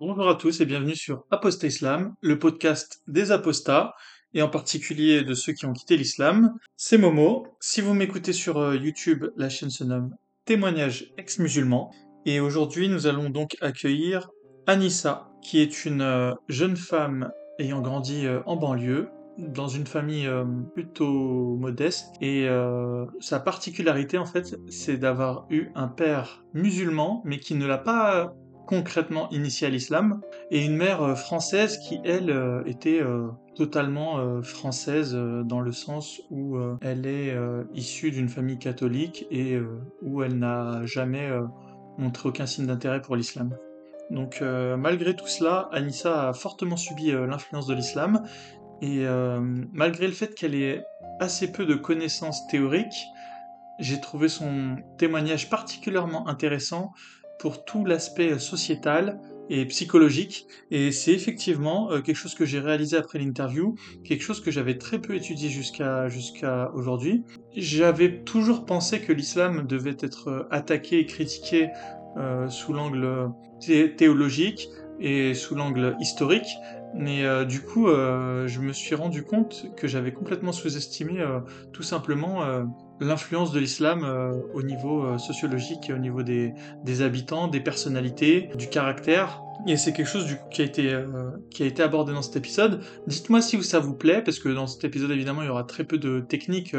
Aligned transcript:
Bonjour 0.00 0.28
à 0.28 0.34
tous 0.34 0.60
et 0.60 0.66
bienvenue 0.66 0.96
sur 0.96 1.24
Apostat 1.30 1.68
Islam, 1.68 2.16
le 2.20 2.36
podcast 2.36 3.00
des 3.06 3.30
apostats, 3.30 3.94
et 4.34 4.42
en 4.42 4.48
particulier 4.48 5.22
de 5.22 5.34
ceux 5.34 5.52
qui 5.52 5.66
ont 5.66 5.72
quitté 5.72 5.96
l'islam. 5.96 6.52
C'est 6.76 6.98
Momo. 6.98 7.46
Si 7.60 7.80
vous 7.80 7.94
m'écoutez 7.94 8.32
sur 8.32 8.58
euh, 8.58 8.74
YouTube, 8.74 9.26
la 9.36 9.48
chaîne 9.48 9.70
se 9.70 9.84
nomme 9.84 10.16
Témoignages 10.46 11.12
ex-musulmans. 11.16 11.92
Et 12.26 12.40
aujourd'hui, 12.40 12.88
nous 12.88 13.06
allons 13.06 13.30
donc 13.30 13.56
accueillir 13.60 14.30
Anissa, 14.66 15.30
qui 15.42 15.60
est 15.60 15.84
une 15.84 16.02
euh, 16.02 16.34
jeune 16.48 16.76
femme 16.76 17.30
ayant 17.60 17.80
grandi 17.80 18.26
euh, 18.26 18.40
en 18.46 18.56
banlieue, 18.56 19.10
dans 19.38 19.68
une 19.68 19.86
famille 19.86 20.28
plutôt 20.74 21.56
modeste. 21.56 22.14
Et 22.20 22.46
sa 23.18 23.40
particularité, 23.40 24.16
en 24.16 24.26
fait, 24.26 24.56
c'est 24.68 24.96
d'avoir 24.96 25.46
eu 25.50 25.70
un 25.74 25.88
père 25.88 26.44
musulman, 26.52 27.20
mais 27.24 27.40
qui 27.40 27.56
ne 27.56 27.66
l'a 27.66 27.78
pas 27.78 28.32
concrètement 28.66 29.28
initiée 29.30 29.66
à 29.66 29.70
l'islam, 29.70 30.20
et 30.50 30.64
une 30.64 30.76
mère 30.76 31.02
euh, 31.02 31.14
française 31.14 31.78
qui, 31.78 32.00
elle, 32.04 32.30
euh, 32.30 32.62
était 32.66 33.00
euh, 33.00 33.28
totalement 33.56 34.42
française 34.42 35.14
dans 35.14 35.60
le 35.60 35.70
sens 35.70 36.20
où 36.28 36.58
elle 36.80 37.06
est 37.06 37.36
issue 37.72 38.10
d'une 38.10 38.28
famille 38.28 38.58
catholique 38.58 39.28
et 39.30 39.56
où 40.02 40.24
elle 40.24 40.36
n'a 40.40 40.84
jamais 40.86 41.30
montré 41.96 42.30
aucun 42.30 42.46
signe 42.46 42.66
d'intérêt 42.66 43.00
pour 43.00 43.14
l'islam. 43.14 43.56
Donc 44.10 44.42
malgré 44.42 45.14
tout 45.14 45.28
cela, 45.28 45.68
Anissa 45.70 46.30
a 46.30 46.32
fortement 46.32 46.76
subi 46.76 47.12
l'influence 47.12 47.68
de 47.68 47.74
l'islam, 47.74 48.24
et 48.82 49.06
malgré 49.72 50.08
le 50.08 50.14
fait 50.14 50.34
qu'elle 50.34 50.56
ait 50.56 50.82
assez 51.20 51.52
peu 51.52 51.64
de 51.64 51.74
connaissances 51.74 52.48
théoriques, 52.48 53.06
j'ai 53.78 54.00
trouvé 54.00 54.28
son 54.28 54.78
témoignage 54.98 55.48
particulièrement 55.48 56.26
intéressant 56.26 56.92
pour 57.38 57.64
tout 57.64 57.84
l'aspect 57.84 58.38
sociétal 58.38 59.20
et 59.50 59.66
psychologique. 59.66 60.46
Et 60.70 60.92
c'est 60.92 61.12
effectivement 61.12 61.90
euh, 61.90 62.00
quelque 62.00 62.16
chose 62.16 62.34
que 62.34 62.44
j'ai 62.44 62.60
réalisé 62.60 62.96
après 62.96 63.18
l'interview, 63.18 63.76
quelque 64.04 64.22
chose 64.22 64.40
que 64.40 64.50
j'avais 64.50 64.78
très 64.78 64.98
peu 64.98 65.14
étudié 65.14 65.48
jusqu'à 65.48 66.70
aujourd'hui. 66.74 67.24
J'avais 67.56 68.22
toujours 68.22 68.64
pensé 68.64 69.00
que 69.00 69.12
l'islam 69.12 69.66
devait 69.66 69.96
être 70.00 70.28
euh, 70.28 70.48
attaqué 70.50 70.98
et 70.98 71.06
critiqué 71.06 71.68
euh, 72.16 72.48
sous 72.48 72.72
l'angle 72.72 73.30
théologique 73.96 74.68
et 75.00 75.34
sous 75.34 75.54
l'angle 75.54 75.96
historique, 76.00 76.58
mais 76.94 77.24
du 77.46 77.62
coup, 77.62 77.86
je 77.88 78.60
me 78.60 78.72
suis 78.72 78.94
rendu 78.94 79.24
compte 79.24 79.66
que 79.74 79.88
j'avais 79.88 80.12
complètement 80.12 80.52
sous-estimé 80.52 81.24
tout 81.72 81.82
simplement 81.82 82.42
l'influence 83.00 83.52
de 83.52 83.60
l'islam 83.60 84.04
euh, 84.04 84.32
au 84.52 84.62
niveau 84.62 85.04
euh, 85.04 85.18
sociologique, 85.18 85.90
au 85.94 85.98
niveau 85.98 86.22
des, 86.22 86.54
des, 86.84 87.02
habitants, 87.02 87.48
des 87.48 87.60
personnalités, 87.60 88.50
du 88.56 88.68
caractère. 88.68 89.40
Et 89.66 89.76
c'est 89.76 89.92
quelque 89.92 90.08
chose 90.08 90.26
du 90.26 90.36
qui, 90.50 90.62
a 90.62 90.64
été, 90.64 90.92
euh, 90.92 91.30
qui 91.50 91.62
a 91.62 91.66
été 91.66 91.82
abordé 91.82 92.12
dans 92.12 92.22
cet 92.22 92.36
épisode. 92.36 92.80
Dites-moi 93.06 93.40
si 93.40 93.62
ça 93.62 93.78
vous 93.78 93.94
plaît, 93.94 94.22
parce 94.22 94.38
que 94.38 94.48
dans 94.48 94.66
cet 94.66 94.84
épisode, 94.84 95.10
évidemment, 95.10 95.42
il 95.42 95.46
y 95.46 95.50
aura 95.50 95.64
très 95.64 95.84
peu 95.84 95.98
de 95.98 96.20
techniques, 96.20 96.74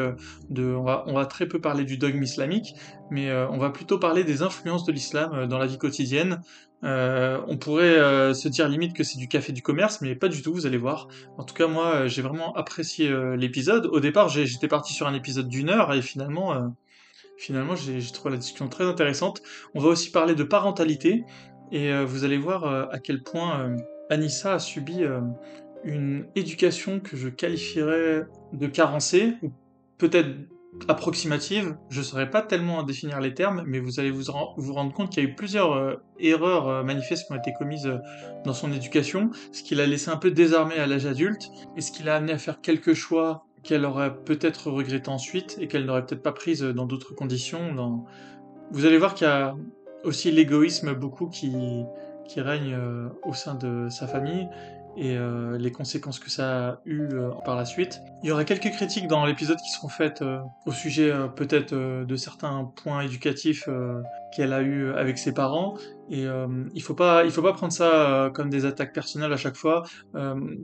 de, 0.49 0.75
on, 0.75 0.83
va, 0.83 1.03
on 1.07 1.13
va 1.13 1.25
très 1.25 1.47
peu 1.47 1.59
parler 1.59 1.85
du 1.85 1.97
dogme 1.97 2.22
islamique, 2.22 2.75
mais 3.09 3.33
on 3.33 3.57
va 3.57 3.69
plutôt 3.69 3.97
parler 3.97 4.23
des 4.23 4.41
influences 4.41 4.85
de 4.85 4.91
l'islam 4.91 5.47
dans 5.47 5.57
la 5.57 5.67
vie 5.67 5.77
quotidienne, 5.77 6.41
euh, 6.86 7.41
on 7.47 7.58
pourrait 7.58 7.97
euh, 7.97 8.33
se 8.33 8.47
dire 8.47 8.69
limite 8.69 8.94
que 8.94 9.03
c'est 9.03 9.17
du 9.17 9.28
café 9.28 9.52
du 9.52 9.64
commerce, 9.64 10.02
mais 10.02 10.16
pas 10.16 10.28
du 10.28 10.41
tout, 10.41 10.53
vous 10.53 10.67
allez 10.67 10.78
voir. 10.78 11.08
En 11.38 11.44
tout 11.44 11.55
cas, 11.55 11.67
moi, 11.67 11.95
euh, 11.95 12.08
j'ai 12.08 12.22
vraiment 12.22 12.53
apprécié 12.55 13.11
l'épisode. 13.36 13.88
Au 13.88 14.00
départ, 14.00 14.30
j'étais 14.30 14.67
parti 14.67 14.94
sur 14.94 15.08
un 15.08 15.13
épisode 15.13 15.47
d'une 15.47 15.69
heure, 15.69 15.94
et 15.94 16.02
finalement, 16.02 16.73
finalement 17.38 17.75
j'ai 17.75 18.00
trouvé 18.11 18.31
la 18.31 18.38
discussion 18.38 18.69
très 18.69 18.86
intéressante. 18.86 19.41
On 19.73 19.80
va 19.80 19.89
aussi 19.89 20.11
parler 20.11 20.36
de 20.36 20.44
parentalité, 20.44 21.23
et 21.72 21.91
vous 22.03 22.23
allez 22.23 22.38
voir 22.38 22.66
à 22.91 23.00
quel 23.00 23.23
point 23.23 23.75
Anissa 24.09 24.53
a 24.53 24.59
subi 24.59 25.03
une 25.83 26.28
éducation 26.36 27.00
que 27.00 27.17
je 27.17 27.30
qualifierais 27.30 28.25
de 28.53 28.67
carencée, 28.67 29.34
ou 29.41 29.51
peut-être 29.97 30.29
approximative, 30.88 31.75
je 31.90 32.00
ne 32.00 32.03
saurais 32.03 32.30
pas 32.30 32.41
tellement 32.41 32.84
définir 32.84 33.19
les 33.19 33.34
termes, 33.34 33.63
mais 33.66 33.80
vous 33.80 34.00
allez 34.00 34.12
vous, 34.12 34.31
rendre 34.31 34.94
compte 34.94 35.09
qu'il 35.09 35.24
y 35.24 35.25
a 35.25 35.30
eu 35.30 35.36
plusieurs 35.36 35.74
euh, 35.74 35.96
erreurs 36.19 36.68
euh, 36.68 36.84
manifestes 36.84 37.25
qui 37.28 37.34
ont 37.34 37.38
été 37.38 37.53
commises 37.53 37.88
euh, 37.88 37.97
dans 38.44 38.53
son 38.53 38.72
éducation, 38.72 39.31
ce 39.52 39.63
qui 39.63 39.75
l'a 39.75 39.88
laissé 39.88 40.09
un 40.09 40.18
peu 40.18 40.31
désarmé 40.31 40.75
à 40.75 40.88
l'âge 40.88 41.06
adulte, 41.06 41.52
et 41.75 41.81
ce 41.81 41.91
qui 41.91 42.03
l'a 42.03 42.16
amené 42.16 42.34
à 42.34 42.38
faire 42.38 42.62
quelques 42.62 42.94
choix 42.94 43.46
qu'elle 43.63 43.86
aurait 43.86 44.16
peut-être 44.16 44.69
regretté 44.69 45.09
ensuite, 45.09 45.58
et 45.59 45.68
qu'elle 45.68 45.86
n'aurait 45.86 46.06
peut-être 46.06 46.24
pas 46.24 46.34
prise 46.34 46.62
dans 46.62 46.86
d'autres 46.86 47.16
conditions. 47.16 47.74
Dans... 47.74 48.06
Vous 48.72 48.86
allez 48.86 48.97
voir 48.97 49.16
qu'il 49.16 49.28
y 49.28 49.30
a 49.30 49.56
aussi 50.03 50.31
l'égoïsme 50.31 50.94
beaucoup 50.94 51.30
qui 51.30 51.86
règne 52.38 52.78
au 53.24 53.34
sein 53.34 53.56
de 53.56 53.88
sa 53.90 54.06
famille, 54.06 54.47
et 54.97 55.17
euh, 55.17 55.57
les 55.57 55.72
conséquences 55.72 56.19
que 56.19 56.29
ça 56.29 56.69
a 56.69 56.79
eu 56.85 57.01
euh, 57.11 57.29
par 57.44 57.56
la 57.56 57.66
suite. 57.66 58.01
Il 58.23 58.29
y 58.29 58.31
aura 58.31 58.45
quelques 58.45 58.72
critiques 58.72 59.07
dans 59.07 59.25
l'épisode 59.25 59.57
qui 59.57 59.69
seront 59.72 59.89
faites 59.89 60.22
euh, 60.22 60.39
au 60.66 60.72
sujet 60.72 61.11
peut-être 61.35 61.75
de 61.75 62.16
certains 62.16 62.72
points 62.75 63.01
éducatifs 63.01 63.69
qu'elle 64.35 64.53
a 64.53 64.61
eu 64.61 64.91
avec 64.94 65.17
ses 65.17 65.33
parents. 65.33 65.78
Et 66.09 66.25
il 66.73 66.81
faut 66.83 66.94
pas, 66.94 67.25
il 67.25 67.31
faut 67.31 67.41
pas 67.41 67.53
prendre 67.53 67.73
ça 67.73 68.29
comme 68.33 68.50
des 68.50 68.66
attaques 68.66 68.94
personnelles 68.94 69.33
à 69.33 69.38
chaque 69.38 69.56
fois. 69.56 69.83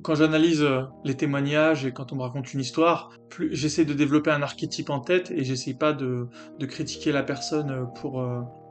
quand 0.04 0.16
j'analyse 0.16 0.66
les 1.04 1.16
témoignages 1.16 1.86
et 1.86 1.92
quand 1.92 2.12
on 2.12 2.16
me 2.16 2.22
raconte 2.22 2.54
une 2.54 2.60
histoire, 2.60 3.10
j'essaie 3.52 3.86
de 3.86 3.94
développer 3.94 4.32
un 4.32 4.42
archétype 4.42 4.90
en 4.90 5.00
tête 5.00 5.32
et 5.32 5.44
j'essaie 5.44 5.74
pas 5.74 5.94
de, 5.94 6.28
de, 6.60 6.66
critiquer 6.66 7.12
la 7.12 7.24
personne 7.24 7.88
pour 7.96 8.24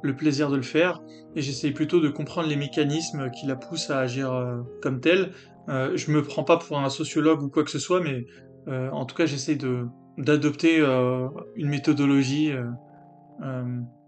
le 0.02 0.16
plaisir 0.16 0.50
de 0.50 0.56
le 0.56 0.62
faire. 0.62 1.00
Et 1.34 1.42
j'essaie 1.42 1.70
plutôt 1.72 2.00
de 2.00 2.08
comprendre 2.08 2.48
les 2.48 2.56
mécanismes 2.56 3.30
qui 3.30 3.46
la 3.46 3.56
poussent 3.56 3.90
à 3.90 3.98
agir 3.98 4.32
comme 4.80 5.00
telle 5.00 5.32
euh, 5.70 5.96
je 5.96 6.10
me 6.10 6.22
prends 6.22 6.42
pas 6.42 6.56
pour 6.56 6.78
un 6.78 6.90
sociologue 6.90 7.42
ou 7.42 7.48
quoi 7.48 7.62
que 7.62 7.70
ce 7.70 7.78
soit, 7.78 8.00
mais 8.00 8.26
euh, 8.68 8.90
en 8.90 9.06
tout 9.06 9.14
cas, 9.14 9.26
j'essaie 9.26 9.56
de 9.56 9.86
d'adopter 10.18 10.80
euh, 10.80 11.28
une 11.54 11.68
méthodologie 11.68 12.52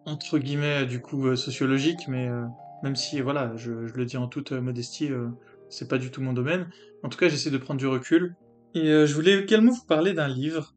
entre 0.04 0.38
guillemets 0.38 0.84
du 0.84 1.00
coup 1.00 1.34
sociologique, 1.36 2.06
mais 2.08 2.28
même 2.82 2.96
si 2.96 3.20
voilà, 3.20 3.52
je, 3.56 3.86
je, 3.86 3.94
le 3.94 4.04
dis 4.04 4.18
en 4.18 4.26
toute 4.26 4.52
modestie, 4.52 5.10
c'est 5.70 5.88
pas 5.88 5.96
du 5.96 6.10
tout 6.10 6.20
mon 6.20 6.34
domaine. 6.34 6.68
En 7.02 7.08
tout 7.08 7.16
cas, 7.16 7.28
j'essaie 7.28 7.50
de 7.50 7.56
prendre 7.56 7.78
du 7.78 7.86
recul. 7.86 8.34
Et 8.74 8.88
je 9.06 9.14
voulais 9.14 9.38
également 9.38 9.72
vous 9.72 9.86
parler 9.86 10.12
d'un 10.12 10.28
livre. 10.28 10.74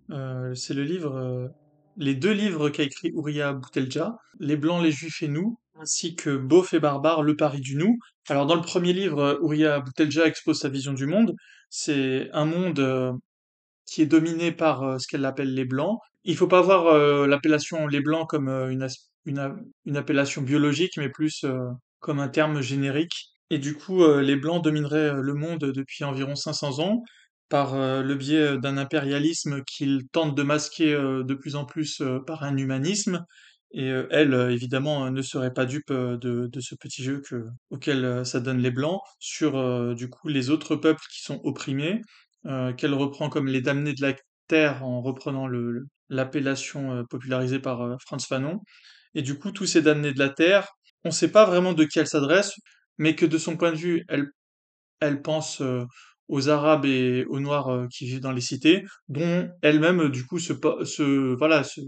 c'est 0.54 0.74
le 0.74 0.84
livre, 0.84 1.52
les 1.98 2.16
deux 2.16 2.32
livres 2.32 2.70
qu'a 2.70 2.84
écrit 2.84 3.12
Ouria 3.14 3.52
Boutelja, 3.52 4.20
Les 4.40 4.56
Blancs, 4.56 4.82
les 4.82 4.92
Juifs 4.92 5.22
et 5.22 5.28
nous, 5.28 5.58
ainsi 5.80 6.16
que 6.16 6.36
Beauf 6.38 6.74
et 6.74 6.80
Barbare, 6.80 7.24
Le 7.24 7.36
Paris 7.36 7.62
du 7.62 7.76
Nous. 7.76 7.98
Alors 8.30 8.46
dans 8.46 8.56
le 8.56 8.62
premier 8.62 8.94
livre, 8.94 9.40
Ouria 9.42 9.80
Boutelja 9.80 10.26
expose 10.26 10.60
sa 10.60 10.70
vision 10.70 10.94
du 10.94 11.06
monde. 11.06 11.36
C'est 11.70 12.30
un 12.34 12.46
monde 12.46 12.80
euh, 12.80 13.12
qui 13.86 14.02
est 14.02 14.06
dominé 14.06 14.52
par 14.52 14.84
euh, 14.84 14.98
ce 14.98 15.08
qu'elle 15.08 15.26
appelle 15.26 15.54
les 15.54 15.66
Blancs. 15.66 16.00
Il 16.24 16.38
faut 16.38 16.48
pas 16.48 16.62
voir 16.62 16.88
euh, 16.88 17.28
l'appellation 17.28 17.88
les 17.88 18.02
Blancs 18.02 18.28
comme 18.30 18.50
une, 18.50 18.88
une, 19.26 19.98
appellation 19.98 20.42
biologique, 20.42 20.94
mais 20.98 21.10
plus 21.10 21.46
comme 22.00 22.20
un 22.20 22.30
terme 22.30 22.62
générique. 22.62 23.32
Et 23.52 23.60
du 23.60 23.76
coup, 23.76 24.04
les 24.20 24.36
Blancs 24.36 24.64
domineraient 24.64 25.14
le 25.14 25.34
monde 25.36 25.60
depuis 25.60 26.04
environ 26.04 26.36
500 26.36 26.80
ans 26.80 27.04
par 27.48 27.76
le 27.76 28.16
biais 28.16 28.58
d'un 28.58 28.78
impérialisme 28.78 29.62
qu'ils 29.68 30.08
tentent 30.12 30.36
de 30.36 30.42
masquer 30.42 30.94
de 30.94 31.34
plus 31.36 31.56
en 31.56 31.66
plus 31.66 32.02
par 32.26 32.44
un 32.44 32.58
humanisme 32.58 33.24
et 33.76 33.92
euh, 33.92 34.08
elle, 34.10 34.34
euh, 34.34 34.52
évidemment, 34.52 35.12
ne 35.12 35.22
serait 35.22 35.54
pas 35.54 35.66
dupe 35.66 35.92
euh, 35.92 36.18
de, 36.18 36.60
ce 36.62 36.76
petit 36.76 37.04
jeu 37.04 37.22
que, 37.22 37.46
auquel 37.70 38.26
ça 38.26 38.40
donne 38.40 38.60
les 38.60 38.72
Blancs 38.72 39.02
sur, 39.20 39.96
du 39.96 40.10
coup, 40.10 40.30
les 40.30 40.50
autres 40.50 40.78
peuples 40.78 41.04
qui 41.14 41.22
sont 41.22 41.42
opprimés, 41.44 42.02
qu'elle 42.78 42.94
reprend 42.94 43.30
comme 43.30 43.48
les 43.48 43.62
damnés 43.62 43.94
de 43.94 44.02
la 44.02 44.14
terre 44.48 44.86
en 44.86 45.02
reprenant 45.02 45.48
le, 45.48 45.88
l'appellation 46.10 47.04
popularisée 47.10 47.60
par 47.60 47.98
Franz 48.02 48.26
Fanon. 48.28 48.62
Et 49.16 49.24
du 49.24 49.38
coup, 49.38 49.52
tous 49.52 49.66
ces 49.66 49.82
damnés 49.82 50.14
de 50.14 50.20
la 50.20 50.30
terre, 50.30 50.68
on 51.04 51.10
ne 51.10 51.14
sait 51.14 51.32
pas 51.32 51.46
vraiment 51.46 51.74
de 51.74 51.84
qui 51.84 52.00
elle 52.00 52.08
s'adresse, 52.08 52.54
mais 52.98 53.16
que 53.16 53.26
de 53.26 53.38
son 53.38 53.58
point 53.58 53.72
de 53.72 53.78
vue, 53.78 54.06
elle, 54.08 54.28
elle 55.02 55.22
pense 55.22 55.62
aux 56.28 56.50
Arabes 56.50 56.86
et 56.86 57.26
aux 57.26 57.40
Noirs 57.40 57.88
qui 57.92 58.06
vivent 58.06 58.22
dans 58.22 58.32
les 58.32 58.42
cités, 58.42 58.86
dont 59.10 59.50
elle-même, 59.62 60.10
du 60.10 60.26
coup, 60.26 60.40
se, 60.40 60.54
voilà, 61.36 61.64
se, 61.64 61.82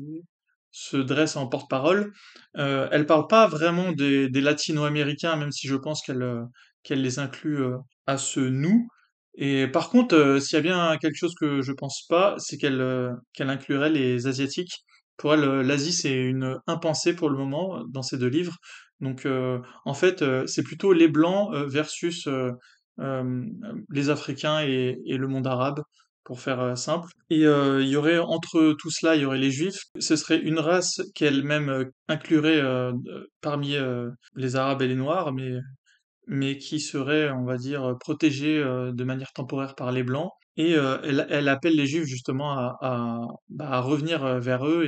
se 0.77 0.97
dresse 0.97 1.35
en 1.35 1.47
porte-parole. 1.47 2.13
Euh, 2.57 2.88
elle 2.91 3.07
parle 3.07 3.27
pas 3.27 3.47
vraiment 3.47 3.91
des, 3.91 4.29
latino-américains, 4.29 5.35
même 5.35 5.51
si 5.51 5.68
je 5.68 5.75
pense 5.75 6.01
qu'elle 6.03 6.21
euh, 6.21 6.44
les 6.89 7.19
inclut 7.19 7.63
euh, 7.63 7.77
à 8.06 8.18
ce 8.18 8.39
nous. 8.39 8.88
Et 9.35 9.68
par 9.68 9.89
contre, 9.89 10.15
euh, 10.15 10.39
s'il 10.39 10.56
y 10.57 10.59
a 10.59 10.62
bien 10.62 10.97
quelque 10.97 11.15
chose 11.15 11.33
que 11.39 11.62
je 11.63 11.71
pense 11.71 12.06
pas, 12.07 12.35
c'est 12.38 12.57
qu'elle 12.57 13.12
qu'elle 13.33 13.50
inclurait 13.50 13.89
les 13.89 14.27
asiatiques. 14.27 14.74
Pour 15.18 15.33
elle, 15.33 15.62
l'Asie 15.62 15.94
c'est 15.94 16.15
une 16.15 16.59
impensée 16.68 17.15
pour 17.15 17.29
le 17.29 17.38
moment 17.38 17.83
dans 17.89 18.03
ces 18.03 18.19
deux 18.19 18.27
livres. 18.27 18.57
Donc 19.00 19.27
en 19.85 19.94
fait, 19.95 20.24
c'est 20.47 20.63
plutôt 20.63 20.94
les 20.94 21.07
blancs 21.07 21.51
versus 21.68 22.27
les 23.89 24.09
Africains 24.09 24.62
et 24.62 25.18
le 25.18 25.27
monde 25.27 25.47
arabe 25.47 25.81
pour 26.27 26.41
faire 26.41 26.59
euh, 26.59 26.75
simple. 26.75 27.07
Et 27.29 27.45
euh, 27.45 27.81
il 27.81 27.88
y 27.88 27.95
aurait 27.95 28.19
entre 28.19 28.75
tout 28.77 28.91
cela, 28.91 29.15
il 29.15 29.21
y 29.21 29.25
aurait 29.25 29.38
les 29.38 29.50
juifs. 29.50 29.79
Ce 29.97 30.18
serait 30.18 30.38
une 30.38 30.59
race 30.59 31.01
qu'elle-même 31.15 31.69
euh, 31.69 31.85
inclurait 32.09 32.62
parmi 33.41 33.75
les 34.35 34.56
arabes 34.57 34.81
et 34.81 34.88
les 34.88 34.95
noirs, 34.95 35.33
mais 35.33 35.53
mais 36.29 36.57
qui 36.57 36.81
seraient, 36.81 37.31
on 37.31 37.45
va 37.45 37.56
dire, 37.56 37.95
protégés 38.01 38.57
euh, 38.57 38.91
de 38.91 39.03
manière 39.06 39.31
temporaire 39.31 39.75
par 39.75 39.94
les 39.94 40.03
Blancs. 40.03 40.29
Et 40.57 40.71
elle, 40.71 41.27
elle 41.29 41.50
appelle 41.50 41.75
les 41.75 41.85
Juifs 41.85 42.07
justement 42.07 42.57
à, 42.57 43.27
bah, 43.47 43.79
revenir 43.79 44.39
vers 44.39 44.65
eux 44.65 44.88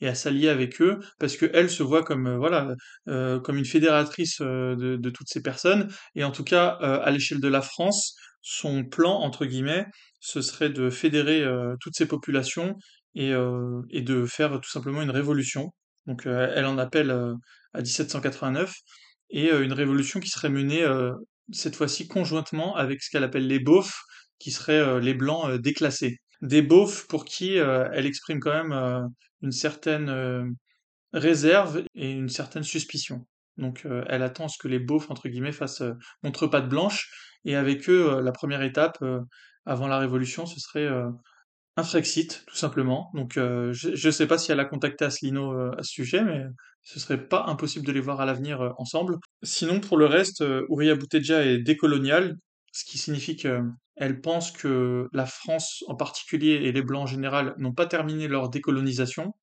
et, 0.00 0.08
à 0.08 0.14
s'allier 0.14 0.48
avec 0.48 0.80
eux, 0.80 0.98
parce 1.18 1.36
que 1.36 1.44
elle 1.52 1.68
se 1.68 1.82
voit 1.82 2.02
comme 2.02 2.36
voilà 2.36 2.74
comme 3.04 3.58
une 3.58 3.66
fédératrice 3.66 4.40
de, 4.40 5.10
toutes 5.10 5.28
ces 5.28 5.42
personnes. 5.42 5.88
Et 6.14 6.24
en 6.24 6.30
tout 6.30 6.42
cas, 6.42 6.68
à 6.68 7.10
l'échelle 7.10 7.42
de 7.42 7.48
la 7.48 7.60
France, 7.60 8.16
son 8.42 8.84
plan 8.84 9.20
entre 9.20 9.46
guillemets, 9.46 9.86
ce 10.20 10.42
serait 10.42 10.70
de 10.70 10.90
fédérer 10.90 11.42
euh, 11.42 11.74
toutes 11.80 11.96
ces 11.96 12.06
populations 12.06 12.76
et, 13.14 13.32
euh, 13.32 13.82
et 13.90 14.02
de 14.02 14.26
faire 14.26 14.60
tout 14.60 14.70
simplement 14.70 15.02
une 15.02 15.10
révolution. 15.10 15.72
Donc 16.06 16.26
euh, 16.26 16.52
elle 16.54 16.66
en 16.66 16.78
appelle 16.78 17.10
à 17.10 17.80
1789 17.80 18.74
et 19.30 19.50
une 19.50 19.72
révolution 19.72 20.18
qui 20.18 20.28
serait 20.28 20.50
menée 20.50 20.84
cette 21.52 21.76
fois-ci 21.76 22.08
conjointement 22.08 22.74
avec 22.74 23.00
ce 23.00 23.10
qu'elle 23.10 23.22
appelle 23.22 23.46
les 23.46 23.60
beaufs, 23.60 24.02
qui 24.40 24.50
seraient 24.50 25.00
les 25.00 25.14
blancs 25.14 25.54
déclassés. 25.60 26.18
Des 26.42 26.62
beaufs 26.62 27.06
pour 27.06 27.24
qui 27.24 27.54
elle 27.54 28.06
exprime 28.06 28.40
quand 28.40 28.64
même 28.64 29.08
une 29.42 29.52
certaine 29.52 30.56
réserve 31.12 31.84
et 31.94 32.10
une 32.10 32.28
certaine 32.28 32.64
suspicion. 32.64 33.24
Donc 33.60 33.82
euh, 33.84 34.02
elle 34.08 34.22
attend 34.22 34.48
ce 34.48 34.58
que 34.58 34.68
les 34.68 34.78
beaufs, 34.78 35.10
entre 35.10 35.28
guillemets, 35.28 35.52
fassent 35.52 35.82
euh, 35.82 35.92
montre 36.22 36.46
patte 36.46 36.68
blanche, 36.68 37.10
et 37.44 37.54
avec 37.54 37.88
eux, 37.88 38.10
euh, 38.10 38.22
la 38.22 38.32
première 38.32 38.62
étape 38.62 38.98
euh, 39.02 39.20
avant 39.66 39.86
la 39.86 39.98
Révolution, 39.98 40.46
ce 40.46 40.58
serait 40.58 40.88
un 41.76 41.82
Frexit, 41.84 42.44
tout 42.46 42.56
simplement. 42.56 43.10
Donc 43.14 43.34
je 43.34 44.06
ne 44.06 44.10
sais 44.10 44.26
pas 44.26 44.38
si 44.38 44.50
elle 44.50 44.58
a 44.58 44.64
contacté 44.64 45.04
Asselineau 45.04 45.52
à 45.76 45.82
ce 45.82 45.92
sujet, 45.92 46.24
mais 46.24 46.44
ce 46.82 46.98
serait 46.98 47.28
pas 47.28 47.44
impossible 47.46 47.86
de 47.86 47.92
les 47.92 48.00
voir 48.00 48.20
à 48.22 48.26
l'avenir 48.26 48.74
ensemble. 48.78 49.18
Sinon, 49.42 49.78
pour 49.80 49.98
le 49.98 50.06
reste, 50.06 50.42
Ouria 50.70 50.94
Boutedja 50.94 51.44
est 51.44 51.58
décoloniale, 51.58 52.36
ce 52.72 52.84
qui 52.86 52.96
signifie 52.96 53.36
qu'elle 53.36 54.20
pense 54.22 54.50
que 54.50 55.08
la 55.12 55.26
France 55.26 55.84
en 55.86 55.94
particulier 55.94 56.62
et 56.64 56.72
les 56.72 56.82
Blancs 56.82 57.02
en 57.02 57.06
général 57.06 57.54
n'ont 57.58 57.74
pas 57.74 57.86
terminé 57.86 58.28
leur 58.28 58.48
décolonisation 58.48 59.34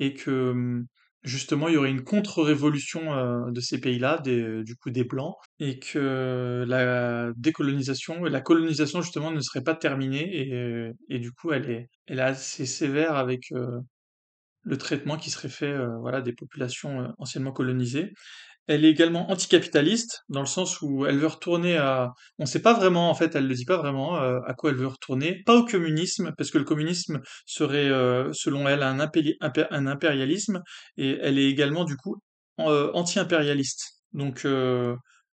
et 0.00 0.12
que 0.12 0.50
hum, 0.50 0.86
justement 1.22 1.68
il 1.68 1.74
y 1.74 1.76
aurait 1.76 1.90
une 1.90 2.04
contre-révolution 2.04 3.12
euh, 3.14 3.50
de 3.50 3.60
ces 3.60 3.80
pays-là, 3.80 4.18
des- 4.18 4.62
du 4.64 4.76
coup 4.76 4.90
des 4.90 5.04
Blancs, 5.04 5.36
et 5.58 5.78
que 5.78 6.64
la 6.66 7.32
décolonisation, 7.36 8.24
la 8.24 8.40
colonisation 8.40 9.02
justement 9.02 9.30
ne 9.30 9.40
serait 9.40 9.62
pas 9.62 9.74
terminée 9.74 10.28
et, 10.34 10.90
et 11.08 11.18
du 11.18 11.32
coup 11.32 11.52
elle 11.52 11.70
est, 11.70 11.88
assez 12.20 12.66
sévère 12.66 13.16
avec 13.16 13.52
euh, 13.52 13.80
le 14.64 14.78
traitement 14.78 15.16
qui 15.16 15.30
serait 15.30 15.48
fait 15.48 15.72
euh, 15.72 15.96
voilà, 16.00 16.20
des 16.22 16.32
populations 16.32 17.02
euh, 17.02 17.08
anciennement 17.18 17.52
colonisées. 17.52 18.12
Elle 18.66 18.84
est 18.84 18.90
également 18.90 19.30
anticapitaliste, 19.30 20.22
dans 20.28 20.40
le 20.40 20.46
sens 20.46 20.80
où 20.82 21.04
elle 21.06 21.18
veut 21.18 21.26
retourner 21.26 21.76
à... 21.76 22.10
On 22.38 22.44
ne 22.44 22.48
sait 22.48 22.62
pas 22.62 22.74
vraiment, 22.74 23.10
en 23.10 23.14
fait, 23.14 23.34
elle 23.34 23.44
ne 23.44 23.48
le 23.48 23.54
dit 23.54 23.64
pas 23.64 23.76
vraiment 23.76 24.22
euh, 24.22 24.38
à 24.46 24.54
quoi 24.54 24.70
elle 24.70 24.76
veut 24.76 24.86
retourner. 24.86 25.42
Pas 25.44 25.56
au 25.56 25.64
communisme, 25.64 26.32
parce 26.38 26.50
que 26.50 26.58
le 26.58 26.64
communisme 26.64 27.20
serait, 27.44 27.88
euh, 27.88 28.32
selon 28.32 28.68
elle, 28.68 28.82
un, 28.82 28.98
impéri- 29.00 29.36
impé- 29.40 29.66
un 29.70 29.86
impérialisme, 29.86 30.62
et 30.96 31.18
elle 31.20 31.38
est 31.38 31.48
également, 31.48 31.84
du 31.84 31.96
coup, 31.96 32.16
euh, 32.60 32.90
anti-impérialiste. 32.94 34.02
Donc, 34.12 34.44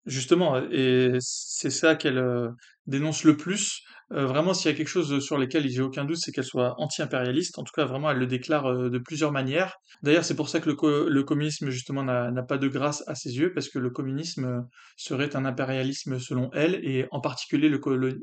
justement, 0.06 0.56
et 0.70 1.12
c'est 1.20 1.70
ça 1.70 1.94
qu'elle 1.96 2.19
euh, 2.19 2.49
dénonce 2.87 3.25
le 3.25 3.37
plus. 3.37 3.81
Euh, 4.12 4.26
vraiment, 4.26 4.52
s'il 4.54 4.70
y 4.70 4.75
a 4.75 4.76
quelque 4.76 4.88
chose 4.88 5.25
sur 5.25 5.38
lequel 5.38 5.69
j'ai 5.69 5.81
aucun 5.82 6.04
doute, 6.04 6.19
c'est 6.19 6.32
qu'elle 6.32 6.44
soit 6.44 6.75
anti-impérialiste. 6.78 7.58
En 7.58 7.64
tout 7.64 7.72
cas, 7.75 7.84
vraiment, 7.87 8.10
elle 8.10 8.19
le 8.19 8.26
déclare 8.26 8.66
euh, 8.66 8.90
de 8.90 8.99
plusieurs 8.99 9.32
manières. 9.32 9.76
D'ailleurs, 10.02 10.25
c'est 10.25 10.37
pour 10.37 10.49
ça 10.49 10.60
que 10.60 10.69
le, 10.69 10.75
co- 10.76 11.08
le 11.08 11.22
communisme, 11.25 11.70
justement, 11.70 12.02
n'a 12.02 12.43
pas 12.43 12.58
de 12.58 12.69
grâce 12.69 13.02
à 13.06 13.14
ses 13.14 13.37
yeux, 13.38 13.52
parce 13.54 13.69
que 13.69 13.78
le 13.78 13.90
communisme 13.90 14.66
serait 14.96 15.34
un 15.37 15.44
impérialisme 15.44 16.19
selon 16.19 16.50
elle, 16.52 16.75
et 16.84 17.06
en 17.10 17.20
particulier 17.20 17.69
le, 17.69 17.78
co- 17.78 17.96
le, 17.96 18.19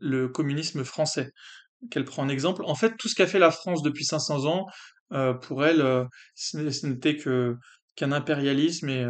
le 0.00 0.28
communisme 0.28 0.84
français, 0.84 1.30
qu'elle 1.90 2.04
prend 2.04 2.24
en 2.24 2.28
exemple. 2.28 2.62
En 2.66 2.74
fait, 2.74 2.94
tout 2.98 3.08
ce 3.08 3.14
qu'a 3.14 3.26
fait 3.26 3.38
la 3.38 3.50
France 3.50 3.82
depuis 3.82 4.04
500 4.04 4.46
ans, 4.46 4.66
pour 5.42 5.64
elle, 5.64 6.06
ce 6.34 6.86
n'était 6.86 7.16
qu'un 7.16 8.12
impérialisme, 8.12 8.88
et 8.90 9.06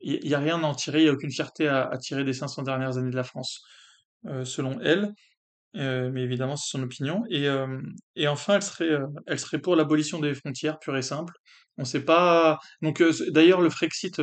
il 0.00 0.26
n'y 0.26 0.34
a 0.34 0.38
rien 0.38 0.62
à 0.62 0.66
en 0.66 0.74
tirer, 0.74 1.00
il 1.00 1.04
n'y 1.04 1.08
a 1.08 1.12
aucune 1.12 1.30
fierté 1.30 1.68
à, 1.68 1.96
tirer 1.98 2.24
des 2.24 2.32
500 2.32 2.62
dernières 2.62 2.98
années 2.98 3.10
de 3.10 3.16
la 3.16 3.24
France, 3.24 3.62
euh, 4.26 4.44
selon 4.44 4.80
elle. 4.80 5.12
Euh, 5.76 6.10
mais 6.12 6.22
évidemment, 6.22 6.56
c'est 6.56 6.70
son 6.70 6.82
opinion. 6.82 7.24
Et, 7.28 7.48
euh, 7.48 7.80
et 8.14 8.28
enfin, 8.28 8.56
elle 8.56 8.62
serait, 8.62 8.98
elle 9.26 9.38
serait 9.38 9.58
pour 9.58 9.76
l'abolition 9.76 10.20
des 10.20 10.34
frontières, 10.34 10.78
pure 10.78 10.96
et 10.96 11.02
simple. 11.02 11.34
On 11.78 11.84
sait 11.84 12.04
pas. 12.04 12.58
Donc, 12.82 13.02
d'ailleurs, 13.30 13.60
le 13.60 13.70
Frexit 13.70 14.20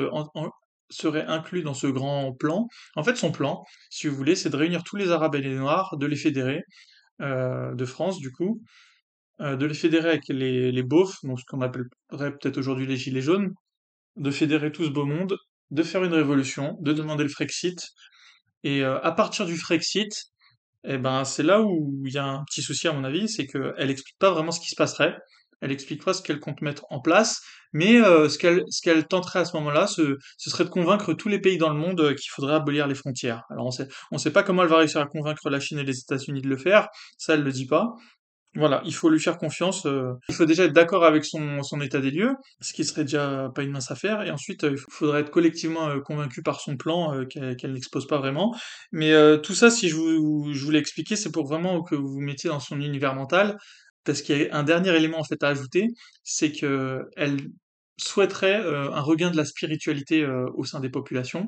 serait 0.89 1.25
inclus 1.25 1.63
dans 1.63 1.73
ce 1.73 1.87
grand 1.87 2.33
plan. 2.33 2.67
En 2.95 3.03
fait, 3.03 3.15
son 3.15 3.31
plan, 3.31 3.63
si 3.89 4.07
vous 4.07 4.15
voulez, 4.15 4.35
c'est 4.35 4.49
de 4.49 4.57
réunir 4.57 4.83
tous 4.83 4.95
les 4.95 5.11
Arabes 5.11 5.35
et 5.35 5.41
les 5.41 5.55
Noirs, 5.55 5.95
de 5.97 6.05
les 6.05 6.15
fédérer, 6.15 6.63
de 7.19 7.85
France, 7.85 8.17
du 8.17 8.31
coup, 8.31 8.61
de 9.39 9.65
les 9.65 9.75
fédérer 9.75 10.09
avec 10.09 10.27
les, 10.29 10.71
les 10.71 10.83
beaufs, 10.83 11.17
donc 11.23 11.39
ce 11.39 11.45
qu'on 11.45 11.61
appellerait 11.61 12.31
peut-être 12.31 12.57
aujourd'hui 12.57 12.87
les 12.87 12.97
Gilets 12.97 13.21
jaunes, 13.21 13.53
de 14.15 14.31
fédérer 14.31 14.71
tout 14.71 14.83
ce 14.83 14.89
beau 14.89 15.05
monde, 15.05 15.37
de 15.71 15.83
faire 15.83 16.03
une 16.03 16.13
révolution, 16.13 16.77
de 16.81 16.93
demander 16.93 17.23
le 17.23 17.29
Frexit. 17.29 17.91
Et 18.63 18.83
euh, 18.83 18.99
à 19.01 19.11
partir 19.11 19.45
du 19.45 19.57
Frexit, 19.57 20.11
eh 20.85 20.97
ben, 20.97 21.23
c'est 21.23 21.43
là 21.43 21.61
où 21.61 22.03
il 22.05 22.13
y 22.13 22.17
a 22.17 22.25
un 22.25 22.43
petit 22.45 22.61
souci 22.61 22.87
à 22.87 22.93
mon 22.93 23.03
avis, 23.03 23.29
c'est 23.29 23.47
qu'elle 23.47 23.89
explique 23.89 24.17
pas 24.19 24.31
vraiment 24.31 24.51
ce 24.51 24.59
qui 24.59 24.69
se 24.69 24.75
passerait. 24.75 25.15
Elle 25.61 25.71
explique 25.71 26.03
pas 26.03 26.13
ce 26.13 26.21
qu'elle 26.21 26.41
compte 26.41 26.61
mettre 26.61 26.83
en 26.89 26.99
place, 26.99 27.41
mais 27.71 28.01
euh, 28.01 28.27
ce 28.27 28.37
qu'elle 28.37 29.07
tenterait 29.07 29.39
à 29.39 29.45
ce 29.45 29.55
moment-là, 29.55 29.87
ce, 29.87 30.17
serait 30.37 30.65
de 30.65 30.69
convaincre 30.69 31.13
tous 31.13 31.29
les 31.29 31.39
pays 31.39 31.57
dans 31.57 31.69
le 31.69 31.79
monde 31.79 32.01
euh, 32.01 32.13
qu'il 32.13 32.29
faudrait 32.31 32.55
abolir 32.55 32.85
les 32.85 32.95
frontières. 32.95 33.43
Alors 33.49 33.67
on 33.67 33.71
sait 33.71 33.87
sait 34.17 34.31
pas 34.31 34.43
comment 34.43 34.63
elle 34.63 34.69
va 34.69 34.79
réussir 34.79 34.99
à 34.99 35.05
convaincre 35.05 35.49
la 35.49 35.61
Chine 35.61 35.79
et 35.79 35.85
les 35.85 35.99
États-Unis 35.99 36.41
de 36.41 36.49
le 36.49 36.57
faire, 36.57 36.89
ça 37.17 37.35
elle 37.35 37.43
le 37.43 37.51
dit 37.53 37.65
pas. 37.65 37.95
Voilà, 38.55 38.83
il 38.85 38.93
faut 38.93 39.09
lui 39.09 39.19
faire 39.19 39.37
confiance. 39.39 39.85
euh, 39.87 40.13
il 40.29 40.35
faut 40.35 40.45
déjà 40.45 40.65
être 40.65 40.73
d'accord 40.73 41.05
avec 41.05 41.25
son, 41.25 41.59
état 41.81 41.99
des 41.99 42.11
lieux, 42.11 42.35
ce 42.61 42.73
qui 42.73 42.85
serait 42.85 43.03
déjà 43.03 43.49
pas 43.55 43.63
une 43.63 43.71
mince 43.71 43.89
affaire. 43.89 44.21
Et 44.21 44.29
ensuite, 44.29 44.63
euh, 44.63 44.73
il 44.73 44.77
faudrait 44.77 45.21
être 45.21 45.31
collectivement 45.31 45.89
euh, 45.89 45.99
convaincu 46.01 46.43
par 46.43 46.59
son 46.59 46.77
plan 46.77 47.25
qu'elle 47.25 47.73
n'expose 47.73 48.05
pas 48.05 48.19
vraiment. 48.19 48.55
Mais 48.91 49.11
tout 49.41 49.55
ça, 49.55 49.71
si 49.71 49.89
je 49.89 49.95
vous, 49.95 50.53
je 50.53 50.71
l'ai 50.71 50.79
expliqué, 50.79 51.15
c'est 51.15 51.31
pour 51.31 51.47
vraiment 51.47 51.81
que 51.81 51.95
vous 51.95 52.09
vous 52.09 52.21
mettiez 52.21 52.49
dans 52.49 52.59
son 52.59 52.79
univers 52.79 53.15
mental. 53.15 53.57
Parce 54.05 54.21
qu'il 54.21 54.37
y 54.37 54.49
a 54.49 54.55
un 54.55 54.63
dernier 54.63 54.95
élément 54.95 55.19
en 55.19 55.23
fait 55.23 55.41
à 55.43 55.47
ajouter, 55.47 55.87
c'est 56.23 56.51
que 56.51 57.03
elle 57.15 57.37
souhaiterait 57.97 58.55
un 58.55 59.01
regain 59.01 59.31
de 59.31 59.37
la 59.37 59.45
spiritualité 59.45 60.27
au 60.55 60.65
sein 60.65 60.79
des 60.79 60.89
populations. 60.89 61.47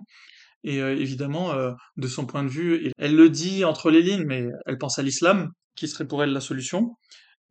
Et 0.63 0.77
évidemment, 0.77 1.53
de 1.97 2.07
son 2.07 2.25
point 2.25 2.43
de 2.43 2.49
vue, 2.49 2.91
elle 2.97 3.15
le 3.15 3.29
dit 3.29 3.65
entre 3.65 3.91
les 3.91 4.01
lignes, 4.01 4.25
mais 4.25 4.47
elle 4.65 4.77
pense 4.77 4.99
à 4.99 5.03
l'islam, 5.03 5.51
qui 5.75 5.87
serait 5.87 6.07
pour 6.07 6.23
elle 6.23 6.31
la 6.31 6.41
solution. 6.41 6.95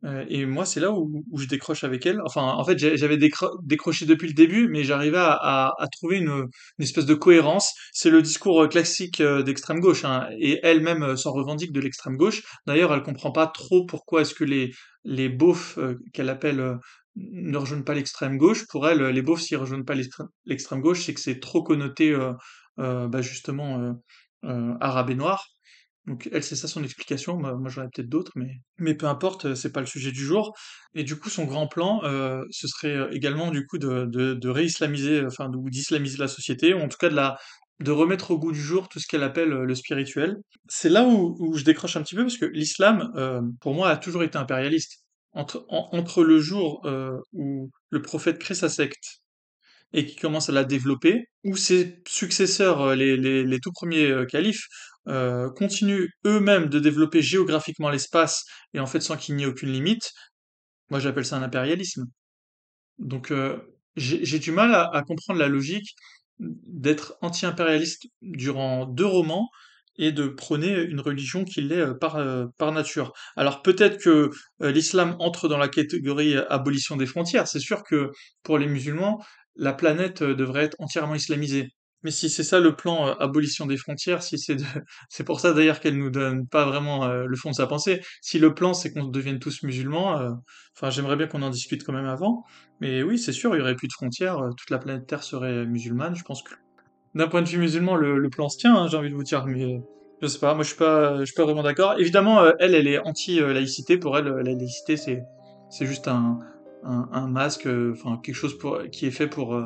Euh, 0.05 0.25
et 0.29 0.45
moi, 0.45 0.65
c'est 0.65 0.79
là 0.79 0.91
où, 0.91 1.23
je 1.37 1.47
décroche 1.47 1.83
avec 1.83 2.05
elle. 2.05 2.21
Enfin, 2.25 2.43
en 2.43 2.63
fait, 2.63 2.77
j'avais 2.77 3.17
décro- 3.17 3.57
décroché 3.63 4.05
depuis 4.05 4.27
le 4.27 4.33
début, 4.33 4.67
mais 4.67 4.83
j'arrivais 4.83 5.17
à, 5.19 5.73
trouver 5.91 6.17
une, 6.17 6.47
espèce 6.79 7.05
de 7.05 7.13
cohérence. 7.15 7.73
C'est 7.91 8.09
le 8.09 8.21
discours 8.21 8.63
euh, 8.63 8.67
classique 8.67 9.21
euh, 9.21 9.41
d'extrême 9.43 9.79
gauche, 9.79 10.05
hein, 10.05 10.27
et 10.39 10.59
elle-même 10.63 11.15
s'en 11.17 11.31
revendique 11.31 11.71
de 11.71 11.79
l'extrême 11.79 12.17
gauche. 12.17 12.43
D'ailleurs, 12.67 12.93
elle 12.93 13.03
comprend 13.03 13.31
pas 13.31 13.47
trop 13.47 13.85
pourquoi 13.85 14.21
est-ce 14.21 14.35
que 14.35 14.43
les 14.43 15.29
beaufs 15.29 15.79
qu'elle 16.13 16.29
appelle 16.29 16.77
ne 17.15 17.57
rejoignent 17.57 17.83
pas 17.83 17.93
l'extrême 17.93 18.37
gauche. 18.37 18.65
Pour 18.67 18.87
elle, 18.87 19.01
les 19.01 19.21
beaufs 19.21 19.41
s'ils 19.41 19.57
rejoignent 19.57 19.85
pas 19.85 19.95
l'extrême 20.45 20.81
gauche, 20.81 21.03
c'est 21.03 21.13
que 21.13 21.21
c'est 21.21 21.39
trop 21.39 21.63
connoté, 21.63 22.15
bah, 22.77 23.21
justement, 23.21 23.95
arabe 24.43 25.09
et 25.11 25.15
noir. 25.15 25.54
Donc 26.07 26.29
elle, 26.31 26.43
c'est 26.43 26.55
ça 26.55 26.67
son 26.67 26.83
explication. 26.83 27.37
Moi, 27.37 27.55
moi, 27.55 27.69
j'en 27.69 27.83
ai 27.83 27.87
peut-être 27.93 28.09
d'autres, 28.09 28.31
mais 28.35 28.59
mais 28.77 28.93
peu 28.95 29.07
importe, 29.07 29.45
euh, 29.45 29.55
c'est 29.55 29.71
pas 29.71 29.79
le 29.79 29.87
sujet 29.87 30.11
du 30.11 30.23
jour. 30.23 30.53
Et 30.93 31.03
du 31.03 31.15
coup, 31.17 31.29
son 31.29 31.45
grand 31.45 31.67
plan, 31.67 32.01
euh, 32.03 32.41
ce 32.51 32.67
serait 32.67 32.95
euh, 32.95 33.09
également 33.11 33.49
du 33.51 33.65
coup 33.65 33.77
de 33.79 34.05
de, 34.05 34.49
réislamiser, 34.49 35.25
enfin 35.25 35.49
ou 35.53 35.69
d'islamiser 35.69 36.17
la 36.17 36.27
société, 36.27 36.73
ou 36.73 36.79
en 36.81 36.87
tout 36.87 36.97
cas 36.99 37.09
de 37.09 37.15
la 37.15 37.37
de 37.81 37.91
remettre 37.91 38.31
au 38.31 38.39
goût 38.39 38.51
du 38.53 38.61
jour 38.61 38.87
tout 38.87 38.99
ce 38.99 39.07
qu'elle 39.07 39.23
appelle 39.23 39.49
le 39.49 39.75
spirituel. 39.75 40.37
C'est 40.69 40.89
là 40.89 41.03
où, 41.05 41.53
je 41.57 41.63
décroche 41.65 41.97
un 41.97 42.03
petit 42.03 42.15
peu 42.15 42.21
parce 42.23 42.37
que 42.37 42.45
l'islam, 42.45 43.11
pour 43.59 43.73
moi, 43.73 43.89
a 43.89 43.97
toujours 43.97 44.23
été 44.23 44.37
impérialiste. 44.37 45.03
Entre 45.33 45.65
en- 45.69 45.89
entre 45.91 46.23
le 46.23 46.39
jour 46.39 46.85
où 47.33 47.69
le 47.89 48.01
prophète 48.01 48.39
crée 48.39 48.53
sa 48.55 48.69
secte 48.69 49.19
et 49.93 50.05
qui 50.05 50.15
commence 50.15 50.49
à 50.49 50.51
la 50.53 50.63
développer, 50.65 51.25
où 51.43 51.55
ses 51.55 52.01
successeurs, 52.07 52.95
les, 52.95 53.17
les, 53.17 53.43
les 53.43 53.59
tout 53.59 53.71
premiers 53.71 54.25
califes, 54.29 54.67
euh, 55.07 55.49
continuent 55.51 56.07
eux-mêmes 56.25 56.67
de 56.69 56.79
développer 56.79 57.21
géographiquement 57.21 57.89
l'espace 57.89 58.43
et 58.73 58.79
en 58.79 58.87
fait 58.87 59.01
sans 59.01 59.17
qu'il 59.17 59.35
n'y 59.35 59.43
ait 59.43 59.47
aucune 59.47 59.71
limite, 59.71 60.11
moi 60.89 60.99
j'appelle 60.99 61.25
ça 61.25 61.37
un 61.37 61.43
impérialisme. 61.43 62.05
Donc 62.99 63.31
euh, 63.31 63.57
j'ai 63.95 64.39
du 64.39 64.51
mal 64.51 64.73
à, 64.73 65.01
comprendre 65.03 65.39
la 65.39 65.47
logique 65.47 65.95
d'être 66.39 67.17
anti-impérialiste 67.21 68.07
durant 68.21 68.85
deux 68.85 69.05
romans 69.05 69.49
et 69.97 70.11
de 70.11 70.27
prôner 70.27 70.81
une 70.81 70.99
religion 70.99 71.45
qui 71.45 71.61
l'est 71.61 71.79
euh, 71.79 71.93
par, 71.93 72.17
euh, 72.17 72.45
par 72.57 72.71
nature. 72.71 73.13
Alors 73.37 73.61
peut-être 73.61 73.97
que 74.01 74.29
l'islam 74.59 75.15
entre 75.19 75.47
dans 75.47 75.57
la 75.57 75.69
catégorie 75.69 76.35
abolition 76.49 76.97
des 76.97 77.05
frontières. 77.05 77.47
C'est 77.47 77.59
sûr 77.59 77.83
que 77.83 78.11
pour 78.43 78.57
les 78.57 78.67
musulmans, 78.67 79.23
la 79.55 79.73
planète 79.73 80.21
devrait 80.23 80.65
être 80.65 80.75
entièrement 80.79 81.15
islamisée. 81.15 81.69
Mais 82.05 82.11
si 82.11 82.29
c'est 82.29 82.43
ça 82.43 82.59
le 82.59 82.75
plan 82.75 83.07
euh, 83.07 83.13
abolition 83.19 83.65
des 83.65 83.77
frontières, 83.77 84.21
si 84.21 84.37
c'est 84.37 84.57
de... 84.57 84.63
c'est 85.09 85.23
pour 85.23 85.39
ça 85.39 85.53
d'ailleurs 85.53 85.79
qu'elle 85.79 85.97
nous 85.97 86.11
donne 86.11 86.47
pas 86.47 86.63
vraiment 86.63 87.05
euh, 87.05 87.25
le 87.25 87.35
fond 87.35 87.49
de 87.49 87.55
sa 87.55 87.65
pensée. 87.65 87.99
Si 88.21 88.37
le 88.37 88.53
plan 88.53 88.75
c'est 88.75 88.93
qu'on 88.93 89.05
devienne 89.05 89.39
tous 89.39 89.63
musulmans, 89.63 90.19
euh, 90.19 90.29
enfin 90.77 90.91
j'aimerais 90.91 91.15
bien 91.15 91.25
qu'on 91.25 91.41
en 91.41 91.49
discute 91.49 91.83
quand 91.83 91.93
même 91.93 92.05
avant. 92.05 92.43
Mais 92.79 93.01
oui, 93.01 93.17
c'est 93.17 93.31
sûr, 93.31 93.55
il 93.55 93.57
y 93.57 93.61
aurait 93.61 93.75
plus 93.75 93.87
de 93.87 93.93
frontières, 93.93 94.37
toute 94.55 94.69
la 94.69 94.77
planète 94.77 95.07
Terre 95.07 95.23
serait 95.23 95.65
musulmane. 95.65 96.15
Je 96.15 96.23
pense 96.23 96.43
que 96.43 96.53
d'un 97.15 97.27
point 97.27 97.41
de 97.41 97.47
vue 97.47 97.57
musulman, 97.57 97.95
le, 97.95 98.29
plan 98.29 98.49
se 98.49 98.59
tient. 98.59 98.75
Hein, 98.75 98.87
j'ai 98.87 98.97
envie 98.97 99.09
de 99.09 99.15
vous 99.15 99.23
dire, 99.23 99.43
mais 99.47 99.81
je 100.21 100.27
sais 100.27 100.37
pas, 100.37 100.53
moi 100.53 100.61
je 100.63 100.67
suis 100.67 100.77
pas, 100.77 101.21
je 101.21 101.25
suis 101.25 101.33
pas 101.33 101.45
vraiment 101.45 101.63
d'accord. 101.63 101.95
Évidemment, 101.97 102.45
elle, 102.59 102.75
elle 102.75 102.87
est 102.87 102.99
anti-laïcité. 102.99 103.97
Pour 103.97 104.15
elle, 104.15 104.25
la 104.27 104.43
laïcité 104.43 104.95
c'est 104.95 105.23
c'est 105.71 105.87
juste 105.87 106.07
un, 106.07 106.37
un, 106.83 107.09
un 107.11 107.27
masque, 107.27 107.67
enfin 107.93 108.19
quelque 108.21 108.35
chose 108.35 108.59
pour, 108.59 108.83
qui 108.91 109.07
est 109.07 109.11
fait 109.11 109.27
pour 109.27 109.59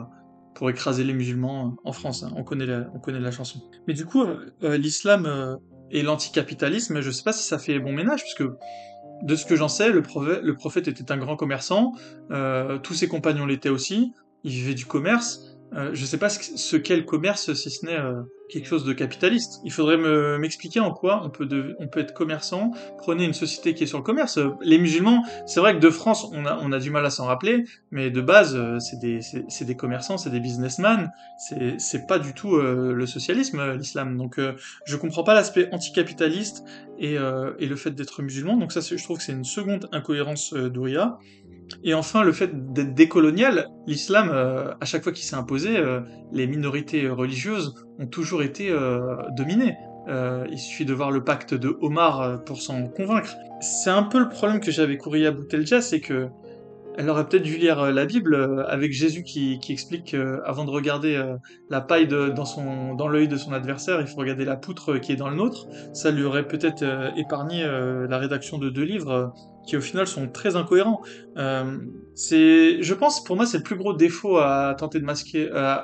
pour 0.60 0.70
écraser 0.70 1.06
les 1.06 1.14
musulmans 1.14 1.78
en 1.86 1.94
France. 1.94 2.22
Hein. 2.24 2.34
On, 2.36 2.44
connaît 2.44 2.66
la, 2.66 2.92
on 2.94 3.00
connaît 3.00 3.22
la 3.22 3.32
chanson. 3.32 3.62
Mais 3.88 3.94
du 3.94 4.06
coup, 4.06 4.24
euh, 4.24 4.54
euh, 4.64 4.78
l'islam 4.78 5.26
euh, 5.26 5.56
et 5.90 6.02
l'anticapitalisme, 6.02 7.00
je 7.00 7.12
sais 7.12 7.24
pas 7.24 7.32
si 7.32 7.48
ça 7.48 7.58
fait 7.58 7.80
bon 7.80 7.94
ménage, 7.94 8.24
puisque 8.24 8.44
de 8.44 9.36
ce 9.38 9.46
que 9.46 9.56
j'en 9.56 9.70
sais, 9.70 9.90
le 9.90 10.02
prophète, 10.02 10.42
le 10.44 10.56
prophète, 10.56 10.90
était 10.90 11.14
un 11.14 11.18
grand 11.18 11.38
commerçant, 11.38 11.94
tous 12.84 12.94
ses 12.94 13.08
compagnons 13.08 13.46
l'étaient 13.46 13.70
aussi, 13.70 14.12
il 14.44 14.52
vivait 14.52 14.74
du 14.74 14.86
commerce, 14.86 15.49
euh, 15.74 15.92
je 15.94 16.04
sais 16.06 16.18
pas 16.18 16.30
ce, 16.30 16.76
qu'est 16.78 16.96
le 16.96 17.04
commerce 17.04 17.54
si 17.54 17.70
ce 17.70 17.86
n'est 17.86 17.96
euh, 17.96 18.22
quelque 18.50 18.68
chose 18.68 18.86
de 18.86 18.94
capitaliste. 18.94 19.62
Il 19.64 19.72
faudrait 19.72 19.98
m'expliquer 20.40 20.80
en 20.80 20.92
quoi 20.92 21.22
on 21.24 21.30
peut, 21.30 21.76
on 21.78 21.88
peut 21.88 22.00
être 22.00 22.14
commerçant. 22.14 22.72
Prenez 22.98 23.26
une 23.26 23.34
société 23.34 23.76
qui 23.76 23.84
est 23.84 23.88
sur 23.88 24.00
le 24.00 24.04
commerce. 24.04 24.40
Les 24.62 24.80
musulmans, 24.80 25.24
c'est 25.46 25.60
vrai 25.60 25.76
que 25.76 25.80
de 25.80 25.90
France, 25.92 26.28
on 26.34 26.46
a, 26.46 26.58
on 26.62 26.72
a 26.72 26.80
du 26.80 26.90
mal 26.90 27.06
à 27.06 27.12
s'en 27.12 27.26
rappeler, 27.26 27.66
mais 27.92 28.10
de 28.10 28.22
base, 28.22 28.56
euh, 28.56 28.80
c'est 28.80 28.98
des, 28.98 29.20
des 29.62 29.76
commerçants, 29.76 30.18
c'est 30.18 30.32
des 30.32 30.40
businessmen. 30.40 31.12
C'est 31.78 32.08
pas 32.08 32.18
du 32.18 32.34
tout 32.34 32.58
le 32.58 33.06
socialisme, 33.06 33.74
l'islam. 33.74 34.18
Donc, 34.18 34.40
je 34.86 34.96
comprends 34.96 35.24
pas 35.24 35.34
l'aspect 35.34 35.70
anticapitaliste 35.72 36.64
et, 36.98 37.16
et 37.16 37.66
le 37.66 37.76
fait 37.76 37.92
d'être 37.92 38.22
musulman. 38.22 38.58
Donc 38.58 38.72
ça, 38.72 38.82
je 38.82 39.02
trouve 39.04 39.18
que 39.18 39.24
c'est 39.24 39.32
une 39.32 39.46
seconde 39.46 39.88
incohérence 39.92 40.54
d'Ouria. 40.54 41.20
Et 41.84 41.94
enfin, 41.94 42.24
le 42.24 42.32
fait 42.32 42.74
d'être 42.74 42.94
décolonial, 42.94 43.70
l'islam, 43.88 44.30
euh, 44.32 44.74
à 44.80 44.86
chaque 44.86 45.04
fois 45.04 45.12
qu'il 45.12 45.24
s'est 45.24 45.36
imposé, 45.36 45.78
euh, 45.78 46.02
les 46.32 46.48
minorités 46.48 47.08
religieuses 47.10 47.74
ont 48.00 48.08
toujours 48.08 48.44
été 48.44 48.70
euh, 48.70 49.16
dominées. 49.38 49.76
il 50.52 50.58
suffit 50.58 50.86
de 50.86 50.94
voir 50.94 51.12
le 51.12 51.24
pacte 51.24 51.54
de 51.54 51.78
Omar 51.82 52.44
pour 52.44 52.62
s'en 52.62 52.88
convaincre. 52.88 53.36
C'est 53.62 53.92
un 53.92 54.04
peu 54.04 54.20
le 54.20 54.30
problème 54.30 54.60
que 54.60 54.72
j'avais 54.72 54.98
Kouria 54.98 55.32
Boutelja, 55.32 55.82
c'est 55.82 56.00
que 56.00 56.28
elle 56.98 57.10
aurait 57.10 57.30
peut-être 57.30 57.44
dû 57.44 57.58
lire 57.58 57.92
la 57.92 58.06
Bible 58.06 58.66
avec 58.68 58.92
Jésus 58.92 59.24
qui, 59.24 59.60
explique 59.70 60.12
qu'avant 60.12 60.66
de 60.66 60.72
regarder 60.72 61.24
la 61.70 61.80
paille 61.80 62.08
dans, 62.08 62.96
dans 62.96 63.08
l'œil 63.08 63.28
de 63.28 63.38
son 63.38 63.54
adversaire, 63.54 64.02
il 64.02 64.08
faut 64.08 64.18
regarder 64.18 64.44
la 64.44 64.58
poutre 64.58 64.98
qui 64.98 65.12
est 65.14 65.16
dans 65.16 65.30
le 65.30 65.36
nôtre. 65.36 65.68
Ça 65.94 66.12
lui 66.12 66.24
aurait 66.24 66.48
peut-être 66.48 66.84
épargné 67.16 67.64
la 67.64 68.18
rédaction 68.18 68.58
de 68.58 68.70
deux 68.70 68.84
livres 68.84 69.32
qui 69.70 69.78
au 69.78 69.82
final 69.82 70.08
sont 70.08 70.28
très 70.28 70.56
incohérents. 70.56 71.02
Euh, 71.38 71.78
c'est, 72.16 72.82
je 72.82 72.94
pense, 72.96 73.24
pour 73.24 73.36
moi, 73.36 73.46
c'est 73.46 73.58
le 73.58 73.64
plus 73.64 73.76
gros 73.76 73.94
défaut 73.94 74.38
à 74.38 74.76
tenter 74.76 75.00
de 75.00 75.06
masquer 75.06 75.48
euh, 75.54 75.76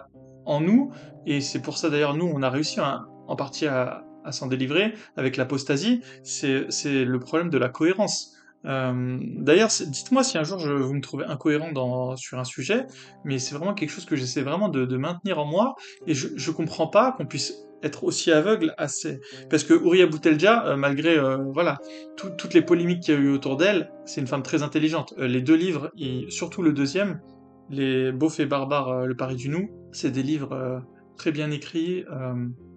en 0.46 0.60
nous, 0.60 0.92
et 1.27 1.39
c'est 1.39 1.62
pour 1.62 1.77
ça 1.77 1.92
d'ailleurs 1.92 2.15
nous, 2.15 2.25
on 2.25 2.42
a 2.42 2.50
réussi 2.50 2.80
en 2.80 3.36
partie 3.36 3.68
à, 3.68 4.04
s'en 4.32 4.48
délivrer 4.48 4.96
avec 5.18 5.38
l'apostasie. 5.38 6.01
C'est, 6.24 6.65
c'est 6.70 7.06
le 7.06 7.20
problème 7.20 7.51
de 7.51 7.60
la 7.60 7.70
cohérence. 7.70 8.32
Euh, 8.65 9.20
d'ailleurs, 9.38 9.70
dites-moi 9.70 10.24
si 10.24 10.39
un 10.39 10.44
jour 10.44 10.58
je, 10.58 10.72
vous 10.72 10.96
me 10.96 11.01
trouvez 11.01 11.25
incohérent 11.25 11.72
dans, 11.72 12.15
sur 12.15 12.39
un 12.39 12.44
sujet, 12.44 12.88
mais 13.24 13.38
c'est 13.38 13.54
vraiment 13.54 13.75
quelque 13.75 13.92
chose 13.92 14.06
que 14.06 14.15
j'essaie 14.15 14.42
vraiment 14.42 14.70
de, 14.70 14.86
de, 14.86 14.98
maintenir 14.98 15.38
en 15.38 15.46
moi, 15.46 15.75
et 16.08 16.15
je, 16.15 16.30
je 16.36 16.50
comprends 16.50 16.88
pas 16.88 17.12
qu'on 17.12 17.27
puisse 17.27 17.54
être 17.86 18.04
aussi 18.04 18.32
aveugle 18.32 18.74
à 18.77 18.88
ces... 18.88 19.22
Parce 19.50 19.63
que 19.63 19.74
Ouria 19.74 20.08
Boutelja, 20.08 20.65
euh, 20.65 20.75
malgré 20.75 21.18
euh, 21.18 21.38
voilà 21.54 21.80
toutes 22.18 22.54
les 22.54 22.62
polémiques 22.62 23.04
qu'il 23.04 23.13
y 23.13 23.18
a 23.18 23.20
eu 23.20 23.30
autour 23.30 23.58
d'elle, 23.58 23.92
c'est 24.06 24.22
une 24.22 24.27
femme 24.27 24.44
très 24.44 24.63
intelligente. 24.63 25.13
Euh, 25.18 25.27
les 25.27 25.42
deux 25.42 25.56
livres, 25.56 25.92
et 25.98 26.25
surtout 26.30 26.62
le 26.62 26.74
deuxième, 26.74 27.22
Les 27.70 28.12
Beaufs 28.12 28.39
et 28.39 28.46
Barbares, 28.46 29.06
Le 29.06 29.15
Paris 29.15 29.36
du 29.36 29.50
Nou, 29.50 29.70
c'est 29.92 30.12
des 30.12 30.24
livres 30.24 30.82
très 31.17 31.31
bien 31.31 31.51
écrits, 31.51 32.05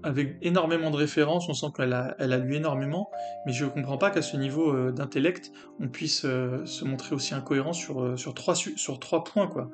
avec 0.03 0.37
énormément 0.43 0.91
de 0.91 0.97
références, 0.97 1.49
on 1.49 1.55
sent 1.55 1.67
qu'elle 1.77 1.93
a, 1.93 2.15
elle 2.19 2.33
a 2.33 2.39
lu 2.39 2.55
énormément, 2.55 3.11
mais 3.47 3.53
je 3.53 3.65
ne 3.65 3.71
comprends 3.71 3.99
pas 3.99 4.11
qu'à 4.11 4.23
ce 4.23 4.37
niveau 4.37 4.73
euh, 4.73 4.93
d'intellect, 4.93 5.51
on 5.81 5.89
puisse 5.89 6.25
euh, 6.25 6.65
se 6.67 6.85
montrer 6.85 7.15
aussi 7.15 7.35
incohérent 7.35 7.73
sur, 7.73 8.03
euh, 8.03 8.17
sur, 8.17 8.35
trois, 8.35 8.55
sur 8.55 9.01
trois 9.01 9.25
points 9.25 9.49
quoi, 9.49 9.71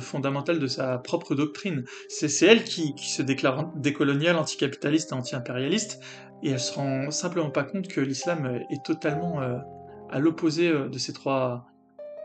fondamentaux 0.00 0.58
de 0.58 0.66
sa 0.66 0.98
propre 0.98 1.34
doctrine. 1.34 1.84
C'est 2.08 2.44
elle 2.44 2.64
qui, 2.64 2.94
se 2.96 3.22
déclare 3.22 3.72
décoloniale, 3.76 4.36
anticapitaliste 4.36 5.12
et 5.12 5.14
anti-impérialiste, 5.14 6.00
et 6.42 6.50
elle 6.50 6.60
se 6.60 6.74
rend 6.74 7.10
simplement 7.10 7.50
pas 7.50 7.62
compte 7.62 7.86
que 7.86 8.00
l'islam 8.00 8.60
est 8.70 8.84
totalement 8.84 9.40
à 10.10 10.18
l'opposé 10.18 10.72
de 10.72 10.98
ces 10.98 11.12
trois 11.12 11.66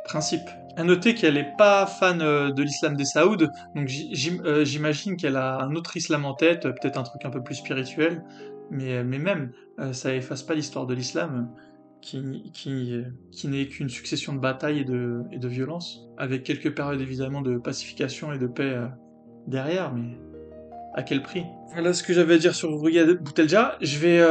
principes. 0.05 0.49
À 0.77 0.83
noter 0.83 1.15
qu'elle 1.15 1.33
n'est 1.33 1.55
pas 1.57 1.87
fan 1.87 2.21
euh, 2.21 2.51
de 2.51 2.61
l'islam 2.61 2.95
des 2.95 3.03
Saouds, 3.03 3.47
donc 3.75 3.89
euh, 4.45 4.63
j'imagine 4.63 5.17
qu'elle 5.17 5.35
a 5.35 5.59
un 5.59 5.73
autre 5.73 5.97
islam 5.97 6.23
en 6.23 6.35
tête, 6.35 6.61
peut-être 6.61 6.99
un 6.99 7.03
truc 7.03 7.25
un 7.25 7.31
peu 7.31 7.41
plus 7.41 7.55
spirituel, 7.55 8.23
mais, 8.69 9.03
même, 9.03 9.53
euh, 9.79 9.91
ça 9.91 10.13
efface 10.13 10.43
pas 10.43 10.53
l'histoire 10.53 10.85
de 10.85 10.93
l'islam, 10.93 11.49
qui, 11.99 12.19
n'est 12.19 13.65
qu'une 13.65 13.89
succession 13.89 14.33
de 14.33 14.39
batailles 14.39 14.81
et 14.81 14.83
de, 14.83 15.23
et 15.31 15.39
violences, 15.47 16.07
avec 16.15 16.43
quelques 16.43 16.75
périodes 16.75 17.01
évidemment 17.01 17.41
de 17.41 17.57
pacification 17.57 18.31
et 18.31 18.37
de 18.37 18.45
paix 18.45 18.77
derrière, 19.47 19.91
mais 19.95 20.15
à 20.93 21.01
quel 21.01 21.23
prix? 21.23 21.43
Voilà 21.73 21.91
ce 21.91 22.03
que 22.03 22.13
j'avais 22.13 22.35
à 22.35 22.37
dire 22.37 22.53
sur 22.53 22.69
Brigade 22.77 23.17
Boutelja. 23.23 23.77
Je 23.81 23.97
vais 23.97 24.23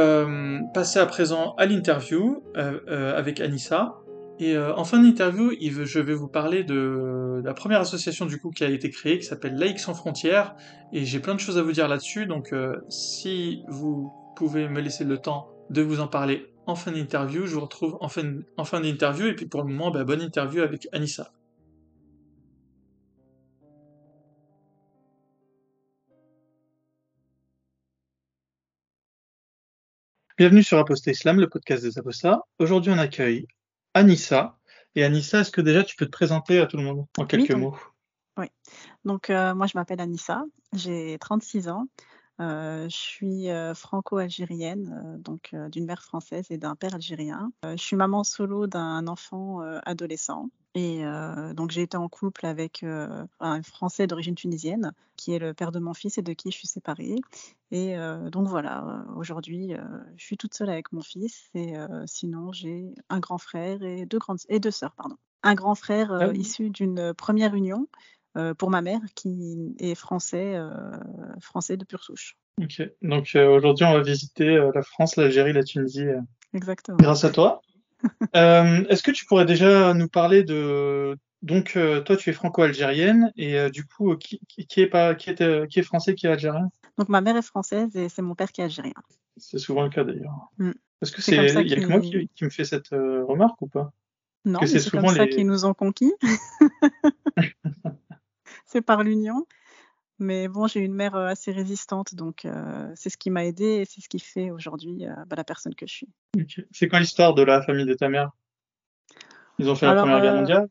passer 0.73 0.99
à 0.99 1.05
présent 1.05 1.55
à 1.57 1.65
l'interview 1.65 2.41
avec 2.55 3.41
Anissa. 3.41 3.97
Et 4.39 4.55
euh, 4.55 4.75
en 4.75 4.83
fin 4.83 5.01
d'interview, 5.01 5.51
je 5.59 5.99
vais 5.99 6.13
vous 6.13 6.27
parler 6.27 6.63
de 6.63 7.41
la 7.43 7.53
première 7.55 7.81
association 7.81 8.27
du 8.27 8.39
coup 8.39 8.51
qui 8.51 8.63
a 8.63 8.69
été 8.69 8.91
créée, 8.91 9.17
qui 9.17 9.25
s'appelle 9.25 9.55
Laïcs 9.55 9.79
sans 9.79 9.95
frontières, 9.95 10.55
et 10.93 11.05
j'ai 11.05 11.19
plein 11.19 11.33
de 11.33 11.39
choses 11.39 11.57
à 11.57 11.63
vous 11.63 11.71
dire 11.71 11.87
là-dessus, 11.87 12.27
donc 12.27 12.53
euh, 12.53 12.75
si 12.87 13.63
vous 13.67 14.13
pouvez 14.35 14.69
me 14.69 14.79
laisser 14.79 15.05
le 15.05 15.17
temps 15.17 15.49
de 15.71 15.81
vous 15.81 16.01
en 16.01 16.07
parler 16.07 16.45
en 16.67 16.75
fin 16.75 16.91
d'interview, 16.91 17.47
je 17.47 17.55
vous 17.55 17.61
retrouve 17.61 17.97
en 17.99 18.09
fin, 18.09 18.79
d'interview, 18.79 19.25
et 19.25 19.33
puis 19.33 19.47
pour 19.47 19.63
le 19.63 19.69
moment, 19.69 19.89
bah, 19.89 20.03
bonne 20.03 20.21
interview 20.21 20.61
avec 20.61 20.87
Anissa. 20.91 21.31
Bienvenue 30.37 30.61
sur 30.61 30.77
Apostat 30.77 31.09
Islam, 31.09 31.39
le 31.39 31.49
podcast 31.49 31.81
des 31.81 31.97
apostats. 31.97 32.41
Aujourd'hui, 32.59 32.91
on 32.91 32.99
accueille 32.99 33.47
Anissa. 33.97 34.57
Et 34.95 35.03
Anissa, 35.03 35.41
est-ce 35.41 35.51
que 35.51 35.61
déjà 35.61 35.83
tu 35.83 35.95
peux 35.95 36.05
te 36.05 36.11
présenter 36.11 36.59
à 36.59 36.67
tout 36.67 36.77
le 36.77 36.83
monde 36.83 37.05
en 37.17 37.25
quelques 37.25 37.51
mots? 37.51 37.77
Oui, 38.37 38.47
donc 39.05 39.29
euh, 39.29 39.55
moi 39.55 39.65
je 39.65 39.73
m'appelle 39.75 39.99
Anissa, 39.99 40.43
j'ai 40.73 41.17
36 41.19 41.67
ans. 41.69 41.87
Euh, 42.39 42.87
je 42.87 42.95
suis 42.95 43.49
euh, 43.49 43.73
franco-algérienne, 43.73 45.19
donc 45.19 45.55
d'une 45.71 45.85
mère 45.85 46.03
française 46.03 46.45
et 46.49 46.57
d'un 46.57 46.75
père 46.75 46.95
algérien. 46.95 47.51
je 47.63 47.81
suis 47.81 47.95
maman 47.95 48.23
solo 48.23 48.67
d'un 48.67 49.07
enfant 49.07 49.61
adolescent. 49.85 50.49
Et 50.75 51.01
donc 51.55 51.71
j'ai 51.71 51.81
été 51.81 51.97
en 51.97 52.07
couple 52.07 52.45
avec 52.45 52.85
un 53.39 53.63
Français 53.63 54.05
d'origine 54.05 54.35
tunisienne, 54.35 54.93
qui 55.15 55.33
est 55.33 55.39
le 55.39 55.55
père 55.55 55.71
de 55.71 55.79
mon 55.79 55.95
fils 55.95 56.19
et 56.19 56.21
de 56.21 56.33
qui 56.33 56.51
je 56.51 56.57
suis 56.57 56.67
séparée. 56.67 57.15
Et 57.71 57.95
donc 58.31 58.47
voilà, 58.47 59.03
aujourd'hui, 59.15 59.73
je 60.17 60.23
suis 60.23 60.37
toute 60.37 60.53
seule 60.53 60.69
avec 60.69 60.91
mon 60.91 61.01
fils. 61.01 61.49
Et 61.55 61.73
sinon, 62.05 62.51
j'ai 62.51 62.93
un 63.09 63.19
grand 63.19 63.39
frère 63.39 63.81
et 63.81 64.05
deux 64.05 64.19
grandes 64.19 64.41
et 64.49 64.59
deux 64.59 64.69
sœurs, 64.71 64.93
pardon. 64.93 65.15
Un 65.41 65.55
grand 65.55 65.75
frère 65.75 66.11
ah 66.11 66.33
issu 66.33 66.69
d'une 66.69 67.13
première 67.15 67.55
union 67.55 67.87
pour 68.57 68.69
ma 68.69 68.81
mère, 68.81 68.99
qui 69.15 69.75
est 69.79 69.95
français, 69.95 70.59
français 71.41 71.77
de 71.77 71.85
pure 71.85 72.03
souche. 72.03 72.37
Ok. 72.61 72.81
Donc 73.01 73.35
aujourd'hui, 73.35 73.85
on 73.85 73.93
va 73.93 74.01
visiter 74.01 74.57
la 74.73 74.81
France, 74.81 75.15
l'Algérie, 75.15 75.53
la 75.53 75.63
Tunisie. 75.63 76.05
Exactement. 76.53 76.97
Grâce 76.97 77.23
à 77.23 77.31
toi. 77.31 77.61
Euh, 78.35 78.85
est-ce 78.89 79.01
que 79.01 79.09
tu 79.09 79.25
pourrais 79.25 79.45
déjà 79.45 79.93
nous 79.95 80.07
parler 80.07 80.43
de 80.43 81.17
donc 81.41 81.75
euh, 81.75 82.01
toi 82.01 82.15
tu 82.15 82.29
es 82.29 82.33
franco-algérienne 82.33 83.31
et 83.35 83.57
euh, 83.57 83.69
du 83.69 83.85
coup 83.85 84.15
qui, 84.17 84.39
qui, 84.47 84.81
est 84.81 84.87
pas 84.87 85.15
qui 85.15 85.31
est 85.31 85.67
qui 85.67 85.79
est 85.79 85.83
français 85.83 86.13
qui 86.13 86.27
est 86.27 86.29
algérien? 86.29 86.69
Donc 86.99 87.09
ma 87.09 87.21
mère 87.21 87.35
est 87.35 87.41
française 87.41 87.95
et 87.95 88.07
c'est 88.07 88.21
mon 88.21 88.35
père 88.35 88.51
qui 88.51 88.61
est 88.61 88.65
algérien. 88.65 88.93
C'est 89.37 89.57
souvent 89.57 89.81
le 89.81 89.89
cas 89.89 90.03
d'ailleurs. 90.03 90.51
Mm. 90.59 90.71
Est-ce 91.01 91.11
que 91.11 91.21
c'est 91.23 91.35
il 91.35 91.67
y 91.67 91.73
a 91.73 91.77
que 91.79 91.87
moi 91.87 91.99
qui, 91.99 92.29
qui, 92.35 92.43
me 92.43 92.49
fait 92.49 92.65
cette 92.65 92.89
remarque 92.89 93.61
ou 93.63 93.67
pas? 93.67 93.91
Non, 94.45 94.59
c'est 94.65 94.79
souvent 94.79 95.07
comme 95.07 95.15
ça 95.15 95.27
qu'ils 95.27 95.47
nous 95.47 95.65
ont 95.65 95.73
conquis. 95.73 96.13
c'est 98.67 98.81
par 98.81 99.03
l'union. 99.03 99.47
Mais 100.19 100.47
bon, 100.47 100.67
j'ai 100.67 100.79
une 100.79 100.95
mère 100.95 101.15
euh, 101.15 101.27
assez 101.27 101.51
résistante, 101.51 102.15
donc 102.15 102.45
euh, 102.45 102.91
c'est 102.95 103.09
ce 103.09 103.17
qui 103.17 103.29
m'a 103.29 103.45
aidé 103.45 103.65
et 103.65 103.85
c'est 103.85 104.01
ce 104.01 104.09
qui 104.09 104.19
fait 104.19 104.49
aujourd'hui 104.49 105.05
euh, 105.05 105.13
bah, 105.27 105.35
la 105.35 105.43
personne 105.43 105.75
que 105.75 105.85
je 105.85 105.93
suis. 105.93 106.09
C'est 106.71 106.87
quoi 106.87 106.99
l'histoire 106.99 107.35
de 107.35 107.43
la 107.43 107.61
famille 107.61 107.85
de 107.85 107.93
ta 107.93 108.09
mère? 108.09 108.31
Ils 109.59 109.69
ont 109.69 109.75
fait 109.75 109.85
la 109.85 109.95
Première 109.95 110.21
Guerre 110.21 110.35
mondiale? 110.35 110.69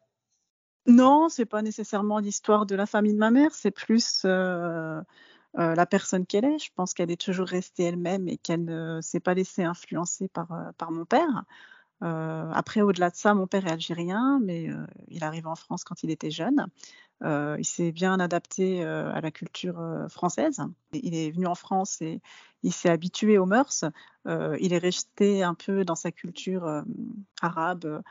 Non, 0.89 1.29
c'est 1.29 1.47
pas 1.47 1.63
nécessairement 1.63 2.19
l'histoire 2.19 2.67
de 2.67 2.75
la 2.77 2.87
famille 2.87 3.15
de 3.15 3.19
ma 3.19 3.31
mère, 3.31 3.53
c'est 3.55 3.73
plus 3.73 4.25
la 4.25 5.87
personne 5.89 6.27
qu'elle 6.27 6.45
est. 6.45 6.59
Je 6.59 6.71
pense 6.75 6.95
qu'elle 6.95 7.11
est 7.11 7.21
toujours 7.21 7.49
restée 7.49 7.85
elle-même 7.85 8.29
et 8.29 8.37
qu'elle 8.37 8.65
ne 8.65 9.01
s'est 9.01 9.19
pas 9.19 9.35
laissée 9.35 9.65
influencer 9.65 10.29
par, 10.29 10.49
par 10.79 10.93
mon 10.93 11.05
père. 11.05 11.45
après, 12.01 12.83
au-delà 12.83 13.11
de 13.11 13.17
ça, 13.17 13.35
mon 13.35 13.49
père 13.49 13.67
est 13.67 13.73
algérien, 13.73 14.39
mais 14.45 14.69
il 15.09 15.25
arrive 15.25 15.49
en 15.49 15.57
France 15.57 15.83
quand 15.83 16.05
il 16.05 16.11
était 16.11 16.31
jeune. 16.31 16.69
Il 17.25 17.65
s'est 17.65 17.93
bien 17.93 18.21
adapté 18.21 18.85
à 18.85 19.21
la 19.21 19.31
culture 19.31 19.81
française. 20.09 20.63
Il 20.93 21.15
est 21.15 21.31
venu 21.31 21.47
en 21.47 21.55
France 21.55 22.01
et 22.03 22.21
il 22.63 22.73
s'est 22.73 22.91
habitué 22.91 23.39
aux 23.39 23.47
mœurs. 23.47 23.85
il 24.27 24.73
est 24.73 24.79
resté 24.79 25.43
un 25.43 25.55
peu 25.55 25.85
dans 25.85 25.95
sa 25.95 26.13
culture 26.13 26.83
arabe. 27.41 28.03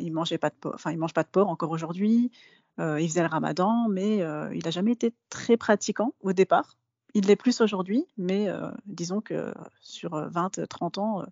il 0.00 0.12
mangeait 0.12 0.38
pas 0.38 0.50
de 0.50 0.56
enfin 0.74 0.92
il 0.92 0.98
mange 0.98 1.14
pas 1.14 1.22
de 1.22 1.28
porc 1.28 1.48
encore 1.48 1.70
aujourd'hui. 1.70 2.30
il 2.78 3.08
faisait 3.08 3.22
le 3.22 3.28
ramadan, 3.28 3.88
mais 3.88 4.18
il 4.18 4.64
n'a 4.64 4.70
jamais 4.70 4.92
été 4.92 5.12
très 5.28 5.56
pratiquant 5.56 6.14
au 6.20 6.32
départ. 6.32 6.76
Il 7.14 7.26
l'est 7.26 7.36
plus 7.36 7.60
aujourd'hui, 7.60 8.06
mais 8.16 8.48
disons 8.84 9.20
que 9.20 9.52
sur 9.80 10.12
20-30 10.30 10.98
ans, 11.00 11.24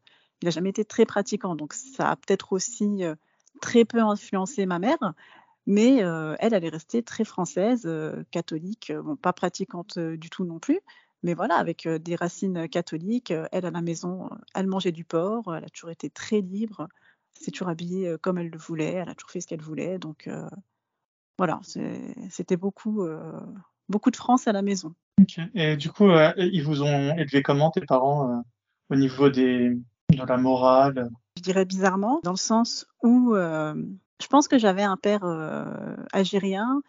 il 0.42 0.46
n'a 0.46 0.50
jamais 0.50 0.70
été 0.70 0.84
très 0.84 1.06
pratiquant. 1.06 1.54
Donc 1.54 1.74
ça 1.74 2.10
a 2.10 2.16
peut-être 2.16 2.52
aussi 2.52 3.02
très 3.60 3.84
peu 3.84 4.00
influencé 4.00 4.66
ma 4.66 4.78
mère, 4.78 5.14
mais 5.66 5.96
elle, 5.96 6.54
elle 6.54 6.64
est 6.64 6.68
restée 6.68 7.02
très 7.02 7.24
française, 7.24 7.88
catholique, 8.30 8.92
bon, 8.92 9.16
pas 9.16 9.32
pratiquante 9.32 9.98
du 9.98 10.30
tout 10.30 10.44
non 10.44 10.58
plus, 10.58 10.80
mais 11.22 11.34
voilà, 11.34 11.56
avec 11.56 11.88
des 11.88 12.16
racines 12.16 12.68
catholiques. 12.68 13.32
Elle, 13.52 13.66
à 13.66 13.70
la 13.70 13.82
maison, 13.82 14.28
elle 14.54 14.66
mangeait 14.66 14.92
du 14.92 15.04
porc, 15.04 15.54
elle 15.56 15.64
a 15.64 15.68
toujours 15.68 15.90
été 15.90 16.10
très 16.10 16.40
libre, 16.40 16.88
s'est 17.32 17.50
toujours 17.50 17.68
habillée 17.68 18.16
comme 18.20 18.38
elle 18.38 18.50
le 18.50 18.58
voulait, 18.58 18.92
elle 18.92 19.08
a 19.08 19.14
toujours 19.14 19.30
fait 19.30 19.40
ce 19.40 19.46
qu'elle 19.46 19.62
voulait. 19.62 19.98
Donc 19.98 20.28
voilà, 21.38 21.60
c'était 22.30 22.56
beaucoup, 22.56 23.06
beaucoup 23.88 24.10
de 24.10 24.16
France 24.16 24.46
à 24.46 24.52
la 24.52 24.62
maison. 24.62 24.94
Et 25.54 25.76
du 25.76 25.90
coup, 25.90 26.08
ils 26.36 26.62
vous 26.62 26.82
ont 26.82 27.16
élevé 27.16 27.42
comment 27.42 27.70
tes 27.70 27.80
parents 27.80 28.44
au 28.90 28.96
niveau 28.96 29.30
des, 29.30 29.70
de 30.10 30.26
la 30.26 30.36
morale? 30.36 31.10
Je 31.38 31.42
dirais 31.42 31.64
bizarrement, 31.64 32.20
dans 32.22 32.32
le 32.32 32.36
sens 32.36 32.86
où 33.02 33.34
je 34.20 34.26
pense 34.26 34.48
que 34.48 34.58
j'avais 34.58 34.82
un 34.82 34.96
père 34.96 35.24
algérien 36.12 36.82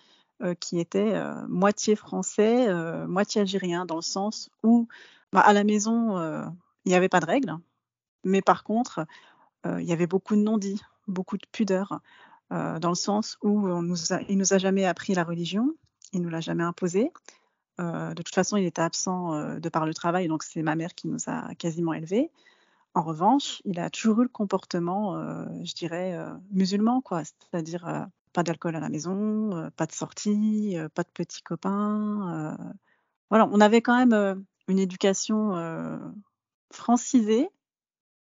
qui 0.60 0.79
était 0.79 1.13
moitié 1.48 1.96
français, 1.96 2.67
moitié 3.08 3.41
algérien, 3.41 3.86
dans 3.86 3.96
le 3.96 4.01
sens 4.01 4.50
où 4.63 4.88
bah, 5.32 5.41
à 5.41 5.53
la 5.53 5.63
maison, 5.63 6.20
il 6.86 6.89
n'y 6.89 6.96
avait 6.96 7.10
pas 7.10 7.20
de 7.20 7.25
règles, 7.25 7.58
mais 8.24 8.41
par 8.41 8.63
contre, 8.63 9.05
il 9.65 9.84
y 9.84 9.94
avait 9.94 10.08
beaucoup 10.08 10.36
de 10.36 10.41
non-dits, 10.41 10.82
beaucoup 11.08 11.38
de 11.38 11.46
pudeur, 11.51 12.00
dans 12.51 12.89
le 12.89 12.96
sens 12.96 13.38
où 13.41 13.67
on 13.67 13.82
nous 13.82 13.98
il 14.29 14.38
nous 14.38 14.53
a 14.53 14.58
jamais 14.58 14.86
appris 14.86 15.13
la 15.13 15.24
religion, 15.24 15.74
il 16.13 16.22
nous 16.22 16.29
l'a 16.29 16.41
jamais 16.41 16.63
imposée. 16.63 17.12
de 17.79 18.13
toute 18.22 18.36
façon, 18.36 18.58
il 18.58 18.65
était 18.65 18.82
absent 18.82 19.58
de 19.58 19.70
par 19.70 19.86
le 19.86 19.94
travail, 19.94 20.27
donc 20.27 20.44
c'est 20.44 20.62
ma 20.62 20.75
mère 20.75 20.94
qui 20.94 21.08
nous 21.08 21.20
a 21.27 21.55
quasiment 21.55 21.94
élevés. 21.94 22.29
En 22.95 23.01
revanche, 23.03 23.61
il 23.65 23.79
a 23.79 23.89
toujours 23.89 24.21
eu 24.21 24.23
le 24.23 24.29
comportement, 24.29 25.21
je 25.63 25.73
dirais, 25.73 26.17
musulman, 26.51 27.01
quoi. 27.01 27.23
C'est-à-dire 27.25 28.07
pas 28.31 28.41
d'alcool 28.41 28.75
à 28.75 28.79
la 28.79 28.89
maison, 28.89 29.69
pas 29.75 29.85
de 29.85 29.91
sortie, 29.91 30.77
pas 30.93 31.03
de 31.03 31.09
petits 31.13 31.41
copains. 31.43 32.57
Voilà, 33.29 33.49
on 33.51 33.59
avait 33.59 33.81
quand 33.81 33.97
même 33.97 34.45
une 34.69 34.79
éducation 34.79 36.01
francisée, 36.71 37.49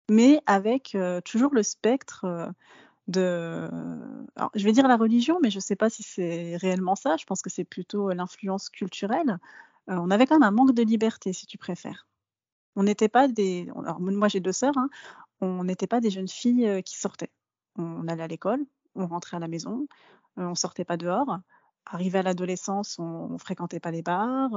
mais 0.09 0.41
avec 0.47 0.97
toujours 1.25 1.53
le 1.53 1.61
spectre 1.61 2.51
de. 3.07 3.69
Je 4.55 4.63
vais 4.65 4.71
dire 4.71 4.87
la 4.87 4.97
religion, 4.97 5.39
mais 5.43 5.51
je 5.51 5.57
ne 5.57 5.61
sais 5.61 5.75
pas 5.75 5.91
si 5.91 6.01
c'est 6.01 6.57
réellement 6.57 6.95
ça. 6.95 7.17
Je 7.17 7.25
pense 7.25 7.43
que 7.43 7.51
c'est 7.51 7.65
plutôt 7.65 8.09
l'influence 8.09 8.69
culturelle. 8.69 9.37
on 9.87 10.09
avait 10.09 10.25
quand 10.25 10.39
même 10.39 10.47
un 10.47 10.51
manque 10.51 10.73
de 10.73 10.81
liberté, 10.81 11.33
si 11.33 11.45
tu 11.45 11.59
préfères. 11.59 12.07
On 12.75 12.83
n'était 12.83 13.09
pas 13.09 13.27
des. 13.27 13.67
Alors, 13.75 13.99
moi, 13.99 14.27
j'ai 14.27 14.39
deux 14.39 14.51
sœurs. 14.51 14.77
Hein, 14.77 14.89
on 15.41 15.63
n'était 15.63 15.87
pas 15.87 16.01
des 16.01 16.09
jeunes 16.09 16.27
filles 16.27 16.81
qui 16.83 16.97
sortaient. 16.97 17.31
On 17.77 18.07
allait 18.07 18.23
à 18.23 18.27
l'école, 18.27 18.61
on 18.95 19.07
rentrait 19.07 19.37
à 19.37 19.39
la 19.39 19.47
maison, 19.47 19.87
on 20.37 20.55
sortait 20.55 20.85
pas 20.85 20.97
dehors. 20.97 21.39
Arrivé 21.85 22.19
à 22.19 22.23
l'adolescence, 22.23 22.97
on, 22.99 23.29
ne 23.29 23.37
fréquentait 23.37 23.81
pas 23.81 23.91
les 23.91 24.01
bars, 24.01 24.51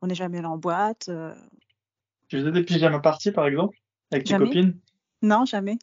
on 0.00 0.06
n'est 0.06 0.14
jamais 0.14 0.38
allé 0.38 0.46
en 0.46 0.56
boîte. 0.56 1.10
Tu 2.28 2.38
faisais 2.38 2.52
des 2.52 2.62
pyjamas 2.62 3.00
parties, 3.00 3.32
par 3.32 3.46
exemple, 3.46 3.76
avec 4.12 4.24
tes 4.24 4.36
copines? 4.36 4.78
Non, 5.20 5.44
jamais. 5.44 5.78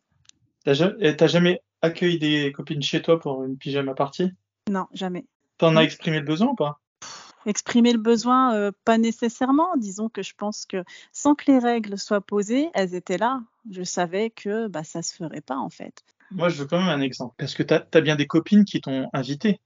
T'as 0.63 1.27
jamais 1.27 1.61
accueilli 1.81 2.19
des 2.19 2.51
copines 2.53 2.81
chez 2.81 3.01
toi 3.01 3.19
pour 3.19 3.43
une 3.43 3.57
pyjama 3.57 3.93
party? 3.93 4.31
Non, 4.69 4.87
jamais. 4.93 5.25
T'en 5.57 5.75
as 5.75 5.83
exprimé 5.83 6.19
le 6.19 6.25
besoin 6.25 6.47
ou 6.47 6.55
pas? 6.55 6.79
Exprimer 7.47 7.93
le 7.93 7.97
besoin, 7.99 8.71
pas 8.85 8.97
nécessairement. 8.97 9.75
Disons 9.77 10.09
que 10.09 10.21
je 10.21 10.33
pense 10.37 10.65
que 10.65 10.83
sans 11.11 11.33
que 11.33 11.51
les 11.51 11.57
règles 11.57 11.97
soient 11.97 12.21
posées, 12.21 12.69
elles 12.75 12.93
étaient 12.93 13.17
là. 13.17 13.41
Je 13.71 13.83
savais 13.83 14.29
que 14.29 14.67
bah, 14.67 14.83
ça 14.83 15.01
se 15.01 15.15
ferait 15.15 15.41
pas 15.41 15.57
en 15.57 15.69
fait. 15.69 16.03
Moi, 16.31 16.49
je 16.49 16.61
veux 16.61 16.67
quand 16.67 16.79
même 16.79 16.89
un 16.89 17.01
exemple. 17.01 17.35
Parce 17.37 17.53
que 17.53 17.63
tu 17.63 17.73
as, 17.73 18.01
bien 18.01 18.15
des 18.15 18.27
copines 18.27 18.65
qui 18.65 18.81
t'ont 18.81 19.09
invité 19.13 19.59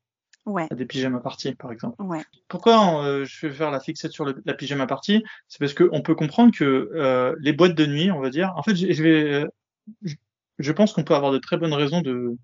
ouais. 0.45 0.67
à 0.69 0.75
des 0.75 0.85
pyjamas 0.85 1.19
parties, 1.19 1.55
par 1.55 1.71
exemple. 1.71 2.01
Ouais. 2.01 2.23
Pourquoi 2.47 3.03
euh, 3.03 3.25
je 3.25 3.47
vais 3.47 3.53
faire 3.53 3.71
la 3.71 3.79
fixette 3.79 4.11
sur 4.11 4.25
la 4.25 4.53
pyjama 4.53 4.87
party 4.87 5.23
C'est 5.47 5.59
parce 5.59 5.73
qu'on 5.73 6.01
peut 6.01 6.15
comprendre 6.15 6.53
que 6.55 6.91
euh, 6.93 7.35
les 7.39 7.53
boîtes 7.53 7.75
de 7.75 7.85
nuit, 7.85 8.11
on 8.11 8.19
va 8.19 8.29
dire, 8.29 8.53
en 8.55 8.63
fait, 8.63 8.75
je, 8.75 9.03
vais, 9.03 9.45
je, 10.59 10.71
pense 10.71 10.93
qu'on 10.93 11.03
peut 11.03 11.15
avoir 11.15 11.31
de 11.31 11.39
très 11.39 11.57
bonnes 11.57 11.73
raisons 11.73 12.01
de, 12.01 12.37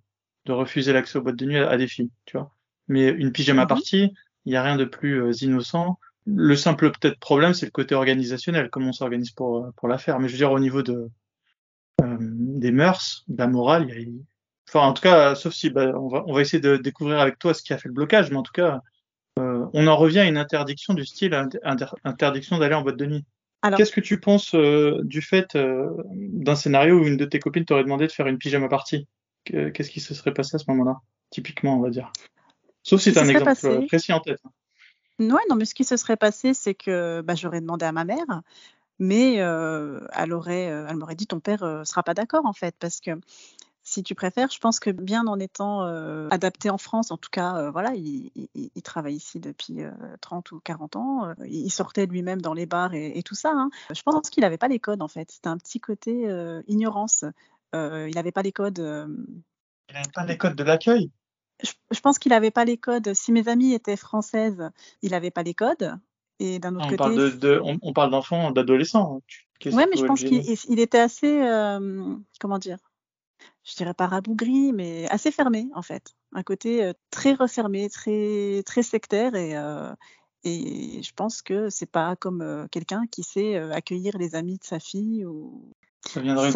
de 0.46 0.52
refuser 0.52 0.94
l'accès 0.94 1.20
aux 1.20 1.22
boîtes 1.22 1.36
de 1.36 1.46
nuit 1.46 1.58
à, 1.58 1.78
des 1.78 1.88
filles, 1.88 2.12
tu 2.26 2.38
vois. 2.38 2.52
Mais 2.88 3.10
une 3.10 3.32
pyjama 3.32 3.66
mm-hmm. 3.66 4.12
Il 4.48 4.52
n'y 4.52 4.56
a 4.56 4.64
rien 4.64 4.78
de 4.78 4.86
plus 4.86 5.22
euh, 5.22 5.34
innocent. 5.42 6.00
Le 6.26 6.56
simple 6.56 6.90
peut-être 6.92 7.20
problème, 7.20 7.54
c'est 7.54 7.66
le 7.66 7.72
côté 7.72 7.96
organisationnel, 7.96 8.70
comment 8.70 8.90
on 8.90 8.94
s'organise 8.94 9.32
pour, 9.32 9.70
pour 9.76 9.90
la 9.90 9.98
faire. 9.98 10.20
Mais 10.20 10.30
je 10.30 10.34
veux 10.34 10.38
dire, 10.38 10.54
au 10.54 10.60
niveau 10.60 10.84
de, 10.84 11.10
euh, 12.02 12.18
des 12.20 12.72
mœurs, 12.72 13.26
de 13.28 13.38
la 13.38 13.48
morale. 13.48 13.88
Il 13.90 14.00
y 14.00 14.04
a... 14.04 14.10
Enfin, 14.70 14.88
en 14.88 14.94
tout 14.94 15.02
cas, 15.02 15.36
sauf 15.36 15.54
si 15.54 15.70
bah, 15.70 15.92
on, 16.00 16.08
va, 16.08 16.24
on 16.28 16.34
va 16.34 16.40
essayer 16.42 16.62
de 16.62 16.78
découvrir 16.78 17.20
avec 17.20 17.38
toi 17.40 17.54
ce 17.54 17.62
qui 17.62 17.74
a 17.74 17.78
fait 17.78 17.90
le 17.90 17.94
blocage, 17.94 18.32
mais 18.32 18.38
en 18.38 18.44
tout 18.44 18.54
cas, 18.54 18.80
euh, 19.40 19.66
on 19.74 19.86
en 19.86 19.98
revient 19.98 20.20
à 20.20 20.26
une 20.26 20.38
interdiction 20.38 20.94
du 20.94 21.06
style 21.06 21.34
interdiction 22.06 22.58
d'aller 22.58 22.76
en 22.76 22.84
boîte 22.84 22.98
de 22.98 23.06
nuit. 23.06 23.26
Qu'est-ce 23.76 23.92
que 23.92 24.02
tu 24.02 24.18
penses 24.18 24.56
euh, 24.56 25.02
du 25.04 25.22
fait 25.22 25.58
d'un 25.58 26.56
scénario 26.56 27.00
où 27.00 27.06
une 27.06 27.18
de 27.18 27.26
tes 27.26 27.40
copines 27.40 27.66
t'aurait 27.66 27.84
demandé 27.84 28.08
de 28.08 28.14
faire 28.14 28.28
une 28.28 28.38
pyjama 28.38 28.70
party? 28.70 29.08
Qu'est-ce 29.44 29.90
qui 29.90 30.00
se 30.00 30.14
serait 30.14 30.34
passé 30.34 30.56
à 30.56 30.60
ce 30.60 30.66
moment-là? 30.70 30.98
Typiquement, 31.32 31.78
on 31.78 31.82
va 31.82 31.90
dire. 31.90 32.12
Sauf 32.88 33.02
si 33.02 33.12
tu 33.12 33.20
as 33.20 33.24
un 33.24 33.28
exemple 33.28 33.86
précis 33.88 34.14
en 34.14 34.22
tête. 34.22 34.40
Ouais, 35.20 35.42
non, 35.50 35.58
mais 35.58 35.66
ce 35.66 35.76
qui 35.76 35.84
se 35.84 35.98
serait 35.98 36.16
passé, 36.16 36.54
c'est 36.54 36.74
que 36.74 37.22
bah, 37.22 37.36
j'aurais 37.36 37.60
demandé 37.60 37.86
à 37.86 37.92
ma 37.92 38.06
mère, 38.06 38.44
mais 38.98 39.34
elle 39.36 40.34
aurait, 40.34 40.64
elle 40.64 40.96
m'aurait 40.96 41.16
dit 41.16 41.28
ton 41.28 41.42
père 41.42 41.66
ne 41.66 41.84
sera 41.84 42.02
pas 42.02 42.14
d'accord 42.14 42.46
en 42.46 42.54
fait, 42.54 42.76
parce 42.80 43.02
que 43.02 43.12
si 43.84 44.04
tu 44.04 44.16
préfères, 44.16 44.50
je 44.52 44.60
pense 44.60 44.80
que 44.80 44.90
bien 44.90 45.28
en 45.28 45.38
étant 45.38 45.82
adapté 46.30 46.70
en 46.70 46.78
France, 46.78 47.12
en 47.12 47.18
tout 47.18 47.30
cas, 47.30 47.70
voilà, 47.72 47.92
il, 47.94 48.32
travaille 48.84 49.16
ici 49.16 49.42
depuis 49.42 49.80
30 50.22 50.54
ou 50.54 50.62
40 50.62 50.96
ans, 50.96 51.34
il 51.46 51.72
sortait 51.72 52.06
lui-même 52.06 52.42
dans 52.42 52.54
les 52.54 52.68
bars 52.68 52.94
et, 52.94 53.22
tout 53.22 53.36
ça. 53.36 53.52
Hein. 53.54 53.70
Je 53.94 54.02
pense 54.02 54.30
qu'il 54.30 54.44
n'avait 54.44 54.58
pas 54.58 54.70
les 54.70 54.80
codes 54.80 55.02
en 55.02 55.10
fait. 55.10 55.30
C'était 55.30 55.50
un 55.50 55.58
petit 55.58 55.82
côté 55.82 56.26
ignorance. 56.68 57.26
il 57.74 58.12
n'avait 58.16 58.32
pas 58.32 58.44
les 58.44 58.54
codes. 58.54 58.80
il 58.80 59.94
n'avait 59.94 60.12
pas 60.14 60.26
les 60.26 60.38
codes 60.38 60.56
de 60.56 60.64
l'accueil. 60.64 61.12
Je, 61.62 62.00
pense 62.02 62.20
qu'il 62.20 62.32
n'avait 62.32 62.52
pas 62.52 62.66
les 62.66 62.78
codes. 62.78 63.14
Si 63.14 63.32
mes 63.32 63.48
amies 63.48 63.74
étaient 63.74 63.98
françaises, 63.98 64.70
il 65.02 65.12
n'avait 65.12 65.32
pas 65.32 65.44
les 65.44 65.54
codes. 65.54 65.98
Et 66.40 66.60
d'un 66.60 66.76
autre 66.76 66.86
on 66.86 66.90
côté. 66.90 66.98
Parle 66.98 67.40
de, 67.40 67.62
on, 67.82 67.94
parle 67.94 68.12
d'enfants, 68.12 68.52
d'adolescents. 68.52 69.22
Oui, 69.66 69.84
mais 69.90 69.98
je 69.98 70.06
pense 70.06 70.24
qu'il 70.24 70.80
était 70.80 71.00
assez. 71.00 71.42
Euh, 71.42 72.16
comment 72.40 72.60
dire? 72.60 72.78
Je 73.64 73.76
dirais 73.76 73.94
pas 73.94 74.08
rabougri, 74.08 74.72
mais 74.72 75.08
assez 75.10 75.32
fermé, 75.32 75.68
en 75.74 75.82
fait. 75.82 76.16
Un 76.34 76.44
côté 76.44 76.84
euh, 76.84 76.94
très 77.10 77.34
refermé, 77.34 77.90
très, 77.90 78.64
très 78.66 78.84
sectaire. 78.84 79.36
Et, 79.36 79.58
euh, 79.58 79.92
et 80.44 81.02
je 81.02 81.12
pense 81.14 81.42
que 81.42 81.70
c'est 81.70 81.90
pas 81.90 82.16
comme 82.16 82.68
quelqu'un 82.72 83.06
qui 83.12 83.24
sait 83.24 83.58
accueillir 83.58 84.18
les 84.18 84.36
amis 84.36 84.58
de 84.58 84.64
sa 84.64 84.80
fille. 84.80 85.26
Ou... 85.26 85.74
Ça 86.06 86.22
viendrait 86.22 86.52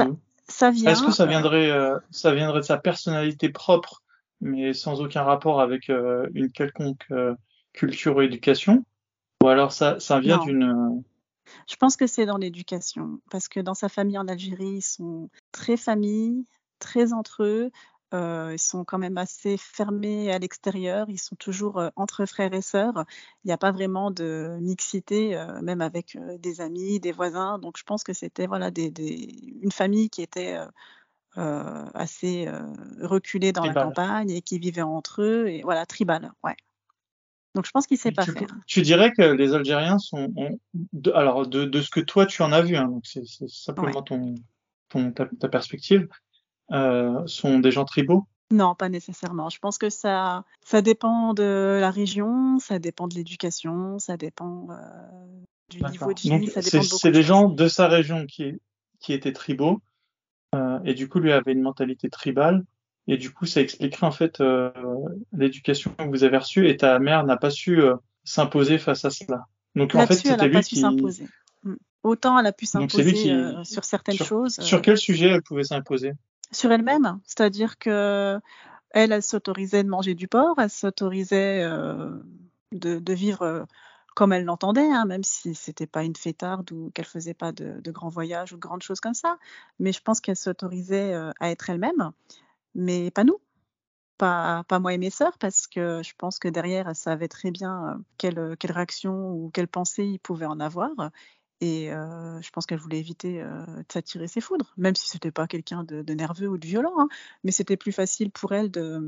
ça 0.47 0.69
vient. 0.69 0.91
Est-ce 0.91 1.03
que 1.03 1.11
ça 1.11 1.25
viendrait, 1.25 1.71
ça 2.11 2.33
viendrait 2.33 2.59
de 2.59 2.65
sa 2.65 2.77
personnalité 2.77 3.49
propre, 3.49 4.00
mais 4.41 4.73
sans 4.73 5.01
aucun 5.01 5.23
rapport 5.23 5.61
avec 5.61 5.89
une 5.89 6.51
quelconque 6.51 7.07
culture 7.73 8.17
ou 8.17 8.21
éducation 8.21 8.83
ou 9.41 9.47
alors 9.47 9.71
ça, 9.71 9.99
ça 9.99 10.19
vient 10.19 10.37
d'une. 10.37 10.63
Euh, 10.63 11.01
Je 11.67 11.75
pense 11.75 11.97
que 11.97 12.07
c'est 12.07 12.25
dans 12.25 12.37
l'éducation, 12.37 13.19
parce 13.31 13.47
que 13.47 13.59
dans 13.59 13.73
sa 13.73 13.89
famille 13.89 14.17
en 14.17 14.27
Algérie, 14.27 14.77
ils 14.77 14.81
sont 14.81 15.29
très 15.51 15.77
familles, 15.77 16.45
très 16.79 17.11
entre 17.11 17.43
eux. 17.43 17.71
Euh, 18.13 18.51
ils 18.53 18.59
sont 18.59 18.83
quand 18.83 18.97
même 18.97 19.17
assez 19.17 19.55
fermés 19.57 20.31
à 20.31 20.37
l'extérieur. 20.37 21.05
Ils 21.09 21.17
sont 21.17 21.37
toujours 21.37 21.79
euh, 21.79 21.89
entre 21.95 22.25
frères 22.25 22.53
et 22.53 22.61
sœurs. 22.61 23.05
Il 23.43 23.47
n'y 23.47 23.53
a 23.53 23.57
pas 23.57 23.71
vraiment 23.71 24.11
de 24.11 24.57
mixité, 24.59 25.41
même 25.61 25.81
avec 25.81 26.17
des 26.39 26.61
amis, 26.61 26.99
des 26.99 27.13
voisins. 27.13 27.57
Donc 27.57 27.77
je 27.77 27.83
pense 27.83 28.03
que 28.03 28.13
c'était 28.13 28.47
voilà 28.47 28.69
des, 28.69 28.91
des... 28.91 29.57
une 29.61 29.71
famille 29.71 30.09
qui 30.09 30.21
était 30.21 30.57
assez 31.35 32.47
reculée 33.01 33.51
dans 33.51 33.65
la 33.65 33.73
campagne 33.73 34.29
et 34.31 34.41
qui 34.41 34.59
vivait 34.59 34.81
entre 34.81 35.21
eux 35.21 35.47
et 35.47 35.61
voilà 35.61 35.85
tribal. 35.85 36.31
Ouais. 36.43 36.55
Donc 37.53 37.65
je 37.65 37.71
pense 37.71 37.85
qu'il 37.85 37.97
sait 37.97 38.11
pas 38.13 38.23
tu, 38.23 38.31
faire. 38.31 38.47
tu 38.65 38.81
dirais 38.81 39.11
que 39.11 39.23
les 39.23 39.53
Algériens 39.53 39.97
sont, 39.97 40.31
ont- 40.37 40.57
de- 40.93 41.11
alors 41.11 41.47
de, 41.47 41.65
de 41.65 41.81
ce 41.81 41.89
que 41.89 41.99
toi 41.99 42.25
tu 42.25 42.41
en 42.43 42.51
as 42.53 42.61
vu, 42.61 42.77
hein, 42.77 42.87
donc 42.87 43.05
c'est 43.05 43.25
simplement 43.49 43.97
Ouais. 43.97 44.03
ton, 44.05 44.35
ton 44.87 45.11
ta, 45.11 45.25
ta 45.25 45.49
perspective, 45.49 46.07
euh, 46.71 47.21
sont 47.27 47.59
des 47.59 47.71
gens 47.71 47.83
tribaux? 47.83 48.25
Non, 48.51 48.75
pas 48.75 48.87
nécessairement. 48.89 49.49
Je 49.49 49.59
pense 49.59 49.77
que 49.77 49.89
ça, 49.89 50.45
ça 50.65 50.81
dépend 50.81 51.33
de 51.33 51.77
la 51.79 51.91
région, 51.91 52.59
ça 52.59 52.79
dépend 52.79 53.07
de 53.07 53.15
l'éducation, 53.15 53.99
ça 53.99 54.15
dépend 54.17 54.67
euh, 54.69 54.75
du 55.69 55.81
niveau 55.83 56.13
de 56.13 56.19
vie, 56.19 56.47
ça 56.47 56.61
dépend 56.61 56.77
de 56.77 56.83
beaucoup 56.83 56.99
c'est 56.99 57.09
de 57.09 57.13
des 57.13 57.23
gens 57.23 57.49
de 57.49 57.67
sa 57.67 57.87
région 57.87 58.25
qui 58.25 58.61
qui 58.99 59.11
étaient 59.13 59.33
tribaux 59.33 59.73
euh, 59.73 59.90
et 60.83 60.93
du 60.93 61.07
coup 61.07 61.19
lui 61.19 61.31
avait 61.31 61.53
une 61.53 61.61
mentalité 61.61 62.09
tribale 62.09 62.63
et 63.07 63.17
du 63.17 63.31
coup 63.31 63.45
ça 63.45 63.61
expliquerait 63.61 64.07
en 64.07 64.11
fait 64.11 64.41
euh, 64.41 64.71
l'éducation 65.31 65.93
que 65.97 66.09
vous 66.09 66.23
avez 66.23 66.37
reçue 66.37 66.69
et 66.69 66.77
ta 66.77 66.99
mère 66.99 67.23
n'a 67.25 67.37
pas 67.37 67.49
su 67.49 67.81
euh, 67.81 67.95
s'imposer 68.23 68.77
face 68.77 69.05
à 69.05 69.09
cela. 69.09 69.45
Donc 69.75 69.95
en 69.95 70.05
fait 70.05 70.15
c'était 70.15 70.47
lui 70.47 70.61
qui 70.61 70.77
s'imposer. 70.77 71.27
Mm. 71.63 71.75
Autant 72.03 72.37
elle 72.39 72.47
a 72.47 72.51
pu 72.51 72.65
s'imposer 72.65 73.13
qui 73.13 73.31
euh, 73.31 73.63
sur 73.63 73.85
certaines 73.85 74.15
sur 74.15 74.25
choses, 74.25 74.59
sur 74.59 74.79
euh, 74.79 74.81
quel 74.81 74.97
sujet 74.97 75.29
elle 75.29 75.41
pouvait 75.41 75.63
s'imposer? 75.63 76.13
sur 76.51 76.71
elle-même. 76.71 77.19
C'est-à-dire 77.25 77.77
que 77.77 78.39
elle, 78.91 79.11
elle 79.11 79.23
s'autorisait 79.23 79.83
de 79.83 79.89
manger 79.89 80.15
du 80.15 80.27
porc, 80.27 80.55
elle 80.57 80.69
s'autorisait 80.69 81.63
euh, 81.63 82.09
de, 82.73 82.99
de 82.99 83.13
vivre 83.13 83.41
euh, 83.41 83.63
comme 84.15 84.33
elle 84.33 84.45
l'entendait, 84.45 84.91
hein, 84.91 85.05
même 85.05 85.23
si 85.23 85.55
c'était 85.55 85.87
pas 85.87 86.03
une 86.03 86.15
fêtarde 86.15 86.71
ou 86.71 86.91
qu'elle 86.93 87.05
faisait 87.05 87.33
pas 87.33 87.51
de, 87.51 87.79
grands 87.91 88.09
voyages 88.09 88.53
ou 88.53 88.55
de 88.55 88.61
grandes 88.61 88.83
choses 88.83 88.99
comme 88.99 89.13
ça. 89.13 89.37
Mais 89.79 89.93
je 89.93 90.01
pense 90.01 90.21
qu'elle 90.21 90.35
s'autorisait 90.35 91.13
euh, 91.13 91.31
à 91.39 91.51
être 91.51 91.69
elle-même, 91.69 92.11
mais 92.75 93.11
pas 93.11 93.23
nous. 93.23 93.39
Pas, 94.17 94.63
moi 94.79 94.93
et 94.93 94.99
mes 94.99 95.09
sœurs, 95.09 95.37
parce 95.39 95.65
que 95.65 96.03
je 96.03 96.13
pense 96.15 96.37
que 96.37 96.47
derrière, 96.47 96.87
elle 96.87 96.95
savait 96.95 97.27
très 97.27 97.49
bien 97.49 97.87
euh, 97.87 97.97
quelle, 98.19 98.55
quelle 98.59 98.71
réaction 98.71 99.31
ou 99.33 99.49
quelle 99.51 99.67
pensée 99.67 100.05
il 100.05 100.19
pouvait 100.19 100.45
en 100.45 100.59
avoir. 100.59 100.91
Et 101.61 101.93
euh, 101.93 102.41
je 102.41 102.49
pense 102.49 102.65
qu'elle 102.65 102.79
voulait 102.79 102.99
éviter 102.99 103.41
euh, 103.41 103.65
de 103.65 103.85
s'attirer 103.91 104.27
ses 104.27 104.41
foudres, 104.41 104.73
même 104.77 104.95
si 104.95 105.07
c'était 105.07 105.31
pas 105.31 105.47
quelqu'un 105.47 105.83
de, 105.83 106.01
de 106.01 106.13
nerveux 106.15 106.47
ou 106.47 106.57
de 106.57 106.65
violent. 106.65 106.93
hein. 106.99 107.07
Mais 107.43 107.51
c'était 107.51 107.77
plus 107.77 107.91
facile 107.91 108.31
pour 108.31 108.51
elle 108.51 108.71
de, 108.71 108.99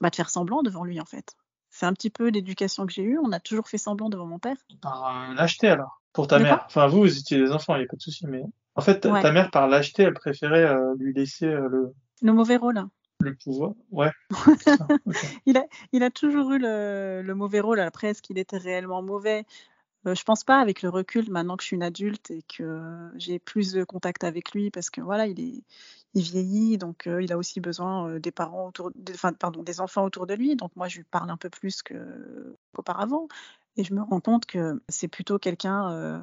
bah, 0.00 0.10
de 0.10 0.16
faire 0.16 0.28
semblant 0.28 0.62
devant 0.62 0.84
lui, 0.84 1.00
en 1.00 1.04
fait. 1.04 1.36
C'est 1.74 1.86
un 1.86 1.94
petit 1.94 2.10
peu 2.10 2.28
l'éducation 2.28 2.86
que 2.86 2.92
j'ai 2.92 3.02
eue. 3.02 3.18
On 3.18 3.32
a 3.32 3.40
toujours 3.40 3.66
fait 3.66 3.78
semblant 3.78 4.08
devant 4.10 4.26
mon 4.26 4.38
père. 4.38 4.56
Par 4.82 5.30
euh, 5.30 5.34
lâcheté 5.34 5.68
alors, 5.68 6.00
pour 6.12 6.26
ta 6.28 6.38
mère. 6.38 6.64
Enfin, 6.66 6.86
vous, 6.86 7.00
vous 7.00 7.18
étiez 7.18 7.38
des 7.38 7.50
enfants, 7.50 7.74
il 7.76 7.78
n'y 7.80 7.84
a 7.84 7.88
pas 7.88 7.96
de 7.96 8.02
souci, 8.02 8.26
mais 8.26 8.42
en 8.74 8.82
fait, 8.82 9.00
ta, 9.00 9.10
Ouais. 9.10 9.22
ta 9.22 9.32
mère, 9.32 9.50
par 9.50 9.66
lâcheté, 9.68 10.02
elle 10.02 10.14
préférait 10.14 10.64
euh, 10.66 10.94
lui 10.98 11.14
laisser 11.14 11.46
euh, 11.46 11.68
le, 11.68 11.94
Le 12.20 12.32
mauvais 12.32 12.56
rôle. 12.56 12.84
le 13.20 13.34
pouvoir. 13.34 13.72
Ouais, 13.90 14.10
a, 15.56 15.64
il 15.92 16.02
a 16.02 16.10
toujours 16.10 16.52
eu 16.52 16.58
le, 16.58 17.22
le 17.24 17.34
mauvais 17.34 17.60
rôle. 17.60 17.80
Après, 17.80 18.08
est-ce 18.08 18.20
qu'il 18.22 18.38
était 18.38 18.58
réellement 18.58 19.02
mauvais? 19.02 19.44
Euh, 20.06 20.14
Je 20.14 20.24
pense 20.24 20.44
pas 20.44 20.60
avec 20.60 20.82
le 20.82 20.88
recul, 20.88 21.30
maintenant 21.30 21.56
que 21.56 21.62
je 21.62 21.68
suis 21.68 21.76
une 21.76 21.82
adulte 21.82 22.30
et 22.30 22.42
que 22.42 23.10
j'ai 23.16 23.38
plus 23.38 23.72
de 23.72 23.84
contact 23.84 24.24
avec 24.24 24.52
lui, 24.52 24.70
parce 24.70 24.90
que 24.90 25.00
voilà, 25.00 25.26
il 25.26 25.40
est, 25.40 25.64
il 26.14 26.22
vieillit, 26.22 26.78
donc 26.78 27.06
euh, 27.06 27.22
il 27.22 27.32
a 27.32 27.38
aussi 27.38 27.60
besoin 27.60 28.08
euh, 28.08 28.18
des 28.18 28.32
parents 28.32 28.68
autour, 28.68 28.90
pardon, 29.38 29.62
des 29.62 29.80
enfants 29.80 30.04
autour 30.04 30.26
de 30.26 30.34
lui. 30.34 30.56
Donc 30.56 30.74
moi, 30.76 30.88
je 30.88 30.98
lui 30.98 31.04
parle 31.04 31.30
un 31.30 31.36
peu 31.36 31.50
plus 31.50 31.82
qu'auparavant, 31.82 33.28
et 33.76 33.84
je 33.84 33.94
me 33.94 34.02
rends 34.02 34.20
compte 34.20 34.46
que 34.46 34.82
c'est 34.88 35.08
plutôt 35.08 35.38
quelqu'un 35.38 35.90
euh, 35.92 36.20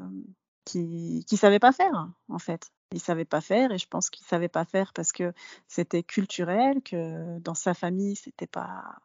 qui 0.65 1.25
qui 1.27 1.37
savait 1.37 1.59
pas 1.59 1.71
faire, 1.71 2.09
en 2.29 2.39
fait. 2.39 2.71
Il 2.91 2.99
savait 2.99 3.25
pas 3.25 3.41
faire, 3.41 3.71
et 3.71 3.77
je 3.77 3.87
pense 3.87 4.09
qu'il 4.09 4.25
savait 4.25 4.49
pas 4.49 4.65
faire 4.65 4.93
parce 4.93 5.11
que 5.11 5.31
c'était 5.67 6.03
culturel, 6.03 6.81
que 6.81 7.39
dans 7.39 7.53
sa 7.53 7.73
famille, 7.73 8.15
c'était 8.15 8.47
pas 8.47 8.99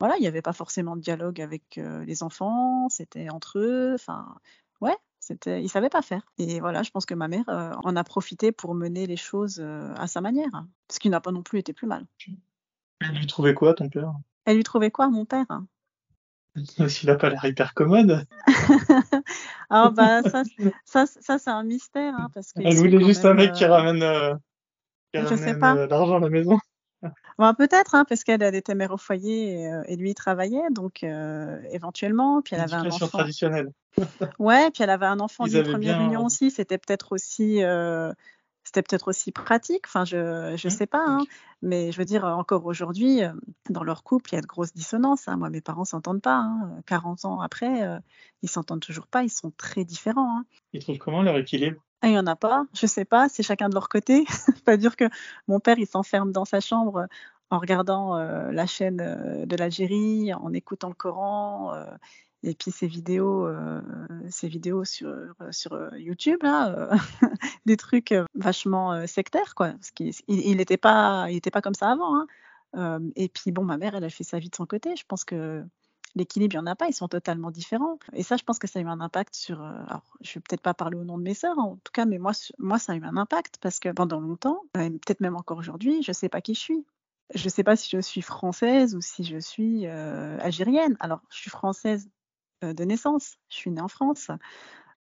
voilà, 0.00 0.16
il 0.16 0.20
n'y 0.20 0.26
avait 0.26 0.42
pas 0.42 0.52
forcément 0.52 0.96
de 0.96 1.00
dialogue 1.00 1.40
avec 1.40 1.78
euh, 1.78 2.04
les 2.04 2.22
enfants, 2.22 2.88
c'était 2.88 3.30
entre 3.30 3.58
eux, 3.58 3.94
enfin, 3.94 4.36
ouais, 4.80 4.96
c'était, 5.18 5.62
il 5.62 5.68
savait 5.68 5.88
pas 5.88 6.02
faire. 6.02 6.22
Et 6.38 6.60
voilà, 6.60 6.82
je 6.82 6.90
pense 6.90 7.04
que 7.04 7.14
ma 7.14 7.26
mère 7.26 7.48
euh, 7.48 7.72
en 7.82 7.96
a 7.96 8.04
profité 8.04 8.52
pour 8.52 8.74
mener 8.74 9.06
les 9.06 9.16
choses 9.16 9.58
euh, 9.60 9.92
à 9.96 10.06
sa 10.06 10.20
manière, 10.20 10.64
ce 10.90 11.00
qui 11.00 11.10
n'a 11.10 11.20
pas 11.20 11.32
non 11.32 11.42
plus 11.42 11.58
été 11.58 11.72
plus 11.72 11.88
mal. 11.88 12.06
Elle 13.00 13.16
lui 13.16 13.26
trouvait 13.26 13.54
quoi, 13.54 13.74
ton 13.74 13.88
père? 13.88 14.12
Elle 14.44 14.56
lui 14.56 14.64
trouvait 14.64 14.90
quoi, 14.90 15.08
mon 15.08 15.24
père? 15.24 15.46
S'il 16.88 17.10
a 17.10 17.16
pas 17.16 17.30
l'air 17.30 17.44
hyper 17.44 17.74
commode. 17.74 18.24
Alors 19.68 19.92
bah 19.92 20.22
ça, 20.22 20.42
ça, 20.84 21.06
ça 21.06 21.38
c'est 21.38 21.50
un 21.50 21.64
mystère, 21.64 22.14
hein, 22.16 22.30
parce 22.32 22.52
Elle 22.56 22.76
voulait 22.76 23.04
juste 23.04 23.24
un 23.24 23.34
mec 23.34 23.52
qui 23.52 23.64
ramène, 23.64 24.38
qui 25.12 25.20
ramène 25.20 25.88
l'argent 25.88 26.16
à 26.16 26.20
la 26.20 26.30
maison. 26.30 26.58
Bah, 27.38 27.54
peut-être, 27.56 27.94
hein, 27.94 28.04
parce 28.08 28.24
qu'elle 28.24 28.42
elle 28.42 28.54
était 28.54 28.74
mère 28.74 28.92
au 28.92 28.96
foyer 28.96 29.60
et, 29.62 29.72
euh, 29.72 29.82
et 29.86 29.96
lui 29.96 30.10
il 30.10 30.14
travaillait, 30.14 30.70
donc 30.70 31.02
euh, 31.04 31.60
éventuellement, 31.70 32.42
puis 32.42 32.54
elle 32.54 32.60
avait 32.60 32.76
un 32.76 32.90
enfant. 32.90 33.08
traditionnelle. 33.08 33.72
Ouais, 34.38 34.70
puis 34.70 34.82
elle 34.84 34.90
avait 34.90 35.06
un 35.06 35.20
enfant 35.20 35.46
d'une 35.48 35.62
première 35.62 35.98
bien. 35.98 35.98
union 35.98 36.24
aussi, 36.26 36.50
c'était 36.50 36.78
peut-être 36.78 37.12
aussi, 37.12 37.62
euh, 37.62 38.12
c'était 38.64 38.82
peut-être 38.82 39.08
aussi 39.08 39.32
pratique, 39.32 39.86
enfin 39.86 40.04
je 40.04 40.54
je 40.56 40.68
Hmm, 40.68 40.68
sais 40.68 40.86
pas, 40.86 41.04
hein, 41.06 41.26
mais 41.62 41.90
je 41.92 41.98
veux 41.98 42.04
dire 42.04 42.24
encore 42.24 42.64
aujourd'hui, 42.66 43.20
dans 43.70 43.82
leur 43.84 44.04
couple, 44.04 44.30
il 44.32 44.36
y 44.36 44.38
a 44.38 44.40
de 44.42 44.46
grosses 44.46 44.72
dissonances, 44.74 45.26
hein. 45.28 45.36
Moi, 45.36 45.50
mes 45.50 45.60
parents 45.60 45.84
s'entendent 45.84 46.22
pas, 46.22 46.36
hein. 46.38 46.80
40 46.86 47.24
ans 47.24 47.40
après, 47.40 47.82
ils 48.42 48.48
s'entendent 48.50 48.80
toujours 48.80 49.06
pas, 49.08 49.22
ils 49.24 49.30
sont 49.30 49.50
très 49.56 49.84
différents. 49.84 50.42
Ils 50.72 50.80
trouvent 50.80 50.96
comment 50.96 51.22
leur 51.22 51.36
équilibre? 51.36 51.84
Ah, 52.00 52.08
il 52.08 52.14
y 52.14 52.18
en 52.18 52.26
a 52.26 52.36
pas, 52.36 52.64
je 52.74 52.86
sais 52.86 53.04
pas, 53.04 53.28
c'est 53.28 53.42
chacun 53.42 53.68
de 53.68 53.74
leur 53.74 53.88
côté. 53.88 54.24
C'est-à-dire 54.28 54.96
que 54.96 55.04
mon 55.48 55.58
père, 55.60 55.78
il 55.78 55.86
s'enferme 55.86 56.30
dans 56.32 56.44
sa 56.44 56.60
chambre 56.60 57.08
en 57.50 57.58
regardant 57.58 58.16
euh, 58.16 58.52
la 58.52 58.66
chaîne 58.66 59.00
euh, 59.00 59.46
de 59.46 59.56
l'Algérie, 59.56 60.32
en 60.34 60.52
écoutant 60.52 60.88
le 60.88 60.94
Coran, 60.94 61.74
euh, 61.74 61.84
et 62.42 62.54
puis 62.54 62.70
ses 62.70 62.86
vidéos, 62.86 63.46
euh, 63.46 63.80
ses 64.30 64.48
vidéos 64.48 64.84
sur, 64.84 65.08
euh, 65.08 65.32
sur 65.50 65.72
euh, 65.72 65.90
YouTube, 65.98 66.38
là, 66.42 66.68
euh, 66.70 66.96
des 67.66 67.76
trucs 67.76 68.12
euh, 68.12 68.24
vachement 68.34 68.92
euh, 68.92 69.06
sectaires, 69.06 69.54
quoi. 69.54 69.70
Parce 69.72 69.90
qu'il 69.90 70.12
il, 70.28 70.40
il 70.46 70.60
était 70.60 70.76
pas, 70.76 71.26
il 71.30 71.36
était 71.36 71.50
pas 71.50 71.62
comme 71.62 71.74
ça 71.74 71.90
avant, 71.90 72.16
hein. 72.16 72.26
Euh, 72.76 73.00
et 73.16 73.28
puis 73.28 73.50
bon, 73.50 73.64
ma 73.64 73.78
mère, 73.78 73.94
elle 73.94 74.04
a 74.04 74.10
fait 74.10 74.24
sa 74.24 74.38
vie 74.38 74.50
de 74.50 74.54
son 74.54 74.66
côté. 74.66 74.94
Je 74.96 75.04
pense 75.06 75.24
que 75.24 75.64
l'équilibre, 76.14 76.54
il 76.54 76.58
n'y 76.58 76.62
en 76.62 76.66
a 76.66 76.76
pas, 76.76 76.88
ils 76.88 76.94
sont 76.94 77.08
totalement 77.08 77.50
différents. 77.50 77.98
Et 78.12 78.22
ça, 78.22 78.36
je 78.36 78.44
pense 78.44 78.58
que 78.58 78.66
ça 78.66 78.78
a 78.78 78.82
eu 78.82 78.86
un 78.86 79.00
impact 79.00 79.34
sur. 79.34 79.62
euh, 79.62 79.72
alors, 79.88 80.04
je 80.20 80.34
vais 80.34 80.40
peut-être 80.40 80.62
pas 80.62 80.74
parler 80.74 80.96
au 80.96 81.04
nom 81.04 81.18
de 81.18 81.22
mes 81.22 81.34
sœurs, 81.34 81.58
en 81.58 81.76
tout 81.76 81.92
cas, 81.92 82.04
mais 82.04 82.18
moi, 82.18 82.32
moi, 82.58 82.78
ça 82.78 82.92
a 82.92 82.96
eu 82.96 83.04
un 83.04 83.16
impact 83.16 83.56
parce 83.60 83.78
que 83.80 83.90
pendant 83.90 84.20
longtemps, 84.20 84.62
euh, 84.76 84.82
et 84.82 84.90
peut-être 84.90 85.20
même 85.20 85.36
encore 85.36 85.58
aujourd'hui, 85.58 86.02
je 86.02 86.12
sais 86.12 86.28
pas 86.28 86.40
qui 86.40 86.54
je 86.54 86.60
suis. 86.60 86.86
Je 87.34 87.48
sais 87.48 87.62
pas 87.62 87.76
si 87.76 87.90
je 87.90 88.00
suis 88.00 88.22
française 88.22 88.94
ou 88.94 89.02
si 89.02 89.22
je 89.22 89.38
suis 89.38 89.86
euh, 89.86 90.38
algérienne. 90.40 90.96
Alors, 91.00 91.20
je 91.30 91.36
suis 91.36 91.50
française 91.50 92.08
euh, 92.64 92.72
de 92.72 92.84
naissance. 92.84 93.36
Je 93.50 93.56
suis 93.56 93.70
née 93.70 93.82
en 93.82 93.88
France. 93.88 94.30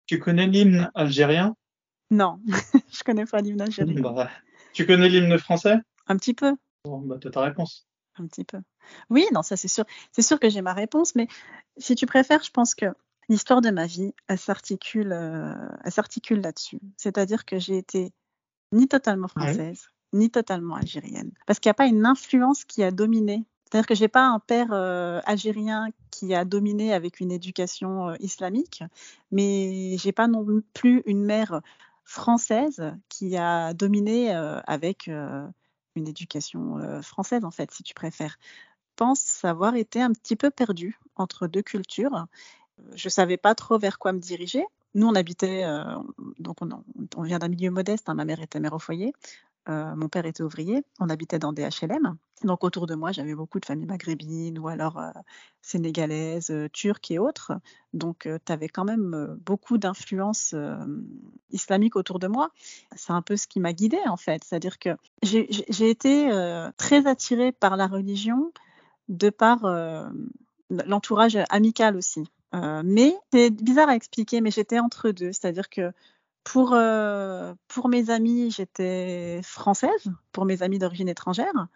Tu 0.07 0.19
connais 0.19 0.47
l'hymne 0.47 0.91
algérien? 0.95 1.57
Non, 2.11 2.41
je 2.93 3.03
connais 3.05 3.27
pas 3.27 3.41
l'hymne 3.41 3.61
algérien. 3.61 4.01
Bah, 4.01 4.31
tu 4.73 4.87
connais 4.87 5.09
l'hymne 5.09 5.39
français? 5.39 5.77
Un 6.07 6.17
petit 6.17 6.35
peu. 6.35 6.57
Bon, 6.85 7.01
bah, 7.01 7.17
t'as 7.21 7.31
ta 7.31 7.43
réponse. 7.43 7.87
Un 8.19 8.27
petit 8.27 8.45
peu. 8.45 8.59
Oui, 9.11 9.27
non, 9.33 9.43
ça 9.43 9.57
c'est 9.57 9.69
sûr. 9.69 9.85
C'est 10.13 10.23
sûr 10.23 10.41
que 10.41 10.49
j'ai 10.49 10.63
ma 10.63 10.73
réponse, 10.73 11.15
mais 11.15 11.29
si 11.77 11.95
tu 11.95 12.07
préfères, 12.07 12.43
je 12.43 12.51
pense 12.51 12.75
que 12.75 12.87
l'histoire 13.29 13.61
de 13.61 13.71
ma 13.71 13.87
vie, 13.87 14.15
elle 14.29 14.39
s'articule, 14.39 15.13
euh, 15.13 15.55
elle 15.85 15.93
s'articule 15.93 16.41
là-dessus. 16.41 16.81
C'est-à-dire 16.97 17.45
que 17.45 17.59
j'ai 17.59 17.77
été 17.77 18.13
ni 18.73 18.89
totalement 18.89 19.29
Ouais. 19.37 19.43
française, 19.53 19.91
ni 20.13 20.31
totalement 20.31 20.77
algérienne, 20.77 21.33
parce 21.47 21.59
qu'il 21.59 21.69
n'y 21.69 21.73
a 21.73 21.75
pas 21.75 21.87
une 21.87 22.07
influence 22.07 22.65
qui 22.65 22.83
a 22.83 22.91
dominé. 22.91 23.45
C'est-à-dire 23.65 23.87
que 23.87 23.97
j'ai 23.97 24.09
pas 24.09 24.27
un 24.27 24.39
père 24.39 24.69
euh, 24.73 25.21
algérien 25.25 25.89
qui 26.13 26.35
a 26.35 26.45
dominé 26.45 26.95
avec 26.95 27.19
une 27.21 27.33
éducation 27.33 28.11
euh, 28.11 28.15
islamique, 28.21 28.85
mais 29.33 29.97
j'ai 29.99 30.13
pas 30.13 30.29
non 30.29 30.47
plus 30.73 31.03
une 31.07 31.25
mère 31.25 31.61
française 32.05 32.95
qui 33.09 33.37
a 33.37 33.75
dominé 33.75 34.33
avec 34.33 35.11
une 35.97 36.09
éducation 36.09 36.79
euh, 36.79 37.03
française, 37.03 37.45
en 37.45 37.51
fait, 37.51 37.71
si 37.71 37.83
tu 37.83 37.95
préfères. 37.95 38.39
Pense 38.97 39.45
avoir 39.45 39.75
été 39.77 40.01
un 40.01 40.13
petit 40.13 40.37
peu 40.37 40.51
perdue 40.51 40.99
entre 41.17 41.47
deux 41.47 41.63
cultures. 41.63 42.27
Je 42.95 43.09
savais 43.09 43.37
pas 43.37 43.55
trop 43.55 43.79
vers 43.79 43.99
quoi 43.99 44.13
me 44.13 44.19
diriger. 44.19 44.65
Nous, 44.95 45.07
on 45.07 45.15
habitait, 45.15 45.65
euh, 45.65 45.85
donc 46.39 46.63
on, 46.63 46.69
on 47.17 47.23
vient 47.23 47.39
d'un 47.39 47.49
milieu 47.49 47.71
modeste. 47.71 48.09
hein. 48.09 48.15
Ma 48.15 48.25
mère 48.25 48.41
était 48.41 48.61
mère 48.61 48.73
au 48.73 48.79
foyer, 48.79 49.13
euh, 49.69 49.97
mon 49.97 50.09
père 50.09 50.27
était 50.27 50.43
ouvrier. 50.43 50.85
On 51.01 51.09
habitait 51.09 51.39
dans 51.39 51.53
des 51.53 51.63
HLM. 51.63 52.17
Donc 52.45 52.63
autour 52.63 52.87
de 52.87 52.95
moi, 52.95 53.13
j'avais 53.13 53.35
beaucoup 53.35 53.59
de 53.59 53.65
familles 53.65 53.87
maghrébines 53.87 54.59
ou 54.59 54.69
alors 54.69 54.99
euh, 54.99 55.11
sénégalaises, 55.61 56.51
euh, 56.51 56.69
turques 56.73 57.11
et 57.11 57.19
autres. 57.19 57.53
Donc 57.93 58.29
tu 58.45 58.53
avais 58.53 58.69
quand 58.69 58.85
même 58.85 59.37
beaucoup 59.45 59.79
d'influences 59.79 60.55
islamiques 61.51 61.97
autour 61.97 62.19
de 62.19 62.27
moi. 62.27 62.51
C'est 62.95 63.13
un 63.13 63.23
peu 63.23 63.37
ce 63.37 63.47
qui 63.47 63.59
m'a 63.59 63.73
guidée 63.73 64.03
en 64.07 64.19
fait. 64.19 64.45
C'est-à-dire 64.45 64.79
que 64.79 64.91
j'ai 65.23 65.91
été 65.91 66.29
très 66.77 67.07
attirée 67.07 67.53
par 67.53 67.79
la 67.79 67.87
religion 67.87 68.53
de 69.09 69.31
par 69.31 69.65
l'entourage 70.69 71.39
amical 71.49 71.97
aussi. 71.97 72.25
Mais 72.53 73.17
c'est 73.33 73.49
bizarre 73.49 73.89
à 73.89 73.97
expliquer, 73.97 74.43
mais 74.43 74.51
j'étais 74.51 74.79
entre 74.79 75.11
deux. 75.11 75.33
C'est-à-dire 75.33 75.71
que 75.71 75.91
pour, 76.47 76.75
euh, 76.75 77.55
pour 77.67 77.89
mes 77.89 78.09
amis, 78.09 78.53
j'étais 78.53 79.41
française, 79.43 80.13
pour 80.31 80.45
mes 80.45 80.63
amis 80.63 80.79
d'origine 80.79 81.09
étrangère, 81.09 81.67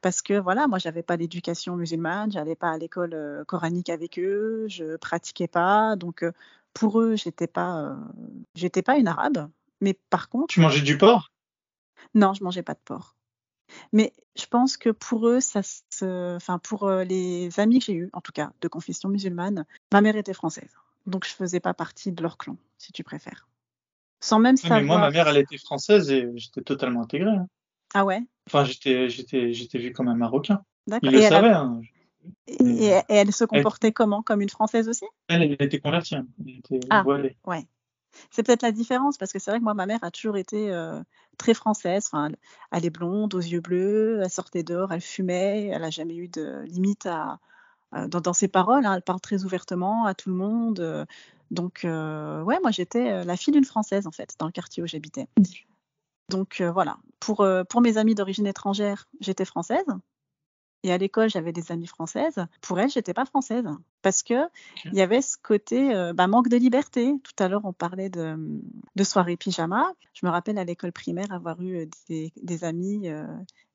parce 0.00 0.22
que 0.22 0.32
voilà, 0.40 0.66
moi 0.66 0.78
j'avais 0.78 1.02
pas 1.02 1.18
d'éducation 1.18 1.76
musulmane, 1.76 2.32
j'allais 2.32 2.56
pas 2.56 2.70
à 2.70 2.78
l'école 2.78 3.12
euh, 3.12 3.44
coranique 3.44 3.90
avec 3.90 4.18
eux, 4.18 4.64
je 4.68 4.96
pratiquais 4.96 5.48
pas, 5.48 5.96
donc 5.96 6.22
euh, 6.22 6.32
pour 6.72 6.98
eux 6.98 7.14
j'étais 7.14 7.46
pas, 7.46 7.94
j'étais 8.54 8.80
pas 8.80 8.96
une 8.96 9.06
arabe, 9.06 9.50
mais 9.82 9.92
par 10.08 10.30
contre. 10.30 10.46
Tu 10.46 10.60
mangeais 10.60 10.80
du 10.80 10.96
porc? 10.96 11.30
Non, 12.14 12.32
je 12.32 12.42
mangeais 12.42 12.62
pas 12.62 12.74
de 12.74 12.80
porc. 12.82 13.16
Mais 13.92 14.14
je 14.34 14.46
pense 14.46 14.78
que 14.78 14.88
pour 14.88 15.28
eux, 15.28 15.40
ça 15.40 15.60
se... 15.62 16.36
enfin 16.36 16.58
pour 16.58 16.88
les 16.88 17.60
amis 17.60 17.80
que 17.80 17.84
j'ai 17.84 17.94
eus, 17.94 18.10
en 18.14 18.22
tout 18.22 18.32
cas 18.32 18.50
de 18.62 18.68
confession 18.68 19.10
musulmane, 19.10 19.66
ma 19.92 20.00
mère 20.00 20.16
était 20.16 20.32
française, 20.32 20.74
donc 21.04 21.26
je 21.26 21.34
faisais 21.34 21.60
pas 21.60 21.74
partie 21.74 22.12
de 22.12 22.22
leur 22.22 22.38
clan, 22.38 22.56
si 22.78 22.92
tu 22.92 23.04
préfères. 23.04 23.46
Sans 24.26 24.40
même 24.40 24.56
savoir. 24.56 24.80
Mais 24.80 24.86
moi, 24.86 24.98
ma 24.98 25.10
mère, 25.10 25.28
elle 25.28 25.36
était 25.36 25.56
française 25.56 26.10
et 26.10 26.28
j'étais 26.34 26.62
totalement 26.62 27.02
intégré. 27.02 27.30
Hein. 27.30 27.46
Ah 27.94 28.04
ouais? 28.04 28.20
Enfin, 28.48 28.64
j'étais, 28.64 29.08
j'étais, 29.08 29.52
j'étais 29.52 29.78
vu 29.78 29.92
comme 29.92 30.08
un 30.08 30.16
Marocain. 30.16 30.62
Il 31.02 31.12
le 31.12 31.20
savait. 31.20 31.50
Hein. 31.50 31.80
Et, 32.48 32.90
elle 33.08 33.32
se 33.32 33.44
comportait 33.44 33.92
comment? 33.92 34.22
Comme 34.22 34.40
une 34.40 34.48
Française 34.48 34.88
aussi? 34.88 35.04
Elle, 35.28 35.42
elle, 35.42 35.52
était 35.52 35.78
convertie. 35.78 36.16
Hein. 36.16 36.26
Elle 36.40 36.58
était 36.58 36.80
ah, 36.90 37.04
voilée. 37.04 37.36
ouais. 37.46 37.64
C'est 38.30 38.42
peut-être 38.42 38.62
la 38.62 38.72
différence 38.72 39.16
parce 39.16 39.32
que 39.32 39.38
c'est 39.38 39.52
vrai 39.52 39.60
que 39.60 39.64
moi, 39.64 39.74
ma 39.74 39.86
mère 39.86 40.02
a 40.02 40.10
toujours 40.10 40.38
été 40.38 40.72
euh, 40.72 41.00
très 41.38 41.54
française. 41.54 42.08
Enfin, 42.10 42.32
elle, 42.72 42.84
est 42.84 42.90
blonde, 42.90 43.32
aux 43.34 43.40
yeux 43.40 43.60
bleus, 43.60 44.22
elle 44.24 44.30
sortait 44.30 44.64
dehors, 44.64 44.92
elle 44.92 45.02
fumait, 45.02 45.66
elle 45.66 45.82
n'a 45.82 45.90
jamais 45.90 46.16
eu 46.16 46.26
de 46.26 46.62
limite 46.64 47.06
à, 47.06 47.38
dans, 47.92 48.32
ses 48.32 48.48
paroles. 48.48 48.86
Hein. 48.86 48.94
elle 48.94 49.02
parle 49.02 49.20
très 49.20 49.44
ouvertement 49.44 50.06
à 50.06 50.14
tout 50.14 50.30
le 50.30 50.36
monde. 50.36 50.80
Euh, 50.80 51.04
donc, 51.50 51.84
euh, 51.84 52.42
ouais, 52.42 52.58
moi, 52.62 52.70
j'étais 52.70 53.24
la 53.24 53.36
fille 53.36 53.52
d'une 53.52 53.64
Française 53.64 54.06
en 54.06 54.12
fait 54.12 54.34
dans 54.38 54.46
le 54.46 54.52
quartier 54.52 54.82
où 54.82 54.86
j'habitais. 54.86 55.28
Donc 56.28 56.60
euh, 56.60 56.70
voilà, 56.72 56.98
pour, 57.20 57.40
euh, 57.40 57.64
pour 57.64 57.80
mes 57.80 57.98
amis 57.98 58.14
d'origine 58.14 58.46
étrangère, 58.46 59.08
j'étais 59.20 59.44
française. 59.44 59.84
Et 60.82 60.92
à 60.92 60.98
l'école, 60.98 61.30
j'avais 61.30 61.52
des 61.52 61.72
amies 61.72 61.86
françaises. 61.86 62.46
Pour 62.60 62.78
elles, 62.78 62.90
j'étais 62.90 63.14
pas 63.14 63.24
française 63.24 63.66
parce 64.02 64.22
que 64.22 64.34
il 64.84 64.94
y 64.94 65.00
avait 65.00 65.22
ce 65.22 65.36
côté 65.36 65.94
euh, 65.94 66.12
bah, 66.12 66.26
manque 66.28 66.48
de 66.48 66.56
liberté. 66.56 67.12
Tout 67.24 67.42
à 67.42 67.48
l'heure, 67.48 67.64
on 67.64 67.72
parlait 67.72 68.10
de, 68.10 68.36
de 68.94 69.04
soirée 69.04 69.36
pyjama. 69.36 69.92
Je 70.12 70.26
me 70.26 70.30
rappelle 70.30 70.58
à 70.58 70.64
l'école 70.64 70.92
primaire 70.92 71.32
avoir 71.32 71.60
eu 71.60 71.88
des, 72.08 72.32
des 72.40 72.64
amies 72.64 73.08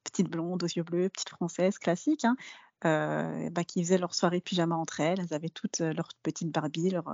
petites 0.04 0.30
blondes 0.30 0.63
aux 0.63 0.67
yeux 0.67 0.84
bleus, 0.84 1.10
petites 1.10 1.30
françaises 1.30 1.80
classiques, 1.80 2.24
hein, 2.24 2.36
bah, 2.84 3.63
qui 3.67 3.84
faisaient 3.84 3.98
leur 3.98 4.15
soirée 4.15 4.41
pyjama 4.41 4.76
entre 4.76 5.00
elles. 5.00 5.20
Elles 5.20 5.34
avaient 5.34 5.50
toutes 5.50 5.80
leurs 5.80 6.10
petites 6.24 6.52
Barbie, 6.52 6.89
leur, 6.89 7.06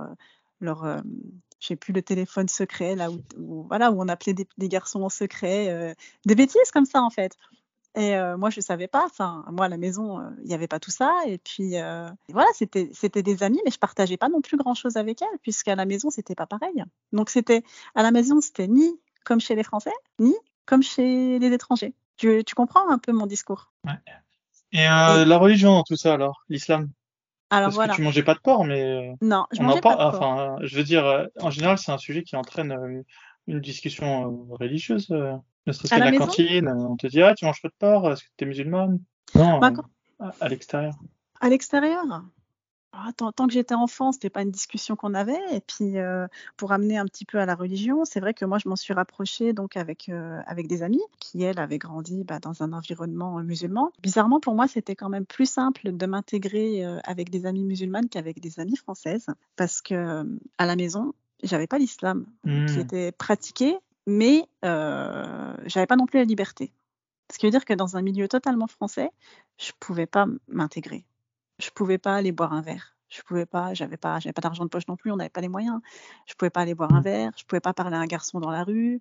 leur 0.60 0.84
euh, 0.84 1.00
j'ai 1.60 1.76
plus 1.76 1.92
le 1.92 2.02
téléphone 2.02 2.48
secret 2.48 2.94
là 2.94 3.10
où, 3.10 3.66
voilà 3.68 3.90
où 3.90 4.00
on 4.00 4.08
appelait 4.08 4.34
des, 4.34 4.68
garçons 4.68 5.02
en 5.02 5.08
secret 5.08 5.68
euh, 5.70 5.94
des 6.24 6.34
bêtises 6.34 6.70
comme 6.72 6.84
ça 6.84 7.02
en 7.02 7.10
fait. 7.10 7.36
Et 7.96 8.16
euh, 8.16 8.36
moi 8.36 8.50
je 8.50 8.60
savais 8.60 8.86
pas 8.86 9.04
enfin 9.04 9.44
moi 9.50 9.66
à 9.66 9.68
la 9.68 9.76
maison 9.76 10.20
il 10.42 10.46
n'y 10.46 10.54
avait 10.54 10.68
pas 10.68 10.78
tout 10.78 10.90
ça. 10.90 11.12
Et 11.26 11.38
puis 11.38 11.74
voilà 12.28 12.48
c'était 12.54 13.22
des 13.22 13.42
amis 13.42 13.60
mais 13.64 13.70
je 13.70 13.78
partageais 13.78 14.16
pas 14.16 14.28
non 14.28 14.40
plus 14.40 14.56
grand 14.56 14.74
chose 14.74 14.96
avec 14.96 15.22
elles 15.22 15.38
puisqu'à 15.42 15.74
la 15.74 15.84
maison 15.84 16.10
c'était 16.10 16.36
pas 16.36 16.46
pareil. 16.46 16.84
Donc 17.12 17.30
à 17.94 18.02
la 18.02 18.10
maison 18.10 18.40
c'était 18.40 18.68
ni 18.68 19.00
comme 19.24 19.40
chez 19.40 19.54
les 19.54 19.64
Français 19.64 19.94
ni 20.18 20.34
comme 20.66 20.82
chez 20.82 21.38
les 21.38 21.52
étrangers. 21.52 21.94
Tu, 22.18 22.42
tu 22.44 22.54
comprends 22.54 22.88
un 22.88 22.98
peu 22.98 23.12
mon 23.12 23.26
discours? 23.26 23.72
Et, 24.72 24.84
et 24.84 25.24
la 25.24 25.36
religion 25.38 25.74
dans 25.74 25.82
tout 25.82 25.96
ça 25.96 26.14
alors 26.14 26.44
l'islam? 26.48 26.90
Alors 27.50 27.68
Parce 27.68 27.76
voilà. 27.76 27.92
que 27.92 27.96
tu 27.96 28.02
mangeais 28.02 28.22
pas 28.22 28.34
de 28.34 28.40
porc, 28.40 28.64
mais 28.64 29.14
non, 29.22 29.46
je 29.52 29.62
mangeais 29.62 29.80
pas, 29.80 29.92
de 29.92 29.96
porc. 29.96 30.14
Enfin, 30.14 30.56
je 30.62 30.76
veux 30.76 30.84
dire, 30.84 31.06
euh, 31.06 31.24
en 31.40 31.50
général, 31.50 31.78
c'est 31.78 31.90
un 31.90 31.98
sujet 31.98 32.22
qui 32.22 32.36
entraîne 32.36 32.72
euh, 32.72 33.02
une 33.46 33.60
discussion 33.60 34.24
euh, 34.24 34.54
religieuse. 34.56 35.08
Ne 35.08 35.72
serait-ce 35.72 35.94
qu'à 35.94 35.98
la, 35.98 36.10
la 36.10 36.18
cantine, 36.18 36.68
on 36.68 36.96
te 36.96 37.06
dit 37.06 37.22
ah 37.22 37.34
tu 37.34 37.46
manges 37.46 37.62
pas 37.62 37.68
de 37.68 37.74
porc, 37.78 38.12
est-ce 38.12 38.22
que 38.22 38.28
tu 38.36 38.44
es 38.44 38.46
musulmane? 38.46 38.98
Non, 39.34 39.58
bah, 39.60 39.72
à 40.40 40.48
l'extérieur. 40.48 40.94
À 41.40 41.48
l'extérieur? 41.48 42.04
Ah, 42.92 43.12
tant, 43.16 43.46
que 43.46 43.52
j'étais 43.52 43.74
enfant, 43.74 44.12
c'était 44.12 44.30
pas 44.30 44.42
une 44.42 44.50
discussion 44.50 44.96
qu'on 44.96 45.12
avait. 45.12 45.38
Et 45.52 45.60
puis, 45.60 45.98
euh, 45.98 46.26
pour 46.56 46.72
amener 46.72 46.96
un 46.96 47.04
petit 47.04 47.26
peu 47.26 47.38
à 47.38 47.44
la 47.44 47.54
religion, 47.54 48.04
c'est 48.04 48.18
vrai 48.18 48.32
que 48.32 48.44
moi, 48.46 48.58
je 48.58 48.68
m'en 48.68 48.76
suis 48.76 48.94
rapprochée 48.94 49.52
donc 49.52 49.76
avec 49.76 50.08
euh, 50.08 50.40
avec 50.46 50.68
des 50.68 50.82
amis 50.82 51.02
qui 51.20 51.42
elles 51.42 51.58
avaient 51.58 51.78
grandi 51.78 52.24
bah, 52.24 52.38
dans 52.38 52.62
un 52.62 52.72
environnement 52.72 53.40
musulman. 53.40 53.92
Bizarrement, 54.02 54.40
pour 54.40 54.54
moi, 54.54 54.68
c'était 54.68 54.96
quand 54.96 55.10
même 55.10 55.26
plus 55.26 55.48
simple 55.48 55.96
de 55.96 56.06
m'intégrer 56.06 56.84
euh, 56.84 56.98
avec 57.04 57.28
des 57.28 57.44
amis 57.44 57.62
musulmanes 57.62 58.08
qu'avec 58.08 58.40
des 58.40 58.58
amies 58.58 58.76
françaises, 58.76 59.26
parce 59.56 59.82
que 59.82 60.26
à 60.56 60.66
la 60.66 60.74
maison, 60.74 61.12
j'avais 61.42 61.66
pas 61.66 61.78
l'islam 61.78 62.26
qui 62.44 62.50
mmh. 62.50 62.80
était 62.80 63.12
pratiqué, 63.12 63.76
mais 64.06 64.48
j'avais 64.62 65.86
pas 65.86 65.96
non 65.96 66.06
plus 66.06 66.18
la 66.18 66.24
liberté. 66.24 66.72
Ce 67.30 67.38
qui 67.38 67.44
veut 67.44 67.52
dire 67.52 67.66
que 67.66 67.74
dans 67.74 67.96
un 67.98 68.02
milieu 68.02 68.28
totalement 68.28 68.66
français, 68.66 69.10
je 69.58 69.72
pouvais 69.78 70.06
pas 70.06 70.26
m'intégrer 70.48 71.04
je 71.58 71.70
pouvais 71.70 71.98
pas 71.98 72.14
aller 72.16 72.32
boire 72.32 72.52
un 72.52 72.62
verre. 72.62 72.94
Je 73.08 73.22
pouvais 73.22 73.46
pas, 73.46 73.72
j'avais 73.72 73.96
pas, 73.96 74.20
j'avais 74.20 74.34
pas 74.34 74.42
d'argent 74.42 74.64
de 74.64 74.68
poche 74.68 74.86
non 74.86 74.96
plus, 74.96 75.10
on 75.10 75.16
n'avait 75.16 75.30
pas 75.30 75.40
les 75.40 75.48
moyens. 75.48 75.80
Je 76.26 76.34
pouvais 76.34 76.50
pas 76.50 76.60
aller 76.60 76.74
boire 76.74 76.92
un 76.92 77.00
mmh. 77.00 77.04
verre, 77.04 77.32
je 77.36 77.44
pouvais 77.44 77.60
pas 77.60 77.72
parler 77.72 77.96
à 77.96 78.00
un 78.00 78.06
garçon 78.06 78.38
dans 78.38 78.50
la 78.50 78.64
rue. 78.64 79.00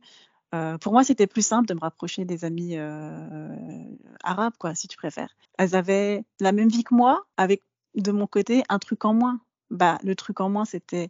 Euh, 0.56 0.78
pour 0.78 0.94
moi, 0.94 1.04
c'était 1.04 1.28
plus 1.28 1.46
simple 1.46 1.68
de 1.68 1.74
me 1.74 1.80
rapprocher 1.80 2.24
des 2.24 2.46
amis 2.46 2.78
euh, 2.78 3.84
arabes, 4.24 4.54
quoi, 4.58 4.76
si 4.76 4.88
tu 4.88 4.96
préfères. 4.98 5.36
Elles 5.58 5.76
avaient 5.76 6.24
la 6.40 6.52
même 6.52 6.70
vie 6.70 6.84
que 6.84 6.96
moi, 6.96 7.26
avec 7.36 7.64
de 7.96 8.12
mon 8.12 8.28
côté 8.28 8.64
un 8.70 8.80
truc 8.80 9.04
en 9.04 9.14
moins. 9.14 9.42
Bah, 9.70 9.98
le 10.04 10.16
truc 10.16 10.40
en 10.40 10.50
moins, 10.50 10.64
c'était 10.64 11.10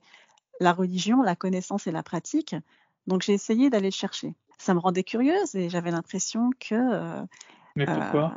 la 0.59 0.73
religion, 0.73 1.21
la 1.21 1.35
connaissance 1.35 1.85
et 1.85 1.91
la 1.91 2.01
pratique. 2.01 2.55
Donc, 3.05 3.21
j'ai 3.21 3.33
essayé 3.33 3.69
d'aller 3.69 3.89
le 3.89 3.91
chercher. 3.91 4.33
Ça 4.57 4.73
me 4.73 4.79
rendait 4.79 5.03
curieuse 5.03 5.53
et 5.53 5.69
j'avais 5.69 5.91
l'impression 5.91 6.49
que. 6.59 6.73
Euh, 6.73 7.23
Mais 7.75 7.85
pourquoi? 7.85 8.33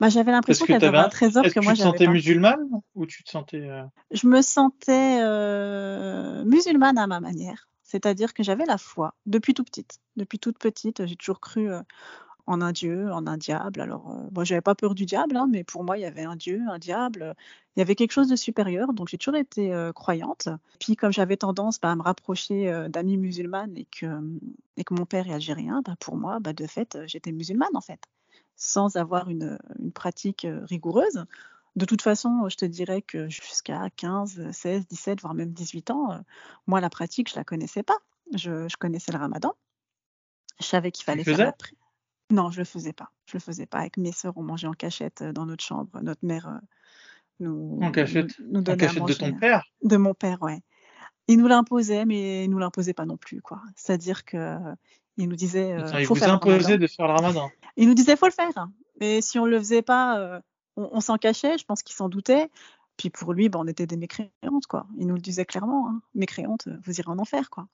Bah, 0.00 0.08
j'avais 0.08 0.30
l'impression 0.30 0.64
qu'elle 0.64 0.84
avait 0.84 0.98
un 0.98 1.08
trésor 1.08 1.42
que, 1.44 1.60
moi 1.60 1.74
j'avais. 1.74 1.90
Tu 1.90 1.98
te 1.98 2.02
sentais 2.04 2.06
musulmane 2.06 2.68
ou 2.94 3.06
tu 3.06 3.24
te 3.24 3.30
sentais. 3.30 3.68
Euh 3.68 3.82
je 4.10 4.26
me 4.26 4.42
sentais 4.42 5.18
euh, 5.20 6.44
musulmane 6.44 6.98
à 6.98 7.06
ma 7.06 7.20
manière. 7.20 7.68
C'est-à-dire 7.82 8.34
que 8.34 8.42
j'avais 8.42 8.66
la 8.66 8.78
foi 8.78 9.14
depuis 9.26 9.54
tout 9.54 9.64
petite. 9.64 9.98
Depuis 10.16 10.38
toute 10.38 10.58
petite, 10.58 11.06
j'ai 11.06 11.16
toujours 11.16 11.40
cru 11.40 11.70
euh, 11.70 11.80
en 12.46 12.60
un 12.60 12.72
dieu, 12.72 13.10
en 13.10 13.26
un 13.26 13.38
diable. 13.38 13.80
Alors, 13.80 14.14
moi, 14.32 14.44
j'avais 14.44 14.60
pas 14.60 14.74
peur 14.74 14.94
du 14.94 15.06
diable, 15.06 15.36
hein, 15.36 15.48
mais 15.50 15.64
pour 15.64 15.84
moi, 15.84 15.96
il 15.96 16.02
y 16.02 16.06
avait 16.06 16.24
un 16.24 16.36
dieu, 16.36 16.60
un 16.70 16.78
diable. 16.78 17.34
Il 17.76 17.80
y 17.80 17.82
avait 17.82 17.94
quelque 17.94 18.12
chose 18.12 18.28
de 18.28 18.36
supérieur. 18.36 18.92
Donc, 18.92 19.08
j'ai 19.08 19.18
toujours 19.18 19.38
été 19.38 19.90
croyante. 19.94 20.48
Puis, 20.78 20.96
comme 20.96 21.12
j'avais 21.12 21.38
tendance 21.38 21.80
bah, 21.80 21.90
à 21.90 21.96
me 21.96 22.02
rapprocher 22.02 22.88
d'amis 22.90 23.16
musulmanes 23.16 23.76
et 23.76 23.86
que, 23.86 24.06
et 24.76 24.84
que 24.84 24.94
mon 24.94 25.06
père 25.06 25.26
est 25.26 25.34
algérien, 25.34 25.82
bah, 25.84 25.96
pour 25.98 26.16
moi, 26.16 26.40
bah, 26.40 26.52
de 26.52 26.66
fait, 26.66 26.98
j'étais 27.06 27.32
musulmane 27.32 27.74
en 27.74 27.80
fait 27.80 28.00
sans 28.58 28.96
avoir 28.96 29.30
une, 29.30 29.56
pratique 29.94 30.44
euh, 30.44 30.64
rigoureuse. 30.64 31.24
De 31.76 31.84
toute 31.84 32.02
façon, 32.02 32.48
je 32.48 32.56
te 32.56 32.64
dirais 32.64 33.00
que 33.00 33.28
jusqu'à 33.28 33.88
15, 33.96 34.50
16, 34.50 34.86
17, 34.88 35.20
voire 35.20 35.32
même 35.32 35.52
18 35.52 35.92
ans, 35.92 36.12
euh, 36.12 36.18
moi, 36.66 36.80
la 36.80 36.90
pratique, 36.90 37.30
je 37.30 37.36
la 37.36 37.44
connaissais 37.44 37.84
pas. 37.84 37.98
Je, 38.34 38.68
connaissais 38.76 39.12
le 39.12 39.18
ramadan. 39.18 39.54
Je 40.60 40.66
savais 40.66 40.90
qu'il 40.90 41.04
fallait 41.04 41.24
faire 41.24 41.38
la 41.38 41.52
prière. 41.52 41.78
Non, 42.30 42.50
je 42.50 42.58
le 42.58 42.64
faisais 42.64 42.92
pas. 42.92 43.10
Je 43.26 43.36
le 43.36 43.40
faisais 43.40 43.64
pas. 43.64 43.78
Avec 43.78 43.96
mes 43.96 44.12
sœurs, 44.12 44.36
on 44.36 44.42
mangeait 44.42 44.66
en 44.66 44.72
cachette 44.72 45.22
euh, 45.22 45.32
dans 45.32 45.46
notre 45.46 45.64
chambre. 45.64 46.00
Notre 46.02 46.26
mère 46.26 46.60
nous, 47.38 47.78
en 47.80 47.92
cachette, 47.92 48.36
nous, 48.40 48.60
donnait 48.60 48.84
en 48.84 48.86
cachette 48.88 49.04
de 49.04 49.14
ton 49.14 49.32
père? 49.34 49.64
De 49.84 49.96
mon 49.96 50.14
père, 50.14 50.42
ouais. 50.42 50.60
Il 51.28 51.38
nous 51.38 51.46
l'imposait, 51.46 52.04
mais 52.04 52.44
il 52.44 52.50
nous 52.50 52.58
l'imposait 52.58 52.94
pas 52.94 53.06
non 53.06 53.16
plus, 53.16 53.40
quoi. 53.40 53.62
C'est-à-dire 53.76 54.24
que 54.24 54.58
il 55.16 55.28
nous 55.28 55.36
disait. 55.36 55.76
il 56.00 56.06
faut 56.06 56.14
vous 56.14 56.24
imposait 56.24 56.78
de 56.78 56.86
faire 56.88 57.06
le 57.06 57.12
ramadan. 57.12 57.50
Il 57.78 57.86
nous 57.86 57.94
disait 57.94 58.16
faut 58.16 58.26
le 58.26 58.32
faire. 58.32 58.68
Mais 59.00 59.20
si 59.20 59.38
on 59.38 59.46
le 59.46 59.58
faisait 59.58 59.82
pas, 59.82 60.18
euh, 60.18 60.40
on, 60.76 61.00
s'en 61.00 61.16
cachait. 61.16 61.56
Je 61.56 61.64
pense 61.64 61.82
qu'il 61.82 61.94
s'en 61.94 62.08
doutait. 62.08 62.50
Puis 62.96 63.08
pour 63.08 63.32
lui, 63.32 63.48
ben, 63.48 63.60
on 63.60 63.68
était 63.68 63.86
des 63.86 63.96
mécréantes, 63.96 64.66
quoi. 64.68 64.86
Il 64.98 65.06
nous 65.06 65.14
le 65.14 65.20
disait 65.20 65.44
clairement, 65.44 65.88
hein. 65.88 66.02
mécréantes, 66.14 66.68
vous 66.84 66.98
irez 66.98 67.10
en 67.10 67.18
enfer, 67.20 67.48
quoi. 67.48 67.68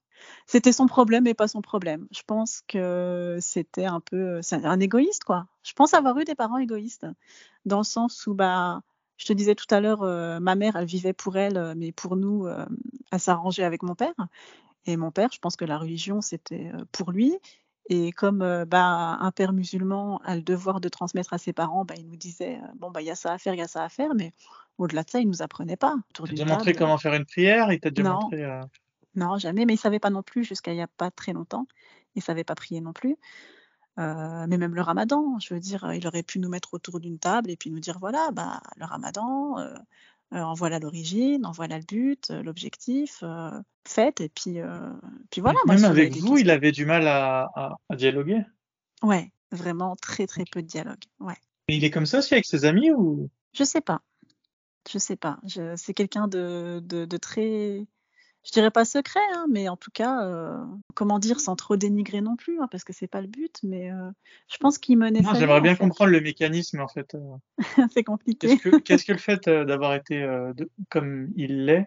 C'était 0.46 0.72
son 0.72 0.86
problème 0.86 1.26
et 1.26 1.32
pas 1.32 1.48
son 1.48 1.62
problème. 1.62 2.06
Je 2.10 2.20
pense 2.26 2.62
que 2.68 3.38
c'était 3.40 3.86
un 3.86 4.00
peu, 4.00 4.42
c'est 4.42 4.66
un 4.66 4.78
égoïste, 4.78 5.24
quoi. 5.24 5.46
Je 5.62 5.72
pense 5.72 5.94
avoir 5.94 6.18
eu 6.18 6.24
des 6.24 6.34
parents 6.34 6.58
égoïstes, 6.58 7.06
dans 7.64 7.78
le 7.78 7.84
sens 7.84 8.26
où, 8.26 8.34
bah, 8.34 8.82
je 9.16 9.24
te 9.24 9.32
disais 9.32 9.54
tout 9.54 9.66
à 9.70 9.80
l'heure, 9.80 10.02
euh, 10.02 10.38
ma 10.40 10.54
mère, 10.54 10.76
elle 10.76 10.84
vivait 10.84 11.14
pour 11.14 11.38
elle, 11.38 11.72
mais 11.78 11.92
pour 11.92 12.16
nous, 12.16 12.46
euh, 12.46 12.66
elle 13.10 13.20
s'arrangeait 13.20 13.64
avec 13.64 13.82
mon 13.82 13.94
père. 13.94 14.14
Et 14.84 14.98
mon 14.98 15.10
père, 15.10 15.30
je 15.32 15.38
pense 15.38 15.56
que 15.56 15.64
la 15.64 15.78
religion, 15.78 16.20
c'était 16.20 16.70
pour 16.92 17.10
lui. 17.10 17.34
Et 17.90 18.12
comme 18.12 18.42
euh, 18.42 18.64
bah, 18.64 19.18
un 19.20 19.30
père 19.30 19.52
musulman 19.52 20.18
a 20.24 20.36
le 20.36 20.42
devoir 20.42 20.80
de 20.80 20.88
transmettre 20.88 21.32
à 21.34 21.38
ses 21.38 21.52
parents, 21.52 21.84
bah, 21.84 21.94
il 21.98 22.06
nous 22.06 22.16
disait 22.16 22.56
euh, 22.56 22.66
bon 22.76 22.90
bah 22.90 23.02
il 23.02 23.06
y 23.06 23.10
a 23.10 23.14
ça 23.14 23.32
à 23.32 23.38
faire, 23.38 23.54
il 23.54 23.58
y 23.58 23.62
a 23.62 23.68
ça 23.68 23.84
à 23.84 23.88
faire, 23.88 24.14
mais 24.14 24.32
au-delà 24.78 25.02
de 25.02 25.10
ça, 25.10 25.20
il 25.20 25.28
nous 25.28 25.42
apprenait 25.42 25.76
pas. 25.76 25.96
Il 26.30 26.38
t'a 26.38 26.44
montré 26.46 26.72
comment 26.72 26.98
faire 26.98 27.14
une 27.14 27.26
prière, 27.26 27.72
il 27.72 27.80
t'a 27.80 27.90
déjà 27.90 28.08
non. 28.08 28.20
montré. 28.20 28.42
Euh 28.42 28.62
non, 29.16 29.38
jamais, 29.38 29.64
mais 29.64 29.74
il 29.74 29.78
savait 29.78 30.00
pas 30.00 30.10
non 30.10 30.24
plus 30.24 30.42
jusqu'à 30.42 30.72
il 30.72 30.78
y 30.78 30.82
a 30.82 30.88
pas 30.88 31.10
très 31.10 31.32
longtemps. 31.32 31.68
Il 32.16 32.22
savait 32.22 32.42
pas 32.42 32.56
prier 32.56 32.80
non 32.80 32.92
plus. 32.92 33.16
mais 33.96 34.58
même 34.58 34.74
le 34.74 34.82
Ramadan, 34.82 35.38
je 35.38 35.54
veux 35.54 35.60
dire, 35.60 35.92
il 35.92 36.04
aurait 36.08 36.24
pu 36.24 36.40
nous 36.40 36.48
mettre 36.48 36.74
autour 36.74 36.98
d'une 36.98 37.20
table 37.20 37.48
et 37.48 37.56
puis 37.56 37.70
nous 37.70 37.78
dire 37.78 38.00
voilà, 38.00 38.30
bah 38.32 38.60
le 38.76 38.84
Ramadan, 38.84 39.54
en 40.32 40.54
voilà 40.54 40.78
l'origine, 40.78 41.46
en 41.46 41.52
voilà 41.52 41.78
le 41.78 41.84
but, 41.84 42.30
euh, 42.30 42.42
l'objectif, 42.42 43.20
euh, 43.22 43.50
fait, 43.86 44.20
et 44.20 44.28
puis, 44.28 44.58
puis 45.30 45.40
voilà. 45.40 45.58
Même 45.66 45.84
avec 45.84 46.16
vous, 46.16 46.38
il 46.38 46.50
avait 46.50 46.72
du 46.72 46.86
mal 46.86 47.06
à, 47.06 47.50
à, 47.88 47.96
dialoguer? 47.96 48.42
Ouais, 49.02 49.30
vraiment 49.52 49.96
très 49.96 50.26
très 50.26 50.44
peu 50.50 50.62
de 50.62 50.66
dialogue. 50.66 51.02
Ouais. 51.20 51.36
Et 51.68 51.76
il 51.76 51.84
est 51.84 51.90
comme 51.90 52.06
ça 52.06 52.18
aussi 52.18 52.34
avec 52.34 52.46
ses 52.46 52.64
amis 52.64 52.90
ou? 52.92 53.28
Je 53.52 53.64
sais 53.64 53.80
pas. 53.80 54.02
Je 54.90 54.98
sais 54.98 55.16
pas. 55.16 55.38
Je... 55.46 55.74
C'est 55.76 55.94
quelqu'un 55.94 56.28
de, 56.28 56.80
de, 56.82 57.04
de, 57.04 57.16
très, 57.16 57.86
je 58.44 58.52
dirais 58.52 58.70
pas 58.70 58.84
secret, 58.84 59.20
hein, 59.34 59.46
mais 59.50 59.68
en 59.68 59.76
tout 59.76 59.90
cas, 59.92 60.24
euh, 60.26 60.62
comment 60.94 61.18
dire, 61.18 61.40
sans 61.40 61.56
trop 61.56 61.76
dénigrer 61.76 62.20
non 62.20 62.36
plus, 62.36 62.60
hein, 62.60 62.68
parce 62.70 62.84
que 62.84 62.92
c'est 62.92 63.06
pas 63.06 63.22
le 63.22 63.26
but, 63.26 63.58
mais 63.62 63.90
euh, 63.90 64.10
je 64.52 64.58
pense 64.58 64.76
qu'il 64.76 64.98
menait. 64.98 65.20
Non, 65.20 65.34
j'aimerais 65.34 65.62
bien 65.62 65.74
comprendre 65.74 66.10
le 66.10 66.20
mécanisme 66.20 66.80
en 66.80 66.88
fait. 66.88 67.14
Euh. 67.14 67.36
c'est 67.92 68.04
compliqué. 68.04 68.58
Qu'est-ce 68.84 69.04
que, 69.06 69.12
le 69.12 69.18
fait 69.18 69.48
d'avoir 69.48 69.94
été 69.94 70.20
de, 70.20 70.70
comme 70.90 71.30
il 71.36 71.64
l'est 71.64 71.86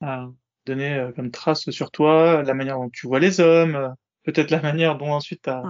a 0.00 0.28
donné 0.66 1.10
comme 1.16 1.30
trace 1.30 1.68
sur 1.70 1.90
toi, 1.90 2.42
la 2.42 2.54
manière 2.54 2.78
dont 2.78 2.90
tu 2.90 3.08
vois 3.08 3.18
les 3.18 3.40
hommes, 3.40 3.94
peut-être 4.22 4.50
la 4.50 4.60
manière 4.62 4.96
dont 4.96 5.12
ensuite 5.12 5.42
tu 5.42 5.50
as, 5.50 5.62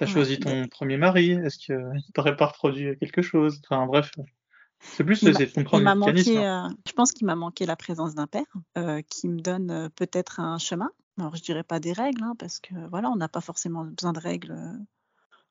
as, 0.00 0.06
choisi 0.06 0.40
ton 0.40 0.66
premier 0.68 0.96
mari, 0.96 1.32
est-ce 1.32 1.58
qu'il 1.58 1.76
t'aurait 2.14 2.36
pas 2.36 2.46
reproduit 2.46 2.96
quelque 2.98 3.20
chose? 3.20 3.60
Enfin 3.68 3.86
bref. 3.86 4.10
C'est 4.80 5.04
plus 5.04 5.16
c'est 5.16 5.32
de 5.32 5.52
comprendre 5.52 5.84
le 5.84 5.94
manqué, 5.94 6.46
euh, 6.46 6.68
je 6.86 6.92
pense 6.92 7.12
qu'il 7.12 7.26
m'a 7.26 7.34
manqué 7.34 7.66
la 7.66 7.76
présence 7.76 8.14
d'un 8.14 8.26
père 8.26 8.46
euh, 8.76 9.02
qui 9.02 9.28
me 9.28 9.40
donne 9.40 9.70
euh, 9.70 9.88
peut-être 9.88 10.40
un 10.40 10.58
chemin. 10.58 10.90
Alors 11.18 11.34
je 11.34 11.42
dirais 11.42 11.64
pas 11.64 11.80
des 11.80 11.92
règles, 11.92 12.22
hein, 12.22 12.34
parce 12.38 12.60
que 12.60 12.74
voilà, 12.88 13.10
on 13.10 13.16
n'a 13.16 13.28
pas 13.28 13.40
forcément 13.40 13.84
besoin 13.84 14.12
de 14.12 14.20
règles 14.20 14.56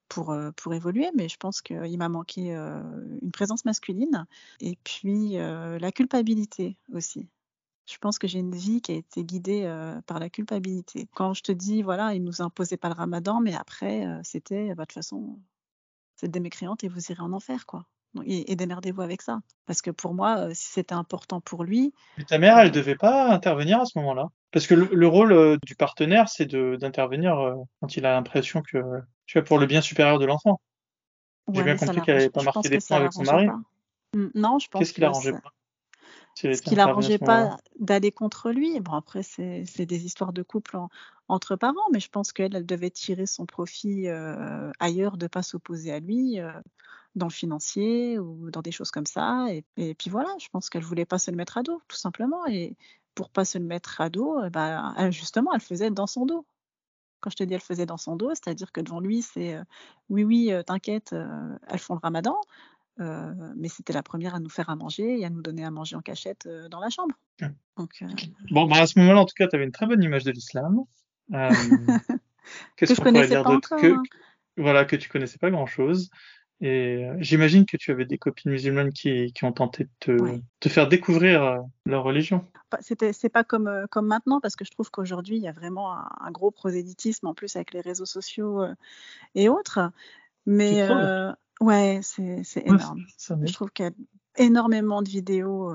pour, 0.08 0.34
pour 0.56 0.74
évoluer, 0.74 1.10
mais 1.14 1.28
je 1.28 1.36
pense 1.36 1.62
qu'il 1.62 1.98
m'a 1.98 2.08
manqué 2.08 2.52
une 2.52 3.32
présence 3.34 3.66
masculine 3.66 4.26
et 4.62 4.78
puis 4.86 5.34
la 5.34 5.92
culpabilité 5.92 6.78
aussi. 6.94 7.28
Je 7.86 7.98
pense 7.98 8.18
que 8.18 8.28
j'ai 8.28 8.40
une 8.40 8.56
vie 8.56 8.82
qui 8.82 8.94
a 8.94 8.96
été 8.96 9.26
guidée 9.26 9.70
par 10.06 10.20
la 10.20 10.30
culpabilité. 10.30 11.10
Quand 11.14 11.34
je 11.34 11.44
te 11.44 11.52
dis, 11.52 11.82
voilà, 11.82 12.14
il 12.14 12.24
nous 12.24 12.42
imposait 12.42 12.78
pas 12.78 12.88
le 12.88 12.96
ramadan, 12.96 13.42
mais 13.42 13.54
après, 13.54 14.08
c'était, 14.24 14.70
bah, 14.70 14.84
de 14.84 14.88
toute 14.88 14.94
façon, 14.94 15.38
c'est 16.16 16.32
des 16.32 16.40
mécréantes 16.40 16.86
et 16.86 16.88
vous 16.88 17.12
irez 17.12 17.22
en 17.22 17.34
enfer, 17.34 17.66
quoi 17.66 17.86
et, 18.26 18.56
démerdez-vous 18.56 19.02
avec 19.02 19.22
ça. 19.22 19.40
Parce 19.66 19.82
que 19.82 19.92
pour 19.92 20.14
moi, 20.14 20.54
si 20.54 20.72
c'était 20.72 20.96
important 20.96 21.42
pour 21.42 21.64
lui. 21.64 21.94
Mais 22.18 22.24
ta 22.24 22.38
mère, 22.38 22.58
elle 22.60 22.72
devait 22.72 22.96
pas 22.96 23.32
intervenir 23.32 23.80
à 23.82 23.86
ce 23.86 23.98
moment-là? 24.00 24.28
Parce 24.52 24.66
que 24.66 24.74
le, 24.74 25.08
rôle 25.08 25.58
du 25.64 25.76
partenaire, 25.76 26.30
c'est 26.30 26.48
d'intervenir 26.48 27.56
quand 27.82 27.96
il 27.98 28.06
a 28.06 28.14
l'impression 28.14 28.62
que 28.62 28.78
tu 29.26 29.38
as 29.38 29.42
pour 29.42 29.60
le 29.60 29.66
bien 29.66 29.82
supérieur 29.82 30.20
de 30.20 30.26
l'enfant. 30.26 30.60
J'ai 31.54 31.64
bien 31.64 31.78
compris 31.78 32.02
qu'elle 32.02 32.18
n'avait 32.18 32.30
pas 32.30 32.44
marqué 32.44 32.70
des 32.70 32.80
points 32.80 32.98
avec 32.98 33.14
son 33.14 33.24
mari. 33.24 33.48
Non, 34.14 34.60
je 34.60 34.68
pense 34.70 34.80
Qu'est-ce 34.80 34.94
qu'il 34.94 35.04
arrangeait 35.04 35.34
pas? 35.34 35.54
Ce 36.36 36.62
qui 36.62 36.76
l'arrangeait 36.76 37.18
pas 37.18 37.58
d'aller 37.80 38.12
contre 38.12 38.52
lui. 38.52 38.80
Bon, 38.80 38.94
après, 38.94 39.24
c'est 39.24 39.86
des 39.86 40.06
histoires 40.06 40.34
de 40.34 40.44
couple 40.44 40.78
entre 41.28 41.56
parents, 41.56 41.90
mais 41.92 42.00
je 42.00 42.10
pense 42.10 42.32
qu'elle, 42.32 42.56
elle 42.56 42.66
devait 42.66 42.90
tirer 42.90 43.26
son 43.26 43.46
profit 43.46 44.08
ailleurs, 44.80 45.18
de 45.18 45.28
pas 45.28 45.44
s'opposer 45.44 45.92
à 45.92 46.00
lui 46.00 46.40
dans 47.18 47.28
le 47.28 47.32
financier 47.32 48.20
ou 48.20 48.50
dans 48.52 48.62
des 48.62 48.72
choses 48.72 48.92
comme 48.92 49.06
ça. 49.06 49.48
Et, 49.52 49.94
puis 49.96 50.10
voilà, 50.10 50.30
je 50.40 50.48
pense 50.50 50.70
qu'elle 50.70 50.84
voulait 50.84 51.06
pas 51.06 51.18
se 51.18 51.32
le 51.32 51.38
mettre 51.38 51.58
à 51.58 51.64
dos, 51.64 51.82
tout 51.88 51.98
simplement. 51.98 52.46
Et 52.48 52.76
pour 53.16 53.30
pas 53.30 53.46
se 53.46 53.58
le 53.58 53.66
mettre 53.66 54.00
à 54.00 54.10
dos, 54.10 54.44
eh 54.46 54.50
ben, 54.50 54.94
justement, 55.12 55.54
elle 55.54 55.62
faisait 55.62 55.90
dans 55.90 56.08
son 56.08 56.26
dos. 56.26 56.46
Quand 57.20 57.32
je 57.32 57.36
te 57.36 57.44
dis 57.44 57.56
elle 57.56 57.62
faisait 57.62 57.88
dans 57.88 57.98
son 57.98 58.16
dos, 58.16 58.30
c'est-à-dire 58.30 58.72
que 58.72 58.80
devant 58.80 59.00
lui, 59.00 59.24
c'est 59.24 59.56
euh, 59.56 59.64
oui, 60.10 60.24
oui, 60.24 60.52
euh, 60.52 60.62
t'inquiète, 60.62 61.14
euh, 61.14 61.58
elles 61.68 61.80
font 61.80 61.96
le 61.96 62.00
ramadan. 62.02 62.36
mais 63.00 63.70
c'était 63.70 63.94
la 63.94 64.04
première 64.04 64.36
à 64.36 64.40
nous 64.40 64.50
faire 64.50 64.70
à 64.70 64.76
manger 64.76 65.20
et 65.20 65.26
à 65.26 65.30
nous 65.30 65.42
donner 65.42 65.66
à 65.66 65.72
manger 65.72 65.96
en 65.96 66.02
cachette 66.02 66.48
dans 66.70 66.80
la 66.80 66.90
chambre. 66.90 67.16
Mmh. 67.42 67.48
Donc, 67.78 68.04
bon, 68.52 68.68
bah, 68.68 68.78
à 68.78 68.88
ce 68.88 69.00
moment-là, 69.00 69.22
en 69.22 69.26
tout 69.26 69.36
cas, 69.36 69.48
tu 69.48 69.56
avais 69.56 69.66
une 69.66 69.72
très 69.72 69.88
bonne 69.88 70.02
image 70.02 70.24
de 70.24 70.32
l'islam. 70.32 70.84
que 71.30 72.86
je 72.86 73.02
connaissais 73.02 73.42
pas 73.44 73.50
encore, 73.50 73.82
que, 73.82 73.94
hein. 73.94 74.04
Voilà, 74.58 74.86
que 74.86 74.96
tu 74.96 75.10
connaissais 75.10 75.38
pas 75.38 75.52
grand-chose. 75.52 76.10
Et 76.60 77.06
euh, 77.06 77.16
j'imagine 77.20 77.66
que 77.66 77.78
tu 77.78 77.92
avais 77.92 78.06
des 78.06 78.18
copines 78.18 78.52
musulmanes 78.52 78.92
qui, 78.92 79.32
qui 79.34 79.46
ont 79.46 79.52
tenté 79.52 79.84
de 79.84 79.90
te, 80.00 80.40
te 80.60 80.70
faire 80.70 80.88
découvrir 80.88 81.44
euh, 81.44 81.60
leur 81.86 82.04
religion. 82.04 82.46
C'était, 82.82 83.14
c'est 83.14 83.30
pas 83.30 83.44
comme, 83.44 83.68
euh, 83.68 83.86
comme 83.90 84.08
maintenant, 84.08 84.42
parce 84.42 84.56
que 84.56 84.66
je 84.66 84.72
trouve 84.72 84.90
qu'aujourd'hui, 84.90 85.38
il 85.38 85.44
y 85.44 85.48
a 85.48 85.52
vraiment 85.52 85.94
un, 85.94 86.32
gros 86.32 86.50
prosélytisme, 86.50 87.28
en 87.28 87.36
plus 87.36 87.56
avec 87.56 87.74
les 87.74 87.82
réseaux 87.82 88.06
sociaux 88.06 88.66
et 89.36 89.50
autres. 89.50 89.92
Mais 90.46 90.88
ouais, 91.62 92.00
c'est, 92.02 92.44
c'est 92.44 92.66
énorme. 92.66 93.06
je 93.20 93.54
trouve 93.54 93.72
qu'il 93.72 93.86
y 93.86 93.90
a 93.90 93.92
énormément 94.44 95.02
de 95.02 95.10
vidéos 95.10 95.72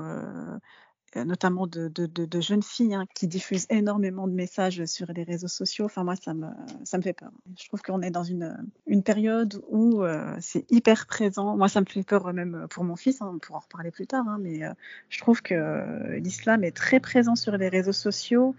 notamment 1.15 1.67
de, 1.67 2.41
jeunes 2.41 2.63
filles 2.63 2.95
hein, 2.95 3.05
qui 3.13 3.27
diffusent 3.27 3.67
énormément 3.69 4.27
de 4.27 4.33
messages 4.33 4.85
sur 4.85 5.11
les 5.13 5.23
réseaux 5.23 5.47
sociaux. 5.47 5.85
Enfin, 5.85 6.03
moi, 6.03 6.15
ça 6.15 6.33
me, 6.33 6.47
ça 6.83 6.97
me 6.97 7.03
fait 7.03 7.13
peur. 7.13 7.31
Je 7.57 7.67
trouve 7.67 7.81
qu'on 7.81 8.01
est 8.01 8.11
dans 8.11 8.23
une, 8.23 8.57
une 8.87 9.03
période 9.03 9.61
où 9.69 10.03
euh, 10.03 10.35
c'est 10.39 10.69
hyper 10.71 11.05
présent. 11.07 11.55
Moi, 11.57 11.69
ça 11.69 11.81
me 11.81 11.85
fait 11.85 12.03
peur 12.03 12.33
même 12.33 12.67
pour 12.69 12.83
mon 12.83 12.95
fils, 12.95 13.21
hein, 13.21 13.31
on 13.33 13.39
pourra 13.39 13.59
en 13.59 13.61
reparler 13.61 13.91
plus 13.91 14.07
tard, 14.07 14.27
hein, 14.27 14.37
mais 14.41 14.63
euh, 14.63 14.73
je 15.09 15.19
trouve 15.19 15.41
que 15.41 16.17
l'islam 16.17 16.63
est 16.63 16.75
très 16.75 16.99
présent 16.99 17.35
sur 17.35 17.57
les 17.57 17.69
réseaux 17.69 17.91
sociaux 17.91 18.55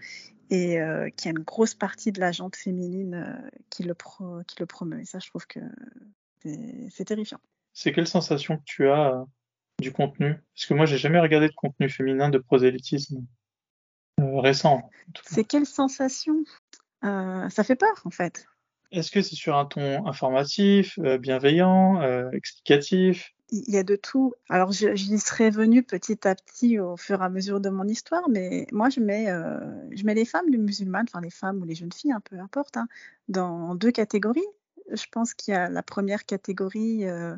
et 0.50 0.78
qu'il 1.16 1.26
y 1.26 1.34
a 1.34 1.38
une 1.38 1.44
grosse 1.44 1.74
partie 1.74 2.12
de 2.12 2.20
la 2.20 2.30
jante 2.30 2.54
féminine 2.54 3.40
qui, 3.70 3.82
le 3.82 3.94
qui 4.46 4.56
le 4.60 4.66
promeut. 4.66 5.00
Et 5.00 5.04
ça, 5.04 5.18
je 5.18 5.28
trouve 5.28 5.46
que 5.46 5.60
c'est 6.90 7.04
terrifiant. 7.06 7.40
C'est 7.72 7.92
quelle 7.92 8.06
sensation 8.06 8.58
que 8.58 8.62
tu 8.64 8.88
as 8.88 9.24
du 9.84 9.92
contenu 9.92 10.34
Parce 10.54 10.66
que 10.66 10.74
moi, 10.74 10.86
j'ai 10.86 10.98
jamais 10.98 11.20
regardé 11.20 11.48
de 11.48 11.54
contenu 11.54 11.88
féminin 11.88 12.30
de 12.30 12.38
prosélytisme 12.38 13.24
euh, 14.20 14.40
récent. 14.40 14.90
C'est 15.22 15.44
quelle 15.44 15.66
sensation? 15.66 16.42
Euh, 17.04 17.48
Ça 17.50 17.62
fait 17.62 17.76
peur, 17.76 18.02
en 18.04 18.10
fait. 18.10 18.46
Est-ce 18.90 19.10
que 19.10 19.22
c'est 19.22 19.34
sur 19.34 19.56
un 19.56 19.66
ton 19.66 20.06
informatif, 20.06 20.98
euh, 21.00 21.18
bienveillant, 21.18 22.00
explicatif? 22.32 23.32
Il 23.50 23.72
y 23.72 23.76
a 23.76 23.84
de 23.84 23.94
tout. 23.94 24.32
Alors, 24.48 24.72
j'y 24.72 25.18
serais 25.18 25.50
venue 25.50 25.82
petit 25.82 26.26
à 26.26 26.34
petit 26.34 26.78
au 26.78 26.96
fur 26.96 27.20
et 27.20 27.24
à 27.24 27.28
mesure 27.28 27.60
de 27.60 27.68
mon 27.68 27.86
histoire, 27.86 28.28
mais 28.30 28.66
moi, 28.72 28.88
je 28.88 29.00
mets, 29.00 29.26
je 29.26 30.04
mets 30.04 30.14
les 30.14 30.24
femmes 30.24 30.48
musulmanes, 30.50 31.06
enfin 31.08 31.20
les 31.20 31.30
femmes 31.30 31.60
ou 31.60 31.64
les 31.64 31.74
jeunes 31.74 31.92
filles, 31.92 32.12
un 32.12 32.16
hein, 32.16 32.22
peu 32.24 32.38
importe, 32.38 32.76
hein, 32.78 32.88
dans 33.28 33.74
deux 33.74 33.92
catégories. 33.92 34.48
Je 34.90 35.04
pense 35.10 35.34
qu'il 35.34 35.52
y 35.52 35.56
a 35.56 35.68
la 35.68 35.82
première 35.82 36.24
catégorie 36.24 37.06
euh, 37.06 37.36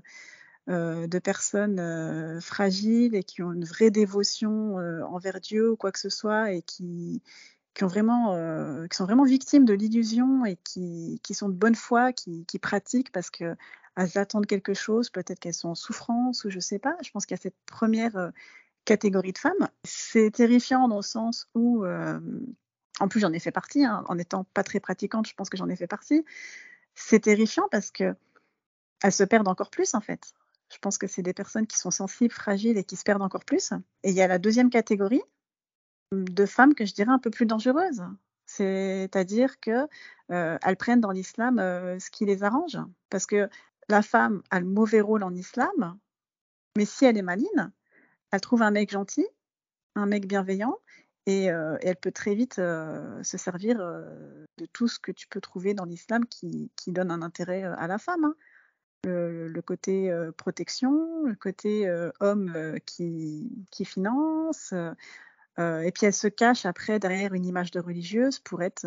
de 0.68 1.18
personnes 1.18 1.78
euh, 1.78 2.40
fragiles 2.40 3.14
et 3.14 3.22
qui 3.22 3.42
ont 3.42 3.52
une 3.52 3.64
vraie 3.64 3.90
dévotion 3.90 4.78
euh, 4.78 5.02
envers 5.04 5.40
Dieu 5.40 5.70
ou 5.70 5.76
quoi 5.76 5.92
que 5.92 5.98
ce 5.98 6.08
soit 6.08 6.52
et 6.52 6.62
qui, 6.62 7.22
qui, 7.74 7.84
ont 7.84 7.86
vraiment, 7.86 8.34
qui 8.88 8.96
sont 8.96 9.04
vraiment 9.04 9.24
victimes 9.24 9.64
de 9.64 9.74
l'illusion 9.74 10.44
et 10.44 10.56
qui, 10.64 11.20
qui, 11.22 11.34
sont 11.34 11.48
de 11.48 11.54
bonne 11.54 11.74
foi, 11.74 12.12
qui, 12.12 12.44
qui 12.46 12.58
pratiquent 12.58 13.12
parce 13.12 13.30
qu'elles 13.30 13.56
attendent 14.16 14.46
quelque 14.46 14.74
chose, 14.74 15.10
peut-être 15.10 15.38
qu'elles 15.38 15.54
sont 15.54 15.70
en 15.70 15.74
souffrance 15.74 16.44
ou 16.44 16.50
je 16.50 16.58
sais 16.58 16.78
pas. 16.78 16.96
Je 17.02 17.10
pense 17.10 17.26
qu'il 17.26 17.36
y 17.36 17.40
a 17.40 17.42
cette 17.42 17.58
première 17.66 18.32
catégorie 18.84 19.32
de 19.32 19.38
femmes. 19.38 19.68
C'est 19.84 20.32
terrifiant 20.32 20.88
dans 20.88 20.96
le 20.96 21.02
sens 21.02 21.48
où, 21.54 21.84
en 21.86 23.08
plus 23.08 23.20
j'en 23.20 23.32
ai 23.32 23.38
fait 23.38 23.52
partie, 23.52 23.84
hein, 23.84 24.04
en 24.08 24.18
étant 24.18 24.44
pas 24.54 24.64
très 24.64 24.80
pratiquante, 24.80 25.28
je 25.28 25.34
pense 25.34 25.48
que 25.48 25.56
j'en 25.56 25.68
ai 25.68 25.76
fait 25.76 25.86
partie. 25.86 26.24
C'est 26.94 27.20
terrifiant 27.20 27.68
parce 27.70 27.90
que 27.90 28.16
elles 29.02 29.12
se 29.12 29.24
perdent 29.24 29.48
encore 29.48 29.70
plus 29.70 29.94
en 29.94 30.00
fait. 30.00 30.32
Je 30.72 30.78
pense 30.78 30.98
que 30.98 31.06
c'est 31.06 31.22
des 31.22 31.32
personnes 31.32 31.66
qui 31.66 31.78
sont 31.78 31.90
sensibles, 31.90 32.34
fragiles 32.34 32.76
et 32.76 32.84
qui 32.84 32.96
se 32.96 33.04
perdent 33.04 33.22
encore 33.22 33.44
plus. 33.44 33.72
Et 34.02 34.10
il 34.10 34.14
y 34.14 34.22
a 34.22 34.26
la 34.26 34.38
deuxième 34.38 34.70
catégorie 34.70 35.22
de 36.12 36.46
femmes 36.46 36.74
que 36.74 36.84
je 36.84 36.94
dirais 36.94 37.12
un 37.12 37.18
peu 37.18 37.30
plus 37.30 37.46
dangereuses. 37.46 38.02
C'est-à-dire 38.46 39.58
qu'elles 39.60 39.88
euh, 40.30 40.74
prennent 40.78 41.00
dans 41.00 41.10
l'islam 41.10 41.58
euh, 41.58 41.98
ce 41.98 42.10
qui 42.10 42.24
les 42.24 42.42
arrange. 42.42 42.78
Parce 43.10 43.26
que 43.26 43.48
la 43.88 44.02
femme 44.02 44.42
a 44.50 44.60
le 44.60 44.66
mauvais 44.66 45.00
rôle 45.00 45.22
en 45.22 45.34
islam, 45.34 45.98
mais 46.76 46.84
si 46.84 47.04
elle 47.04 47.16
est 47.16 47.22
maline, 47.22 47.72
elle 48.30 48.40
trouve 48.40 48.62
un 48.62 48.70
mec 48.70 48.90
gentil, 48.90 49.26
un 49.94 50.06
mec 50.06 50.26
bienveillant, 50.26 50.78
et, 51.26 51.50
euh, 51.50 51.76
elle 51.82 51.96
peut 51.96 52.12
très 52.12 52.34
vite 52.34 52.54
se 52.54 53.36
servir 53.36 53.78
de 53.78 54.66
tout 54.72 54.86
ce 54.86 54.98
que 54.98 55.12
tu 55.12 55.26
peux 55.26 55.40
trouver 55.40 55.74
dans 55.74 55.84
l'islam 55.84 56.24
qui, 56.26 56.70
donne 56.86 57.10
un 57.10 57.22
intérêt 57.22 57.62
à 57.64 57.86
la 57.86 57.98
femme. 57.98 58.24
Hein 58.24 58.34
le, 59.04 59.60
côté 59.60 60.12
protection, 60.36 61.24
le 61.24 61.34
côté 61.34 61.88
homme 62.20 62.52
qui, 62.84 63.50
qui, 63.70 63.84
finance. 63.84 64.72
et 65.58 65.92
puis 65.92 66.06
elle 66.06 66.12
se 66.12 66.28
cache 66.28 66.66
après 66.66 66.98
derrière 66.98 67.34
une 67.34 67.46
image 67.46 67.70
de 67.70 67.80
religieuse 67.80 68.38
pour 68.40 68.62
être, 68.62 68.86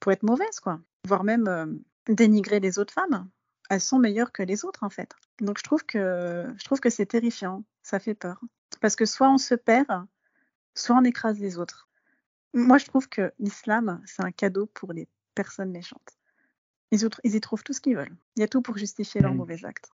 pour 0.00 0.12
être 0.12 0.22
mauvaise, 0.22 0.60
quoi. 0.60 0.80
Voire 1.06 1.24
même 1.24 1.80
dénigrer 2.08 2.60
les 2.60 2.78
autres 2.78 2.94
femmes. 2.94 3.28
Elles 3.70 3.80
sont 3.80 3.98
meilleures 3.98 4.32
que 4.32 4.42
les 4.42 4.64
autres, 4.64 4.84
en 4.84 4.90
fait. 4.90 5.12
Donc 5.40 5.58
je 5.58 5.64
trouve 5.64 5.84
que, 5.84 6.46
je 6.56 6.64
trouve 6.64 6.80
que 6.80 6.90
c'est 6.90 7.06
terrifiant. 7.06 7.64
Ça 7.82 7.98
fait 7.98 8.14
peur. 8.14 8.40
Parce 8.80 8.96
que 8.96 9.06
soit 9.06 9.30
on 9.30 9.38
se 9.38 9.54
perd, 9.54 10.06
soit 10.74 10.96
on 10.96 11.04
écrase 11.04 11.38
les 11.38 11.58
autres. 11.58 11.88
Moi, 12.52 12.78
je 12.78 12.86
trouve 12.86 13.08
que 13.08 13.32
l'islam, 13.38 14.00
c'est 14.06 14.22
un 14.22 14.30
cadeau 14.30 14.66
pour 14.66 14.92
les 14.92 15.08
personnes 15.34 15.70
méchantes. 15.70 16.18
Ils, 17.24 17.34
y 17.34 17.40
trouvent 17.40 17.64
tout 17.64 17.72
ce 17.72 17.80
qu'ils 17.80 17.96
veulent. 17.96 18.14
Il 18.36 18.40
y 18.40 18.42
a 18.42 18.48
tout 18.48 18.62
pour 18.62 18.76
justifier 18.76 19.20
leurs 19.20 19.32
hmm. 19.32 19.38
mauvais 19.38 19.64
actes. 19.64 19.90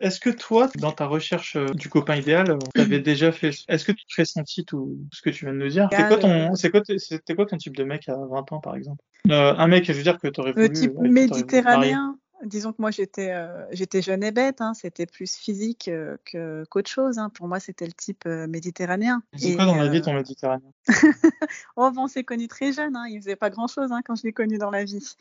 Est-ce 0.00 0.18
que 0.18 0.30
toi, 0.30 0.68
dans 0.78 0.90
ta 0.90 1.06
recherche 1.06 1.54
euh, 1.54 1.66
du 1.66 1.88
copain 1.88 2.16
idéal, 2.16 2.50
euh, 2.50 2.58
tu 2.74 2.80
avais 2.80 2.98
déjà 2.98 3.30
fait. 3.30 3.50
Est-ce 3.68 3.84
que 3.84 3.92
tu 3.92 4.04
te 4.06 4.24
senti 4.24 4.64
tout 4.64 4.98
ce 5.12 5.22
que 5.22 5.30
tu 5.30 5.44
viens 5.44 5.54
de 5.54 5.58
nous 5.58 5.68
dire? 5.68 5.88
C'était 5.90 6.08
quoi, 6.08 6.16
ton... 6.16 6.50
quoi, 6.50 7.36
quoi 7.36 7.46
ton 7.46 7.56
type 7.56 7.76
de 7.76 7.84
mec 7.84 8.08
à 8.08 8.16
20 8.16 8.52
ans, 8.52 8.60
par 8.60 8.74
exemple? 8.74 9.02
Euh, 9.30 9.54
Un 9.56 9.68
mec, 9.68 9.84
je 9.86 9.92
veux 9.92 10.02
dire, 10.02 10.18
que 10.18 10.26
tu 10.26 10.40
aurais 10.40 10.52
voulu. 10.52 10.72
type 10.72 10.98
méditerranéen. 10.98 12.18
Disons 12.44 12.72
que 12.72 12.80
moi 12.80 12.90
j'étais 12.90 13.30
euh, 13.30 13.64
j'étais 13.72 14.02
jeune 14.02 14.22
et 14.22 14.30
bête, 14.30 14.60
hein, 14.60 14.74
c'était 14.74 15.06
plus 15.06 15.36
physique 15.36 15.88
euh, 15.88 16.16
que 16.24 16.64
qu'autre 16.70 16.90
chose. 16.90 17.18
Hein. 17.18 17.30
Pour 17.30 17.48
moi, 17.48 17.60
c'était 17.60 17.86
le 17.86 17.92
type 17.92 18.24
euh, 18.26 18.46
méditerranéen. 18.46 19.22
C'est 19.36 19.54
quoi 19.56 19.66
dans 19.66 19.76
la 19.76 19.88
vie 19.88 20.02
ton 20.02 20.14
méditerranéen? 20.14 20.70
Oh, 21.76 21.90
bon, 21.90 22.04
on 22.04 22.08
s'est 22.08 22.24
connus 22.24 22.48
très 22.48 22.72
jeune, 22.72 22.96
hein. 22.96 23.06
il 23.08 23.20
faisait 23.20 23.36
pas 23.36 23.50
grand 23.50 23.66
chose 23.66 23.92
hein, 23.92 24.00
quand 24.04 24.14
je 24.14 24.22
l'ai 24.22 24.32
connu 24.32 24.58
dans 24.58 24.70
la 24.70 24.84
vie. 24.84 25.14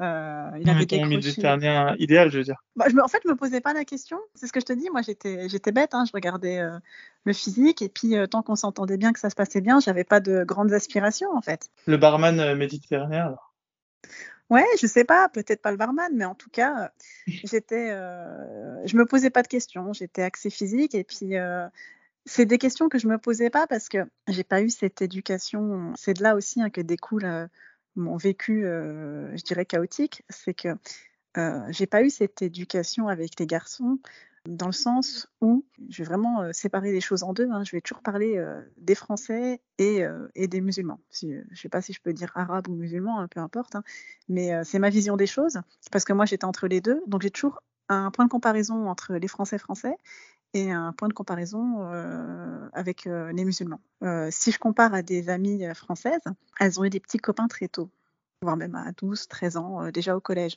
Euh, 0.00 0.50
il 0.60 0.68
avait 0.68 0.86
ton 0.86 1.04
méditerranéen 1.06 1.94
idéal, 1.98 2.30
je 2.30 2.38
veux 2.38 2.44
dire. 2.44 2.62
Bah, 2.76 2.86
je 2.88 2.94
me, 2.94 3.02
en 3.02 3.08
fait, 3.08 3.20
je 3.24 3.28
me 3.28 3.36
posais 3.36 3.60
pas 3.60 3.72
la 3.72 3.84
question. 3.84 4.18
C'est 4.34 4.46
ce 4.46 4.52
que 4.52 4.60
je 4.60 4.64
te 4.64 4.72
dis. 4.72 4.88
Moi, 4.90 5.02
j'étais 5.02 5.48
j'étais 5.48 5.72
bête. 5.72 5.94
Hein. 5.94 6.04
Je 6.06 6.12
regardais 6.12 6.60
le 7.24 7.32
physique 7.32 7.82
et 7.82 7.88
puis 7.88 8.14
tant 8.30 8.42
qu'on 8.42 8.56
s'entendait 8.56 8.96
bien, 8.96 9.12
que 9.12 9.20
ça 9.20 9.30
se 9.30 9.34
passait 9.34 9.60
bien, 9.60 9.80
j'avais 9.80 10.04
pas 10.04 10.20
de 10.20 10.44
grandes 10.44 10.72
aspirations 10.72 11.34
en 11.36 11.42
fait. 11.42 11.70
Le 11.86 11.96
barman 11.96 12.54
méditerranéen 12.54 13.26
alors? 13.26 13.50
Ouais, 14.50 14.66
je 14.80 14.86
sais 14.88 15.04
pas, 15.04 15.28
peut-être 15.28 15.62
pas 15.62 15.70
le 15.70 15.76
barman, 15.76 16.10
mais 16.14 16.24
en 16.24 16.34
tout 16.34 16.50
cas, 16.50 16.92
j'étais, 17.26 17.92
euh, 17.92 18.84
je 18.84 18.96
me 18.96 19.06
posais 19.06 19.30
pas 19.30 19.42
de 19.42 19.48
questions, 19.48 19.92
j'étais 19.92 20.22
axée 20.22 20.50
physique 20.50 20.94
et 20.96 21.04
puis 21.04 21.36
euh, 21.36 21.68
c'est 22.26 22.46
des 22.46 22.58
questions 22.58 22.88
que 22.88 22.98
je 22.98 23.06
me 23.06 23.16
posais 23.16 23.48
pas 23.48 23.68
parce 23.68 23.88
que 23.88 23.98
j'ai 24.28 24.42
pas 24.44 24.60
eu 24.60 24.68
cette 24.68 25.02
éducation. 25.02 25.92
C'est 25.96 26.14
de 26.14 26.22
là 26.22 26.34
aussi 26.34 26.60
hein, 26.60 26.68
que 26.68 26.80
découle 26.80 27.24
euh, 27.24 27.46
mon 27.94 28.16
vécu, 28.16 28.62
je 28.62 29.42
dirais 29.42 29.66
chaotique, 29.66 30.22
c'est 30.28 30.54
que 30.54 30.68
j'ai 31.70 31.86
pas 31.86 32.02
eu 32.02 32.10
cette 32.10 32.40
éducation 32.42 33.08
avec 33.08 33.38
les 33.38 33.46
garçons 33.46 33.98
dans 34.46 34.66
le 34.66 34.72
sens 34.72 35.28
où 35.40 35.64
je 35.88 36.02
vais 36.02 36.08
vraiment 36.08 36.42
euh, 36.42 36.52
séparer 36.52 36.92
les 36.92 37.00
choses 37.00 37.22
en 37.22 37.32
deux. 37.32 37.48
Hein. 37.50 37.64
Je 37.64 37.72
vais 37.72 37.80
toujours 37.80 38.02
parler 38.02 38.36
euh, 38.36 38.60
des 38.78 38.94
Français 38.94 39.60
et, 39.78 40.02
euh, 40.02 40.28
des 40.36 40.60
musulmans. 40.60 41.00
je 41.10 41.26
ne 41.26 41.54
sais 41.54 41.68
pas 41.68 41.82
si 41.82 41.92
je 41.92 42.00
peux 42.00 42.12
dire 42.12 42.32
arabe 42.34 42.68
ou 42.68 42.74
musulman, 42.74 43.20
hein, 43.20 43.28
peu 43.28 43.40
importe, 43.40 43.76
hein. 43.76 43.84
mais 44.28 44.64
c'est 44.64 44.78
ma 44.78 44.90
vision 44.90 45.16
des 45.16 45.26
choses, 45.26 45.60
parce 45.92 46.04
que 46.04 46.12
moi 46.12 46.24
j'étais 46.24 46.44
entre 46.44 46.66
les 46.66 46.80
deux, 46.80 47.02
donc 47.06 47.22
j'ai 47.22 47.30
toujours 47.30 47.62
un 47.88 48.10
point 48.10 48.24
de 48.24 48.30
comparaison 48.30 48.88
entre 48.88 49.14
les 49.14 49.28
Français 49.28 49.58
français 49.58 49.96
et 50.54 50.72
un 50.72 50.92
point 50.92 51.08
de 51.08 51.12
comparaison 51.12 51.82
avec 52.72 53.04
les 53.04 53.44
musulmans. 53.44 53.80
si 54.30 54.52
je 54.52 54.58
compare 54.58 54.94
à 54.94 55.02
des 55.02 55.28
amies 55.28 55.64
françaises, 55.74 56.20
elles 56.58 56.80
ont 56.80 56.84
eu 56.84 56.90
des 56.90 57.00
petits 57.00 57.18
copains 57.18 57.48
très 57.48 57.68
tôt, 57.68 57.90
voire 58.42 58.56
même 58.56 58.74
à 58.74 58.92
12, 58.92 59.28
13 59.28 59.56
ans, 59.56 59.90
déjà 59.90 60.16
au 60.16 60.20
collège. 60.20 60.56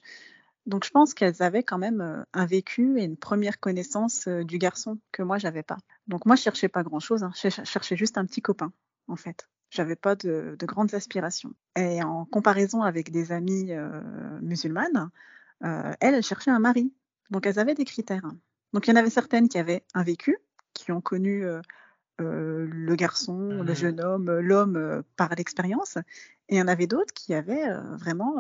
Donc 0.66 0.86
je 0.86 0.92
pense 0.92 1.14
qu'elles 1.14 1.42
avaient 1.44 1.64
quand 1.64 1.78
même 1.78 2.02
euh, 2.02 2.24
un 2.34 2.46
vécu 2.46 3.00
et 3.00 3.04
une 3.04 3.18
première 3.18 3.60
connaissance 3.60 4.28
euh, 4.28 4.44
du 4.44 4.58
garçon 4.58 4.98
que 5.12 5.22
moi 5.22 5.38
j'avais 5.38 5.64
pas. 5.64 5.78
Donc 6.08 6.26
moi 6.26 6.36
je 6.36 6.42
cherchais 6.42 6.70
pas 6.70 6.84
grand 6.84 7.00
chose, 7.00 7.24
hein. 7.24 7.32
je 7.36 7.50
cherchais 7.50 7.98
juste 7.98 8.18
un 8.18 8.26
petit 8.26 8.42
copain 8.42 8.72
en 9.08 9.16
fait. 9.16 9.50
J'avais 9.70 9.96
pas 9.96 10.16
de, 10.16 10.56
grandes 10.62 10.94
aspirations. 10.94 11.54
Et 11.76 12.04
en 12.04 12.26
comparaison 12.26 12.84
avec 12.84 13.12
des 13.12 13.32
amies 13.32 13.74
euh, 13.74 14.02
musulmanes, 14.42 15.10
elles, 15.62 15.96
elles 16.00 16.24
cherchaient 16.24 16.52
un 16.52 16.60
mari. 16.60 16.94
Donc 17.32 17.48
elles 17.48 17.58
avaient 17.58 17.74
des 17.74 17.86
critères. 17.86 18.32
Donc 18.74 18.86
il 18.86 18.92
y 18.92 18.94
en 18.94 18.98
avait 18.98 19.10
certaines 19.10 19.50
qui 19.50 19.58
avaient 19.58 19.84
un 19.96 20.04
vécu, 20.04 20.38
qui 20.76 20.92
ont 20.92 21.02
connu 21.02 21.44
le 22.20 22.96
garçon, 22.96 23.40
le 23.40 23.64
mmh. 23.64 23.76
jeune 23.76 24.02
homme, 24.02 24.32
l'homme 24.40 25.04
par 25.18 25.34
l'expérience. 25.34 25.98
Et 26.50 26.56
il 26.56 26.58
y 26.60 26.62
en 26.62 26.68
avait 26.68 26.86
d'autres 26.86 27.14
qui 27.14 27.34
avaient 27.34 27.68
vraiment 27.98 28.36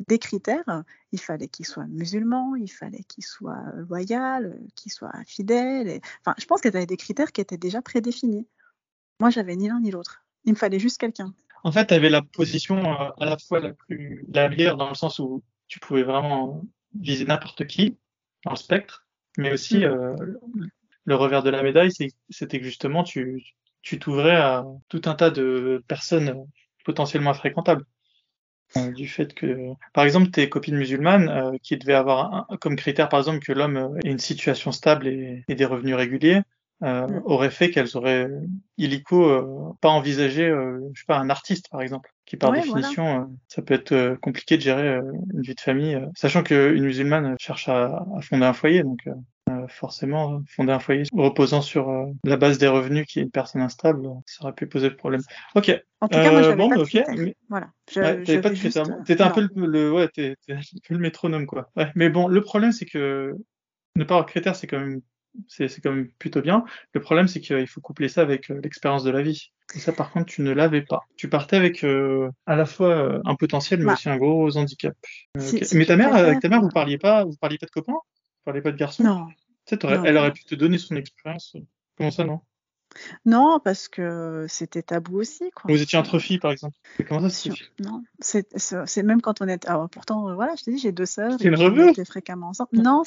des 0.00 0.18
critères. 0.18 0.84
Il 1.12 1.20
fallait 1.20 1.48
qu'il 1.48 1.66
soit 1.66 1.86
musulman, 1.86 2.56
il 2.56 2.70
fallait 2.70 3.04
qu'il 3.04 3.24
soit 3.24 3.64
loyal, 3.88 4.58
qu'il 4.74 4.92
soit 4.92 5.12
fidèle. 5.26 6.00
Enfin, 6.20 6.34
je 6.38 6.46
pense 6.46 6.60
qu'elle 6.60 6.76
avait 6.76 6.86
des 6.86 6.96
critères 6.96 7.32
qui 7.32 7.40
étaient 7.40 7.58
déjà 7.58 7.82
prédéfinis. 7.82 8.46
Moi, 9.20 9.30
j'avais 9.30 9.56
ni 9.56 9.68
l'un 9.68 9.80
ni 9.80 9.90
l'autre. 9.90 10.24
Il 10.44 10.52
me 10.52 10.58
fallait 10.58 10.78
juste 10.78 10.98
quelqu'un. 10.98 11.34
En 11.62 11.72
fait, 11.72 11.86
tu 11.86 11.94
avais 11.94 12.10
la 12.10 12.22
position 12.22 12.78
euh, 12.78 13.10
à 13.18 13.24
la 13.24 13.38
fois 13.38 13.60
la 13.60 13.72
plus 13.72 14.24
la 14.32 14.48
meilleure 14.48 14.76
dans 14.76 14.88
le 14.88 14.94
sens 14.94 15.18
où 15.18 15.42
tu 15.66 15.80
pouvais 15.80 16.02
vraiment 16.02 16.62
viser 16.94 17.24
n'importe 17.24 17.66
qui 17.66 17.96
dans 18.44 18.50
le 18.50 18.56
spectre, 18.56 19.06
mais 19.38 19.52
aussi 19.52 19.78
mm. 19.78 19.84
euh, 19.84 20.16
le 21.04 21.14
revers 21.14 21.42
de 21.42 21.50
la 21.50 21.62
médaille, 21.62 21.90
c'était 22.28 22.58
que 22.58 22.64
justement 22.64 23.02
tu 23.02 23.42
tu 23.80 23.98
t'ouvrais 23.98 24.36
à 24.36 24.64
tout 24.88 25.02
un 25.04 25.14
tas 25.14 25.30
de 25.30 25.82
personnes 25.86 26.46
potentiellement 26.84 27.34
fréquentables. 27.34 27.84
Euh, 28.76 28.90
du 28.90 29.06
fait 29.08 29.34
que, 29.34 29.72
par 29.92 30.04
exemple, 30.04 30.30
tes 30.30 30.48
copines 30.48 30.76
musulmanes, 30.76 31.28
euh, 31.28 31.56
qui 31.62 31.76
devaient 31.76 31.94
avoir 31.94 32.46
comme 32.60 32.76
critère, 32.76 33.08
par 33.08 33.20
exemple, 33.20 33.38
que 33.38 33.52
l'homme 33.52 33.98
ait 34.04 34.10
une 34.10 34.18
situation 34.18 34.72
stable 34.72 35.06
et, 35.06 35.44
des 35.48 35.64
revenus 35.64 35.94
réguliers, 35.94 36.42
euh, 36.82 37.06
mm. 37.06 37.22
auraient 37.24 37.50
fait 37.50 37.70
qu'elles 37.70 37.96
auraient 37.96 38.28
illico 38.76 39.76
pas 39.80 39.90
envisagé, 39.90 40.48
je 40.48 41.00
sais 41.00 41.06
pas, 41.06 41.18
un 41.18 41.30
artiste, 41.30 41.68
par 41.70 41.82
exemple, 41.82 42.10
qui 42.26 42.36
par 42.36 42.52
définition, 42.52 43.30
ça 43.48 43.62
peut 43.62 43.74
être 43.74 44.18
compliqué 44.20 44.56
de 44.56 44.62
gérer 44.62 44.98
une 45.32 45.42
vie 45.42 45.54
de 45.54 45.60
famille, 45.60 46.00
sachant 46.16 46.42
qu'une 46.42 46.84
musulmane 46.84 47.36
cherche 47.38 47.68
à, 47.68 48.04
à, 48.16 48.20
fonder 48.22 48.46
un 48.46 48.52
foyer, 48.52 48.82
donc 48.82 49.06
forcément, 49.68 50.42
fonder 50.48 50.72
un 50.72 50.78
foyer 50.78 51.04
reposant 51.12 51.62
sur 51.62 51.88
euh, 51.90 52.06
la 52.24 52.36
base 52.36 52.58
des 52.58 52.68
revenus 52.68 53.06
qui 53.06 53.18
est 53.18 53.22
une 53.22 53.30
personne 53.30 53.60
instable, 53.60 54.08
ça 54.26 54.44
aurait 54.44 54.54
pu 54.54 54.66
poser 54.66 54.90
de 54.90 54.94
problème. 54.94 55.22
Ok. 55.54 55.70
En 56.00 56.08
tout 56.08 56.18
cas, 56.18 56.30
moi, 56.30 56.42
j'avais 56.42 56.56
bon, 56.56 56.68
pas 56.68 56.76
de. 56.76 57.34
Voilà. 57.48 57.70
Je, 57.90 58.00
ouais, 58.00 58.40
pas 58.40 58.50
de 58.50 58.54
critères. 58.54 58.90
Euh, 58.90 59.02
t'étais 59.04 59.22
un 59.22 59.30
peu 59.30 59.48
le, 59.54 59.92
ouais, 59.92 60.08
t'es, 60.08 60.36
un 60.48 60.60
peu 60.86 60.94
le 60.94 61.00
métronome, 61.00 61.46
quoi. 61.46 61.70
Ouais. 61.76 61.90
Mais 61.94 62.10
bon, 62.10 62.28
le 62.28 62.40
problème, 62.42 62.72
c'est 62.72 62.86
que 62.86 63.34
ne 63.96 64.04
pas 64.04 64.14
avoir 64.14 64.26
de 64.26 64.30
critères, 64.30 64.56
c'est 64.56 64.66
quand 64.66 64.80
même 64.80 65.00
c'est, 65.48 65.66
c'est 65.66 65.80
quand 65.80 65.90
même 65.90 66.08
plutôt 66.20 66.42
bien. 66.42 66.64
Le 66.92 67.00
problème, 67.00 67.26
c'est 67.26 67.40
qu'il 67.40 67.66
faut 67.66 67.80
coupler 67.80 68.08
ça 68.08 68.20
avec 68.20 68.50
euh, 68.50 68.60
l'expérience 68.62 69.02
de 69.02 69.10
la 69.10 69.20
vie. 69.20 69.50
Et 69.74 69.80
ça, 69.80 69.92
par 69.92 70.12
contre, 70.12 70.26
tu 70.26 70.42
ne 70.42 70.52
l'avais 70.52 70.82
pas. 70.82 71.00
Tu 71.16 71.28
partais 71.28 71.56
avec 71.56 71.84
à 71.84 72.54
la 72.54 72.66
fois 72.66 73.20
un 73.24 73.34
potentiel, 73.34 73.80
mais 73.80 73.86
bah. 73.86 73.92
aussi 73.94 74.08
un 74.08 74.16
gros 74.16 74.56
handicap. 74.56 74.94
mais 75.72 75.86
ta 75.86 75.96
mère, 75.96 76.14
avec 76.14 76.38
ta 76.40 76.48
mère, 76.48 76.60
vous 76.60 76.68
parliez 76.68 76.98
pas, 76.98 77.24
vous 77.24 77.34
parliez 77.40 77.58
pas 77.58 77.66
de 77.66 77.72
copains, 77.72 77.98
parliez 78.44 78.62
pas 78.62 78.72
de 78.72 78.76
garçons. 78.76 79.02
Non, 79.02 79.28
elle 80.04 80.16
aurait 80.16 80.32
pu 80.32 80.44
te 80.44 80.54
donner 80.54 80.78
son 80.78 80.96
expérience. 80.96 81.56
Comment 81.96 82.10
ça, 82.10 82.24
non? 82.24 82.40
Non, 83.24 83.60
parce 83.62 83.88
que 83.88 84.46
c'était 84.48 84.82
tabou 84.82 85.18
aussi. 85.18 85.50
Quoi. 85.54 85.72
Vous 85.72 85.82
étiez 85.82 85.98
entre 85.98 86.18
filles, 86.18 86.38
par 86.38 86.52
exemple. 86.52 86.76
comment 87.08 87.28
ça 87.28 87.30
se 87.30 87.48
Non, 87.80 88.02
c'est 88.20 89.02
même 89.02 89.20
quand 89.20 89.40
on 89.40 89.48
est. 89.48 89.66
Alors, 89.66 89.88
pourtant, 89.88 90.28
euh, 90.28 90.34
voilà, 90.34 90.54
je 90.56 90.64
te 90.64 90.70
dis, 90.70 90.78
j'ai 90.78 90.92
deux 90.92 91.06
sœurs. 91.06 91.32
C'est 91.38 91.48
une 91.48 91.56
revue 91.56 91.92
fréquemment 92.04 92.48
ensemble. 92.48 92.70
Non, 92.72 93.02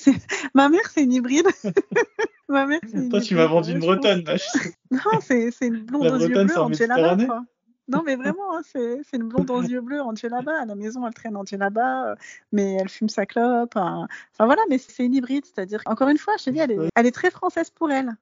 ma 0.54 0.70
mère, 0.70 0.90
c'est 0.94 1.04
une 1.04 1.14
hybride. 1.14 1.48
ma 2.50 2.66
mère, 2.66 2.80
c'est 2.84 2.98
une 2.98 3.10
Toi, 3.10 3.22
tu 3.22 3.36
m'as 3.36 3.46
vendu 3.46 3.72
une 3.72 3.80
bretonne. 3.80 4.24
non, 4.92 5.00
c'est 5.22 5.52
une 5.62 5.86
blonde 5.86 6.08
aux 6.08 6.28
yeux 6.28 6.44
bleus, 6.44 6.60
Angela 6.60 7.16
quoi. 7.26 7.44
Non, 7.88 8.04
mais 8.06 8.16
vraiment, 8.16 8.58
hein, 8.58 8.62
c'est 8.64 9.02
une 9.14 9.30
blonde 9.30 9.50
aux 9.50 9.62
yeux 9.62 9.82
bleus, 9.82 10.02
là-bas. 10.24 10.62
À 10.62 10.66
la 10.66 10.76
maison, 10.76 11.08
elle 11.08 11.14
traîne 11.14 11.38
là-bas, 11.54 12.12
euh, 12.12 12.16
mais 12.52 12.74
elle 12.74 12.90
fume 12.90 13.08
sa 13.08 13.26
clope. 13.26 13.76
Enfin, 13.76 14.08
voilà, 14.40 14.62
mais 14.70 14.78
c'est 14.78 15.06
une 15.06 15.14
hybride. 15.14 15.46
C'est-à-dire, 15.46 15.82
encore 15.86 16.10
une 16.10 16.18
fois, 16.18 16.36
je 16.38 16.46
te 16.46 16.50
dis, 16.50 16.60
elle 16.60 16.72
est, 16.72 16.90
elle 16.96 17.06
est 17.06 17.12
très 17.12 17.32
française 17.32 17.70
pour 17.70 17.90
elle. 17.92 18.16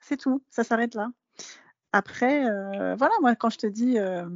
C'est 0.00 0.16
tout. 0.16 0.42
Ça 0.50 0.64
s'arrête 0.64 0.94
là. 0.94 1.10
Après, 1.92 2.48
euh, 2.48 2.96
voilà, 2.96 3.14
moi, 3.20 3.36
quand 3.36 3.50
je 3.50 3.58
te 3.58 3.66
dis, 3.66 3.98
euh, 3.98 4.28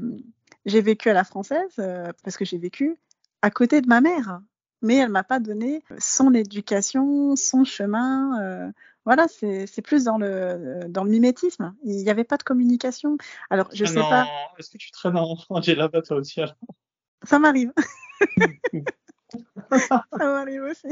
j'ai 0.66 0.80
vécu 0.80 1.08
à 1.08 1.14
la 1.14 1.24
française, 1.24 1.74
parce 2.22 2.36
que 2.36 2.44
j'ai 2.44 2.58
vécu 2.58 2.96
à 3.42 3.50
côté 3.50 3.80
de 3.80 3.88
ma 3.88 4.00
mère. 4.00 4.40
Mais 4.82 4.96
elle 4.96 5.08
m'a 5.08 5.24
pas 5.24 5.40
donné 5.40 5.82
son 5.98 6.34
éducation, 6.34 7.34
son 7.36 7.64
chemin 7.64 8.72
voilà, 9.06 9.28
c'est 9.28 9.82
plus 9.82 10.02
dans 10.02 10.18
le, 10.18 10.80
dans 10.88 11.04
le 11.04 11.10
mimétisme. 11.10 11.72
Il 11.84 11.94
n'y 11.94 12.10
avait 12.10 12.24
pas 12.24 12.36
de 12.36 12.42
communication. 12.42 13.16
Alors, 13.50 13.68
je 13.72 13.84
ah 13.84 13.86
sais 13.86 14.00
pas. 14.00 14.26
Est-ce 14.58 14.68
que 14.68 14.78
tu 14.78 14.90
traînes 14.90 15.16
en 15.16 15.36
Angela 15.48 15.88
toi 15.88 16.16
aussi 16.16 16.40
Ça 17.22 17.38
m'arrive. 17.38 17.72
ça 19.70 20.04
m'arrive 20.12 20.62
aussi. 20.62 20.88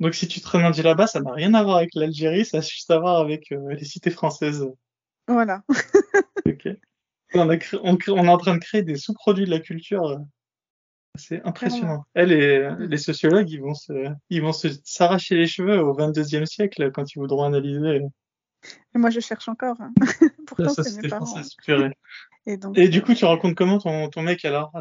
Donc, 0.00 0.14
si 0.14 0.28
tu 0.28 0.42
traînes 0.42 0.66
en 0.66 0.82
là-bas, 0.82 1.06
ça 1.06 1.20
n'a 1.20 1.32
rien 1.32 1.54
à 1.54 1.62
voir 1.62 1.78
avec 1.78 1.94
l'Algérie, 1.94 2.44
ça 2.44 2.58
a 2.58 2.60
juste 2.60 2.90
à 2.90 2.98
voir 2.98 3.16
avec 3.16 3.50
euh, 3.52 3.72
les 3.72 3.84
cités 3.84 4.10
françaises. 4.10 4.66
Voilà. 5.26 5.62
ok. 6.46 6.68
On, 7.32 7.48
on, 7.48 7.98
on, 8.08 8.24
est 8.24 8.28
en 8.28 8.38
train 8.38 8.54
de 8.54 8.60
créer 8.60 8.82
des 8.82 8.96
sous-produits 8.96 9.46
de 9.46 9.50
la 9.50 9.60
culture 9.60 10.04
euh, 10.04 10.18
c'est 11.16 11.42
impressionnant. 11.44 12.04
Elle 12.14 12.32
et 12.32 12.68
les 12.78 12.98
sociologues, 12.98 13.50
ils 13.50 13.60
vont 13.60 13.74
se, 13.74 13.92
ils 14.30 14.42
vont 14.42 14.52
se 14.52 14.68
s'arracher 14.84 15.36
les 15.36 15.46
cheveux 15.46 15.80
au 15.80 15.96
22e 15.96 16.46
siècle 16.46 16.90
quand 16.92 17.14
ils 17.14 17.18
voudront 17.18 17.44
analyser. 17.44 18.00
Et 18.94 18.98
moi, 18.98 19.10
je 19.10 19.20
cherche 19.20 19.48
encore. 19.48 19.76
Hein. 19.80 19.92
Pourtant, 20.46 20.70
c'est 20.70 21.02
mes 21.02 21.08
parents. 21.08 21.26
Et, 22.46 22.56
donc, 22.56 22.76
et 22.76 22.88
du 22.88 23.02
coup, 23.02 23.14
tu 23.14 23.24
rencontres 23.24 23.54
comment 23.54 23.78
ton, 23.78 24.08
ton 24.08 24.22
mec 24.22 24.44
alors? 24.44 24.72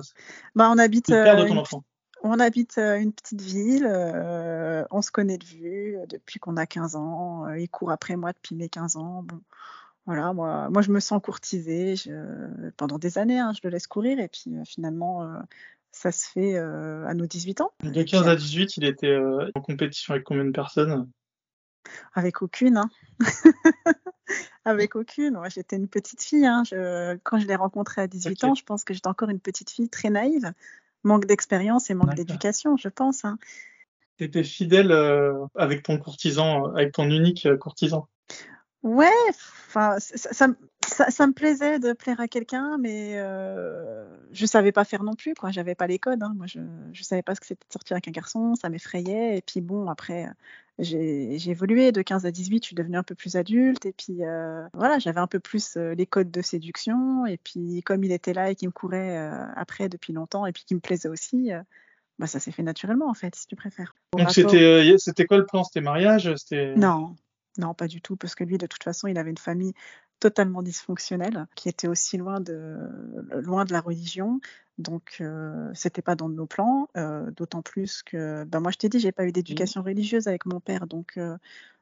Bah, 0.55 0.69
on 0.71 0.77
habite. 0.77 1.09
Le 1.09 1.23
père 1.23 1.37
de 1.37 1.47
ton 1.47 1.57
euh, 1.57 1.61
enfant. 1.61 1.83
On 2.21 2.39
habite 2.39 2.77
euh, 2.77 2.99
une 2.99 3.13
petite 3.13 3.41
ville, 3.41 3.87
euh, 3.89 4.83
on 4.91 5.01
se 5.01 5.09
connaît 5.09 5.37
de 5.37 5.45
vue 5.45 5.97
depuis 6.09 6.39
qu'on 6.39 6.57
a 6.57 6.65
15 6.65 6.95
ans. 6.97 7.47
il 7.53 7.69
court 7.69 7.91
après 7.91 8.17
moi 8.17 8.33
depuis 8.33 8.55
mes 8.55 8.67
15 8.67 8.97
ans. 8.97 9.23
Bon, 9.23 9.39
voilà, 10.05 10.33
moi, 10.33 10.69
moi 10.69 10.81
je 10.81 10.91
me 10.91 10.99
sens 10.99 11.21
courtisée 11.23 11.95
je, 11.95 12.69
pendant 12.71 12.97
des 12.97 13.17
années. 13.17 13.39
Hein, 13.39 13.53
je 13.53 13.61
le 13.63 13.69
laisse 13.69 13.87
courir 13.87 14.19
et 14.19 14.27
puis 14.27 14.53
finalement, 14.65 15.23
ça 15.99 16.13
se 16.13 16.29
fait 16.29 16.55
euh, 16.55 17.05
à 17.07 17.13
nos 17.13 17.25
18 17.25 17.59
ans. 17.59 17.71
De 17.83 18.03
15 18.03 18.29
à 18.29 18.35
18, 18.37 18.77
il 18.77 18.85
était 18.85 19.07
euh, 19.07 19.51
en 19.53 19.59
compétition 19.59 20.13
avec 20.13 20.23
combien 20.23 20.45
de 20.45 20.51
personnes? 20.51 21.09
Avec 22.13 22.41
aucune. 22.41 22.77
Hein. 22.77 22.89
avec 24.65 24.95
aucune. 24.95 25.33
Moi, 25.33 25.49
j'étais 25.49 25.75
une 25.75 25.89
petite 25.89 26.23
fille. 26.23 26.45
Hein. 26.45 26.63
quand 27.23 27.39
je 27.39 27.47
l'ai 27.47 27.55
rencontré 27.55 28.01
à 28.01 28.07
18 28.07 28.43
ans, 28.45 28.55
je 28.55 28.63
pense 28.63 28.85
que 28.85 28.93
j'étais 28.93 29.09
encore 29.09 29.27
une 29.27 29.41
petite 29.41 29.71
fille 29.71 29.89
très 29.89 30.09
naïve. 30.09 30.53
Manque 31.03 31.25
d'expérience 31.25 31.89
et 31.89 31.93
manque 31.93 32.15
d'éducation, 32.15 32.77
je 32.77 32.87
pense. 32.87 33.25
Hein. 33.25 33.37
T'étais 34.15 34.43
fidèle 34.43 34.93
euh, 34.93 35.45
avec 35.55 35.83
ton 35.83 35.97
courtisan, 35.97 36.73
avec 36.75 36.93
ton 36.93 37.09
unique 37.09 37.45
courtisan? 37.57 38.07
Ouais, 38.81 39.11
enfin, 39.67 39.97
ça, 39.99 40.31
ça, 40.31 40.47
ça, 40.87 41.11
ça 41.11 41.27
me 41.27 41.33
plaisait 41.33 41.79
de 41.79 41.93
plaire 41.93 42.19
à 42.21 42.27
quelqu'un, 42.27 42.77
mais 42.79 43.13
euh, 43.15 44.05
je 44.31 44.45
savais 44.45 44.71
pas 44.71 44.85
faire 44.85 45.03
non 45.03 45.15
plus, 45.15 45.33
quoi. 45.33 45.51
J'avais 45.51 45.75
pas 45.75 45.87
les 45.87 45.99
codes. 45.99 46.23
Hein. 46.23 46.33
Moi, 46.35 46.47
je, 46.47 46.59
je 46.93 47.03
savais 47.03 47.21
pas 47.21 47.35
ce 47.35 47.41
que 47.41 47.47
c'était 47.47 47.67
de 47.67 47.73
sortir 47.73 47.95
avec 47.95 48.07
un 48.07 48.11
garçon, 48.11 48.55
ça 48.55 48.69
m'effrayait. 48.69 49.37
Et 49.37 49.41
puis 49.41 49.59
bon, 49.59 49.89
après, 49.89 50.27
j'ai 50.79 51.49
évolué 51.49 51.91
de 51.91 52.01
15 52.01 52.25
à 52.25 52.31
18, 52.31 52.63
je 52.63 52.67
suis 52.67 52.75
devenue 52.75 52.97
un 52.97 53.03
peu 53.03 53.15
plus 53.15 53.35
adulte. 53.35 53.85
Et 53.85 53.91
puis 53.91 54.23
euh, 54.23 54.65
voilà, 54.73 54.99
j'avais 54.99 55.19
un 55.19 55.27
peu 55.27 55.39
plus 55.39 55.75
euh, 55.77 55.93
les 55.93 56.05
codes 56.05 56.31
de 56.31 56.41
séduction. 56.41 57.25
Et 57.25 57.37
puis 57.37 57.81
comme 57.83 58.03
il 58.03 58.11
était 58.11 58.33
là 58.33 58.49
et 58.49 58.55
qu'il 58.55 58.69
me 58.69 58.73
courait 58.73 59.17
euh, 59.17 59.45
après 59.55 59.89
depuis 59.89 60.13
longtemps, 60.13 60.45
et 60.45 60.51
puis 60.51 60.63
qu'il 60.63 60.77
me 60.77 60.81
plaisait 60.81 61.09
aussi, 61.09 61.51
bah 62.17 62.27
ça 62.27 62.39
s'est 62.39 62.51
fait 62.51 62.63
naturellement 62.63 63.09
en 63.09 63.13
fait, 63.13 63.35
si 63.35 63.47
tu 63.47 63.55
préfères. 63.55 63.93
Au 64.13 64.19
Donc 64.19 64.31
c'était 64.31 64.95
c'était 64.97 65.25
quoi 65.25 65.37
le 65.37 65.45
plan? 65.45 65.63
C'était 65.63 65.81
mariage? 65.81 66.33
C'était 66.35 66.75
Non, 66.75 67.15
non, 67.59 67.73
pas 67.75 67.87
du 67.87 68.01
tout, 68.01 68.15
parce 68.15 68.35
que 68.35 68.43
lui, 68.43 68.57
de 68.57 68.65
toute 68.67 68.83
façon, 68.83 69.07
il 69.07 69.17
avait 69.17 69.29
une 69.29 69.37
famille 69.37 69.73
totalement 70.19 70.63
dysfonctionnelle, 70.63 71.47
qui 71.55 71.69
était 71.69 71.87
aussi 71.87 72.17
loin 72.17 72.39
de, 72.41 72.77
loin 73.41 73.65
de 73.65 73.73
la 73.73 73.81
religion. 73.81 74.39
Donc, 74.77 75.17
euh, 75.21 75.69
c'était 75.73 76.01
pas 76.01 76.15
dans 76.15 76.29
nos 76.29 76.45
plans, 76.45 76.89
euh, 76.97 77.31
d'autant 77.31 77.61
plus 77.61 78.01
que, 78.03 78.43
ben 78.45 78.59
moi, 78.61 78.71
je 78.71 78.77
t'ai 78.77 78.89
dit, 78.89 78.99
j'ai 78.99 79.11
pas 79.11 79.25
eu 79.25 79.31
d'éducation 79.31 79.81
religieuse 79.83 80.27
avec 80.27 80.45
mon 80.45 80.59
père, 80.59 80.87
donc 80.87 81.17
euh, 81.17 81.37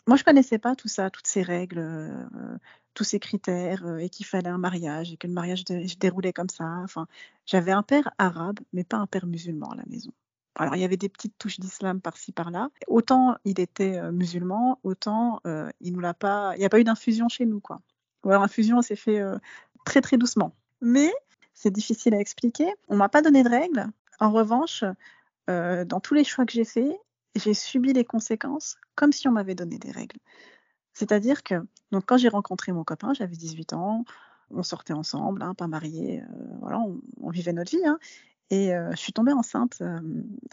moi, 0.08 0.18
je 0.18 0.24
connaissais 0.24 0.58
pas 0.60 0.76
tout 0.76 0.88
ça, 0.88 1.10
toutes 1.10 1.28
ces 1.28 1.42
règles, 1.44 1.80
euh, 1.80 2.58
tous 2.94 3.04
ces 3.04 3.20
critères, 3.20 3.98
et 4.00 4.10
qu'il 4.10 4.26
fallait 4.26 4.50
un 4.50 4.58
mariage, 4.58 5.12
et 5.14 5.18
que 5.18 5.28
le 5.28 5.34
mariage 5.34 5.64
dé- 5.66 5.88
se 5.88 5.98
déroulait 5.98 6.34
comme 6.34 6.50
ça. 6.50 6.66
Enfin, 6.84 7.08
j'avais 7.46 7.72
un 7.72 7.84
père 7.84 8.10
arabe, 8.18 8.60
mais 8.74 8.84
pas 8.84 8.98
un 8.98 9.08
père 9.08 9.28
musulman 9.28 9.70
à 9.72 9.76
la 9.76 9.86
maison. 9.88 10.12
Alors, 10.58 10.76
il 10.76 10.82
y 10.82 10.84
avait 10.84 10.98
des 10.98 11.08
petites 11.10 11.38
touches 11.38 11.60
d'islam 11.60 12.02
par-ci 12.02 12.32
par-là. 12.32 12.70
Autant 12.88 13.38
il 13.46 13.60
était 13.60 13.98
euh, 13.98 14.12
musulman, 14.12 14.80
autant 14.84 15.40
euh, 15.46 15.70
il 15.82 15.94
nous 15.94 16.00
l'a 16.00 16.16
pas. 16.16 16.54
Il 16.56 16.60
n'y 16.60 16.66
a 16.66 16.70
pas 16.70 16.80
eu 16.80 16.84
d'infusion 16.84 17.30
chez 17.30 17.46
nous, 17.46 17.60
quoi. 17.60 17.80
Ou 18.24 18.30
alors 18.30 18.42
l'infusion 18.42 18.82
s'est 18.82 18.96
fait 18.96 19.20
euh, 19.20 19.38
très 19.86 20.02
très 20.02 20.18
doucement. 20.18 20.56
Mais 20.82 21.14
c'est 21.54 21.70
difficile 21.72 22.16
à 22.16 22.20
expliquer. 22.20 22.68
On 22.88 22.98
m'a 22.98 23.08
pas 23.10 23.22
donné 23.22 23.44
de 23.44 23.50
règles. 23.50 23.86
En 24.20 24.32
revanche, 24.32 24.84
dans 25.48 26.00
tous 26.02 26.14
les 26.14 26.24
choix 26.24 26.46
que 26.46 26.52
j'ai 26.52 26.66
faits, 26.66 27.00
j'ai 27.36 27.54
subi 27.54 27.94
les 27.94 28.04
conséquences 28.04 28.78
comme 28.96 29.12
si 29.12 29.28
on 29.28 29.32
m'avait 29.32 29.56
donné 29.56 29.78
des 29.78 29.92
règles. 29.92 30.18
C'est-à-dire 30.94 31.44
que 31.44 31.56
donc 31.92 32.06
quand 32.06 32.18
j'ai 32.18 32.30
rencontré 32.30 32.72
mon 32.72 32.84
copain, 32.84 33.14
j'avais 33.14 33.36
18 33.36 33.74
ans, 33.74 34.06
on 34.52 34.64
sortait 34.64 34.94
ensemble, 34.94 35.42
hein, 35.44 35.54
pas 35.54 35.68
mariés, 35.68 36.24
voilà, 36.62 36.80
on, 36.80 37.00
on 37.22 37.30
vivait 37.30 37.54
notre 37.54 37.72
vie. 37.72 37.86
hein. 37.86 38.00
Et 38.50 38.74
euh, 38.74 38.92
je 38.92 38.98
suis 38.98 39.14
tombée 39.14 39.34
enceinte 39.34 39.78
euh, 39.82 40.00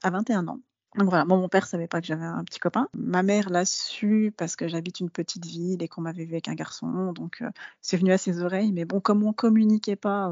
à 0.02 0.10
21 0.10 0.48
ans. 0.48 0.60
Donc 0.96 1.08
voilà, 1.08 1.24
mon 1.24 1.48
père 1.48 1.66
savait 1.66 1.88
pas 1.88 2.00
que 2.00 2.06
j'avais 2.06 2.24
un 2.24 2.44
petit 2.44 2.60
copain. 2.60 2.88
Ma 2.94 3.24
mère 3.24 3.50
l'a 3.50 3.64
su 3.64 4.32
parce 4.36 4.54
que 4.54 4.68
j'habite 4.68 5.00
une 5.00 5.10
petite 5.10 5.44
ville 5.44 5.82
et 5.82 5.88
qu'on 5.88 6.02
m'avait 6.02 6.24
vu 6.24 6.34
avec 6.34 6.48
un 6.48 6.54
garçon. 6.54 7.12
Donc 7.12 7.42
euh, 7.42 7.50
c'est 7.80 7.96
venu 7.96 8.12
à 8.12 8.18
ses 8.18 8.42
oreilles. 8.42 8.72
Mais 8.72 8.84
bon, 8.84 9.00
comme 9.00 9.24
on 9.24 9.32
communiquait 9.32 9.96
pas, 9.96 10.30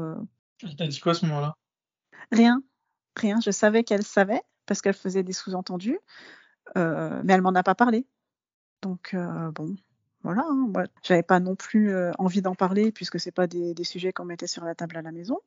T'as 0.77 0.87
dit 0.87 0.99
quoi 1.01 1.11
à 1.11 1.15
ce 1.15 1.25
moment-là? 1.25 1.57
Rien, 2.31 2.63
rien. 3.17 3.39
Je 3.43 3.51
savais 3.51 3.83
qu'elle 3.83 4.03
savait 4.03 4.41
parce 4.65 4.81
qu'elle 4.81 4.93
faisait 4.93 5.23
des 5.23 5.33
sous-entendus, 5.33 5.99
mais 6.75 7.33
elle 7.33 7.41
m'en 7.41 7.53
a 7.55 7.63
pas 7.63 7.75
parlé. 7.75 8.07
Donc 8.81 9.13
bon, 9.53 9.75
voilà. 10.23 10.43
Hein, 10.47 10.67
moi, 10.69 10.85
j'avais 11.03 11.23
pas 11.23 11.39
non 11.39 11.55
plus 11.55 11.91
euh, 11.91 12.11
envie 12.17 12.41
d'en 12.41 12.55
parler 12.55 12.91
puisque 12.91 13.19
c'est 13.19 13.31
pas 13.31 13.47
des, 13.47 13.73
des 13.73 13.83
sujets 13.83 14.13
qu'on 14.13 14.25
mettait 14.25 14.47
sur 14.47 14.63
la 14.63 14.73
table 14.73 14.97
à 14.97 15.01
la 15.01 15.11
maison. 15.11 15.39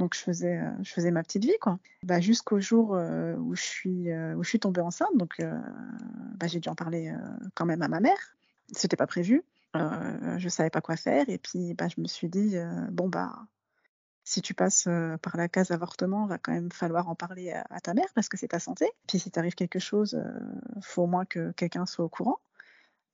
Donc 0.00 0.14
je 0.14 0.20
faisais, 0.20 0.56
euh, 0.56 0.70
je 0.82 0.90
faisais 0.90 1.10
ma 1.10 1.22
petite 1.22 1.44
vie 1.44 1.58
quoi. 1.60 1.78
Bah, 2.02 2.20
jusqu'au 2.20 2.58
jour 2.58 2.94
euh, 2.94 3.36
où 3.36 3.54
je 3.54 3.60
suis, 3.60 4.10
euh, 4.10 4.34
où 4.34 4.42
je 4.42 4.48
suis 4.48 4.58
tombée 4.58 4.80
enceinte. 4.80 5.14
Donc 5.14 5.40
bah, 5.40 6.46
j'ai 6.46 6.58
dû 6.58 6.70
en 6.70 6.74
parler 6.74 7.12
quand 7.54 7.66
même 7.66 7.82
à 7.82 7.88
ma 7.88 8.00
mère. 8.00 8.36
C'était 8.72 8.96
pas 8.96 9.06
prévu. 9.06 9.44
Euh, 9.76 10.38
je 10.38 10.48
savais 10.48 10.70
pas 10.70 10.80
quoi 10.80 10.96
faire 10.96 11.28
et 11.28 11.38
puis 11.38 11.74
bah, 11.74 11.86
je 11.94 12.00
me 12.00 12.08
suis 12.08 12.28
dit 12.28 12.56
bon 12.90 13.08
bah 13.08 13.46
si 14.24 14.42
tu 14.42 14.54
passes 14.54 14.88
par 15.22 15.36
la 15.36 15.48
case 15.48 15.70
avortement, 15.70 16.26
va 16.26 16.38
quand 16.38 16.52
même 16.52 16.72
falloir 16.72 17.08
en 17.08 17.14
parler 17.14 17.52
à, 17.52 17.66
à 17.68 17.80
ta 17.80 17.94
mère 17.94 18.08
parce 18.14 18.28
que 18.28 18.38
c'est 18.38 18.48
ta 18.48 18.58
santé. 18.58 18.86
Puis 19.06 19.18
si 19.18 19.30
t'arrive 19.30 19.54
quelque 19.54 19.78
chose, 19.78 20.18
faut 20.80 21.02
au 21.02 21.06
moins 21.06 21.26
que 21.26 21.52
quelqu'un 21.52 21.84
soit 21.84 22.06
au 22.06 22.08
courant. 22.08 22.38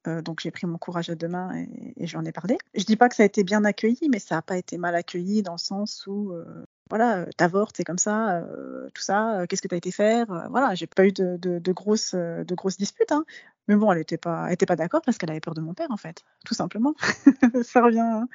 Euh, 0.07 0.23
donc 0.23 0.41
j'ai 0.41 0.51
pris 0.51 0.67
mon 0.67 0.79
courage 0.79 1.11
à 1.11 1.15
deux 1.15 1.29
mains 1.29 1.57
et, 1.57 1.95
et 1.97 2.07
j'en 2.07 2.25
ai 2.25 2.33
parlé. 2.33 2.59
Je 2.75 2.85
dis 2.85 2.97
pas 2.97 3.09
que 3.09 3.15
ça 3.15 3.23
a 3.23 3.27
été 3.27 3.45
bien 3.45 3.65
accueilli, 3.65 4.09
mais 4.11 4.19
ça 4.19 4.37
n'a 4.37 4.43
pas 4.43 4.57
été 4.57 4.79
mal 4.79 4.95
accueilli 4.95 5.43
dans 5.43 5.53
le 5.53 5.59
sens 5.59 6.07
où 6.07 6.33
euh, 6.33 6.65
voilà, 6.91 7.19
euh, 7.19 7.27
t'avortes, 7.37 7.77
c'est 7.77 7.85
comme 7.85 7.99
ça, 7.99 8.39
euh, 8.39 8.89
tout 8.95 9.03
ça, 9.03 9.45
qu'est-ce 9.49 9.63
que 9.63 9.69
t'as 9.69 9.77
été 9.77 9.91
faire, 9.91 10.27
voilà, 10.51 10.75
j'ai 10.75 10.87
pas 10.87 11.07
eu 11.07 11.13
de, 11.13 11.37
de, 11.37 11.59
de 11.59 11.73
grosses, 11.73 12.15
de 12.15 12.55
grosses 12.55 12.77
disputes, 12.77 13.11
hein. 13.13 13.25
mais 13.69 13.75
bon, 13.75 13.91
elle 13.91 13.99
était 13.99 14.19
pas, 14.19 14.47
elle 14.47 14.55
était 14.55 14.67
pas 14.67 14.77
d'accord 14.77 15.03
parce 15.05 15.19
qu'elle 15.19 15.31
avait 15.31 15.41
peur 15.41 15.55
de 15.55 15.61
mon 15.61 15.75
père 15.75 15.91
en 15.91 15.97
fait, 15.97 16.23
tout 16.45 16.55
simplement. 16.55 16.95
ça 17.63 17.83
revient, 17.83 18.27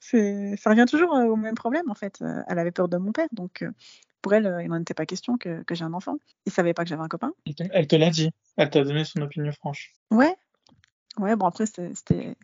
c'est, 0.00 0.56
ça 0.56 0.70
revient 0.70 0.86
toujours 0.88 1.12
au 1.12 1.36
même 1.36 1.54
problème 1.54 1.88
en 1.88 1.94
fait. 1.94 2.22
Elle 2.48 2.58
avait 2.58 2.72
peur 2.72 2.88
de 2.88 2.96
mon 2.96 3.12
père, 3.12 3.28
donc 3.32 3.64
pour 4.22 4.34
elle, 4.34 4.58
il 4.62 4.68
n'en 4.68 4.80
était 4.80 4.94
pas 4.94 5.06
question 5.06 5.38
que, 5.38 5.62
que 5.62 5.74
j'ai 5.74 5.84
un 5.84 5.94
enfant. 5.94 6.16
Il 6.46 6.52
savait 6.52 6.74
pas 6.74 6.82
que 6.82 6.90
j'avais 6.90 7.02
un 7.02 7.08
copain. 7.08 7.32
Elle 7.46 7.86
te 7.86 7.96
l'a 7.96 8.10
dit? 8.10 8.30
Elle 8.56 8.70
t'a 8.70 8.84
donné 8.84 9.04
son 9.04 9.22
opinion 9.22 9.52
franche. 9.52 9.92
Ouais, 10.10 10.34
ouais, 11.18 11.36
bon 11.36 11.46
après 11.46 11.66
c'était 11.66 12.36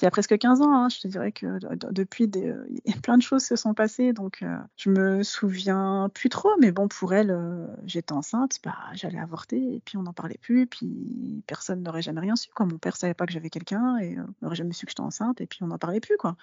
il 0.00 0.04
y 0.04 0.06
a 0.06 0.10
presque 0.10 0.36
15 0.36 0.60
ans, 0.60 0.72
hein. 0.74 0.88
je 0.90 1.00
te 1.00 1.08
dirais 1.08 1.32
que 1.32 1.58
de- 1.58 1.74
de- 1.74 1.92
depuis 1.92 2.28
des, 2.28 2.48
euh, 2.48 2.66
plein 3.02 3.16
de 3.16 3.22
choses 3.22 3.42
se 3.44 3.56
sont 3.56 3.72
passées, 3.74 4.12
donc 4.12 4.42
euh, 4.42 4.58
je 4.76 4.90
me 4.90 5.22
souviens 5.22 6.10
plus 6.12 6.28
trop, 6.28 6.50
mais 6.60 6.70
bon 6.72 6.88
pour 6.88 7.14
elle, 7.14 7.30
euh, 7.30 7.66
j'étais 7.86 8.12
enceinte, 8.12 8.58
bah 8.62 8.76
j'allais 8.92 9.18
avorter 9.18 9.76
et 9.76 9.80
puis 9.84 9.96
on 9.96 10.02
n'en 10.02 10.12
parlait 10.12 10.36
plus, 10.42 10.62
et 10.62 10.66
puis 10.66 11.42
personne 11.46 11.82
n'aurait 11.82 12.02
jamais 12.02 12.20
rien 12.20 12.36
su, 12.36 12.50
quoi. 12.54 12.66
Mon 12.66 12.76
père 12.78 12.96
savait 12.96 13.14
pas 13.14 13.24
que 13.26 13.32
j'avais 13.32 13.48
quelqu'un 13.50 13.96
et 13.98 14.18
euh, 14.18 14.22
n'aurait 14.42 14.56
jamais 14.56 14.74
su 14.74 14.84
que 14.84 14.90
j'étais 14.90 15.00
enceinte 15.00 15.40
et 15.40 15.46
puis 15.46 15.60
on 15.62 15.68
n'en 15.68 15.78
parlait 15.78 16.00
plus, 16.00 16.16
quoi. 16.18 16.36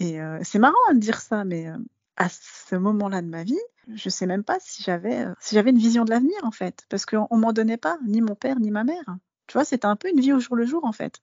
Et 0.00 0.20
euh, 0.22 0.38
c'est 0.42 0.58
marrant 0.58 0.74
hein, 0.90 0.94
de 0.94 1.00
dire 1.00 1.20
ça, 1.20 1.44
mais 1.44 1.66
à 2.16 2.28
ce 2.30 2.76
moment-là 2.76 3.22
de 3.22 3.28
ma 3.28 3.44
vie, 3.44 3.58
je 3.94 4.08
sais 4.10 4.26
même 4.26 4.44
pas 4.44 4.58
si 4.60 4.82
j'avais 4.82 5.26
si 5.40 5.54
j'avais 5.54 5.70
une 5.70 5.78
vision 5.78 6.04
de 6.04 6.10
l'avenir 6.10 6.38
en 6.44 6.50
fait, 6.52 6.86
parce 6.88 7.04
qu'on 7.06 7.26
on 7.30 7.36
m'en 7.38 7.52
donnait 7.52 7.76
pas, 7.78 7.98
ni 8.06 8.20
mon 8.22 8.34
père 8.34 8.58
ni 8.60 8.70
ma 8.70 8.84
mère. 8.84 9.16
Tu 9.50 9.54
vois, 9.56 9.64
c'était 9.64 9.86
un 9.86 9.96
peu 9.96 10.08
une 10.08 10.20
vie 10.20 10.32
au 10.32 10.38
jour 10.38 10.54
le 10.54 10.64
jour 10.64 10.84
en 10.84 10.92
fait. 10.92 11.18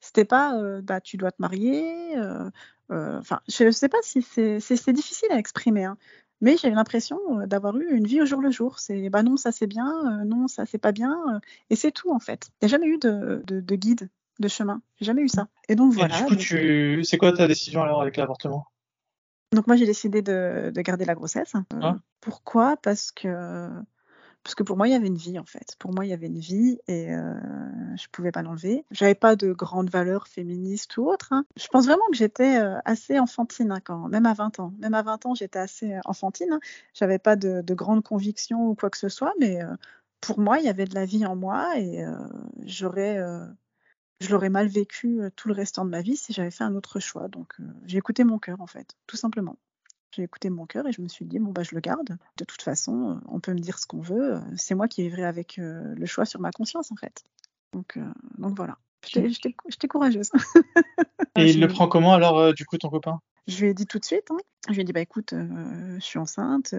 C'était 0.00 0.24
pas 0.24 0.56
euh, 0.58 0.80
bah 0.80 1.02
tu 1.02 1.18
dois 1.18 1.30
te 1.30 1.42
marier. 1.42 2.16
euh, 2.16 2.48
euh, 2.90 3.18
Enfin, 3.18 3.40
je 3.48 3.70
sais 3.70 3.90
pas 3.90 3.98
si 4.00 4.22
c'est 4.22 4.92
difficile 4.94 5.28
à 5.30 5.36
exprimer, 5.38 5.84
hein, 5.84 5.98
mais 6.40 6.56
j'ai 6.56 6.70
l'impression 6.70 7.18
euh, 7.38 7.44
d'avoir 7.46 7.76
eu 7.76 7.86
une 7.94 8.06
vie 8.06 8.22
au 8.22 8.24
jour 8.24 8.40
le 8.40 8.50
jour. 8.50 8.78
C'est 8.78 9.10
bah 9.10 9.22
non 9.22 9.36
ça 9.36 9.52
c'est 9.52 9.66
bien, 9.66 9.92
euh, 10.20 10.24
non 10.24 10.48
ça 10.48 10.64
c'est 10.64 10.78
pas 10.78 10.92
bien, 10.92 11.14
euh, 11.34 11.38
et 11.68 11.76
c'est 11.76 11.92
tout 11.92 12.10
en 12.10 12.18
fait. 12.18 12.48
Il 12.62 12.64
n'y 12.64 12.66
a 12.66 12.68
jamais 12.70 12.86
eu 12.86 12.96
de, 12.96 13.42
de, 13.46 13.60
de 13.60 13.74
guide 13.74 14.08
de 14.40 14.48
chemin. 14.48 14.80
J'ai 14.98 15.04
jamais 15.04 15.20
eu 15.22 15.28
ça. 15.28 15.48
Et 15.68 15.74
donc 15.76 15.92
Et 15.92 15.96
voilà. 15.96 16.16
du 16.16 16.22
coup, 16.24 16.30
donc- 16.30 16.38
tu... 16.38 17.04
c'est 17.04 17.18
quoi 17.18 17.32
ta 17.34 17.46
décision 17.46 17.82
alors 17.82 18.00
avec 18.00 18.16
l'avortement 18.16 18.64
Donc 19.52 19.66
moi 19.66 19.76
j'ai 19.76 19.84
décidé 19.86 20.22
de, 20.22 20.70
de 20.74 20.80
garder 20.80 21.04
la 21.04 21.14
grossesse. 21.14 21.54
Euh, 21.74 21.80
Ah. 21.82 21.96
Pourquoi? 22.22 22.78
Parce 22.78 23.12
que 23.12 23.68
parce 24.46 24.54
que 24.54 24.62
pour 24.62 24.76
moi 24.76 24.86
il 24.86 24.92
y 24.92 24.94
avait 24.94 25.08
une 25.08 25.16
vie 25.16 25.40
en 25.40 25.44
fait. 25.44 25.74
Pour 25.80 25.92
moi 25.92 26.06
il 26.06 26.08
y 26.10 26.12
avait 26.12 26.28
une 26.28 26.38
vie 26.38 26.78
et 26.86 27.12
euh, 27.12 27.34
je 27.96 28.06
pouvais 28.12 28.30
pas 28.30 28.42
l'enlever. 28.42 28.84
J'avais 28.92 29.16
pas 29.16 29.34
de 29.34 29.52
grandes 29.52 29.90
valeurs 29.90 30.28
féministes 30.28 30.96
ou 30.98 31.08
autres. 31.10 31.32
hein. 31.32 31.44
Je 31.56 31.66
pense 31.66 31.86
vraiment 31.86 32.06
que 32.12 32.16
j'étais 32.16 32.56
euh, 32.60 32.78
assez 32.84 33.18
enfantine 33.18 33.72
hein, 33.72 33.80
quand 33.84 34.06
même 34.06 34.24
à 34.24 34.34
20 34.34 34.60
ans. 34.60 34.72
Même 34.78 34.94
à 34.94 35.02
20 35.02 35.26
ans 35.26 35.34
j'étais 35.34 35.58
assez 35.58 35.94
euh, 35.94 36.00
enfantine. 36.04 36.52
hein. 36.52 36.60
J'avais 36.94 37.18
pas 37.18 37.34
de, 37.34 37.60
de 37.60 37.74
grandes 37.74 38.04
convictions 38.04 38.68
ou 38.68 38.76
quoi 38.76 38.88
que 38.88 38.98
ce 38.98 39.08
soit, 39.08 39.34
mais 39.40 39.60
euh, 39.64 39.74
pour 40.20 40.38
moi 40.38 40.60
il 40.60 40.64
y 40.66 40.68
avait 40.68 40.84
de 40.84 40.94
la 40.94 41.06
vie 41.06 41.26
en 41.26 41.34
moi 41.34 41.76
et 41.76 42.04
j'aurais 42.64 43.18
je 44.20 44.30
l'aurais 44.30 44.50
mal 44.50 44.68
vécu 44.68 45.20
tout 45.36 45.48
le 45.48 45.54
restant 45.54 45.84
de 45.84 45.90
ma 45.90 46.02
vie 46.02 46.16
si 46.16 46.32
j'avais 46.32 46.50
fait 46.52 46.64
un 46.64 46.74
autre 46.76 47.00
choix. 47.00 47.28
Donc 47.28 47.54
j'ai 47.84 47.98
écouté 47.98 48.24
mon 48.24 48.38
cœur 48.38 48.60
en 48.60 48.66
fait, 48.66 48.96
tout 49.06 49.16
simplement. 49.16 49.56
J'ai 50.12 50.22
écouté 50.22 50.48
mon 50.50 50.64
cœur 50.66 50.86
et 50.86 50.92
je 50.92 51.02
me 51.02 51.08
suis 51.08 51.24
dit 51.26 51.38
bon 51.38 51.50
bah 51.52 51.62
je 51.62 51.74
le 51.74 51.80
garde. 51.80 52.16
De 52.38 52.44
toute 52.44 52.62
façon, 52.62 53.10
euh, 53.10 53.14
on 53.28 53.38
peut 53.40 53.52
me 53.52 53.58
dire 53.58 53.78
ce 53.78 53.86
qu'on 53.86 54.00
veut. 54.00 54.40
C'est 54.56 54.74
moi 54.74 54.88
qui 54.88 55.02
vivrai 55.02 55.24
avec 55.24 55.58
euh, 55.58 55.94
le 55.94 56.06
choix 56.06 56.24
sur 56.24 56.40
ma 56.40 56.50
conscience 56.52 56.90
en 56.92 56.96
fait. 56.96 57.22
Donc 57.72 57.96
euh, 57.96 58.04
donc 58.38 58.56
voilà. 58.56 58.78
J'étais 59.68 59.88
courageuse. 59.88 60.30
Et 61.36 61.50
il 61.50 61.60
le 61.60 61.68
prend 61.68 61.86
comment 61.86 62.14
alors, 62.14 62.38
euh, 62.38 62.52
du 62.52 62.64
coup, 62.64 62.78
ton 62.78 62.88
copain? 62.88 63.20
Je 63.46 63.62
lui 63.62 63.70
ai 63.70 63.74
dit 63.74 63.86
tout 63.86 63.98
de 63.98 64.04
suite. 64.04 64.30
hein. 64.30 64.38
Je 64.68 64.72
lui 64.74 64.80
ai 64.80 64.84
dit 64.84 64.92
bah 64.92 65.00
écoute, 65.00 65.32
je 65.34 65.98
suis 66.00 66.18
enceinte. 66.18 66.74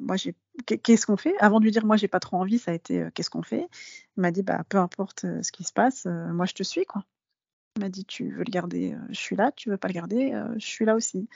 moi 0.00 0.16
j'ai 0.16 0.34
qu'est- 0.64 0.78
qu'est-ce 0.78 1.04
qu'on 1.06 1.16
fait? 1.18 1.34
Avant 1.40 1.58
de 1.60 1.64
lui 1.64 1.72
dire 1.72 1.84
moi 1.84 1.96
j'ai 1.96 2.08
pas 2.08 2.20
trop 2.20 2.38
envie, 2.38 2.58
ça 2.58 2.70
a 2.70 2.74
été 2.74 3.06
qu'est-ce 3.14 3.28
qu'on 3.28 3.42
fait? 3.42 3.68
Il 4.16 4.20
m'a 4.22 4.30
dit 4.30 4.42
bah 4.42 4.64
peu 4.68 4.78
importe 4.78 5.26
ce 5.42 5.52
qui 5.52 5.64
se 5.64 5.72
passe, 5.74 6.06
moi 6.06 6.46
je 6.46 6.54
te 6.54 6.62
suis 6.62 6.86
quoi. 6.86 7.04
Il 7.76 7.82
m'a 7.82 7.90
dit 7.90 8.06
tu 8.06 8.30
veux 8.30 8.38
le 8.44 8.50
garder, 8.50 8.96
je 9.10 9.18
suis 9.18 9.36
là. 9.36 9.52
Tu 9.52 9.68
veux 9.68 9.76
pas 9.76 9.88
le 9.88 9.94
garder, 9.94 10.32
je 10.56 10.64
suis 10.66 10.86
là 10.86 10.94
aussi. 10.94 11.28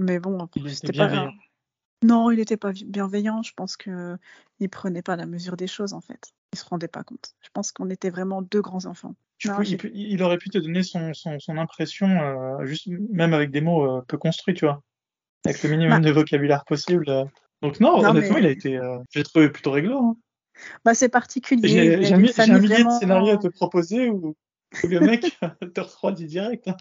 Mais 0.00 0.18
bon, 0.18 0.48
c'était 0.66 0.92
pas. 0.92 1.06
bienveillant. 1.08 1.32
Non, 2.02 2.30
il 2.30 2.38
n'était 2.38 2.56
pas 2.56 2.72
bienveillant. 2.72 3.42
Je 3.42 3.52
pense 3.54 3.76
que 3.76 4.16
il 4.58 4.70
prenait 4.70 5.02
pas 5.02 5.16
la 5.16 5.26
mesure 5.26 5.56
des 5.56 5.66
choses 5.66 5.92
en 5.92 6.00
fait. 6.00 6.32
Il 6.54 6.58
se 6.58 6.64
rendait 6.64 6.88
pas 6.88 7.04
compte. 7.04 7.34
Je 7.42 7.50
pense 7.52 7.70
qu'on 7.70 7.90
était 7.90 8.08
vraiment 8.08 8.40
deux 8.40 8.62
grands 8.62 8.86
enfants. 8.86 9.14
Non, 9.44 9.54
coup, 9.56 9.62
il, 9.94 10.22
aurait 10.22 10.38
pu 10.38 10.50
te 10.50 10.58
donner 10.58 10.82
son, 10.82 11.14
son, 11.14 11.38
son 11.38 11.56
impression, 11.56 12.08
euh, 12.08 12.64
juste 12.66 12.88
même 13.10 13.32
avec 13.32 13.50
des 13.50 13.62
mots 13.62 13.98
euh, 13.98 14.02
peu 14.06 14.18
construits, 14.18 14.54
tu 14.54 14.66
vois, 14.66 14.82
avec 15.46 15.62
le 15.62 15.70
minimum 15.70 16.02
Bah. 16.02 16.08
de 16.08 16.12
vocabulaire 16.12 16.64
possible. 16.66 17.08
euh. 17.08 17.24
Donc 17.62 17.80
non, 17.80 18.02
Non, 18.02 18.10
honnêtement, 18.10 18.36
mais- 18.36 18.42
il 18.42 18.46
a 18.46 18.50
été, 18.50 18.80
j'ai 19.10 19.22
trouvé 19.22 19.50
plutôt 19.50 19.70
réglo. 19.70 19.98
hein. 19.98 20.16
Bah, 20.84 20.94
c'est 20.94 21.08
particulier. 21.08 21.68
J'ai 21.68 22.12
un, 22.12 22.18
millier 22.18 22.28
de 22.84 22.90
scénarios 22.90 23.34
à 23.34 23.36
te 23.38 23.48
proposer 23.48 24.10
où, 24.10 24.36
où 24.82 24.86
le 24.86 25.00
mec 25.00 25.38
te 25.74 25.80
refroidit 25.80 26.26
direct. 26.26 26.68
hein. 26.68 26.76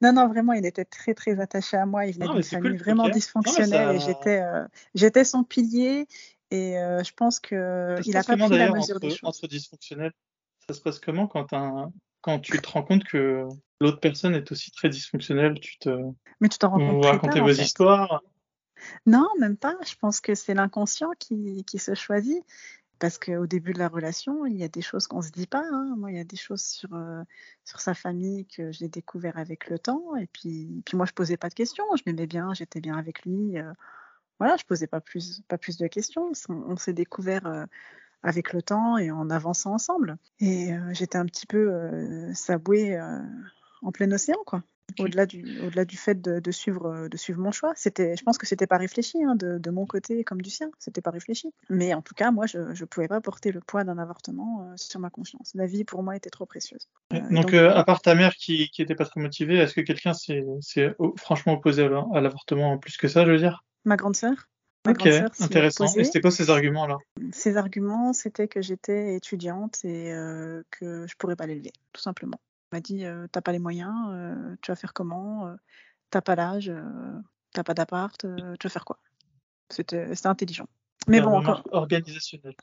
Non, 0.00 0.12
non, 0.12 0.28
vraiment, 0.28 0.52
il 0.52 0.66
était 0.66 0.84
très, 0.84 1.14
très 1.14 1.40
attaché 1.40 1.76
à 1.76 1.86
moi. 1.86 2.06
Il 2.06 2.14
venait 2.14 2.28
d'une 2.28 2.42
famille 2.42 2.70
cool, 2.72 2.78
vraiment 2.78 3.04
Non, 3.04 3.10
dysfonctionnelle 3.10 3.96
et 3.96 4.00
j'étais, 4.00 4.40
euh, 4.40 4.64
j'étais 4.94 5.24
son 5.24 5.44
pilier. 5.44 6.06
Et 6.50 6.78
euh, 6.78 7.02
je 7.04 7.12
pense 7.12 7.40
que 7.40 7.94
Ça 7.96 8.02
se 8.02 8.08
il 8.08 8.14
n'a 8.14 8.24
pas 8.24 8.36
pris 8.36 8.48
la 8.50 8.56
d'ailleurs 8.56 8.76
mesure 8.76 9.00
des 9.00 9.10
entre, 9.10 9.18
choses. 9.18 9.28
entre 9.28 9.48
dysfonctionnels? 9.48 10.12
Ça 10.68 10.74
se 10.74 10.80
passe 10.80 10.98
comment 10.98 11.26
quand, 11.26 11.52
un, 11.52 11.92
quand 12.20 12.40
tu 12.40 12.60
te 12.60 12.68
rends 12.68 12.82
compte 12.82 13.04
que 13.04 13.46
l'autre 13.80 14.00
personne 14.00 14.34
est 14.34 14.50
aussi 14.50 14.70
très 14.70 14.88
dysfonctionnelle? 14.88 15.60
Tu 15.60 15.78
te, 15.78 15.90
Mais 16.40 16.48
tu 16.48 16.58
t'en 16.58 16.70
rends 16.70 16.78
compte 16.78 16.94
vous 16.94 17.02
racontez 17.02 17.40
vos 17.40 17.48
fait. 17.48 17.62
histoires? 17.62 18.22
Non, 19.06 19.26
même 19.38 19.56
pas. 19.56 19.76
Je 19.86 19.94
pense 19.96 20.20
que 20.20 20.34
c'est 20.34 20.54
l'inconscient 20.54 21.10
qui, 21.18 21.64
qui 21.64 21.78
se 21.78 21.94
choisit. 21.94 22.44
Parce 22.98 23.18
qu'au 23.18 23.46
début 23.46 23.72
de 23.72 23.78
la 23.78 23.88
relation, 23.88 24.44
il 24.46 24.56
y 24.56 24.64
a 24.64 24.68
des 24.68 24.80
choses 24.80 25.06
qu'on 25.06 25.22
se 25.22 25.30
dit 25.30 25.46
pas. 25.46 25.62
hein. 25.72 25.94
Moi, 25.96 26.10
il 26.10 26.16
y 26.16 26.20
a 26.20 26.24
des 26.24 26.36
choses 26.36 26.62
sur, 26.62 26.92
euh, 26.94 27.22
sur 27.64 27.80
sa 27.80 27.94
famille 27.94 28.46
que 28.46 28.72
j'ai 28.72 28.88
découvert 28.88 29.38
avec 29.38 29.68
le 29.68 29.78
temps. 29.78 30.16
Et 30.16 30.26
puis, 30.26 30.82
puis 30.84 30.96
moi, 30.96 31.06
je 31.06 31.12
posais 31.12 31.36
pas 31.36 31.48
de 31.48 31.54
questions. 31.54 31.84
Je 31.96 32.02
m'aimais 32.06 32.26
bien, 32.26 32.52
j'étais 32.54 32.80
bien 32.80 32.96
avec 32.96 33.24
lui. 33.24 33.58
euh, 33.58 33.72
voilà, 34.40 34.56
je 34.56 34.64
posais 34.64 34.86
pas 34.86 35.00
plus, 35.00 35.42
pas 35.48 35.58
plus 35.58 35.76
de 35.78 35.86
questions. 35.86 36.32
On, 36.48 36.76
s'est 36.76 36.92
découvert 36.92 37.46
euh, 37.46 37.66
avec 38.22 38.52
le 38.52 38.62
temps 38.62 38.98
et 38.98 39.10
en 39.10 39.30
avançant 39.30 39.74
ensemble. 39.74 40.18
Et 40.40 40.70
j'étais 40.92 41.18
un 41.18 41.26
petit 41.26 41.46
peu 41.46 42.32
sabouée 42.34 43.00
en 43.82 43.92
plein 43.92 44.10
océan, 44.12 44.38
quoi. 44.46 44.62
Au-delà 44.98 45.26
du, 45.26 45.44
au-delà 45.60 45.84
du 45.84 45.96
fait 45.96 46.20
de, 46.20 46.40
de 46.40 46.50
suivre, 46.50 46.86
euh, 46.86 47.08
de 47.08 47.16
suivre 47.16 47.40
mon 47.40 47.52
choix, 47.52 47.72
c'était, 47.76 48.16
je 48.16 48.24
pense 48.24 48.38
que 48.38 48.46
c'était 48.46 48.66
pas 48.66 48.78
réfléchi 48.78 49.22
hein, 49.22 49.36
de, 49.36 49.58
de 49.58 49.70
mon 49.70 49.86
côté 49.86 50.24
comme 50.24 50.42
du 50.42 50.50
sien, 50.50 50.70
c'était 50.78 51.00
pas 51.00 51.10
réfléchi. 51.10 51.52
Mais 51.68 51.94
en 51.94 52.02
tout 52.02 52.14
cas, 52.14 52.30
moi, 52.30 52.46
je, 52.46 52.74
je 52.74 52.84
pouvais 52.84 53.06
pas 53.06 53.20
porter 53.20 53.52
le 53.52 53.60
poids 53.60 53.84
d'un 53.84 53.98
avortement 53.98 54.62
euh, 54.62 54.72
sur 54.76 54.98
ma 54.98 55.10
conscience. 55.10 55.52
La 55.54 55.66
vie 55.66 55.84
pour 55.84 56.02
moi 56.02 56.16
était 56.16 56.30
trop 56.30 56.46
précieuse. 56.46 56.88
Euh, 57.12 57.20
Donc, 57.30 57.54
euh, 57.54 57.72
à 57.74 57.84
part 57.84 58.00
ta 58.00 58.14
mère 58.14 58.34
qui, 58.34 58.70
qui 58.70 58.82
était 58.82 58.94
pas 58.94 59.04
très 59.04 59.20
motivée, 59.20 59.58
est-ce 59.58 59.74
que 59.74 59.80
quelqu'un 59.82 60.14
s'est, 60.14 60.44
franchement 61.16 61.54
opposé 61.54 61.84
à 61.84 61.88
la- 61.88 62.06
à 62.14 62.20
l'avortement 62.20 62.78
plus 62.78 62.96
que 62.96 63.08
ça, 63.08 63.24
je 63.24 63.30
veux 63.30 63.38
dire? 63.38 63.64
Ma 63.84 63.96
grande 63.96 64.16
sœur, 64.16 64.48
ma 64.84 64.92
Ok, 64.92 65.08
intéressant. 65.40 65.86
Et 65.96 66.04
c'était 66.04 66.20
quoi 66.20 66.30
ces 66.30 66.50
arguments 66.50 66.84
alors? 66.84 67.00
Ses 67.32 67.56
arguments, 67.56 68.12
c'était 68.12 68.48
que 68.48 68.62
j'étais 68.62 69.14
étudiante 69.16 69.84
et 69.84 70.12
euh, 70.12 70.62
que 70.70 71.06
je 71.06 71.16
pourrais 71.16 71.36
pas 71.36 71.46
l'élever, 71.46 71.72
tout 71.92 72.00
simplement. 72.00 72.40
Elle 72.70 72.76
m'a 72.76 72.80
dit, 72.80 73.04
t'as 73.32 73.40
pas 73.40 73.52
les 73.52 73.58
moyens, 73.58 74.58
tu 74.62 74.70
vas 74.70 74.76
faire 74.76 74.92
comment, 74.92 75.54
t'as 76.10 76.20
pas 76.20 76.34
l'âge, 76.36 76.72
t'as 77.54 77.64
pas 77.64 77.74
d'appart, 77.74 78.18
tu 78.18 78.66
vas 78.66 78.70
faire 78.70 78.84
quoi? 78.84 78.98
C'était, 79.70 80.10
intelligent. 80.24 80.66
Mais 81.08 81.20
bon, 81.20 81.36
encore, 81.38 81.62
organisationnel. 81.72 82.54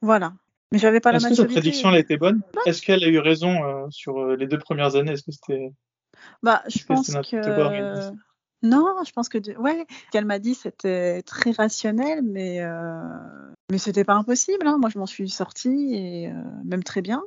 voilà. 0.00 0.32
Mais 0.70 0.78
j'avais 0.78 1.00
pas 1.00 1.12
la 1.12 1.16
Est-ce 1.18 1.28
que 1.28 1.34
sa 1.34 1.42
maturité. 1.42 1.60
prédiction 1.60 1.88
elle 1.88 1.96
a 1.96 1.98
été 2.00 2.16
bonne? 2.18 2.42
Bah, 2.54 2.60
Est-ce 2.66 2.82
qu'elle 2.82 3.02
a 3.02 3.08
eu 3.08 3.18
raison 3.18 3.64
euh, 3.64 3.86
sur 3.90 4.36
les 4.36 4.46
deux 4.46 4.58
premières 4.58 4.96
années? 4.96 5.12
Est-ce 5.12 5.22
que 5.22 5.32
c'était, 5.32 5.72
bah, 6.42 6.62
je 6.68 6.84
pense 6.84 7.08
que 7.08 8.10
non, 8.62 8.96
je 9.06 9.12
pense 9.12 9.28
que 9.28 9.38
de- 9.38 9.54
ouais, 9.56 9.86
ce 9.88 10.10
qu'elle 10.10 10.24
m'a 10.24 10.40
dit, 10.40 10.54
c'était 10.54 11.22
très 11.22 11.52
rationnel, 11.52 12.22
mais 12.22 12.60
euh, 12.60 13.52
mais 13.70 13.78
c'était 13.78 14.04
pas 14.04 14.14
impossible. 14.14 14.66
hein. 14.66 14.78
Moi, 14.78 14.90
je 14.90 14.98
m'en 14.98 15.06
suis 15.06 15.28
sortie 15.30 15.94
et 15.94 16.28
euh, 16.28 16.32
même 16.64 16.82
très 16.82 17.00
bien. 17.00 17.22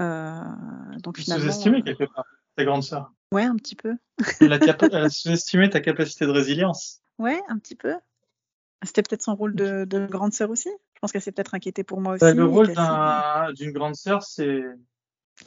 Euh, 0.00 0.40
donc 1.02 1.16
Tu 1.16 1.22
finalement, 1.22 1.44
sous-estimais 1.44 1.78
euh, 1.78 1.82
quelque 1.82 2.04
part 2.04 2.24
ta 2.56 2.64
grande 2.64 2.82
sœur. 2.82 3.12
ouais, 3.32 3.44
un 3.44 3.56
petit 3.56 3.76
peu. 3.76 3.96
Elle 4.40 4.52
a, 4.52 5.08
sous-estimé 5.10 5.68
ta 5.70 5.80
capacité 5.80 6.26
de 6.26 6.30
résilience. 6.30 7.00
Ouais, 7.18 7.40
un 7.48 7.58
petit 7.58 7.74
peu. 7.74 7.94
C'était 8.82 9.02
peut-être 9.02 9.22
son 9.22 9.34
rôle 9.34 9.54
de, 9.54 9.84
de 9.84 10.06
grande 10.06 10.32
sœur 10.32 10.50
aussi. 10.50 10.70
Je 10.94 11.00
pense 11.00 11.12
qu'elle 11.12 11.22
s'est 11.22 11.32
peut-être 11.32 11.54
inquiétée 11.54 11.84
pour 11.84 12.00
moi 12.00 12.16
Bah, 12.18 12.28
aussi 12.28 12.36
le 12.36 12.44
rôle 12.44 12.68
d'une 13.54 13.72
grande 13.72 13.94
sœur, 13.94 14.22
c'est, 14.22 14.62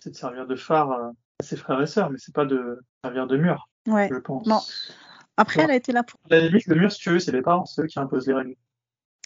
de 0.05 0.13
servir 0.13 0.45
de 0.45 0.55
phare 0.55 0.91
euh, 0.91 1.09
à 1.39 1.43
ses 1.43 1.55
frères 1.55 1.81
et 1.81 1.87
sœurs, 1.87 2.09
mais 2.11 2.17
c'est 2.19 2.33
pas 2.33 2.45
de 2.45 2.79
servir 3.03 3.27
de 3.27 3.37
mur, 3.37 3.69
ouais. 3.87 4.09
je 4.11 4.15
Bon, 4.19 4.41
pense. 4.43 4.91
après, 5.37 5.63
elle 5.63 5.71
a 5.71 5.75
été 5.75 5.91
là 5.91 6.03
pour. 6.03 6.19
La 6.29 6.39
limite, 6.39 6.67
le 6.67 6.75
mur, 6.75 6.91
si 6.91 6.99
tu 6.99 7.09
veux, 7.11 7.19
c'est 7.19 7.31
les 7.31 7.41
parents, 7.41 7.65
c'est 7.65 7.81
eux 7.81 7.87
qui 7.87 7.99
imposent 7.99 8.27
les 8.27 8.33
règles. 8.33 8.55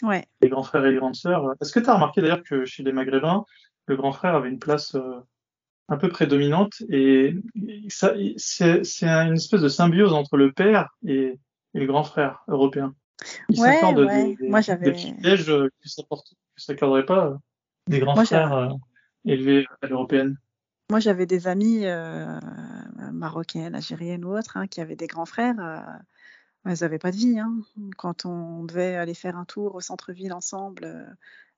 Ouais, 0.02 0.26
Les 0.40 0.48
grands 0.48 0.62
frères 0.62 0.84
et 0.86 0.90
les 0.90 0.96
grandes 0.98 1.16
sœurs. 1.16 1.54
Est-ce 1.60 1.72
que 1.72 1.80
tu 1.80 1.88
as 1.88 1.94
remarqué 1.94 2.20
d'ailleurs 2.20 2.42
que 2.42 2.64
chez 2.64 2.82
les 2.82 2.92
Maghrébins, 2.92 3.44
le 3.86 3.96
grand 3.96 4.12
frère 4.12 4.34
avait 4.34 4.48
une 4.48 4.58
place 4.58 4.94
euh, 4.94 5.20
un 5.88 5.96
peu 5.96 6.08
prédominante 6.08 6.82
et 6.88 7.34
ça, 7.88 8.14
c'est, 8.36 8.84
c'est 8.84 9.06
une 9.06 9.34
espèce 9.34 9.60
de 9.60 9.68
symbiose 9.68 10.12
entre 10.12 10.36
le 10.36 10.52
père 10.52 10.88
et, 11.06 11.38
et 11.74 11.80
le 11.80 11.86
grand 11.86 12.04
frère 12.04 12.42
européen. 12.48 12.94
Ils 13.50 13.60
ouais, 13.60 13.74
s'accordent 13.74 13.98
ouais. 14.06 14.28
des, 14.30 14.36
des, 14.36 14.48
Moi, 14.48 14.60
des 14.60 14.64
j'avais. 14.64 14.92
privilèges 14.92 15.50
euh, 15.50 15.68
que 15.82 15.88
s'apportent- 15.88 16.34
que 16.56 16.62
s'accorderaient 16.62 17.04
pas 17.06 17.26
euh, 17.26 17.34
des 17.88 17.98
grands 18.00 18.14
Moi, 18.14 18.24
frères 18.24 18.52
euh, 18.54 18.68
élevés 19.24 19.66
à 19.82 19.86
l'européenne. 19.86 20.36
Moi, 20.90 21.00
j'avais 21.00 21.26
des 21.26 21.46
amies 21.46 21.86
euh, 21.86 22.38
marocaines, 23.12 23.74
algériennes 23.74 24.24
ou 24.24 24.36
autres 24.36 24.56
hein, 24.56 24.66
qui 24.66 24.80
avaient 24.80 24.96
des 24.96 25.06
grands 25.06 25.26
frères. 25.26 25.58
euh, 25.60 25.80
elles 26.66 26.78
n'avaient 26.80 26.98
pas 26.98 27.10
de 27.10 27.16
vie. 27.16 27.38
Hein. 27.38 27.58
Quand 27.96 28.24
on 28.26 28.64
devait 28.64 28.96
aller 28.96 29.14
faire 29.14 29.36
un 29.36 29.44
tour 29.44 29.74
au 29.74 29.80
centre-ville 29.80 30.32
ensemble, 30.32 30.84
euh, 30.84 31.04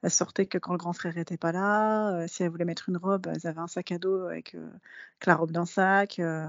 elles 0.03 0.11
sortaient 0.11 0.47
que 0.47 0.59
quand 0.59 0.73
le 0.73 0.79
grand 0.79 0.93
frère 0.93 1.15
n'était 1.15 1.37
pas 1.37 1.53
là. 1.53 2.13
Euh, 2.15 2.25
si 2.29 2.43
elles 2.43 2.51
voulaient 2.51 2.65
mettre 2.65 2.89
une 2.89 2.97
robe, 2.97 3.27
elles 3.33 3.47
avaient 3.47 3.61
un 3.61 3.67
sac 3.67 3.93
à 3.93 3.99
dos 3.99 4.25
avec, 4.27 4.55
euh, 4.55 4.67
avec 4.67 5.27
la 5.27 5.35
robe 5.37 5.51
dans 5.53 5.61
le 5.63 5.67
sac. 5.67 6.19
euh, 6.19 6.47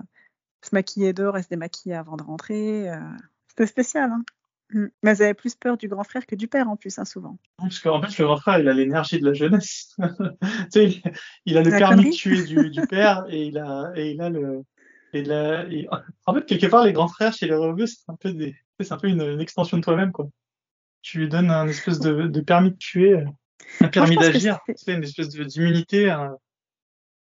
se 0.63 0.69
maquillaient 0.73 1.13
dehors, 1.13 1.37
elles 1.37 1.43
se 1.43 1.49
démaquillaient 1.49 1.95
avant 1.95 2.17
de 2.17 2.23
rentrer. 2.23 2.89
C'était 3.47 3.67
spécial. 3.67 4.11
Hein. 4.11 4.23
Mm. 4.73 4.87
Mais 5.03 5.11
elles 5.11 5.23
avaient 5.23 5.33
plus 5.33 5.55
peur 5.55 5.77
du 5.77 5.87
grand 5.87 6.03
frère 6.03 6.25
que 6.25 6.35
du 6.35 6.47
père 6.47 6.67
en 6.69 6.75
plus, 6.75 6.97
hein, 6.99 7.05
souvent. 7.05 7.37
Parce 7.57 7.79
qu'en 7.79 8.01
fait, 8.01 8.17
le 8.17 8.25
grand 8.25 8.37
frère, 8.37 8.59
il 8.59 8.67
a 8.67 8.73
l'énergie 8.73 9.19
de 9.19 9.25
la 9.25 9.33
jeunesse. 9.33 9.95
tu 9.99 10.05
sais, 10.71 10.85
il, 10.85 11.01
il 11.45 11.57
a 11.57 11.63
le 11.63 11.69
La 11.71 11.77
permis 11.77 12.09
de 12.09 12.15
tuer 12.15 12.43
du, 12.43 12.69
du 12.69 12.81
père 12.87 13.25
et 13.29 13.45
il 13.45 13.57
a, 13.57 13.91
et 13.95 14.11
il 14.11 14.21
a 14.21 14.29
le. 14.29 14.63
Et 15.13 15.23
la, 15.23 15.65
et- 15.69 15.87
En 16.25 16.33
fait, 16.33 16.45
quelque 16.45 16.67
part, 16.67 16.83
les 16.85 16.91
grands 16.91 17.07
frères 17.07 17.33
chez 17.33 17.47
les 17.47 17.55
rebeux, 17.55 17.85
c'est 17.85 18.03
un 18.09 18.15
peu 18.15 18.33
des, 18.33 18.55
c'est 18.79 18.91
un 18.91 18.97
peu 18.97 19.07
une, 19.07 19.21
une 19.21 19.39
extension 19.39 19.77
de 19.77 19.81
toi-même, 19.83 20.11
quoi. 20.11 20.27
Tu 21.09 21.19
lui 21.19 21.29
donnes 21.29 21.51
un 21.51 21.69
espèce 21.69 21.99
de, 21.99 22.27
de 22.27 22.41
permis 22.41 22.71
de 22.71 22.75
tuer, 22.75 23.13
euh, 23.13 23.25
un 23.79 23.87
permis 23.87 24.17
d'agir, 24.17 24.59
c'est. 24.65 24.75
tu 24.75 24.91
une 24.91 25.03
espèce 25.03 25.29
d'immunité. 25.29 26.11
euh, 26.11 26.27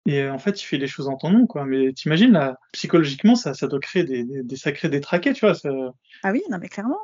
et 0.05 0.21
euh, 0.21 0.35
en 0.35 0.39
fait, 0.39 0.61
il 0.61 0.67
fait 0.67 0.77
les 0.77 0.87
choses 0.87 1.09
en 1.09 1.17
ton 1.17 1.31
nom, 1.31 1.47
quoi. 1.47 1.65
Mais 1.65 1.91
t'imagines, 1.95 2.33
là, 2.33 2.59
psychologiquement, 2.75 3.37
ça, 3.37 3.55
ça 3.55 3.69
doit 3.69 3.81
créer 3.81 4.05
des, 4.05 4.25
des, 4.25 4.43
des 4.43 4.57
sacrés 4.57 4.91
détraqués, 4.91 5.33
tu 5.33 5.47
vois. 5.47 5.55
ça- 5.55 5.71
Ah 6.23 6.31
oui, 6.31 6.43
non, 6.51 6.59
mais 6.61 6.69
clairement. 6.69 6.99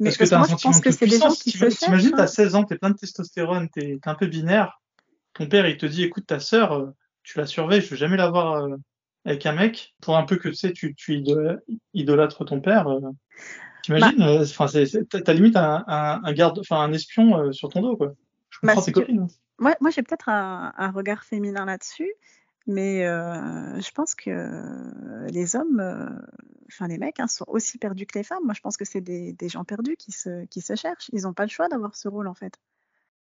Mais 0.00 0.06
Parce 0.06 0.16
que 0.16 0.24
t'as 0.24 0.38
un 0.40 0.44
je 0.44 0.48
sentiment 0.52 0.70
pense 0.72 0.80
de 0.80 0.84
que 0.84 0.90
c'est 0.90 1.06
des 1.06 1.18
gens 1.18 1.34
qui 1.34 1.50
se 1.50 1.58
T'ima- 1.58 1.68
T'imagines, 1.70 2.12
t'as 2.12 2.22
hein. 2.22 2.26
16 2.26 2.54
ans, 2.54 2.64
t'es 2.64 2.78
plein 2.78 2.90
de 2.90 2.96
testostérone, 2.96 3.68
t'es 3.68 3.98
un 4.06 4.14
peu 4.14 4.26
binaire. 4.26 4.80
Ton 5.34 5.48
père, 5.48 5.66
il 5.68 5.76
te 5.76 5.84
dit, 5.84 6.02
écoute, 6.02 6.26
ta 6.26 6.40
sœur, 6.40 6.92
tu 7.24 7.38
la 7.38 7.44
surveilles, 7.44 7.82
je 7.82 7.90
veux 7.90 7.96
jamais 7.96 8.16
la 8.16 8.30
voir 8.30 8.68
avec 9.26 9.44
un 9.44 9.52
mec. 9.52 9.94
Pour 10.00 10.16
un 10.16 10.24
peu 10.24 10.36
que 10.36 10.48
tu 10.48 10.54
sais, 10.54 10.72
tu, 10.72 10.94
tu 10.94 11.12
ido- 11.16 11.58
idolâtres 11.92 12.44
ton 12.46 12.60
père. 12.62 12.86
Euh, 13.90 13.98
Bah, 13.98 14.10
T'imagines, 14.12 14.22
euh, 14.22 15.20
t'as 15.24 15.32
limite 15.32 15.56
un, 15.56 15.84
un, 15.86 16.20
un 16.24 16.32
garde, 16.32 16.58
enfin, 16.58 16.80
un 16.80 16.92
espion 16.92 17.38
euh, 17.38 17.52
sur 17.52 17.68
ton 17.68 17.82
dos, 17.82 17.96
quoi. 17.96 18.14
Je 18.50 18.58
bah, 18.62 18.68
comprends 18.74 18.80
si 18.82 18.86
tes 18.86 18.92
copines. 18.92 19.20
hein. 19.22 19.26
Moi, 19.58 19.74
moi 19.80 19.90
j'ai 19.90 20.02
peut-être 20.02 20.28
un, 20.28 20.72
un 20.76 20.90
regard 20.90 21.24
féminin 21.24 21.64
là-dessus, 21.64 22.12
mais 22.66 23.06
euh, 23.06 23.80
je 23.80 23.90
pense 23.92 24.14
que 24.14 25.30
les 25.30 25.56
hommes, 25.56 25.80
enfin 26.68 26.88
les 26.88 26.98
mecs, 26.98 27.20
hein, 27.20 27.26
sont 27.28 27.44
aussi 27.48 27.78
perdus 27.78 28.06
que 28.06 28.18
les 28.18 28.24
femmes. 28.24 28.44
Moi, 28.44 28.54
je 28.54 28.60
pense 28.60 28.76
que 28.76 28.84
c'est 28.84 29.00
des, 29.00 29.32
des 29.32 29.48
gens 29.48 29.64
perdus 29.64 29.96
qui 29.96 30.12
se, 30.12 30.44
qui 30.46 30.60
se 30.60 30.74
cherchent. 30.74 31.10
Ils 31.12 31.22
n'ont 31.22 31.32
pas 31.32 31.44
le 31.44 31.48
choix 31.50 31.68
d'avoir 31.68 31.94
ce 31.96 32.08
rôle, 32.08 32.28
en 32.28 32.34
fait. 32.34 32.58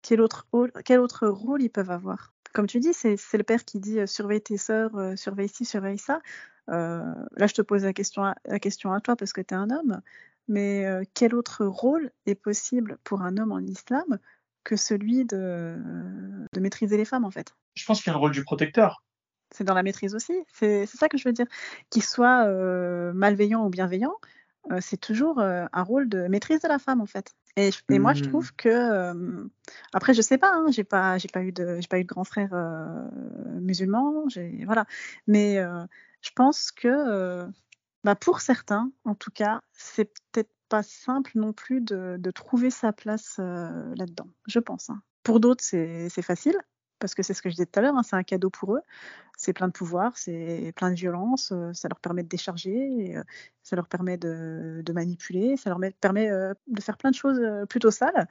Quel 0.02 0.20
autre, 0.20 0.46
rôle- 0.52 0.72
quel 0.84 1.00
autre 1.00 1.26
rôle 1.28 1.62
ils 1.62 1.70
peuvent 1.70 1.90
avoir? 1.90 2.32
Comme 2.52 2.66
tu 2.66 2.78
dis, 2.80 2.92
c'est 2.94 3.16
c'est 3.16 3.36
le 3.36 3.44
père 3.44 3.64
qui 3.64 3.78
dit 3.80 3.98
euh, 4.00 4.06
surveille 4.06 4.40
tes 4.40 4.56
sœurs, 4.56 4.94
euh, 4.96 5.16
surveille 5.16 5.48
ci, 5.48 5.64
surveille 5.64 5.98
ça. 5.98 6.20
Euh, 6.70 7.02
là, 7.36 7.46
je 7.46 7.54
te 7.54 7.62
pose 7.62 7.84
la 7.84 7.92
question 7.92 8.24
à, 8.24 8.34
la 8.44 8.58
question 8.60 8.92
à 8.92 9.00
toi 9.00 9.16
parce 9.16 9.32
que 9.32 9.40
tu 9.40 9.54
es 9.54 9.56
un 9.56 9.70
homme, 9.70 10.00
mais 10.48 10.86
euh, 10.86 11.02
quel 11.14 11.34
autre 11.34 11.64
rôle 11.64 12.10
est 12.26 12.34
possible 12.34 12.98
pour 13.04 13.22
un 13.22 13.36
homme 13.36 13.52
en 13.52 13.60
islam 13.60 14.18
que 14.64 14.76
celui 14.76 15.24
de, 15.24 15.76
de 16.52 16.60
maîtriser 16.60 16.96
les 16.96 17.04
femmes, 17.04 17.24
en 17.24 17.30
fait? 17.30 17.54
Je 17.74 17.84
pense 17.84 18.02
qu'il 18.02 18.08
y 18.08 18.10
a 18.10 18.14
le 18.14 18.20
rôle 18.20 18.32
du 18.32 18.42
protecteur. 18.42 19.02
C'est 19.54 19.64
dans 19.64 19.74
la 19.74 19.82
maîtrise 19.82 20.14
aussi. 20.14 20.34
C'est 20.52 20.86
ça 20.86 21.08
que 21.08 21.16
je 21.16 21.26
veux 21.26 21.32
dire. 21.32 21.46
Qu'il 21.90 22.02
soit 22.02 22.46
euh, 22.46 23.12
malveillant 23.14 23.64
ou 23.64 23.70
bienveillant, 23.70 24.14
euh, 24.70 24.78
c'est 24.80 24.98
toujours 24.98 25.40
un 25.40 25.82
rôle 25.82 26.08
de 26.08 26.28
maîtrise 26.28 26.60
de 26.60 26.68
la 26.68 26.78
femme, 26.78 27.00
en 27.00 27.06
fait. 27.06 27.34
Et, 27.56 27.70
moi, 27.98 28.12
je 28.12 28.22
Hmm. 28.22 28.28
trouve 28.28 28.54
que 28.54 29.48
après, 29.92 30.14
je 30.14 30.22
sais 30.22 30.38
pas, 30.38 30.52
hein, 30.52 30.66
j'ai 30.68 30.84
pas, 30.84 31.16
eu 31.18 31.52
de, 31.52 31.80
pas 31.88 31.98
eu 31.98 32.04
de 32.04 32.08
grand 32.08 32.24
frère 32.24 32.50
musulman, 33.60 34.26
voilà. 34.64 34.84
Mais 35.26 35.56
je 36.20 36.30
pense 36.34 36.70
que, 36.70 37.48
bah, 38.08 38.14
pour 38.14 38.40
certains, 38.40 38.90
en 39.04 39.14
tout 39.14 39.30
cas, 39.30 39.60
c'est 39.74 40.06
peut-être 40.32 40.48
pas 40.70 40.82
simple 40.82 41.32
non 41.34 41.52
plus 41.52 41.82
de, 41.82 42.30
trouver 42.30 42.70
sa 42.70 42.90
place 42.90 43.36
euh, 43.38 43.94
là-dedans. 43.96 44.28
Je 44.46 44.60
pense. 44.60 44.88
hein. 44.88 45.02
Pour 45.24 45.40
d'autres, 45.40 45.62
c'est 45.62 46.22
facile. 46.22 46.56
parce 47.00 47.14
que 47.14 47.22
c'est 47.22 47.34
ce 47.34 47.42
que 47.42 47.50
je 47.50 47.56
disais 47.56 47.66
tout 47.66 47.78
à 47.78 47.82
l'heure, 47.82 47.96
hein, 47.98 48.02
c'est 48.02 48.16
un 48.16 48.22
cadeau 48.22 48.48
pour 48.48 48.76
eux. 48.76 48.80
C'est 49.36 49.52
plein 49.52 49.66
de 49.68 49.74
pouvoir, 49.74 50.16
c'est 50.16 50.72
plein 50.74 50.88
de 50.88 50.94
violence, 50.94 51.52
euh, 51.52 51.74
ça 51.74 51.86
leur 51.88 52.00
permet 52.00 52.22
de 52.22 52.28
décharger, 52.28 53.14
euh, 53.14 53.22
ça 53.62 53.76
leur 53.76 53.88
permet 53.88 54.16
de, 54.16 54.82
manipuler, 54.94 55.58
ça 55.58 55.68
leur 55.68 55.78
permet 56.00 56.30
de 56.30 56.80
faire 56.80 56.96
plein 56.96 57.10
de 57.10 57.14
choses 57.14 57.42
plutôt 57.68 57.90
sales. 57.90 58.26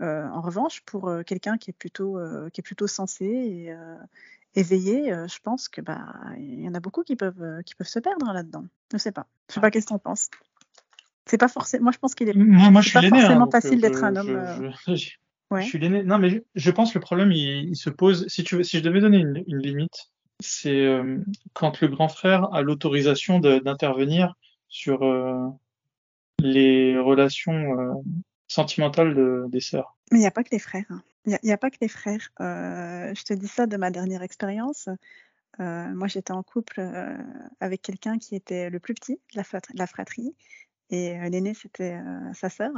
en 0.00 0.42
revanche, 0.42 0.82
pour 0.82 1.10
quelqu'un 1.24 1.56
qui 1.56 1.70
est 1.70 1.78
plutôt 1.78 2.18
qui 2.52 2.60
est 2.60 2.62
plutôt 2.62 2.86
sensé 2.86 3.24
et 3.24 3.74
éveillé, 4.54 5.12
je 5.12 5.38
pense 5.42 5.68
que 5.68 5.80
bah 5.80 6.04
il 6.38 6.60
y 6.60 6.68
en 6.68 6.74
a 6.74 6.80
beaucoup 6.80 7.02
qui 7.02 7.16
peuvent 7.16 7.62
qui 7.64 7.74
peuvent 7.74 7.88
se 7.88 7.98
perdre 7.98 8.32
là-dedans. 8.32 8.64
Je 8.92 8.98
sais 8.98 9.12
pas. 9.12 9.26
Je 9.48 9.54
sais 9.54 9.60
pas 9.60 9.70
qu'est-ce 9.70 9.86
que 9.86 9.90
tu 9.90 9.94
en 9.94 9.98
penses. 9.98 10.28
C'est 11.26 11.38
pas 11.38 11.48
forcément. 11.48 11.84
Moi, 11.84 11.92
je 11.92 11.98
pense 11.98 12.14
qu'il 12.14 12.28
est. 12.28 12.34
Moi, 12.34 12.80
je 12.80 12.88
suis 12.88 12.98
pas 12.98 13.06
hein, 13.06 13.10
forcément 13.10 13.50
facile 13.50 13.80
d'être 13.80 14.04
un 14.04 14.16
homme. 14.16 14.72
Je 14.88 14.94
suis 15.62 15.78
l'aîné. 15.78 16.02
Non, 16.02 16.18
mais 16.18 16.44
je 16.54 16.70
pense 16.70 16.92
que 16.92 16.98
le 16.98 17.02
problème, 17.02 17.32
il, 17.32 17.76
se 17.76 17.90
pose. 17.90 18.26
Si 18.28 18.44
tu 18.44 18.56
veux, 18.56 18.62
si 18.62 18.78
je 18.78 18.82
devais 18.82 19.00
donner 19.00 19.18
une, 19.18 19.58
limite, 19.58 20.10
c'est 20.40 20.84
euh, 20.84 21.18
quand 21.52 21.80
le 21.80 21.88
grand 21.88 22.08
frère 22.08 22.52
a 22.52 22.62
l'autorisation 22.62 23.38
d'intervenir 23.38 24.34
sur 24.68 25.02
euh, 25.04 25.48
les 26.38 26.98
relations 26.98 27.78
euh, 27.78 27.92
sentimentales 28.48 29.48
des 29.48 29.60
sœurs. 29.60 29.96
Mais 30.10 30.18
il 30.18 30.22
n'y 30.22 30.26
a 30.26 30.32
pas 30.32 30.42
que 30.42 30.50
les 30.50 30.58
frères. 30.58 30.84
Hein. 30.90 31.02
Il 31.24 31.38
n'y 31.44 31.52
a, 31.52 31.56
pas 31.56 31.70
que 31.70 31.76
les 31.80 31.88
frères. 31.88 32.32
je 32.38 33.24
te 33.24 33.32
dis 33.32 33.48
ça 33.48 33.66
de 33.66 33.76
ma 33.76 33.90
dernière 33.90 34.22
expérience. 34.22 34.88
moi, 35.58 36.08
j'étais 36.08 36.32
en 36.32 36.42
couple 36.42 36.82
avec 37.60 37.82
quelqu'un 37.82 38.18
qui 38.18 38.34
était 38.34 38.70
le 38.70 38.80
plus 38.80 38.94
petit 38.94 39.20
de 39.32 39.42
la, 39.74 39.86
fratrie, 39.86 40.34
et 40.90 41.18
l'aîné, 41.30 41.54
c'était 41.54 41.98
sa 42.34 42.48
sœur. 42.48 42.72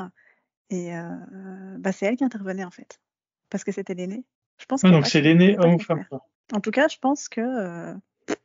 Et 0.70 0.90
bah, 1.78 1.92
c'est 1.92 2.06
elle 2.06 2.16
qui 2.16 2.24
intervenait 2.24 2.64
en 2.64 2.70
fait, 2.70 3.00
parce 3.50 3.64
que 3.64 3.72
c'était 3.72 3.94
l'aîné. 3.94 4.24
Je 4.58 4.66
pense. 4.66 4.82
donc 4.82 5.06
c'est 5.06 5.20
l'aîné 5.20 5.58
homme 5.58 5.74
ou 5.74 5.78
femme. 5.78 6.04
En 6.52 6.60
tout 6.60 6.70
cas, 6.70 6.88
je 6.88 6.98
pense 6.98 7.28
que. 7.28 7.94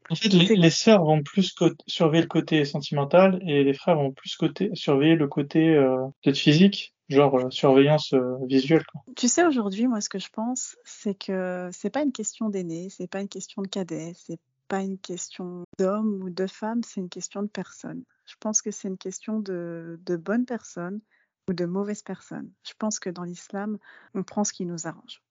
en 0.09 0.15
fait, 0.15 0.29
les, 0.29 0.69
sœurs 0.69 1.03
vont 1.03 1.23
plus 1.23 1.53
surveiller 1.87 2.23
le 2.23 2.29
côté 2.29 2.63
sentimental 2.65 3.39
et 3.45 3.63
les 3.63 3.73
frères 3.73 3.95
vont 3.95 4.11
plus 4.11 4.35
côté 4.35 4.69
surveiller 4.73 5.15
le 5.15 5.27
côté 5.27 5.75
peut-être 6.23 6.37
physique, 6.37 6.93
genre 7.10 7.51
surveillance 7.51 8.14
visuelle. 8.43 8.86
Quoi. 8.86 9.01
Tu 9.16 9.28
sais, 9.28 9.45
aujourd'hui, 9.45 9.88
moi, 9.88 10.01
ce 10.01 10.10
que 10.10 10.20
je 10.20 10.30
pense, 10.30 10.78
c'est 10.84 11.16
que 11.16 11.70
c'est 11.72 11.89
pas 11.89 12.03
une 12.03 12.12
question 12.12 12.49
d'aîné, 12.49 12.89
c'est 12.89 13.07
pas 13.07 13.22
une 13.22 13.28
question 13.28 13.62
de 13.62 13.68
cadet, 13.68 14.14
c'est 14.16 14.39
pas 14.70 14.82
une 14.82 14.99
question 14.99 15.64
d'homme 15.80 16.22
ou 16.22 16.30
de 16.30 16.47
femme, 16.47 16.84
c'est 16.84 17.01
une 17.01 17.10
question 17.10 17.41
de 17.41 17.47
personne. 17.47 18.03
Je 18.26 18.36
pense 18.39 18.62
que 18.62 18.72
c'est 18.72 18.88
une 18.88 18.97
question 18.97 19.39
de, 19.39 19.99
de 20.05 20.16
bonnes 20.16 20.45
personnes 20.45 21.01
ou 21.49 21.53
de 21.53 21.66
mauvaises 21.66 22.03
personnes. 22.03 22.51
Je 22.64 22.74
pense 22.78 22.99
que 22.99 23.10
dans 23.10 23.24
l'islam, 23.24 23.80
on 24.14 24.24
prend 24.24 24.43
ce 24.43 24.53
qui 24.53 24.66
nous 24.66 24.88
arrange. 24.88 25.22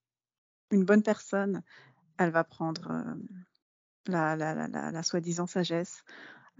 Une 0.72 0.84
bonne 0.84 1.04
personne, 1.04 1.62
elle 2.18 2.30
va 2.30 2.42
prendre 2.42 2.90
euh, 2.90 3.14
la, 4.06 4.34
la, 4.36 5.02
soi-disant 5.04 5.46
sagesse, 5.46 6.02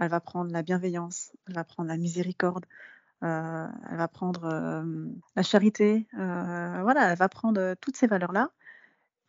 elle 0.01 0.09
va 0.09 0.21
prendre 0.21 0.53
la 0.53 0.63
bienveillance, 0.63 1.33
elle 1.49 1.55
va 1.55 1.65
prendre 1.65 1.89
la 1.89 1.97
miséricorde, 1.97 2.65
euh, 2.65 2.98
elle 3.23 3.97
va 3.97 4.09
prendre 4.09 4.45
euh, 4.45 5.07
la 5.37 5.43
charité, 5.43 6.07
voilà, 6.13 7.11
elle 7.11 7.19
va 7.19 7.29
prendre 7.29 7.75
toutes 7.81 7.97
ces 7.97 8.07
valeurs-là. 8.07 8.51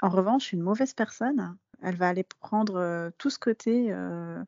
En 0.02 0.10
revanche, 0.10 0.54
une 0.54 0.62
mauvaise 0.62 0.94
personne, 0.94 1.58
elle 1.82 1.96
va 1.96 2.08
aller 2.08 2.24
prendre 2.24 3.12
tout 3.18 3.30
ce 3.30 3.40
côté 3.40 3.94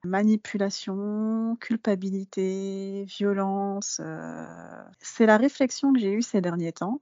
manipulation, 0.03 1.57
culpabilité, 1.59 3.05
violence. 3.05 4.01
C'est 4.99 5.25
la 5.25 5.37
réflexion 5.37 5.91
que 5.91 5.99
j'ai 5.99 6.13
eue 6.13 6.21
ces 6.21 6.39
derniers 6.39 6.71
temps. 6.71 7.01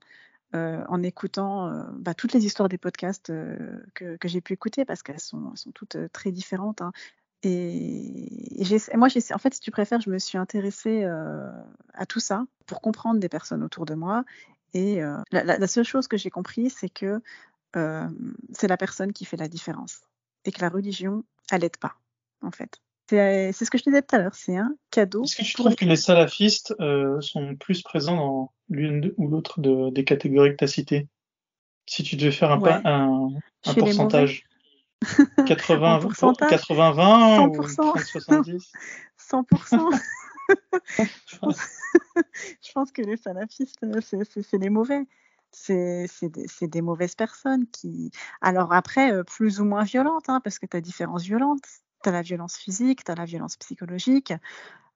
en 0.52 1.02
écoutant 1.02 1.70
bah, 1.94 2.14
toutes 2.14 2.32
les 2.32 2.44
histoires 2.44 2.68
des 2.68 2.78
podcasts 2.78 3.32
que, 3.94 4.18
j'ai 4.24 4.40
pu 4.40 4.54
écouter 4.54 4.84
parce 4.84 5.04
qu'elles 5.04 5.20
sont, 5.20 5.54
sont, 5.54 5.70
toutes 5.70 5.96
très 6.12 6.32
différentes. 6.32 6.80
Hein. 6.82 6.90
Et, 7.42 8.28
moi, 8.94 9.08
en 9.08 9.38
fait, 9.38 9.54
si 9.54 9.60
tu 9.60 9.70
préfères, 9.70 10.00
je 10.00 10.10
me 10.10 10.18
suis 10.18 10.38
intéressée 10.38 11.04
à 11.04 12.06
tout 12.06 12.20
ça 12.20 12.44
pour 12.66 12.80
comprendre 12.80 13.18
des 13.18 13.28
personnes 13.28 13.62
autour 13.62 13.86
de 13.86 13.94
moi. 13.94 14.24
Et 14.74 15.00
la, 15.32 15.66
seule 15.66 15.84
chose 15.84 16.06
que 16.06 16.16
j'ai 16.16 16.30
compris, 16.30 16.68
c'est 16.70 16.90
que 16.90 17.20
c'est 17.74 18.68
la 18.68 18.76
personne 18.76 19.12
qui 19.12 19.24
fait 19.24 19.38
la 19.38 19.48
différence 19.48 20.02
et 20.44 20.52
que 20.52 20.60
la 20.60 20.68
religion, 20.68 21.24
elle 21.50 21.62
n'aide 21.62 21.76
pas, 21.76 21.94
en 22.42 22.50
fait. 22.50 22.80
C'est 23.10 23.52
ce 23.52 23.70
que 23.70 23.78
je 23.78 23.82
te 23.82 23.90
disais 23.90 24.02
tout 24.02 24.14
à 24.14 24.18
l'heure, 24.18 24.34
c'est 24.34 24.56
un 24.56 24.72
cadeau. 24.90 25.24
Est-ce 25.24 25.36
que 25.36 25.42
tu 25.42 25.54
trouves 25.54 25.74
que 25.74 25.84
les 25.84 25.96
salafistes 25.96 26.74
euh, 26.78 27.20
sont 27.20 27.56
plus 27.56 27.82
présents 27.82 28.16
dans 28.16 28.52
l'une 28.68 29.12
ou 29.16 29.26
l'autre 29.26 29.60
de, 29.60 29.90
des 29.90 30.04
catégories 30.04 30.52
que 30.52 30.56
tu 30.56 30.64
as 30.64 30.68
citées? 30.68 31.08
Si 31.86 32.04
tu 32.04 32.14
devais 32.14 32.30
faire 32.30 32.52
un, 32.52 32.62
un, 32.84 33.30
un 33.66 33.74
pourcentage 33.74 34.44
80, 35.46 36.00
80, 36.48 36.92
20 36.92 37.46
ou 37.48 37.68
70 37.68 38.72
100%. 39.18 40.00
je, 41.26 41.38
pense... 41.38 41.58
je 42.62 42.72
pense 42.72 42.92
que 42.92 43.02
les 43.02 43.16
salafistes, 43.16 43.78
c'est 44.00 44.58
les 44.58 44.70
mauvais 44.70 45.06
c'est 45.52 46.06
des, 46.22 46.46
des, 46.68 46.80
mauvaises 46.80 47.14
personnes 47.16 47.66
qui. 47.66 48.12
Alors 48.40 48.72
après, 48.72 49.12
euh, 49.12 49.24
plus 49.24 49.60
ou 49.60 49.64
moins 49.64 49.82
violentes, 49.82 50.28
hein, 50.28 50.40
parce 50.44 50.58
que 50.58 50.66
tu 50.66 50.76
as 50.76 50.80
différentes 50.80 51.22
violences. 51.22 51.82
Tu 52.02 52.08
as 52.08 52.12
la 52.12 52.22
violence 52.22 52.56
physique, 52.56 53.04
tu 53.04 53.10
as 53.10 53.14
la 53.14 53.24
violence 53.24 53.56
psychologique. 53.56 54.32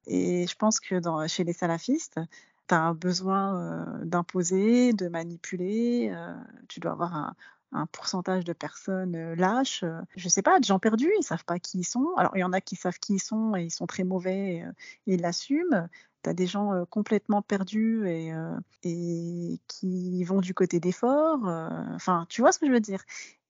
Et 0.06 0.46
je 0.46 0.54
pense 0.54 0.80
que 0.80 1.00
dans, 1.00 1.26
chez 1.26 1.44
les 1.44 1.52
salafistes, 1.52 2.20
tu 2.68 2.74
as 2.74 2.80
un 2.80 2.94
besoin 2.94 3.56
euh, 3.56 4.04
d'imposer, 4.04 4.92
de 4.92 5.08
manipuler. 5.08 6.12
Euh, 6.14 6.34
tu 6.68 6.80
dois 6.80 6.92
avoir 6.92 7.14
un, 7.14 7.34
un 7.74 7.86
pourcentage 7.86 8.44
de 8.44 8.52
personnes 8.52 9.34
lâches. 9.34 9.84
Je 10.16 10.28
sais 10.28 10.42
pas, 10.42 10.58
de 10.60 10.64
gens 10.64 10.78
perdus, 10.78 11.12
ils 11.18 11.24
savent 11.24 11.44
pas 11.44 11.58
qui 11.58 11.80
ils 11.80 11.84
sont. 11.84 12.14
Alors 12.16 12.36
il 12.36 12.40
y 12.40 12.44
en 12.44 12.52
a 12.52 12.60
qui 12.60 12.76
savent 12.76 12.98
qui 12.98 13.14
ils 13.14 13.22
sont 13.22 13.54
et 13.56 13.64
ils 13.64 13.70
sont 13.70 13.86
très 13.86 14.04
mauvais 14.04 14.56
et, 14.56 14.64
ils 15.06 15.20
l'assument 15.20 15.88
tu 16.22 16.30
as 16.30 16.34
des 16.34 16.46
gens 16.46 16.86
complètement 16.86 17.42
perdus 17.42 18.08
et, 18.08 18.32
et, 18.82 19.60
qui 19.68 20.24
vont 20.24 20.40
du 20.40 20.54
côté 20.54 20.80
des 20.80 20.92
forts. 20.92 21.44
Enfin, 21.94 22.24
tu 22.30 22.40
vois 22.40 22.50
ce 22.50 22.58
que 22.58 22.66
je 22.66 22.72
veux 22.72 22.80
dire? 22.80 23.02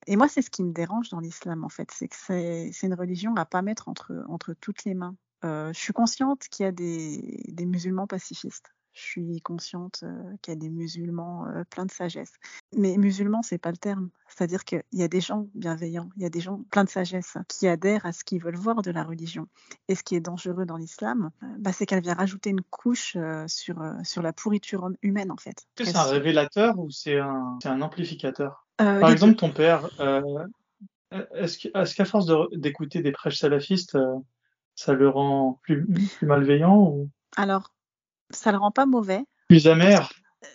Et 0.08 0.16
moi, 0.16 0.28
c'est 0.28 0.42
ce 0.42 0.50
qui 0.50 0.64
me 0.64 0.72
dérange 0.72 1.08
dans 1.10 1.20
l'islam, 1.20 1.62
en 1.62 1.68
fait, 1.68 1.90
c'est 1.92 2.08
que 2.08 2.16
c'est 2.16 2.72
une 2.82 2.94
religion 2.94 3.36
à 3.36 3.44
pas 3.44 3.62
mettre 3.62 3.88
entre, 3.88 4.24
entre 4.28 4.54
toutes 4.54 4.84
les 4.84 4.94
mains. 4.94 5.14
je 5.44 5.72
suis 5.72 5.92
consciente 5.92 6.48
qu'il 6.50 6.64
y 6.64 6.68
a 6.68 6.72
des, 6.72 7.44
des 7.46 7.64
musulmans 7.64 8.08
pacifistes 8.08 8.74
je 8.94 9.02
suis 9.02 9.40
consciente 9.40 10.00
euh, 10.04 10.36
qu'il 10.40 10.54
y 10.54 10.56
a 10.56 10.58
des 10.58 10.70
musulmans 10.70 11.46
euh, 11.46 11.64
pleins 11.68 11.84
de 11.84 11.90
sagesse. 11.90 12.32
Mais 12.76 12.96
musulmans, 12.96 13.42
c'est 13.42 13.58
pas 13.58 13.72
le 13.72 13.76
terme. 13.76 14.08
C'est-à-dire 14.28 14.64
qu'il 14.64 14.82
y 14.92 15.02
a 15.02 15.08
des 15.08 15.20
gens 15.20 15.48
bienveillants, 15.54 16.08
il 16.16 16.22
y 16.22 16.26
a 16.26 16.30
des 16.30 16.40
gens 16.40 16.62
pleins 16.70 16.84
de 16.84 16.88
sagesse 16.88 17.36
qui 17.48 17.66
adhèrent 17.66 18.06
à 18.06 18.12
ce 18.12 18.22
qu'ils 18.24 18.40
veulent 18.40 18.56
voir 18.56 18.82
de 18.82 18.92
la 18.92 19.02
religion. 19.02 19.48
Et 19.88 19.96
ce 19.96 20.04
qui 20.04 20.14
est 20.14 20.20
dangereux 20.20 20.64
dans 20.64 20.76
l'islam, 20.76 21.30
euh, 21.42 21.46
bah, 21.58 21.72
c'est 21.72 21.86
qu'elle 21.86 22.02
vient 22.02 22.14
rajouter 22.14 22.50
une 22.50 22.62
couche 22.62 23.16
sur, 23.48 23.76
sur 24.04 24.22
la 24.22 24.32
pourriture 24.32 24.84
hum, 24.84 24.96
humaine, 25.02 25.32
en 25.32 25.36
fait. 25.36 25.66
C'est 25.76 25.96
un 25.96 26.04
révélateur 26.04 26.78
ou 26.78 26.90
c'est 26.90 27.18
un, 27.18 27.58
un, 27.64 27.82
amplificateur? 27.82 28.66
Par 28.76 29.10
exemple, 29.10 29.34
ton 29.36 29.50
père, 29.50 29.88
est-ce 31.34 31.94
qu'à 31.94 32.04
force 32.04 32.26
d'écouter 32.52 33.02
des 33.02 33.12
prêches 33.12 33.38
salafistes, 33.38 33.98
ça 34.76 34.92
le 34.92 35.08
rend 35.08 35.60
plus, 35.62 35.86
plus 35.86 36.26
malveillant 36.26 36.80
ou... 36.80 37.10
Alors, 37.36 37.73
ça 38.34 38.52
le 38.52 38.58
rend 38.58 38.70
pas 38.70 38.86
mauvais. 38.86 39.24
Plus 39.48 39.66
amer. 39.66 40.10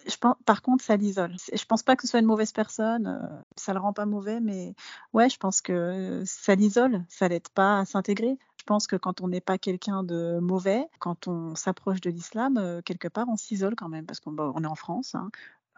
Je 0.07 0.17
pense, 0.17 0.35
par 0.45 0.61
contre, 0.61 0.83
ça 0.83 0.95
l'isole. 0.95 1.35
Je 1.51 1.65
pense 1.65 1.83
pas 1.83 1.95
que 1.95 2.03
ce 2.03 2.09
soit 2.09 2.19
une 2.19 2.25
mauvaise 2.25 2.51
personne. 2.51 3.07
Euh, 3.07 3.41
ça 3.55 3.73
le 3.73 3.79
rend 3.79 3.93
pas 3.93 4.05
mauvais, 4.05 4.39
mais 4.39 4.75
ouais, 5.13 5.29
je 5.29 5.37
pense 5.37 5.61
que 5.61 6.21
ça 6.25 6.55
l'isole. 6.55 7.03
Ça 7.09 7.27
l'aide 7.27 7.49
pas 7.49 7.79
à 7.79 7.85
s'intégrer. 7.85 8.37
Je 8.57 8.63
pense 8.65 8.87
que 8.87 8.95
quand 8.95 9.21
on 9.21 9.27
n'est 9.29 9.41
pas 9.41 9.57
quelqu'un 9.57 10.03
de 10.03 10.39
mauvais, 10.39 10.85
quand 10.99 11.27
on 11.27 11.55
s'approche 11.55 12.01
de 12.01 12.09
l'islam, 12.09 12.57
euh, 12.57 12.81
quelque 12.83 13.07
part, 13.07 13.27
on 13.29 13.35
s'isole 13.35 13.75
quand 13.75 13.89
même 13.89 14.05
parce 14.05 14.19
qu'on 14.19 14.31
bah, 14.31 14.53
est 14.55 14.65
en 14.65 14.75
France. 14.75 15.15
Hein, 15.15 15.29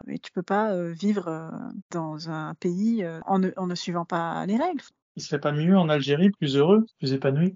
et 0.08 0.18
tu 0.18 0.32
peux 0.32 0.42
pas 0.42 0.72
euh, 0.72 0.92
vivre 0.92 1.50
dans 1.90 2.28
un 2.28 2.54
pays 2.54 3.06
en 3.26 3.38
ne, 3.38 3.50
en, 3.56 3.66
ne, 3.66 3.74
suivant 3.74 4.04
pas 4.04 4.44
les 4.46 4.56
règles. 4.56 4.82
Il 5.16 5.22
serait 5.22 5.40
pas 5.40 5.52
mieux 5.52 5.78
en 5.78 5.88
Algérie, 5.88 6.30
plus 6.30 6.56
heureux, 6.56 6.86
plus 6.98 7.12
épanoui? 7.12 7.54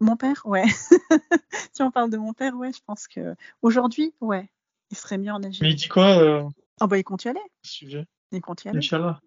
Mon 0.00 0.16
père, 0.16 0.42
ouais. 0.44 0.64
si 1.72 1.82
on 1.82 1.90
parle 1.90 2.10
de 2.10 2.16
mon 2.16 2.32
père, 2.32 2.54
ouais, 2.56 2.72
je 2.72 2.80
pense 2.86 3.08
que 3.08 3.34
aujourd'hui, 3.62 4.14
ouais, 4.20 4.50
il 4.90 4.96
serait 4.96 5.18
mieux 5.18 5.32
en 5.32 5.42
Algérie. 5.42 5.68
Mais 5.68 5.70
il 5.70 5.76
dit 5.76 5.88
quoi 5.88 6.18
euh... 6.18 6.48
Oh 6.80 6.86
bah 6.86 6.98
il 6.98 7.04
compte 7.04 7.24
y 7.24 7.28
aller. 7.28 7.40
Sujet? 7.62 8.06
Il 8.32 8.40
compte 8.40 8.64
y 8.64 8.68
aller. 8.68 8.78
Inch'Allah. 8.78 9.20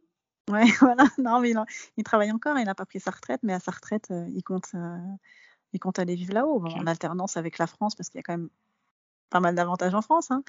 Ouais, 0.49 0.65
voilà. 0.79 1.05
Non, 1.17 1.39
mais 1.39 1.53
il 1.97 2.03
travaille 2.03 2.31
encore, 2.31 2.57
il 2.57 2.65
n'a 2.65 2.75
pas 2.75 2.85
pris 2.85 2.99
sa 2.99 3.11
retraite, 3.11 3.41
mais 3.43 3.53
à 3.53 3.59
sa 3.59 3.71
retraite, 3.71 4.09
euh, 4.11 4.27
il 4.33 4.43
compte, 4.43 4.69
euh, 4.75 4.97
il 5.73 5.79
compte 5.79 5.99
aller 5.99 6.15
vivre 6.15 6.33
là-haut, 6.33 6.63
en 6.65 6.87
alternance 6.87 7.37
avec 7.37 7.57
la 7.57 7.67
France, 7.67 7.95
parce 7.95 8.09
qu'il 8.09 8.19
y 8.19 8.21
a 8.21 8.23
quand 8.23 8.37
même 8.37 8.49
pas 9.29 9.39
mal 9.39 9.55
d'avantages 9.55 9.93
en 9.93 10.01
France. 10.01 10.31
Hein. 10.31 10.43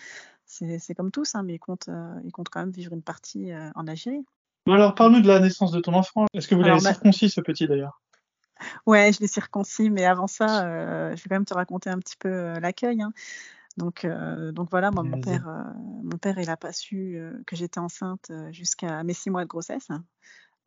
C'est 0.46 0.94
comme 0.94 1.10
tous, 1.10 1.34
hein, 1.34 1.42
mais 1.42 1.54
il 1.54 1.58
compte, 1.60 1.88
euh, 1.88 2.14
il 2.24 2.32
compte 2.32 2.48
quand 2.48 2.60
même 2.60 2.72
vivre 2.72 2.92
une 2.92 3.02
partie 3.02 3.52
en 3.74 3.86
Algérie. 3.86 4.24
Bon 4.66 4.74
alors, 4.74 4.94
parle-nous 4.94 5.20
de 5.20 5.28
la 5.28 5.40
naissance 5.40 5.72
de 5.72 5.80
ton 5.80 5.94
enfant. 5.94 6.26
Est-ce 6.34 6.46
que 6.46 6.54
vous 6.54 6.62
l'avez 6.62 6.80
circoncis, 6.80 7.30
ce 7.30 7.40
petit 7.40 7.66
d'ailleurs? 7.66 8.01
Ouais, 8.86 9.12
je 9.12 9.20
l'ai 9.20 9.26
circoncis, 9.26 9.90
mais 9.90 10.04
avant 10.04 10.26
ça, 10.26 10.66
euh, 10.66 11.10
je 11.10 11.22
vais 11.22 11.28
quand 11.28 11.36
même 11.36 11.44
te 11.44 11.54
raconter 11.54 11.90
un 11.90 11.98
petit 11.98 12.16
peu 12.16 12.28
euh, 12.28 12.60
l'accueil. 12.60 13.02
Hein. 13.02 13.12
Donc, 13.76 14.04
euh, 14.04 14.52
donc 14.52 14.70
voilà, 14.70 14.90
moi, 14.90 15.02
mon 15.02 15.20
père, 15.20 15.46
mon 16.02 16.18
père, 16.18 16.38
il 16.38 16.46
n'a 16.46 16.56
pas 16.56 16.72
su 16.72 17.18
que 17.46 17.56
j'étais 17.56 17.80
enceinte 17.80 18.30
jusqu'à 18.50 19.02
mes 19.02 19.14
six 19.14 19.30
mois 19.30 19.44
de 19.44 19.48
grossesse. 19.48 19.88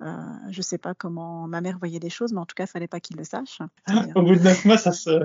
je 0.02 0.62
sais 0.62 0.80
pas 0.80 0.96
comment 0.96 1.48
ma 1.48 1.62
mère 1.62 1.78
voyait 1.78 2.00
les 2.00 2.10
choses, 2.10 2.34
mais 2.34 2.40
en 2.40 2.46
tout 2.46 2.56
cas, 2.56 2.64
il 2.64 2.70
fallait 2.70 2.88
pas 2.88 3.00
qu'il 3.00 3.18
le 3.18 3.24
sache. 3.24 3.60
Au 4.16 4.24
bout 4.24 4.36
de 4.36 4.42
neuf 4.42 4.66
mois, 4.66 4.78
ça, 4.78 4.92
se... 4.92 5.24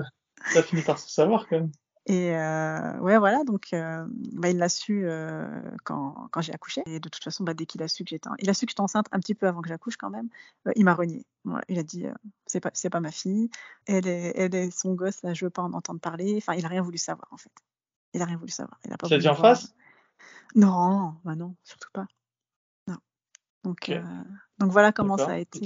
ça 0.53 0.61
finit 0.61 0.83
par 0.83 0.99
se 0.99 1.09
savoir 1.09 1.47
quand 1.47 1.57
même. 1.57 1.71
Et 2.11 2.35
euh, 2.35 2.99
ouais, 2.99 3.17
voilà, 3.17 3.45
donc 3.45 3.71
euh, 3.71 4.05
bah, 4.33 4.49
il 4.49 4.57
l'a 4.57 4.67
su 4.67 5.03
euh, 5.05 5.47
quand, 5.85 6.27
quand 6.31 6.41
j'ai 6.41 6.53
accouché. 6.53 6.83
Et 6.85 6.99
de 6.99 7.07
toute 7.07 7.23
façon, 7.23 7.45
bah, 7.45 7.53
dès 7.53 7.65
qu'il 7.65 7.81
a 7.83 7.87
su 7.87 8.03
que 8.03 8.09
j'étais, 8.09 8.29
il 8.39 8.49
a 8.49 8.53
su 8.53 8.65
que 8.65 8.71
j'étais 8.71 8.81
enceinte 8.81 9.05
un 9.13 9.19
petit 9.21 9.33
peu 9.33 9.47
avant 9.47 9.61
que 9.61 9.69
j'accouche 9.69 9.95
quand 9.95 10.09
même. 10.09 10.27
il 10.75 10.83
m'a 10.83 10.93
renié. 10.93 11.25
il 11.69 11.79
a 11.79 11.83
dit 11.83 12.07
c'est 12.47 12.59
pas 12.59 12.71
c'est 12.73 12.89
pas 12.89 12.99
ma 12.99 13.11
fille. 13.11 13.49
Elle 13.85 14.07
est, 14.07 14.33
elle 14.35 14.53
est 14.55 14.77
son 14.77 14.93
gosse 14.93 15.23
là, 15.23 15.33
je 15.33 15.45
veux 15.45 15.49
pas 15.49 15.61
en 15.61 15.71
entendre 15.71 16.01
parler. 16.01 16.35
Enfin, 16.35 16.53
il 16.53 16.65
a 16.65 16.67
rien 16.67 16.81
voulu 16.81 16.97
savoir 16.97 17.29
en 17.31 17.37
fait. 17.37 17.53
Il 18.13 18.21
a 18.21 18.25
rien 18.25 18.35
voulu 18.35 18.51
savoir. 18.51 18.77
Il 18.83 18.91
a 18.91 18.97
pas. 18.97 19.07
Dit 19.07 19.29
en 19.29 19.35
face? 19.35 19.73
Non, 20.53 21.15
bah 21.23 21.35
non, 21.35 21.55
surtout 21.63 21.91
pas. 21.93 22.07
Non. 22.89 22.97
Donc 23.63 23.89
donc 24.59 24.71
voilà 24.71 24.91
comment 24.91 25.15
ça 25.15 25.31
a 25.31 25.37
été. 25.37 25.61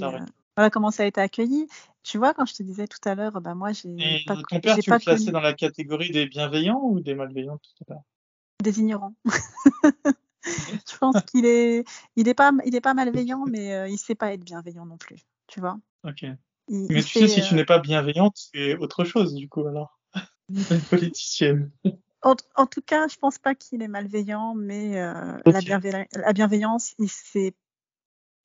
Voilà 0.56 0.70
comment 0.70 0.92
ça 0.92 1.02
a 1.02 1.06
été 1.06 1.20
accueilli. 1.20 1.66
Tu 2.06 2.18
vois, 2.18 2.34
quand 2.34 2.46
je 2.46 2.54
te 2.54 2.62
disais 2.62 2.86
tout 2.86 3.00
à 3.04 3.16
l'heure, 3.16 3.40
bah 3.40 3.56
moi, 3.56 3.72
j'ai 3.72 4.22
pas 4.26 4.36
ton 4.36 4.60
père, 4.60 4.78
tu 4.78 4.90
le 4.92 4.98
classais 5.00 5.32
dans 5.32 5.40
la 5.40 5.54
catégorie 5.54 6.10
des 6.10 6.26
bienveillants 6.26 6.80
ou 6.80 7.00
des 7.00 7.16
malveillants 7.16 7.58
Des 8.62 8.78
ignorants. 8.78 9.14
je 10.44 10.98
pense 11.00 11.20
qu'il 11.22 11.46
est, 11.46 11.84
il 12.14 12.28
est 12.28 12.34
pas, 12.34 12.52
il 12.64 12.76
est 12.76 12.80
pas 12.80 12.94
malveillant, 12.94 13.44
mais 13.50 13.74
euh, 13.74 13.88
il 13.88 13.98
sait 13.98 14.14
pas 14.14 14.32
être 14.32 14.44
bienveillant 14.44 14.86
non 14.86 14.98
plus. 14.98 15.18
Tu 15.48 15.58
vois. 15.58 15.80
Ok. 16.04 16.24
mais 16.68 17.02
tu 17.02 17.18
sais, 17.18 17.26
si 17.26 17.42
tu 17.42 17.54
euh, 17.54 17.56
n'es 17.56 17.64
pas 17.64 17.80
bienveillante, 17.80 18.36
c'est 18.36 18.76
autre 18.76 19.02
chose 19.02 19.34
du 19.34 19.48
coup 19.48 19.66
alors. 19.66 19.98
Une 20.48 20.80
politicienne. 20.82 21.72
En, 22.22 22.66
tout 22.66 22.82
cas, 22.82 23.08
je 23.08 23.16
pense 23.16 23.38
pas 23.38 23.56
qu'il 23.56 23.82
est 23.82 23.88
malveillant, 23.88 24.54
mais 24.54 25.00
euh, 25.00 25.38
la, 25.44 25.60
la, 26.12 26.32
bienveillance, 26.32 26.94
il 26.98 27.08
sait 27.08 27.54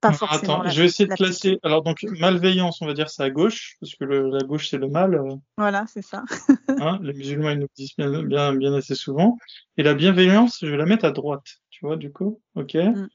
Attends, 0.01 0.67
je 0.67 0.81
vais 0.81 0.87
essayer 0.87 1.07
de 1.07 1.13
classer. 1.13 1.59
Alors, 1.63 1.83
donc, 1.83 2.03
malveillance, 2.03 2.81
on 2.81 2.87
va 2.87 2.93
dire, 2.93 3.09
c'est 3.09 3.23
à 3.23 3.29
gauche, 3.29 3.75
parce 3.79 3.95
que 3.95 4.03
la 4.05 4.39
gauche, 4.39 4.69
c'est 4.69 4.77
le 4.77 4.87
mal. 4.87 5.15
Euh. 5.15 5.35
Voilà, 5.57 5.85
c'est 5.87 6.01
ça. 6.01 6.23
hein, 6.67 6.99
les 7.01 7.13
musulmans, 7.13 7.51
ils 7.51 7.59
nous 7.59 7.67
disent 7.75 7.95
bien, 7.97 8.23
bien, 8.23 8.53
bien 8.53 8.73
assez 8.73 8.95
souvent. 8.95 9.37
Et 9.77 9.83
la 9.83 9.93
bienveillance, 9.93 10.59
je 10.61 10.67
vais 10.67 10.77
la 10.77 10.85
mettre 10.85 11.05
à 11.05 11.11
droite, 11.11 11.45
tu 11.69 11.85
vois, 11.85 11.97
du 11.97 12.11
coup. 12.11 12.41
OK. 12.55 12.73
Mm. 12.75 13.07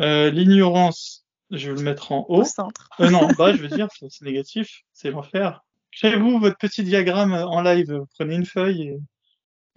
Euh, 0.00 0.30
L'ignorance, 0.30 1.24
je 1.50 1.70
vais 1.70 1.76
le 1.76 1.82
mettre 1.82 2.12
en 2.12 2.26
haut. 2.28 2.40
Au 2.40 2.44
centre. 2.44 2.88
Euh, 3.00 3.10
non, 3.10 3.20
en 3.20 3.32
bas, 3.32 3.52
je 3.54 3.62
veux 3.62 3.68
dire, 3.68 3.88
c'est 3.96 4.22
négatif, 4.22 4.82
c'est 4.92 5.10
l'enfer. 5.10 5.64
Chez 5.90 6.16
vous, 6.16 6.38
votre 6.40 6.58
petit 6.58 6.82
diagramme 6.82 7.32
en 7.32 7.62
live, 7.62 7.92
vous 7.92 8.06
prenez 8.18 8.34
une 8.34 8.46
feuille 8.46 8.82
et, 8.82 8.98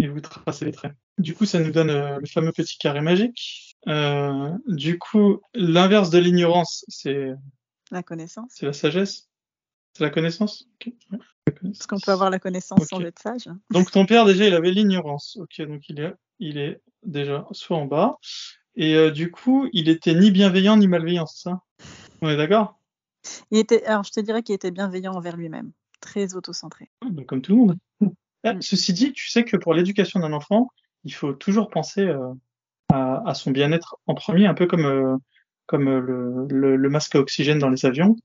et 0.04 0.08
vous 0.08 0.20
tracez 0.20 0.66
les 0.66 0.72
traits. 0.72 0.94
Du 1.20 1.34
coup, 1.34 1.46
ça 1.46 1.60
nous 1.60 1.72
donne 1.72 1.90
euh, 1.92 2.18
le 2.20 2.26
fameux 2.28 2.52
petit 2.52 2.78
carré 2.78 3.02
magique. 3.02 3.67
Euh, 3.88 4.52
du 4.68 4.98
coup, 5.00 5.42
l'inverse 5.54 6.10
de 6.10 6.18
l'ignorance, 6.18 6.84
c'est 6.88 7.34
la 7.92 8.04
connaissance. 8.04 8.52
C'est 8.54 8.66
la 8.66 8.74
sagesse? 8.74 9.30
C'est 9.94 10.04
la 10.04 10.10
connaissance? 10.10 10.68
Est-ce 10.82 11.88
qu'on 11.88 12.00
peut 12.00 12.12
avoir 12.12 12.30
la 12.30 12.40
connaissance 12.40 12.86
sans 12.86 13.02
être 13.02 13.20
sage. 13.20 13.50
Donc 13.72 13.92
ton 13.92 14.06
père 14.06 14.26
déjà, 14.26 14.48
il 14.48 14.54
avait 14.54 14.72
l'ignorance. 14.72 15.38
Ok, 15.42 15.62
donc 15.62 15.88
il 15.90 16.00
est, 16.00 16.14
il 16.40 16.58
est 16.58 16.82
déjà 17.04 17.48
soit 17.52 17.78
en 17.78 17.86
bas. 17.86 18.18
Et 18.76 18.96
euh, 18.96 19.12
du 19.12 19.32
coup, 19.32 19.70
il 19.74 19.90
était 19.90 20.14
ni 20.14 20.32
bienveillant 20.32 20.78
ni 20.78 20.88
malveillant, 20.88 21.26
c'est 21.26 21.50
ça? 21.50 21.62
On 22.22 22.30
est 22.30 22.38
d'accord? 22.38 22.80
Il 23.52 23.58
était. 23.58 23.84
Alors, 23.86 24.04
je 24.04 24.12
te 24.12 24.20
dirais 24.20 24.44
qu'il 24.44 24.56
était 24.56 24.72
bienveillant 24.72 25.14
envers 25.14 25.36
lui-même, 25.36 25.72
très 26.00 26.36
autocentré. 26.36 26.90
Comme 27.26 27.42
tout 27.42 27.54
le 27.54 27.58
monde. 27.58 27.78
Mm. 28.02 28.62
Ceci 28.62 28.94
dit, 28.94 29.14
tu 29.14 29.30
sais 29.30 29.44
que 29.44 29.58
pour 29.58 29.74
l'éducation 29.74 30.20
d'un 30.20 30.32
enfant, 30.32 30.70
il 31.04 31.14
faut 31.14 31.34
toujours 31.34 31.70
penser 31.70 32.02
euh, 32.02 32.34
à, 32.90 33.34
son 33.34 33.52
bien-être 33.52 33.98
en 34.08 34.16
premier, 34.16 34.48
un 34.48 34.54
peu 34.54 34.66
comme, 34.66 34.86
euh, 34.86 35.18
comme 35.66 35.88
euh, 35.88 36.48
le, 36.50 36.76
le, 36.76 36.90
masque 36.90 37.16
à 37.16 37.20
oxygène 37.20 37.60
dans 37.60 37.70
les 37.70 37.86
avions, 37.86 38.16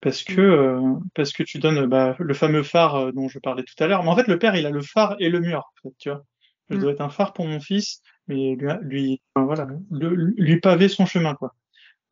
parce 0.00 0.22
que, 0.22 0.40
mm. 0.40 0.94
euh, 0.94 0.98
parce 1.14 1.32
que 1.32 1.42
tu 1.42 1.58
donnes 1.58 1.86
bah, 1.86 2.16
le 2.18 2.34
fameux 2.34 2.62
phare 2.62 3.12
dont 3.12 3.28
je 3.28 3.38
parlais 3.38 3.64
tout 3.64 3.82
à 3.82 3.86
l'heure. 3.86 4.02
Mais 4.02 4.10
en 4.10 4.16
fait, 4.16 4.28
le 4.28 4.38
père, 4.38 4.56
il 4.56 4.66
a 4.66 4.70
le 4.70 4.82
phare 4.82 5.16
et 5.18 5.28
le 5.28 5.40
mur, 5.40 5.58
en 5.58 5.88
fait, 5.88 5.94
tu 5.98 6.10
vois. 6.10 6.24
Je 6.68 6.76
mm. 6.76 6.80
dois 6.80 6.92
être 6.92 7.00
un 7.00 7.08
phare 7.08 7.32
pour 7.32 7.46
mon 7.46 7.60
fils, 7.60 8.02
mais 8.28 8.56
lui, 8.56 8.68
lui 8.82 9.22
voilà, 9.34 9.66
lui 9.90 10.60
paver 10.60 10.88
son 10.88 11.06
chemin, 11.06 11.34
quoi. 11.34 11.54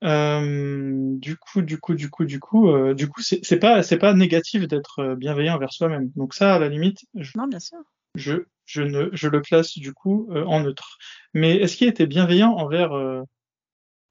Euh, 0.04 1.16
du 1.18 1.36
coup, 1.36 1.62
du 1.62 1.78
coup, 1.78 1.94
du 1.94 2.10
coup, 2.10 2.24
du 2.24 2.38
coup, 2.38 2.68
euh, 2.68 2.94
du 2.94 3.08
coup, 3.08 3.22
c'est 3.22 3.58
pas, 3.58 3.82
c'est 3.82 3.98
pas 3.98 4.12
négatif 4.12 4.68
d'être 4.68 5.14
bienveillant 5.14 5.54
envers 5.54 5.72
soi-même. 5.72 6.10
Donc 6.14 6.34
ça, 6.34 6.54
à 6.54 6.58
la 6.58 6.68
limite, 6.68 7.06
je, 7.14 7.32
non, 7.36 7.46
bien 7.46 7.60
sûr. 7.60 7.78
Je, 8.14 8.44
je, 8.66 8.82
ne, 8.82 9.08
je 9.12 9.28
le 9.28 9.40
classe 9.40 9.78
du 9.78 9.92
coup 9.92 10.28
euh, 10.30 10.44
en 10.44 10.60
neutre. 10.60 10.98
Mais 11.32 11.56
est-ce 11.56 11.76
qu'il 11.76 11.88
était 11.88 12.06
bienveillant 12.06 12.52
envers 12.52 12.92
euh, 12.92 13.22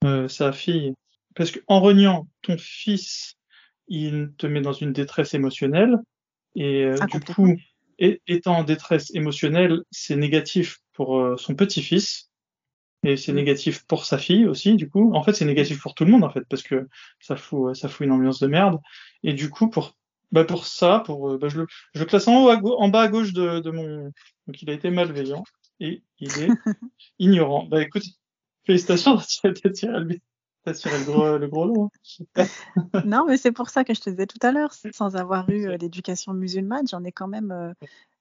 euh, 0.03 0.27
sa 0.27 0.51
fille? 0.51 0.93
Parce 1.35 1.51
qu'en 1.51 1.79
reniant 1.79 2.27
ton 2.41 2.57
fils, 2.57 3.35
il 3.87 4.31
te 4.37 4.47
met 4.47 4.61
dans 4.61 4.73
une 4.73 4.93
détresse 4.93 5.33
émotionnelle. 5.33 5.97
Et 6.55 6.85
ah, 6.85 7.05
du 7.07 7.19
coup, 7.19 7.55
étant 7.97 8.57
en 8.57 8.63
détresse 8.63 9.13
émotionnelle, 9.15 9.81
c'est 9.89 10.15
négatif 10.15 10.79
pour 10.93 11.39
son 11.39 11.55
petit-fils. 11.55 12.29
Et 13.03 13.17
c'est 13.17 13.33
mmh. 13.33 13.35
négatif 13.35 13.85
pour 13.85 14.05
sa 14.05 14.17
fille 14.17 14.45
aussi, 14.45 14.75
du 14.75 14.89
coup. 14.89 15.11
En 15.13 15.23
fait, 15.23 15.33
c'est 15.33 15.45
négatif 15.45 15.81
pour 15.81 15.93
tout 15.93 16.05
le 16.05 16.11
monde, 16.11 16.23
en 16.23 16.29
fait, 16.29 16.43
parce 16.47 16.63
que 16.63 16.87
ça 17.19 17.35
fout, 17.35 17.75
ça 17.75 17.89
fout 17.89 18.05
une 18.05 18.13
ambiance 18.13 18.39
de 18.39 18.47
merde. 18.47 18.79
Et 19.23 19.33
du 19.33 19.49
coup, 19.49 19.69
pour 19.69 19.97
bah 20.33 20.43
pour 20.43 20.65
ça, 20.65 21.03
pour, 21.05 21.29
euh, 21.29 21.37
bah 21.37 21.47
je, 21.47 21.59
le, 21.59 21.67
je 21.93 22.03
classe 22.03 22.27
en, 22.27 22.43
haut 22.43 22.49
à 22.49 22.57
en 22.57 22.89
bas 22.89 23.01
à 23.01 23.07
gauche 23.07 23.33
de, 23.33 23.59
de 23.59 23.71
mon. 23.71 24.11
Donc 24.47 24.61
il 24.61 24.69
a 24.69 24.73
été 24.73 24.89
malveillant 24.89 25.43
et 25.79 26.03
il 26.19 26.31
est 26.39 26.49
ignorant. 27.19 27.65
Bah 27.65 27.83
écoute, 27.83 28.03
félicitations, 28.65 29.17
t'as 29.43 29.69
tiré 29.69 29.99
le 29.99 30.19
le 30.65 31.05
gros, 31.05 31.37
le 31.37 31.47
gros 31.47 31.65
lot. 31.65 31.89
Hein. 32.35 32.45
non, 33.05 33.25
mais 33.27 33.37
c'est 33.37 33.51
pour 33.51 33.69
ça 33.69 33.83
que 33.83 33.93
je 33.93 34.01
te 34.01 34.09
disais 34.09 34.25
tout 34.25 34.39
à 34.41 34.51
l'heure, 34.51 34.73
sans 34.91 35.15
avoir 35.15 35.47
eu 35.49 35.67
euh, 35.67 35.77
l'éducation 35.77 36.33
musulmane, 36.33 36.87
j'en 36.87 37.03
ai 37.03 37.11
quand 37.11 37.27
même 37.27 37.51
euh, 37.51 37.73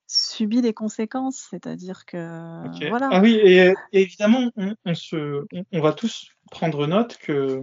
subi 0.07 0.61
les 0.61 0.75
conséquences. 0.75 1.47
C'est-à-dire 1.51 2.05
que. 2.05 2.89
Voilà. 2.91 3.09
Ah 3.11 3.21
oui, 3.23 3.41
et, 3.43 3.73
évidemment, 3.93 4.51
on, 4.57 4.75
on 4.85 4.95
se, 4.95 5.47
on, 5.73 5.81
va 5.81 5.95
tous 5.95 6.29
prendre 6.51 6.87
note 6.87 7.17
que 7.17 7.63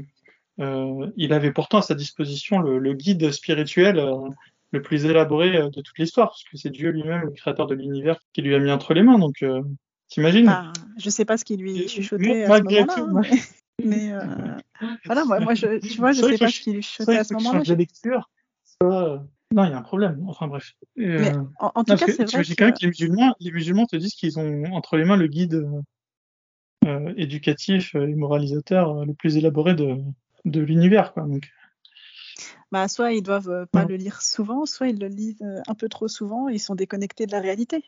il 0.60 1.34
avait 1.34 1.52
pourtant 1.52 1.80
à 1.80 1.82
sa 1.82 1.96
disposition 1.96 2.60
le, 2.60 2.94
guide 2.94 3.32
spirituel 3.32 3.98
euh, 4.00 4.16
le 4.72 4.82
plus 4.82 5.06
élaboré 5.06 5.56
euh, 5.56 5.70
de 5.70 5.82
toute 5.82 5.98
l'histoire, 5.98 6.30
parce 6.30 6.44
que 6.44 6.58
c'est 6.58 6.70
Dieu 6.70 6.92
lui-même, 6.92 7.22
le 7.22 7.32
créateur 7.32 7.68
de 7.68 7.76
l'univers, 7.76 8.20
qui 8.34 8.42
lui 8.42 8.54
a 8.56 8.60
mis 8.60 8.72
entre 8.72 8.94
les 8.94 9.02
mains. 9.02 9.20
Donc, 9.20 9.44
t'imagines 10.10 10.46
bah, 10.46 10.74
Je 10.98 11.10
sais 11.10 11.26
pas 11.26 11.38
ce 11.38 11.46
qu'il 11.46 11.62
lui 11.62 11.88
chuchotait 11.88 12.44
à 12.44 12.58
ce 12.58 13.00
moment-là. 13.02 13.30
Hein, 13.30 13.38
mais, 13.84 14.12
voilà, 15.06 15.24
moi, 15.26 15.40
moi 15.40 15.54
je, 15.54 15.80
tu 15.80 15.98
vois, 15.98 16.12
je 16.12 16.22
sais 16.22 16.38
pas 16.38 16.50
ce 16.50 16.60
qu'il 16.60 16.74
lui 16.74 16.84
chuchotait 16.84 17.18
à 17.18 17.24
ce 17.24 17.34
moment-là. 17.36 17.62
de 17.62 17.74
lecture, 17.74 18.30
non, 18.82 19.66
il 19.66 19.72
y 19.72 19.74
a 19.74 19.78
un 19.78 19.82
problème. 19.82 20.24
Enfin 20.28 20.48
bref. 20.48 20.76
Mais, 20.96 21.32
en, 21.60 21.84
tout 21.84 21.96
cas, 21.96 22.06
c'est 22.06 22.32
vrai. 22.32 22.44
Que... 22.44 22.54
quand 22.54 22.66
même 22.66 22.74
que 22.74 22.82
les 22.82 22.88
musulmans, 22.90 23.36
les 23.40 23.52
musulmans 23.52 23.86
te 23.88 23.96
disent 23.96 24.14
qu'ils 24.14 24.38
ont 24.38 24.66
entre 24.74 24.96
les 24.98 25.06
mains 25.06 25.18
le 25.18 25.28
guide 25.28 25.66
éducatif 27.18 27.96
et 27.96 28.16
moralisateur 28.16 29.06
le 29.06 29.14
plus 29.14 29.38
élaboré 29.38 29.74
de, 29.74 29.98
de 30.46 30.62
l'univers. 30.62 31.14
Quoi, 31.14 31.24
donc. 31.24 31.50
Bah, 32.72 32.88
soit 32.88 33.14
ils 33.14 33.24
doivent 33.24 33.50
euh, 33.50 33.66
pas 33.66 33.86
le 33.86 33.96
lire 33.96 34.22
souvent, 34.22 34.66
soit 34.66 34.90
ils 34.90 35.00
le 35.00 35.08
lisent 35.08 35.42
euh, 35.42 35.62
un 35.68 35.76
peu 35.76 35.90
trop 35.90 36.08
souvent 36.08 36.50
et 36.50 36.54
ils 36.54 36.60
sont 36.60 36.76
déconnectés 36.76 37.26
de 37.26 37.32
la 37.32 37.40
réalité. 37.40 37.84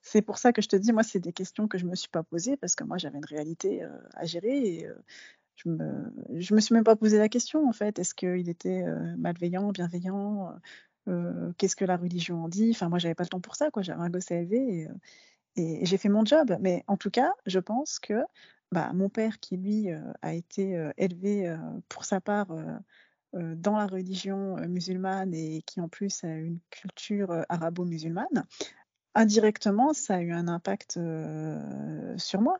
C'est 0.00 0.22
pour 0.22 0.38
ça 0.38 0.52
que 0.52 0.62
je 0.62 0.68
te 0.68 0.76
dis, 0.76 0.92
moi, 0.92 1.02
c'est 1.02 1.18
des 1.18 1.32
questions 1.32 1.66
que 1.66 1.76
je 1.76 1.86
me 1.86 1.96
suis 1.96 2.08
pas 2.08 2.22
posées 2.22 2.56
parce 2.56 2.76
que 2.76 2.84
moi, 2.84 2.98
j'avais 2.98 3.18
une 3.18 3.24
réalité 3.24 3.82
euh, 3.82 3.88
à 4.14 4.24
gérer 4.24 4.56
et 4.56 4.88
je 5.56 5.68
me, 5.68 6.12
je 6.38 6.54
me 6.54 6.60
suis 6.60 6.74
même 6.74 6.84
pas 6.84 6.96
posé 6.96 7.18
la 7.18 7.28
question 7.28 7.68
en 7.68 7.72
fait. 7.72 7.98
Est-ce 7.98 8.14
qu'il 8.14 8.48
était 8.48 8.84
malveillant, 9.16 9.72
bienveillant 9.72 10.54
Qu'est-ce 11.56 11.76
que 11.76 11.84
la 11.84 11.96
religion 11.96 12.44
en 12.44 12.48
dit? 12.48 12.72
Enfin, 12.72 12.88
moi, 12.88 12.98
j'avais 12.98 13.14
pas 13.14 13.22
le 13.22 13.28
temps 13.30 13.40
pour 13.40 13.56
ça, 13.56 13.70
quoi. 13.70 13.82
J'avais 13.82 14.02
un 14.02 14.10
gosse 14.10 14.30
à 14.30 14.36
élever 14.36 14.86
et, 15.56 15.80
et 15.80 15.86
j'ai 15.86 15.96
fait 15.96 16.10
mon 16.10 16.24
job. 16.24 16.54
Mais 16.60 16.84
en 16.88 16.98
tout 16.98 17.10
cas, 17.10 17.32
je 17.46 17.58
pense 17.58 17.98
que 17.98 18.22
bah, 18.72 18.92
mon 18.92 19.08
père 19.08 19.38
qui 19.40 19.56
lui 19.56 19.88
a 20.22 20.34
été 20.34 20.90
élevé 20.96 21.54
pour 21.88 22.04
sa 22.04 22.20
part 22.20 22.48
dans 23.32 23.76
la 23.76 23.86
religion 23.86 24.56
musulmane 24.68 25.34
et 25.34 25.62
qui 25.62 25.80
en 25.80 25.88
plus 25.88 26.24
a 26.24 26.28
une 26.28 26.58
culture 26.70 27.44
arabo-musulmane, 27.48 28.44
indirectement 29.14 29.92
ça 29.92 30.16
a 30.16 30.20
eu 30.20 30.32
un 30.32 30.48
impact 30.48 30.98
sur 32.16 32.40
moi, 32.40 32.58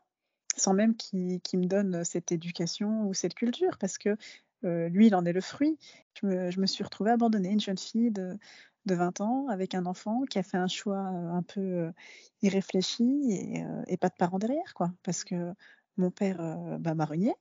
sans 0.57 0.75
même 0.75 0.97
qu'il 0.97 1.41
me 1.59 1.67
donne 1.67 2.05
cette 2.05 2.33
éducation 2.33 3.07
ou 3.09 3.15
cette 3.15 3.35
culture, 3.35 3.77
parce 3.79 3.99
que 3.99 4.17
lui 4.63 5.09
il 5.09 5.15
en 5.15 5.25
est 5.25 5.33
le 5.33 5.41
fruit. 5.41 5.79
Je 6.23 6.61
me, 6.61 6.67
suis 6.67 6.85
retrouvée 6.85 7.11
abandonnée, 7.11 7.51
une 7.51 7.61
jeune 7.61 7.79
fille 7.79 8.11
de, 8.11 8.39
de 8.87 8.95
20 8.95 9.21
ans 9.21 9.49
avec 9.49 9.75
un 9.75 9.87
enfant 9.87 10.23
qui 10.31 10.39
a 10.39 10.43
fait 10.43 10.57
un 10.57 10.69
choix 10.69 10.99
un 10.99 11.43
peu 11.43 11.93
irréfléchi 12.43 13.05
et, 13.29 13.65
et, 13.87 13.97
pas 13.97 14.09
de 14.09 14.15
parents 14.15 14.39
derrière, 14.39 14.73
quoi. 14.75 14.93
Parce 15.03 15.25
que 15.25 15.53
mon 15.97 16.11
père 16.11 16.39
bah, 16.79 16.95
m'a 16.95 17.05
renié. 17.05 17.35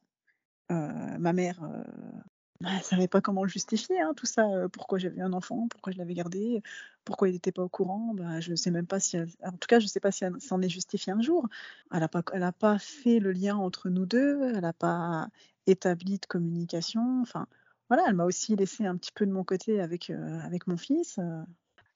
Euh, 0.71 1.17
ma 1.19 1.31
mère 1.31 1.61
ne 1.61 2.67
bah, 2.67 2.81
savait 2.81 3.07
pas 3.07 3.21
comment 3.21 3.43
le 3.43 3.49
justifier, 3.49 3.99
hein, 4.01 4.13
tout 4.15 4.25
ça. 4.25 4.47
Pourquoi 4.71 4.97
j'avais 4.97 5.21
un 5.21 5.33
enfant, 5.33 5.67
pourquoi 5.69 5.93
je 5.93 5.97
l'avais 5.97 6.13
gardé, 6.13 6.63
pourquoi 7.03 7.29
il 7.29 7.33
n'était 7.33 7.51
pas 7.51 7.61
au 7.61 7.69
courant. 7.69 8.13
Bah, 8.15 8.39
je 8.39 8.51
ne 8.51 8.55
sais 8.55 8.71
même 8.71 8.87
pas 8.87 8.99
si, 8.99 9.17
en 9.17 9.51
tout 9.51 9.67
cas, 9.67 9.79
je 9.79 9.85
ne 9.85 9.89
sais 9.89 9.99
pas 9.99 10.11
si 10.11 10.23
elle 10.23 10.39
s'en 10.39 10.61
est 10.61 10.69
justifié 10.69 11.13
un 11.13 11.21
jour. 11.21 11.47
Elle 11.91 11.99
n'a 11.99 12.07
pas, 12.07 12.23
elle 12.33 12.43
a 12.43 12.51
pas 12.51 12.79
fait 12.79 13.19
le 13.19 13.31
lien 13.31 13.57
entre 13.57 13.89
nous 13.89 14.05
deux. 14.05 14.53
Elle 14.55 14.61
n'a 14.61 14.73
pas 14.73 15.27
établie 15.67 16.17
de 16.17 16.25
communication. 16.25 17.21
Enfin, 17.21 17.47
voilà, 17.89 18.05
elle 18.07 18.15
m'a 18.15 18.25
aussi 18.25 18.55
laissé 18.55 18.85
un 18.85 18.97
petit 18.97 19.11
peu 19.13 19.25
de 19.25 19.31
mon 19.31 19.43
côté 19.43 19.81
avec, 19.81 20.09
avec 20.09 20.65
mon 20.65 20.77
fils. 20.77 21.19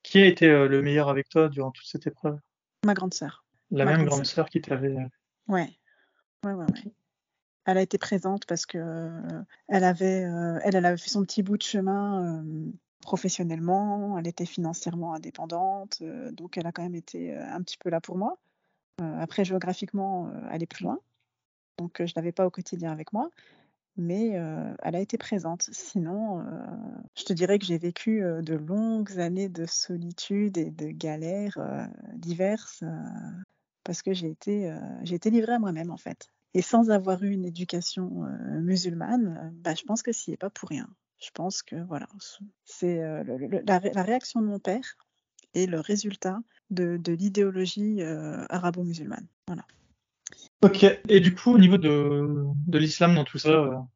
Qui 0.03 0.20
a 0.20 0.28
été 0.28 0.47
le 0.47 0.82
meilleur 0.82 1.10
avec 1.10 1.30
toi 1.30 1.49
durant 1.49 1.72
toute 1.72 1.88
cette 1.88 2.05
épreuve? 2.05 2.39
Ma 2.86 2.93
grande 2.93 3.14
sœur. 3.14 3.45
La 3.72 3.86
même 3.86 4.05
grande 4.05 4.26
sœur 4.26 4.49
qui 4.49 4.62
t'avait. 4.62 4.95
Ouais. 5.47 5.79
Ouais, 6.46 6.54
ouais, 6.54 6.66
ouais. 6.66 6.92
Elle 7.66 7.78
a 7.78 7.82
été 7.82 7.98
présente 7.98 8.46
parce 8.46 8.66
que 8.66 9.44
elle 9.68 9.84
avait, 9.84 10.26
elle, 10.64 10.76
elle 10.76 10.86
avait 10.86 10.98
fait 10.98 11.10
son 11.10 11.24
petit 11.24 11.44
bout 11.44 11.58
de 11.58 11.64
chemin 11.64 12.44
professionnellement, 13.02 14.18
elle 14.18 14.28
était 14.28 14.46
financièrement 14.46 15.14
indépendante, 15.14 16.02
donc 16.32 16.58
elle 16.58 16.68
a 16.68 16.72
quand 16.72 16.84
même 16.84 16.96
été 16.96 17.36
un 17.36 17.62
petit 17.62 17.78
peu 17.78 17.90
là 17.90 18.02
pour 18.02 18.18
moi. 18.18 18.38
après, 19.00 19.46
géographiquement, 19.46 20.32
elle 20.52 20.64
est 20.64 20.68
plus 20.68 20.84
loin, 20.84 21.00
donc 21.78 21.98
je 22.00 22.04
ne 22.04 22.14
l'avais 22.16 22.32
pas 22.32 22.46
au 22.46 22.50
quotidien 22.50 22.92
avec 22.92 23.14
moi, 23.14 23.30
mais 23.98 24.30
elle 24.80 24.96
a 24.96 25.00
été 25.00 25.18
présente. 25.18 25.70
Sinon, 25.72 26.44
je 27.18 27.24
te 27.24 27.34
dirais 27.34 27.60
que 27.60 27.66
j'ai 27.66 27.78
vécu 27.78 28.22
de 28.22 28.56
longues 28.56 29.20
années 29.20 29.50
de 29.50 29.66
solitude 29.66 30.58
et 30.58 30.72
de 30.72 30.88
galères 30.88 31.88
diverses 32.16 32.84
parce 33.90 34.04
que 34.04 34.14
j'ai 34.14 34.30
été, 34.30 34.72
j'ai 35.02 35.16
été 35.16 35.32
livrée 35.32 35.54
à 35.54 35.58
moi-même 35.58 35.90
en 35.90 35.98
fait. 35.98 36.30
Et 36.54 36.62
sans 36.62 36.92
avoir 36.92 37.24
eu 37.24 37.32
une 37.32 37.44
éducation 37.44 38.24
musulmane, 38.62 39.52
bah, 39.64 39.74
je 39.74 39.82
pense 39.82 40.04
que 40.04 40.12
ce 40.12 40.30
n'est 40.30 40.38
pas 40.38 40.52
pour 40.52 40.70
rien. 40.70 40.88
Je 41.20 41.32
pense 41.34 41.64
que 41.64 41.76
voilà, 41.88 42.08
c'est 42.66 43.02
la, 43.66 44.04
réaction 44.04 44.42
de 44.42 44.46
mon 44.46 44.60
père 44.60 44.96
et 45.56 45.66
le 45.66 45.80
résultat 45.80 46.38
de, 46.70 47.02
l'idéologie 47.08 48.04
arabo-musulmane. 48.04 49.26
Voilà. 49.48 49.66
Ok, 50.62 50.86
et 51.08 51.20
du 51.20 51.34
coup, 51.34 51.52
au 51.52 51.58
niveau 51.58 51.80
de, 51.80 52.46
de 52.68 52.78
l'islam 52.78 53.16
dans 53.16 53.24
tout 53.24 53.40
ça, 53.40 53.88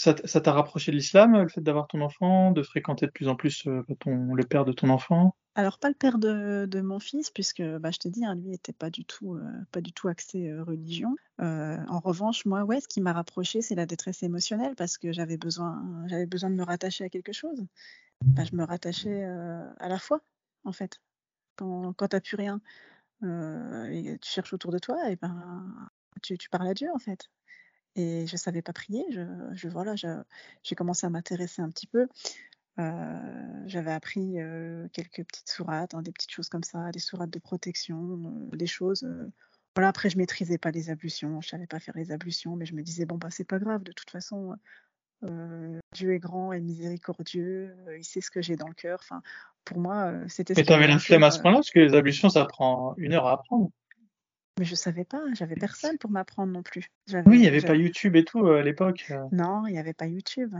ça 0.00 0.40
t'a 0.40 0.52
rapproché 0.52 0.90
de 0.92 0.96
l'islam, 0.96 1.36
le 1.36 1.48
fait 1.48 1.60
d'avoir 1.60 1.86
ton 1.86 2.00
enfant, 2.00 2.50
de 2.50 2.62
fréquenter 2.62 3.06
de 3.06 3.10
plus 3.10 3.28
en 3.28 3.36
plus 3.36 3.66
ton, 3.98 4.34
le 4.34 4.44
père 4.44 4.64
de 4.64 4.72
ton 4.72 4.88
enfant? 4.88 5.34
Alors 5.56 5.78
pas 5.78 5.88
le 5.88 5.94
père 5.94 6.18
de, 6.18 6.80
mon 6.80 7.00
fils, 7.00 7.30
puisque 7.30 7.62
bah, 7.62 7.90
je 7.90 7.98
te 7.98 8.08
dis, 8.08 8.24
hein, 8.24 8.36
lui 8.36 8.50
n'était 8.50 8.72
pas 8.72 8.88
du 8.88 9.04
tout, 9.04 9.34
euh, 9.34 9.42
pas 9.72 9.80
du 9.80 9.92
tout 9.92 10.08
axé 10.08 10.48
euh, 10.48 10.62
religion. 10.62 11.16
Euh, 11.40 11.76
en 11.88 11.98
revanche, 11.98 12.46
moi, 12.46 12.62
ouais, 12.62 12.80
ce 12.80 12.86
qui 12.86 13.00
m'a 13.00 13.12
rapproché, 13.12 13.60
c'est 13.60 13.74
la 13.74 13.86
détresse 13.86 14.22
émotionnelle, 14.22 14.76
parce 14.76 14.96
que 14.96 15.12
j'avais 15.12 15.36
besoin, 15.36 16.04
j'avais 16.06 16.26
besoin 16.26 16.50
de 16.50 16.54
me 16.54 16.62
rattacher 16.62 17.04
à 17.04 17.08
quelque 17.08 17.32
chose. 17.32 17.66
Bah, 18.24 18.44
je 18.44 18.54
me 18.54 18.64
rattachais 18.64 19.24
à 19.24 19.88
la 19.88 19.98
foi, 19.98 20.20
en 20.64 20.72
fait. 20.72 21.00
Quand, 21.56 21.92
quand 21.94 22.08
tu 22.08 22.16
n'as 22.16 22.20
plus 22.20 22.36
rien, 22.36 22.60
et 23.22 24.18
tu 24.20 24.30
cherches 24.30 24.52
autour 24.52 24.70
de 24.70 24.78
toi, 24.78 25.10
et 25.10 25.16
ben 25.16 25.74
tu, 26.22 26.36
parles 26.50 26.68
à 26.68 26.74
Dieu, 26.74 26.88
en 26.94 26.98
fait. 26.98 27.28
Et 27.96 28.26
je 28.26 28.36
savais 28.36 28.62
pas 28.62 28.72
prier. 28.72 29.04
Je, 29.10 29.22
je 29.52 29.68
voilà, 29.68 29.94
j'ai 29.96 30.74
commencé 30.74 31.06
à 31.06 31.10
m'intéresser 31.10 31.62
un 31.62 31.70
petit 31.70 31.86
peu. 31.86 32.06
Euh, 32.78 33.62
j'avais 33.66 33.92
appris 33.92 34.36
quelques 34.92 35.24
petites 35.24 35.48
sourates, 35.48 35.94
hein, 35.94 36.02
des 36.02 36.12
petites 36.12 36.30
choses 36.30 36.48
comme 36.48 36.62
ça, 36.62 36.90
des 36.92 36.98
sourates 36.98 37.30
de 37.30 37.38
protection, 37.38 38.48
des 38.52 38.66
choses. 38.66 39.06
voilà, 39.74 39.88
après, 39.88 40.08
je 40.08 40.16
maîtrisais 40.16 40.56
pas 40.56 40.70
les 40.70 40.88
ablutions, 40.88 41.40
je 41.40 41.48
savais 41.48 41.66
pas 41.66 41.80
faire 41.80 41.96
les 41.96 42.12
ablutions, 42.12 42.56
mais 42.56 42.66
je 42.66 42.74
me 42.74 42.82
disais, 42.82 43.06
bon, 43.06 43.18
bah, 43.18 43.28
c'est 43.30 43.44
pas 43.44 43.58
grave, 43.58 43.82
de 43.82 43.92
toute 43.92 44.10
façon, 44.10 44.54
Dieu 45.92 46.14
est 46.14 46.18
grand 46.18 46.52
et 46.52 46.60
miséricordieux, 46.60 47.76
il 47.98 48.04
sait 48.04 48.20
ce 48.20 48.30
que 48.30 48.40
j'ai 48.40 48.56
dans 48.56 48.68
le 48.68 48.74
cœur. 48.74 49.00
Enfin, 49.02 49.20
pour 49.64 49.78
moi, 49.78 50.12
c'était. 50.28 50.54
Mais 50.56 50.64
tu 50.64 50.72
avais 50.72 50.86
la 50.86 50.98
flemme 50.98 51.24
à 51.24 51.30
ce 51.30 51.40
point-là, 51.40 51.58
parce 51.58 51.70
que 51.70 51.80
les 51.80 51.94
ablutions, 51.94 52.30
ça 52.30 52.46
prend 52.46 52.94
une 52.96 53.12
heure 53.12 53.26
à 53.26 53.32
apprendre. 53.32 53.70
Mais 54.60 54.66
je 54.66 54.74
savais 54.74 55.06
pas, 55.06 55.22
j'avais 55.32 55.54
personne 55.54 55.96
pour 55.96 56.10
m'apprendre 56.10 56.52
non 56.52 56.62
plus. 56.62 56.90
Oui, 57.24 57.38
il 57.38 57.40
n'y 57.40 57.48
avait 57.48 57.62
pas 57.62 57.74
YouTube 57.74 58.14
et 58.14 58.26
tout 58.26 58.46
à 58.46 58.60
l'époque. 58.60 59.10
Non, 59.32 59.66
il 59.66 59.72
n'y 59.72 59.78
avait 59.78 59.94
pas 59.94 60.04
YouTube. 60.04 60.54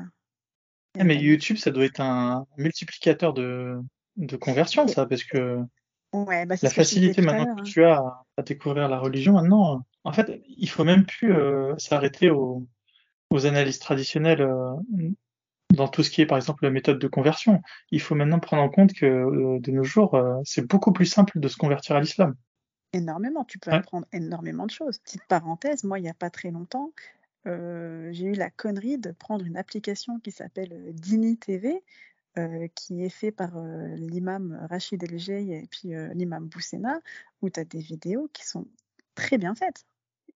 Ah, 0.98 1.05
mais 1.05 1.16
YouTube, 1.16 1.59
ça 1.59 1.70
doit 1.70 1.84
être 1.84 2.01
un 2.01 2.46
multiplicateur 2.57 3.34
de, 3.34 3.78
de 4.16 4.36
conversion, 4.36 4.88
ça, 4.88 5.05
parce 5.05 5.22
que 5.22 5.59
ouais, 6.14 6.46
bah, 6.46 6.55
la 6.62 6.70
facilité 6.70 7.20
maintenant 7.20 7.57
que 7.57 7.62
tu 7.64 7.84
as 7.84 8.03
à, 8.38 8.42
découvrir 8.42 8.88
la 8.88 8.98
religion, 8.98 9.34
maintenant, 9.34 9.84
en 10.05 10.12
fait, 10.14 10.40
il 10.48 10.70
faut 10.70 10.84
même 10.84 11.05
plus 11.05 11.34
euh, 11.34 11.74
s'arrêter 11.76 12.30
aux, 12.30 12.66
aux, 13.28 13.44
analyses 13.44 13.80
traditionnelles 13.80 14.40
euh, 14.40 14.72
dans 15.74 15.88
tout 15.88 16.03
ce 16.03 16.09
qui 16.09 16.22
est, 16.22 16.26
par 16.26 16.38
exemple, 16.38 16.64
la 16.64 16.70
méthode 16.70 16.98
de 16.98 17.07
conversion. 17.07 17.61
Il 17.90 18.01
faut 18.01 18.14
maintenant 18.14 18.40
prendre 18.40 18.62
en 18.62 18.70
compte 18.70 18.94
que 18.94 19.05
euh, 19.05 19.61
de 19.61 19.70
nos 19.72 19.84
jours, 19.84 20.18
c'est 20.44 20.66
beaucoup 20.66 20.94
plus 20.94 21.05
simple 21.05 21.38
de 21.38 21.48
se 21.48 21.59
convertir 21.59 21.96
à 21.96 22.01
l'islam. 22.01 22.34
Énormément, 22.93 23.45
tu 23.45 23.59
peux 23.59 23.70
apprendre 23.70 24.07
énormément 24.12 24.66
de 24.66 24.70
choses. 24.70 24.99
Petite 24.99 25.24
parenthèse, 25.28 25.84
moi, 25.84 25.99
il 25.99 26.03
n'y 26.03 26.09
a 26.09 26.14
pas 26.14 26.30
très 26.30 26.51
longtemps, 26.51 26.93
j'ai 27.45 28.26
eu 28.26 28.34
la 28.34 28.51
connerie 28.51 28.99
de 28.99 29.12
prendre 29.12 29.45
une 29.45 29.57
application 29.57 30.18
qui 30.18 30.30
s'appelle 30.30 30.93
Dini 30.95 31.36
TV, 31.36 31.82
qui 32.74 33.05
est 33.05 33.11
fait 33.11 33.32
par 33.32 33.59
l'imam 33.97 34.66
Rachid 34.68 35.03
El 35.03 35.30
et 35.30 35.66
puis 35.70 35.91
l'imam 36.14 36.47
Boussena, 36.49 37.01
où 37.43 37.51
tu 37.51 37.61
as 37.61 37.64
des 37.64 37.80
vidéos 37.80 38.28
qui 38.32 38.47
sont 38.47 38.66
très 39.14 39.38
bien 39.38 39.55
faites 39.55 39.84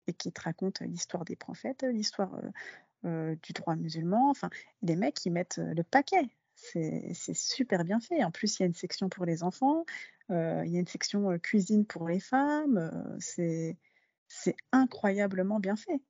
et 0.06 0.12
qui 0.12 0.32
te 0.32 0.40
racontent 0.40 0.84
l'histoire 0.84 1.24
des 1.24 1.36
prophètes, 1.36 1.82
l'histoire 1.82 2.40
du 3.02 3.52
droit 3.52 3.76
musulman. 3.76 4.30
Enfin, 4.30 4.48
les 4.82 4.96
mecs, 4.96 5.24
ils 5.26 5.32
mettent 5.32 5.58
le 5.58 5.82
paquet. 5.82 6.28
C'est 6.72 7.34
super 7.34 7.84
bien 7.84 8.00
fait. 8.00 8.24
En 8.24 8.30
plus, 8.30 8.58
il 8.58 8.62
y 8.62 8.64
a 8.64 8.66
une 8.66 8.74
section 8.74 9.08
pour 9.08 9.24
les 9.26 9.42
enfants, 9.42 9.84
il 10.30 10.34
y 10.70 10.76
a 10.76 10.80
une 10.80 10.86
section 10.86 11.38
cuisine 11.38 11.84
pour 11.84 12.08
les 12.08 12.20
femmes. 12.20 12.90
c'est 13.18 13.76
incroyablement 14.72 15.60
bien 15.60 15.76
fait. 15.76 16.00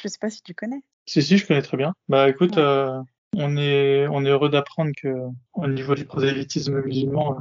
Je 0.00 0.08
sais 0.08 0.18
pas 0.18 0.30
si 0.30 0.42
tu 0.42 0.54
connais. 0.54 0.82
Si, 1.06 1.22
si, 1.22 1.36
je 1.36 1.46
connais 1.46 1.62
très 1.62 1.76
bien. 1.76 1.94
Bah 2.08 2.28
écoute, 2.28 2.56
euh, 2.58 3.02
on, 3.34 3.56
est, 3.56 4.06
on 4.08 4.24
est 4.24 4.28
heureux 4.28 4.48
d'apprendre 4.48 4.92
que 4.96 5.08
au 5.52 5.66
niveau 5.66 5.94
du 5.94 6.04
prosélytisme 6.04 6.80
musulman, 6.80 7.38
euh, 7.38 7.40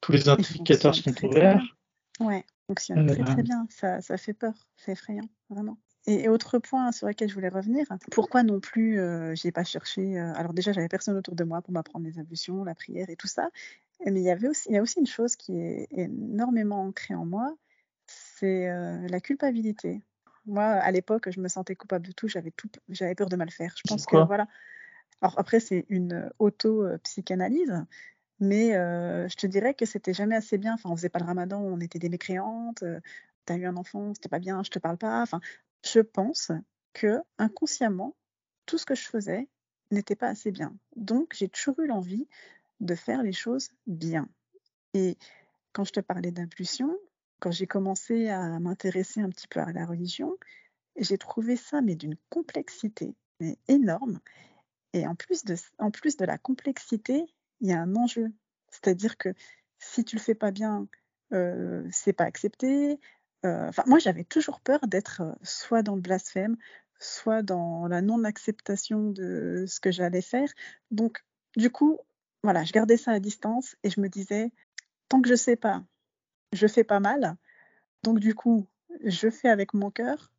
tous 0.00 0.12
les 0.12 0.28
indicateurs 0.28 0.94
sont 0.94 1.24
ouverts. 1.24 1.62
Ouais, 2.20 2.44
fonctionne 2.66 3.06
très 3.06 3.24
très 3.24 3.40
euh, 3.40 3.42
bien. 3.42 3.66
Ça, 3.70 4.00
ça 4.00 4.16
fait 4.16 4.34
peur, 4.34 4.54
c'est 4.76 4.92
effrayant, 4.92 5.28
vraiment. 5.50 5.78
Et, 6.06 6.28
autre 6.28 6.58
point 6.58 6.90
sur 6.90 7.06
lequel 7.06 7.28
je 7.28 7.34
voulais 7.34 7.48
revenir, 7.48 7.86
pourquoi 8.10 8.42
non 8.42 8.58
plus 8.58 8.98
euh, 8.98 9.34
j'ai 9.36 9.52
pas 9.52 9.64
cherché. 9.64 10.18
alors 10.18 10.52
déjà, 10.52 10.72
j'avais 10.72 10.88
personne 10.88 11.16
autour 11.16 11.36
de 11.36 11.44
moi 11.44 11.62
pour 11.62 11.72
m'apprendre 11.72 12.04
les 12.06 12.18
ablutions, 12.18 12.64
la 12.64 12.74
prière 12.74 13.08
et 13.08 13.16
tout 13.16 13.28
ça. 13.28 13.50
Mais 14.04 14.20
il 14.20 14.24
y 14.24 14.30
avait 14.30 14.48
aussi, 14.48 14.68
il 14.68 14.74
y 14.74 14.78
a 14.78 14.82
aussi 14.82 14.98
une 14.98 15.06
chose 15.06 15.36
qui 15.36 15.56
est 15.56 15.86
énormément 15.92 16.82
ancrée 16.82 17.14
en 17.14 17.24
moi, 17.24 17.54
c'est 18.06 18.68
la 19.08 19.20
culpabilité. 19.20 20.02
Moi, 20.44 20.64
à 20.64 20.90
l'époque, 20.90 21.30
je 21.30 21.40
me 21.40 21.46
sentais 21.46 21.76
coupable 21.76 22.06
de 22.06 22.12
tout. 22.12 22.26
J'avais 22.26 22.50
tout, 22.50 22.68
j'avais 22.88 23.14
peur 23.14 23.28
de 23.28 23.36
mal 23.36 23.50
faire. 23.50 23.72
Je 23.76 23.82
pense 23.88 24.06
que 24.06 24.16
voilà. 24.16 24.48
Alors 25.20 25.38
après, 25.38 25.60
c'est 25.60 25.86
une 25.88 26.28
auto-psychanalyse, 26.40 27.84
mais 28.40 28.74
euh, 28.74 29.28
je 29.28 29.36
te 29.36 29.46
dirais 29.46 29.72
que 29.72 29.86
c'était 29.86 30.12
jamais 30.12 30.34
assez 30.34 30.58
bien. 30.58 30.74
Enfin, 30.74 30.90
on 30.90 30.96
faisait 30.96 31.08
pas 31.08 31.20
le 31.20 31.24
ramadan, 31.24 31.60
on 31.60 31.78
était 31.78 32.00
des 32.00 32.08
mécréantes. 32.08 32.82
Euh, 32.82 33.00
tu 33.46 33.52
as 33.52 33.56
eu 33.56 33.66
un 33.66 33.76
enfant, 33.76 34.12
c'était 34.14 34.28
pas 34.28 34.40
bien, 34.40 34.64
je 34.64 34.70
te 34.70 34.80
parle 34.80 34.98
pas. 34.98 35.22
Enfin, 35.22 35.40
je 35.84 36.00
pense 36.00 36.52
que 36.92 37.20
inconsciemment, 37.38 38.16
tout 38.66 38.78
ce 38.78 38.86
que 38.86 38.94
je 38.94 39.08
faisais 39.08 39.48
n'était 39.90 40.16
pas 40.16 40.28
assez 40.28 40.50
bien. 40.50 40.74
Donc, 40.96 41.34
j'ai 41.34 41.48
toujours 41.48 41.78
eu 41.80 41.86
l'envie 41.86 42.28
de 42.80 42.94
faire 42.94 43.22
les 43.22 43.32
choses 43.32 43.70
bien. 43.86 44.28
Et 44.94 45.16
quand 45.72 45.84
je 45.84 45.92
te 45.92 46.00
parlais 46.00 46.30
d'impulsion, 46.30 46.96
quand 47.40 47.50
j'ai 47.50 47.66
commencé 47.66 48.28
à 48.28 48.58
m'intéresser 48.60 49.20
un 49.20 49.28
petit 49.28 49.48
peu 49.48 49.60
à 49.60 49.72
la 49.72 49.86
religion, 49.86 50.36
j'ai 50.96 51.18
trouvé 51.18 51.56
ça 51.56 51.80
mais 51.80 51.96
d'une 51.96 52.16
complexité 52.28 53.14
énorme. 53.68 54.20
Et 54.92 55.06
en 55.06 55.14
plus 55.14 55.44
de, 55.44 55.56
en 55.78 55.90
plus 55.90 56.16
de 56.16 56.24
la 56.24 56.38
complexité, 56.38 57.24
il 57.60 57.68
y 57.68 57.72
a 57.72 57.80
un 57.80 57.96
enjeu. 57.96 58.32
C'est-à-dire 58.68 59.16
que 59.16 59.30
si 59.78 60.04
tu 60.04 60.16
le 60.16 60.20
fais 60.20 60.34
pas 60.34 60.50
bien, 60.50 60.86
euh, 61.32 61.86
c'est 61.90 62.12
pas 62.12 62.24
accepté. 62.24 62.98
Euh, 63.44 63.68
enfin, 63.68 63.82
moi, 63.86 63.98
j'avais 63.98 64.24
toujours 64.24 64.60
peur 64.60 64.80
d'être 64.86 65.22
euh, 65.22 65.32
soit 65.42 65.82
dans 65.82 65.94
le 65.94 66.00
blasphème, 66.00 66.56
soit 66.98 67.42
dans 67.42 67.86
la 67.88 68.00
non-acceptation 68.00 69.10
de 69.10 69.64
ce 69.66 69.80
que 69.80 69.90
j'allais 69.90 70.22
faire. 70.22 70.48
Donc, 70.90 71.24
du 71.56 71.70
coup, 71.70 71.98
voilà, 72.42 72.64
je 72.64 72.72
gardais 72.72 72.96
ça 72.96 73.12
à 73.12 73.20
distance 73.20 73.76
et 73.82 73.90
je 73.90 74.00
me 74.00 74.08
disais, 74.08 74.50
tant 75.08 75.20
que 75.20 75.28
je 75.28 75.34
sais 75.34 75.56
pas, 75.56 75.82
je 76.52 76.66
fais 76.66 76.84
pas 76.84 77.00
mal. 77.00 77.36
Donc 78.02 78.18
du 78.18 78.34
coup, 78.34 78.66
je 79.04 79.30
fais 79.30 79.48
avec 79.48 79.74
mon 79.74 79.90
cœur. 79.90 80.32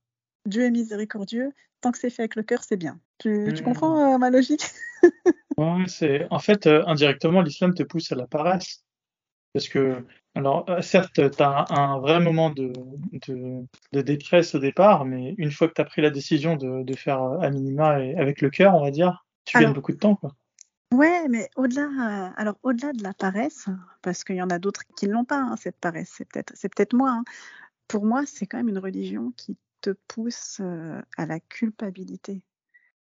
Dieu 0.45 0.63
est 0.63 0.71
miséricordieux. 0.71 1.51
Tant 1.81 1.91
que 1.91 1.97
c'est 1.97 2.09
fait 2.09 2.23
avec 2.23 2.35
le 2.35 2.43
cœur, 2.43 2.63
c'est 2.63 2.77
bien. 2.77 2.99
Tu, 3.19 3.29
mmh. 3.29 3.61
comprends 3.61 4.13
euh, 4.13 4.17
ma 4.17 4.29
logique? 4.29 4.65
Ouais, 5.57 5.83
c'est 5.87 6.25
en 6.31 6.39
fait 6.39 6.65
euh, 6.65 6.83
indirectement 6.87 7.41
l'islam 7.41 7.75
te 7.75 7.83
pousse 7.83 8.11
à 8.11 8.15
la 8.15 8.25
paresse 8.25 8.83
parce 9.53 9.69
que 9.69 10.03
alors 10.35 10.65
euh, 10.69 10.81
certes 10.81 11.13
tu 11.13 11.43
as 11.43 11.65
un, 11.69 11.99
vrai 11.99 12.19
moment 12.19 12.49
de, 12.49 12.73
de, 13.27 14.01
détresse 14.01 14.55
au 14.55 14.59
départ 14.59 15.05
mais 15.05 15.35
une 15.37 15.51
fois 15.51 15.67
que 15.67 15.73
tu 15.73 15.81
as 15.81 15.85
pris 15.85 16.01
la 16.01 16.09
décision 16.09 16.55
de, 16.55 16.83
de 16.83 16.93
faire 16.95 17.21
à 17.21 17.49
minima 17.49 18.03
et 18.03 18.15
avec 18.15 18.41
le 18.41 18.49
cœur 18.49 18.75
on 18.75 18.83
va 18.83 18.91
dire 18.91 19.25
tu 19.45 19.59
gagnes 19.59 19.73
beaucoup 19.73 19.91
de 19.91 19.97
temps 19.97 20.15
quoi. 20.15 20.33
Ouais, 20.93 21.27
mais 21.27 21.49
au-delà, 21.55 21.85
euh, 21.85 22.29
alors 22.37 22.55
au-delà 22.61 22.93
de 22.93 23.01
la 23.01 23.15
paresse, 23.15 23.65
parce 24.03 24.23
qu'il 24.23 24.35
y 24.35 24.43
en 24.43 24.51
a 24.51 24.59
d'autres 24.59 24.83
qui 24.95 25.07
l'ont 25.07 25.25
pas, 25.25 25.39
hein, 25.39 25.55
cette 25.57 25.77
paresse, 25.77 26.11
c'est 26.15 26.25
peut-être, 26.25 26.53
c'est 26.55 26.69
peut-être 26.69 26.93
moi. 26.93 27.09
Hein. 27.09 27.23
Pour 27.87 28.05
moi, 28.05 28.27
c'est 28.27 28.45
quand 28.45 28.57
même 28.57 28.69
une 28.69 28.77
religion 28.77 29.33
qui 29.35 29.57
te 29.81 29.89
pousse 30.07 30.59
euh, 30.61 31.01
à 31.17 31.25
la 31.25 31.39
culpabilité. 31.39 32.43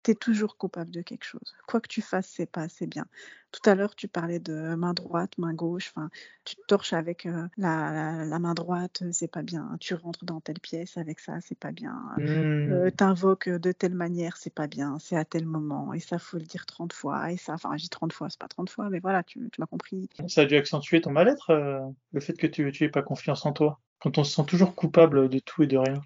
Tu 0.06 0.12
es 0.12 0.14
toujours 0.14 0.56
coupable 0.56 0.92
de 0.92 1.02
quelque 1.02 1.24
chose. 1.24 1.56
Quoi 1.66 1.80
que 1.80 1.88
tu 1.88 2.00
fasses, 2.00 2.28
c'est 2.28 2.46
pas 2.46 2.62
assez 2.62 2.86
bien. 2.86 3.06
Tout 3.50 3.68
à 3.68 3.74
l'heure, 3.74 3.96
tu 3.96 4.06
parlais 4.06 4.38
de 4.38 4.76
main 4.76 4.94
droite, 4.94 5.36
main 5.36 5.52
gauche. 5.52 5.92
Enfin, 5.94 6.10
tu 6.44 6.54
te 6.54 6.60
torches 6.68 6.92
avec 6.92 7.26
euh, 7.26 7.48
la, 7.56 8.24
la, 8.24 8.38
main 8.38 8.54
droite, 8.54 9.02
c'est 9.10 9.30
pas 9.30 9.42
bien. 9.42 9.76
Tu 9.80 9.94
rentres 9.94 10.24
dans 10.24 10.40
telle 10.40 10.60
pièce 10.60 10.96
avec 10.96 11.18
ça, 11.18 11.40
c'est 11.40 11.58
pas 11.58 11.72
bien. 11.72 12.00
Euh, 12.20 12.86
mmh. 12.86 12.90
tu 12.96 13.04
invoques 13.04 13.48
de 13.48 13.72
telle 13.72 13.94
manière, 13.94 14.36
c'est 14.36 14.54
pas 14.54 14.68
bien. 14.68 14.98
C'est 15.00 15.16
à 15.16 15.24
tel 15.24 15.44
moment. 15.44 15.92
Et 15.92 16.00
ça, 16.00 16.20
faut 16.20 16.38
le 16.38 16.44
dire 16.44 16.66
30 16.66 16.92
fois. 16.92 17.32
Et 17.32 17.36
ça, 17.36 17.54
enfin, 17.54 17.76
j'ai 17.76 17.88
30 17.88 18.12
fois, 18.12 18.30
c'est 18.30 18.38
pas 18.38 18.48
30 18.48 18.70
fois, 18.70 18.88
mais 18.90 19.00
voilà, 19.00 19.24
tu, 19.24 19.48
tu 19.50 19.60
m'as 19.60 19.66
compris. 19.66 20.08
Ça 20.28 20.42
a 20.42 20.44
dû 20.44 20.54
accentuer 20.54 21.00
ton 21.00 21.10
mal-être, 21.10 21.50
euh, 21.50 21.80
le 22.12 22.20
fait 22.20 22.34
que 22.34 22.46
tu 22.46 22.72
n'aies 22.80 22.88
pas 22.90 23.02
confiance 23.02 23.44
en 23.44 23.52
toi. 23.52 23.80
Quand 23.98 24.18
on 24.18 24.24
se 24.24 24.36
sent 24.36 24.44
toujours 24.46 24.76
coupable 24.76 25.28
de 25.28 25.38
tout 25.40 25.64
et 25.64 25.66
de 25.66 25.78
rien 25.78 26.00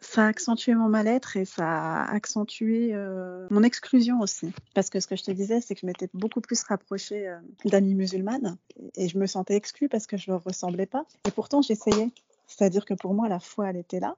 ça 0.00 0.24
a 0.24 0.28
accentué 0.28 0.74
mon 0.74 0.88
mal-être 0.88 1.36
et 1.36 1.44
ça 1.44 1.66
a 1.66 2.12
accentué 2.12 2.90
euh, 2.92 3.46
mon 3.50 3.62
exclusion 3.62 4.20
aussi. 4.20 4.52
Parce 4.74 4.90
que 4.90 5.00
ce 5.00 5.06
que 5.06 5.16
je 5.16 5.22
te 5.22 5.30
disais, 5.30 5.60
c'est 5.60 5.74
que 5.74 5.82
je 5.82 5.86
m'étais 5.86 6.08
beaucoup 6.14 6.40
plus 6.40 6.62
rapprochée 6.62 7.28
euh, 7.28 7.38
d'amis 7.64 7.94
musulmanes 7.94 8.56
et 8.96 9.08
je 9.08 9.18
me 9.18 9.26
sentais 9.26 9.56
exclue 9.56 9.88
parce 9.88 10.06
que 10.06 10.16
je 10.16 10.30
ne 10.30 10.36
ressemblais 10.36 10.86
pas. 10.86 11.04
Et 11.26 11.30
pourtant, 11.30 11.62
j'essayais. 11.62 12.10
C'est-à-dire 12.46 12.84
que 12.84 12.94
pour 12.94 13.14
moi, 13.14 13.28
la 13.28 13.40
foi, 13.40 13.70
elle 13.70 13.76
était 13.76 14.00
là. 14.00 14.16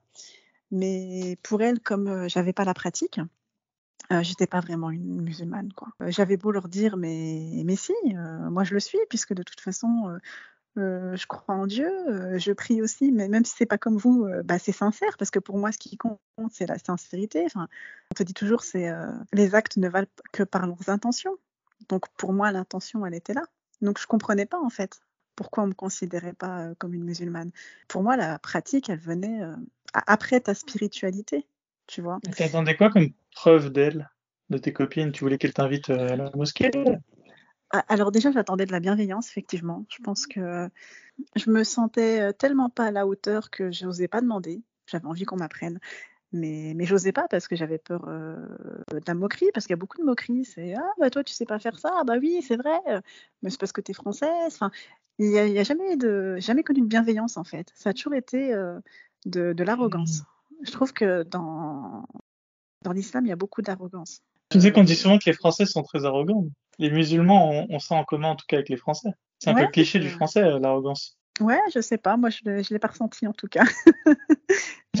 Mais 0.71 1.37
pour 1.43 1.61
elle, 1.61 1.79
comme 1.79 2.07
euh, 2.07 2.27
j'avais 2.27 2.53
pas 2.53 2.65
la 2.65 2.73
pratique, 2.73 3.19
j'étais 4.21 4.47
pas 4.47 4.59
vraiment 4.59 4.91
une 4.91 5.21
musulmane. 5.21 5.69
J'avais 6.07 6.37
beau 6.37 6.51
leur 6.51 6.67
dire, 6.67 6.97
mais, 6.97 7.63
mais 7.65 7.75
si, 7.75 7.93
moi 8.13 8.63
je 8.63 8.75
le 8.75 8.79
suis, 8.79 8.99
puisque 9.09 9.33
de 9.33 9.41
toute 9.41 9.59
façon, 9.59 10.19
euh, 10.77 11.15
je 11.15 11.27
crois 11.27 11.55
en 11.55 11.67
Dieu, 11.67 11.89
euh, 12.09 12.39
je 12.39 12.51
prie 12.51 12.81
aussi, 12.81 13.11
mais 13.11 13.27
même 13.27 13.45
si 13.45 13.53
c'est 13.55 13.65
pas 13.65 13.77
comme 13.77 13.97
vous, 13.97 14.25
euh, 14.25 14.41
bah, 14.43 14.57
c'est 14.57 14.71
sincère, 14.71 15.17
parce 15.17 15.29
que 15.29 15.39
pour 15.39 15.57
moi, 15.57 15.71
ce 15.71 15.77
qui 15.77 15.97
compte, 15.97 16.19
c'est 16.51 16.65
la 16.65 16.79
sincérité. 16.79 17.45
On 17.55 17.67
te 18.15 18.23
dit 18.23 18.33
toujours, 18.33 18.63
c'est 18.63 18.91
les 19.33 19.55
actes 19.55 19.77
ne 19.77 19.87
valent 19.87 20.07
que 20.31 20.43
par 20.43 20.65
leurs 20.65 20.89
intentions. 20.89 21.35
Donc 21.89 22.05
pour 22.17 22.33
moi, 22.33 22.51
l'intention, 22.51 23.05
elle 23.05 23.13
était 23.13 23.33
là. 23.33 23.43
Donc 23.81 23.99
je 23.99 24.07
comprenais 24.07 24.45
pas 24.45 24.59
en 24.59 24.69
fait 24.69 24.99
pourquoi 25.35 25.63
on 25.63 25.67
me 25.67 25.73
considérait 25.73 26.33
pas 26.33 26.73
comme 26.77 26.93
une 26.93 27.03
musulmane. 27.03 27.51
Pour 27.87 28.03
moi, 28.03 28.17
la 28.17 28.39
pratique, 28.39 28.89
elle 28.89 28.99
venait 28.99 29.41
après 29.93 30.39
ta 30.39 30.53
spiritualité, 30.53 31.45
tu 31.87 32.01
vois. 32.01 32.19
Quoi 32.77 32.89
comme 32.89 33.09
preuve 33.31 33.71
d'elle, 33.71 34.09
de 34.49 34.57
tes 34.57 34.73
copines? 34.73 35.11
Tu 35.11 35.23
voulais 35.23 35.37
qu'elle 35.37 35.53
t'invite 35.53 35.89
à 35.89 36.15
la 36.15 36.31
mosquée? 36.35 36.71
Alors 37.87 38.11
déjà, 38.11 38.31
j'attendais 38.31 38.65
de 38.65 38.71
la 38.71 38.79
bienveillance, 38.79 39.29
effectivement. 39.29 39.85
Je 39.89 40.01
pense 40.03 40.27
que 40.27 40.69
je 41.35 41.49
me 41.49 41.63
sentais 41.63 42.21
euh, 42.21 42.31
tellement 42.31 42.69
pas 42.69 42.85
à 42.85 42.91
la 42.91 43.07
hauteur 43.07 43.49
que 43.49 43.71
je 43.71 43.85
n'osais 43.85 44.07
pas 44.07 44.21
demander. 44.21 44.61
J'avais 44.87 45.07
envie 45.07 45.25
qu'on 45.25 45.37
m'apprenne. 45.37 45.79
Mais, 46.31 46.73
mais 46.75 46.85
j'osais 46.85 47.11
pas 47.11 47.27
parce 47.27 47.47
que 47.47 47.55
j'avais 47.55 47.77
peur 47.77 48.05
euh, 48.07 48.35
de 48.91 49.01
la 49.05 49.13
moquerie, 49.13 49.49
parce 49.53 49.65
qu'il 49.67 49.73
y 49.73 49.77
a 49.77 49.77
beaucoup 49.77 49.99
de 49.99 50.03
moqueries. 50.03 50.45
C'est 50.45 50.73
Ah, 50.75 50.91
bah 50.99 51.09
toi, 51.09 51.23
tu 51.23 51.33
sais 51.33 51.45
pas 51.45 51.59
faire 51.59 51.77
ça. 51.79 51.91
Ah, 51.99 52.03
bah 52.03 52.15
oui, 52.19 52.43
c'est 52.47 52.57
vrai. 52.57 52.79
Mais 53.41 53.49
c'est 53.49 53.59
parce 53.59 53.71
que 53.71 53.81
tu 53.81 53.91
es 53.91 53.93
française. 53.93 54.29
Enfin, 54.47 54.71
il 55.19 55.29
n'y 55.29 55.39
a, 55.39 55.47
y 55.47 55.59
a, 55.59 55.63
jamais, 55.63 55.95
de, 55.95 56.37
jamais 56.39 56.63
connu 56.63 56.81
de 56.81 56.87
bienveillance, 56.87 57.37
en 57.37 57.43
fait. 57.43 57.71
Ça 57.75 57.91
a 57.91 57.93
toujours 57.93 58.15
été 58.15 58.53
euh, 58.53 58.79
de, 59.25 59.53
de 59.53 59.63
l'arrogance. 59.63 60.21
Mmh. 60.21 60.65
Je 60.65 60.71
trouve 60.71 60.93
que 60.93 61.23
dans, 61.23 62.07
dans 62.81 62.91
l'islam, 62.91 63.25
il 63.25 63.29
y 63.29 63.33
a 63.33 63.35
beaucoup 63.35 63.61
d'arrogance. 63.61 64.21
Tu 64.49 64.61
sais 64.61 64.71
qu'on 64.71 64.83
dit 64.83 64.95
souvent 64.95 65.17
que 65.17 65.25
les 65.25 65.33
Français 65.33 65.65
sont 65.65 65.83
très 65.83 66.05
arrogants 66.05 66.47
les 66.79 66.89
musulmans 66.89 67.65
ont, 67.69 67.79
ça 67.79 67.95
en 67.95 68.03
commun 68.03 68.29
en 68.29 68.35
tout 68.35 68.45
cas 68.47 68.57
avec 68.57 68.69
les 68.69 68.77
Français. 68.77 69.09
C'est 69.39 69.49
un 69.49 69.55
peu 69.55 69.61
le 69.61 69.67
cliché 69.67 69.99
du 69.99 70.09
français, 70.09 70.41
euh, 70.41 70.59
l'arrogance. 70.59 71.17
Ouais, 71.39 71.59
je 71.73 71.81
sais 71.81 71.97
pas, 71.97 72.15
moi 72.15 72.29
je 72.29 72.39
ne 72.45 72.61
l'ai 72.69 72.79
pas 72.79 72.87
ressenti 72.89 73.27
en 73.27 73.33
tout 73.33 73.47
cas. 73.47 73.65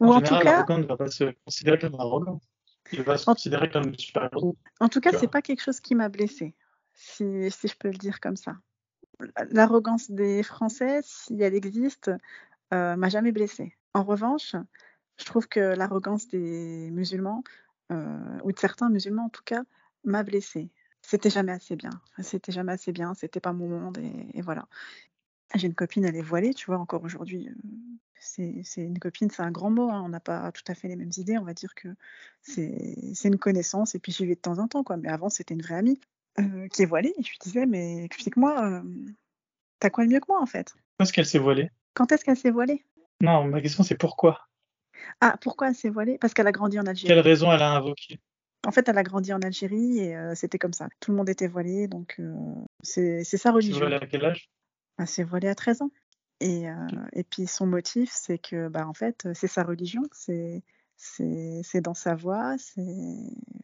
Ou 0.00 0.12
en, 0.12 0.20
tout 0.20 0.38
cas, 0.38 0.64
ne 0.68 0.86
va 0.86 0.96
pas 0.96 1.08
se 1.08 1.34
considérer 1.44 1.78
comme 1.78 1.96
arrogant. 1.96 2.40
Il 2.92 3.02
va 3.02 3.18
se 3.18 3.24
considérer 3.24 3.68
comme 3.68 3.98
super 3.98 4.30
En 4.78 4.88
tout 4.88 5.00
cas, 5.00 5.10
c'est 5.18 5.26
pas 5.28 5.42
quelque 5.42 5.60
chose 5.62 5.80
qui 5.80 5.96
m'a 5.96 6.08
blessé, 6.08 6.54
si, 6.94 7.50
si, 7.50 7.68
je 7.68 7.76
peux 7.76 7.90
le 7.90 7.98
dire 7.98 8.20
comme 8.20 8.36
ça. 8.36 8.54
L'arrogance 9.50 10.10
des 10.10 10.44
Français, 10.44 11.00
si 11.02 11.42
elle 11.42 11.54
existe, 11.54 12.12
euh, 12.72 12.94
m'a 12.96 13.08
jamais 13.08 13.32
blessé. 13.32 13.76
En 13.92 14.04
revanche, 14.04 14.54
je 15.16 15.24
trouve 15.24 15.48
que 15.48 15.58
l'arrogance 15.58 16.28
des 16.28 16.90
musulmans 16.92 17.42
euh, 17.90 18.38
ou 18.44 18.52
de 18.52 18.58
certains 18.58 18.90
musulmans 18.90 19.26
en 19.26 19.28
tout 19.28 19.42
cas, 19.44 19.62
m'a 20.04 20.22
blessée. 20.22 20.70
C'était 21.02 21.30
jamais 21.30 21.52
assez 21.52 21.76
bien. 21.76 21.90
C'était 22.18 22.52
jamais 22.52 22.72
assez 22.72 22.92
bien. 22.92 23.14
C'était 23.14 23.40
pas 23.40 23.52
mon 23.52 23.68
monde 23.68 23.98
et, 23.98 24.42
voilà. 24.42 24.66
J'ai 25.54 25.66
une 25.66 25.74
copine, 25.74 26.04
elle 26.04 26.16
est 26.16 26.22
voilée, 26.22 26.52
tu 26.52 26.66
vois, 26.66 26.78
encore 26.78 27.02
aujourd'hui. 27.04 27.48
Euh, 27.48 27.54
c'est 28.20 28.82
une 28.82 28.98
copine, 28.98 29.30
c'est 29.30 29.42
un 29.42 29.50
grand 29.50 29.70
mot. 29.70 29.90
Hein, 29.90 30.02
on 30.04 30.10
n'a 30.10 30.20
pas 30.20 30.52
tout 30.52 30.64
à 30.66 30.74
fait 30.74 30.88
les 30.88 30.96
mêmes 30.96 31.12
idées. 31.16 31.38
On 31.38 31.44
va 31.44 31.54
dire 31.54 31.74
que 31.74 31.88
c'est 32.42 33.24
une 33.24 33.38
connaissance 33.38 33.94
et 33.94 33.98
puis 33.98 34.12
j'y 34.12 34.26
vais 34.26 34.34
de 34.34 34.40
temps 34.40 34.58
en 34.58 34.68
temps, 34.68 34.84
quoi. 34.84 34.96
Mais 34.96 35.08
avant, 35.08 35.30
c'était 35.30 35.54
une 35.54 35.62
vraie 35.62 35.76
amie 35.76 35.98
euh, 36.38 36.68
qui 36.68 36.82
est 36.82 36.86
voilée. 36.86 37.14
Et 37.16 37.22
je 37.22 37.30
lui 37.30 37.38
disais, 37.40 37.64
mais 37.64 38.04
explique-moi, 38.04 38.82
t'as 39.78 39.90
quoi 39.90 40.04
de 40.04 40.10
mieux 40.10 40.20
que 40.20 40.26
moi 40.28 40.42
en 40.42 40.46
fait? 40.46 40.74
Quand 40.98 41.04
est-ce 41.04 41.12
qu'elle 41.12 41.26
s'est 41.26 41.38
voilée? 41.38 41.70
Quand 41.94 42.12
est-ce 42.12 42.24
qu'elle 42.24 42.36
s'est 42.36 42.50
voilée? 42.50 42.84
Non, 43.20 43.44
ma 43.44 43.60
question 43.60 43.82
c'est 43.82 43.96
pourquoi? 43.96 44.47
Ah, 45.20 45.36
pourquoi 45.40 45.68
elle 45.68 45.74
s'est 45.74 45.90
voilée? 45.90 46.18
Parce 46.18 46.34
qu'elle 46.34 46.46
a 46.46 46.52
grandi 46.52 46.78
en 46.78 46.86
Algérie. 46.86 47.08
Quelle 47.08 47.20
raison 47.20 47.52
elle 47.52 47.62
a 47.62 47.72
invoquée? 47.72 48.18
En 48.66 48.72
fait, 48.72 48.88
elle 48.88 48.98
a 48.98 49.02
grandi 49.02 49.32
en 49.32 49.40
Algérie 49.40 49.98
et 49.98 50.16
euh, 50.16 50.34
c'était 50.34 50.58
comme 50.58 50.72
ça. 50.72 50.88
Tout 51.00 51.12
le 51.12 51.16
monde 51.16 51.28
était 51.28 51.46
voilé, 51.46 51.86
donc 51.86 52.16
euh, 52.18 52.34
c'est 52.82 53.22
sa 53.24 53.52
religion. 53.52 53.76
Elle 53.76 53.78
s'est 53.78 53.88
voilée 53.88 54.04
à 54.04 54.06
quel 54.06 54.24
âge? 54.24 54.50
Elle 54.98 55.06
s'est 55.06 55.22
voilée 55.22 55.48
à 55.48 55.54
13 55.54 55.82
ans. 55.82 55.90
Et, 56.40 56.68
euh, 56.68 56.74
et 57.12 57.24
puis 57.24 57.46
son 57.46 57.66
motif, 57.66 58.10
c'est 58.12 58.38
que, 58.38 58.68
bah, 58.68 58.86
en 58.86 58.94
fait, 58.94 59.28
c'est 59.34 59.46
sa 59.46 59.62
religion, 59.62 60.02
c'est 60.12 60.62
dans 61.82 61.94
sa 61.94 62.14
voix, 62.14 62.56
c'est 62.58 62.82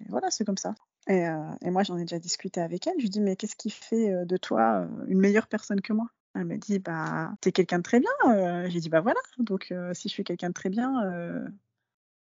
voilà, 0.09 0.31
c'est 0.31 0.45
comme 0.45 0.57
ça. 0.57 0.75
Et, 1.09 1.25
et 1.63 1.71
moi, 1.71 1.83
j'en 1.83 1.99
ai 1.99 2.03
déjà 2.03 2.19
discuté 2.19 2.61
avec 2.61 2.87
elle. 2.87 2.95
Je 2.99 3.03
lui 3.03 3.11
dis, 3.11 3.21
mais 3.21 3.37
qu'est-ce 3.37 3.57
qui 3.57 3.71
fait 3.71 4.25
de 4.25 4.37
toi 4.37 4.89
une 5.07 5.19
meilleure 5.19 5.49
personne 5.49 5.81
que 5.81 5.93
moi? 5.93 6.07
Elle 6.35 6.45
me 6.45 6.57
dit, 6.57 6.79
bah, 6.79 7.33
t'es 7.41 7.53
quelqu'un 7.53 7.79
de 7.79 7.83
très 7.83 8.01
bien. 8.01 8.11
Euh. 8.29 8.67
J'ai 8.69 8.81
dit, 8.81 8.89
bah 8.89 9.01
voilà, 9.01 9.21
donc 9.39 9.69
euh, 9.71 9.95
si 9.95 10.09
je 10.09 10.15
suis 10.15 10.25
quelqu'un 10.25 10.49
de 10.49 10.55
très 10.55 10.71
bien, 10.71 11.05
euh, 11.05 11.47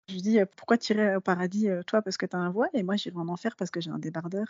je 0.09 0.15
lui 0.15 0.21
dis, 0.21 0.39
pourquoi 0.57 0.77
tirer 0.77 1.15
au 1.15 1.21
paradis, 1.21 1.69
toi, 1.87 2.01
parce 2.01 2.17
que 2.17 2.25
t'as 2.25 2.37
un 2.37 2.51
voile, 2.51 2.69
et 2.73 2.83
moi 2.83 2.95
j'irai 2.95 3.17
en 3.17 3.29
enfer 3.29 3.55
parce 3.55 3.71
que 3.71 3.81
j'ai 3.81 3.91
un 3.91 3.99
débardeur. 3.99 4.47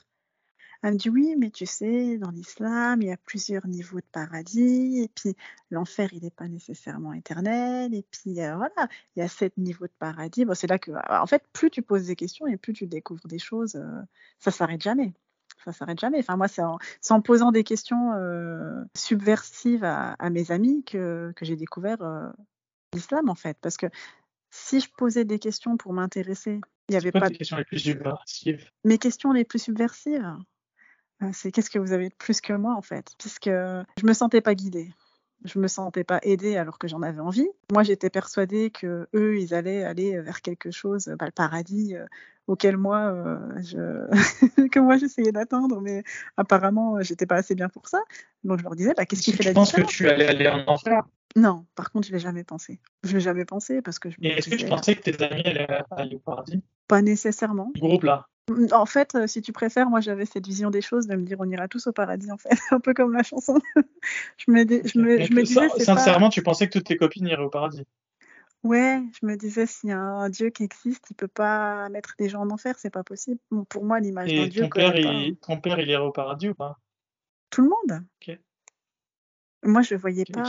Elle 0.84 0.93
me 0.93 0.97
dit, 0.97 1.09
oui, 1.09 1.36
mais 1.38 1.51
tu 1.51 1.68
sais, 1.68 2.18
dans 2.18 2.32
l'islam, 2.32 3.03
il 3.03 3.09
y 3.09 3.12
a 3.12 3.18
plusieurs 3.18 3.68
niveaux 3.68 3.99
de 3.99 4.05
paradis, 4.12 5.01
et 5.03 5.09
puis 5.09 5.36
l'enfer, 5.70 6.09
il 6.14 6.24
n'est 6.24 6.32
pas 6.32 6.47
nécessairement 6.47 7.14
éternel, 7.14 7.93
et 7.93 8.03
puis 8.09 8.34
voilà, 8.34 8.88
il 9.16 9.20
y 9.20 9.22
a 9.22 9.28
sept 9.28 9.55
niveaux 9.57 9.86
de 9.86 9.93
paradis. 9.99 10.45
Bon, 10.45 10.55
c'est 10.55 10.68
là 10.68 10.80
que, 10.80 10.91
en 11.09 11.28
fait, 11.28 11.43
plus 11.53 11.70
tu 11.70 11.84
poses 11.84 12.07
des 12.07 12.16
questions 12.16 12.47
et 12.47 12.57
plus 12.57 12.74
tu 12.74 12.88
découvres 12.88 13.28
des 13.28 13.39
choses, 13.39 13.80
ça 14.39 14.51
s'arrête 14.51 14.82
jamais 14.82 15.14
ça 15.64 15.72
s'arrête 15.72 15.99
jamais. 15.99 16.20
Enfin, 16.20 16.38
moi, 16.38 16.47
c'est 16.47 16.62
en, 16.62 17.22
posant 17.22 17.51
des 17.51 17.64
questions 17.64 18.14
euh, 18.14 18.84
subversives 18.95 19.84
à, 19.84 20.30
mes 20.30 20.51
amis 20.51 20.84
que, 20.84 21.34
j'ai 21.41 21.55
découvert 21.55 22.01
euh, 22.01 22.30
l'islam, 22.93 23.30
en 23.30 23.36
fait. 23.36 23.57
Parce 23.62 23.78
que 23.78 23.88
si 24.49 24.80
je 24.80 24.89
posais 24.97 25.26
des 25.26 25.39
questions 25.39 25.78
pour 25.78 25.93
m'intéresser, 25.93 26.59
il 26.89 26.91
n'y 26.91 26.97
avait 26.97 27.12
pas. 27.12 27.30
Tes 27.30 27.38
questions 27.38 27.58
les 27.58 27.66
plus 27.66 27.79
subversives? 27.79 28.70
Mes 28.83 28.97
questions 28.97 29.32
les 29.32 29.46
plus 29.46 29.59
subversives, 29.59 30.36
c'est 31.33 31.51
qu'est-ce 31.51 31.70
que 31.70 31.79
vous 31.79 31.93
avez 31.93 32.09
de 32.09 32.16
plus 32.16 32.42
que 32.42 32.54
moi, 32.54 32.75
en 32.75 32.82
fait? 32.82 33.13
Puisque 33.17 33.50
je 33.50 34.05
me 34.05 34.13
sentais 34.13 34.42
pas 34.42 34.55
guidée 34.55 34.92
je 35.43 35.59
me 35.59 35.68
sentais 35.68 36.04
pas 36.04 36.20
aidée 36.24 36.58
alors 36.58 36.78
que 36.78 36.88
j'en 36.88 37.01
avais 37.01 37.20
envie. 37.20 37.47
Moi, 37.72 37.84
j'étais 37.84 38.09
persuadée 38.09 38.70
que 38.70 39.08
eux, 39.13 39.39
ils 39.39 39.54
allaient 39.54 39.84
aller 39.84 40.20
vers 40.20 40.42
quelque 40.42 40.72
chose, 40.72 41.13
bah, 41.20 41.26
le 41.26 41.32
paradis 41.32 41.96
euh, 41.96 42.05
auquel 42.47 42.78
moi, 42.78 43.12
euh, 43.12 43.38
je... 43.62 44.08
que 44.70 44.80
moi 44.80 44.97
j'essayais 44.97 45.32
d'atteindre, 45.32 45.82
mais 45.82 46.04
apparemment, 46.38 47.01
j'étais 47.01 47.26
pas 47.26 47.36
assez 47.36 47.55
bien 47.55 47.70
pour 47.70 47.88
ça. 47.88 48.01
Donc 48.43 48.59
je 48.59 48.63
leur 48.63 48.76
disais, 48.76 48.93
bah, 48.96 49.05
qu'est-ce 49.05 49.22
qui 49.22 49.32
fait 49.32 49.43
la 49.43 49.54
différence 49.54 49.70
Tu 49.74 49.82
penses 49.82 49.92
que 49.92 49.97
tu 49.97 50.09
allais 50.09 50.28
aller 50.28 50.47
en 50.47 50.68
enfer? 50.68 51.04
Non, 51.36 51.66
par 51.76 51.92
contre, 51.92 52.08
je 52.08 52.12
l'ai 52.12 52.20
jamais 52.20 52.43
pensé. 52.43 52.80
Je 53.04 53.13
l'ai 53.13 53.22
jamais 53.22 53.46
pensé 53.46 53.82
parce 53.82 54.00
que 54.00 54.09
je. 54.09 54.18
est-ce 54.22 54.50
que 54.50 54.55
tu 54.55 54.66
pensais 54.66 54.96
que 54.96 55.09
tes 55.09 55.24
amis 55.24 55.43
allaient 55.46 55.68
aller 55.92 56.16
au 56.16 56.20
paradis? 56.20 56.62
Pas 56.88 57.01
nécessairement. 57.01 57.72
Le 57.76 57.80
groupe 57.80 58.04
là? 58.04 58.28
En 58.72 58.86
fait, 58.86 59.16
euh, 59.16 59.28
si 59.28 59.42
tu 59.42 59.54
préfères, 59.54 59.89
moi 59.89 60.01
j'avais 60.01 60.26
cette 60.26 60.46
vision 60.46 60.72
des 60.72 60.82
choses 60.82 61.08
de 61.08 61.16
me 61.16 61.24
dire 61.24 61.38
on 61.39 61.50
ira 61.50 61.68
tous 61.68 61.88
au 61.88 61.92
paradis 61.92 62.32
en 62.32 62.38
fait, 62.38 62.50
un 62.72 62.80
peu 62.80 62.93
comme 62.93 63.13
la 63.13 63.24
chanson. 63.24 63.59
je 64.38 64.51
me, 64.51 64.66
je 64.68 65.00
me, 65.00 65.24
je 65.24 65.34
me 65.34 65.43
disais, 65.43 65.70
sincèrement, 65.78 66.30
tu 66.30 66.42
pensais 66.42 66.68
que 66.68 66.74
toutes 66.74 66.88
tes 66.88 66.97
copines 66.97 67.28
iraient 67.28 67.43
au 67.43 67.50
paradis? 67.50 67.86
Ouais, 68.63 69.01
je 69.20 69.26
me 69.26 69.36
disais 69.38 69.66
s'il 69.66 69.89
y 69.89 69.93
a 69.93 70.00
un 70.00 70.30
Dieu 70.30 70.50
qui 70.50 70.63
existe, 70.63 71.09
il 71.09 71.16
peut 71.16 71.28
pas 71.28 71.89
mettre 71.89 72.13
des 72.20 72.30
gens 72.30 72.42
en 72.42 72.50
enfer, 72.51 72.76
c'est 72.78 72.92
pas 72.92 73.04
possible. 73.04 73.39
pour 73.70 73.84
moi, 73.84 74.00
l'image 74.00 74.32
d'un 74.32 74.47
Dieu. 74.47 74.63
Ton 74.63 74.70
père, 74.70 74.96
il, 74.96 75.36
ton 75.38 75.58
père, 75.58 75.80
il 75.80 75.89
irait 75.89 76.04
au 76.04 76.12
paradis 76.12 76.50
ou 76.50 76.54
pas? 76.54 76.78
Tout 77.50 77.63
le 77.63 77.70
monde. 77.70 78.04
Moi, 79.63 79.82
je 79.82 79.96
voyais 79.96 80.26
pas. 80.26 80.42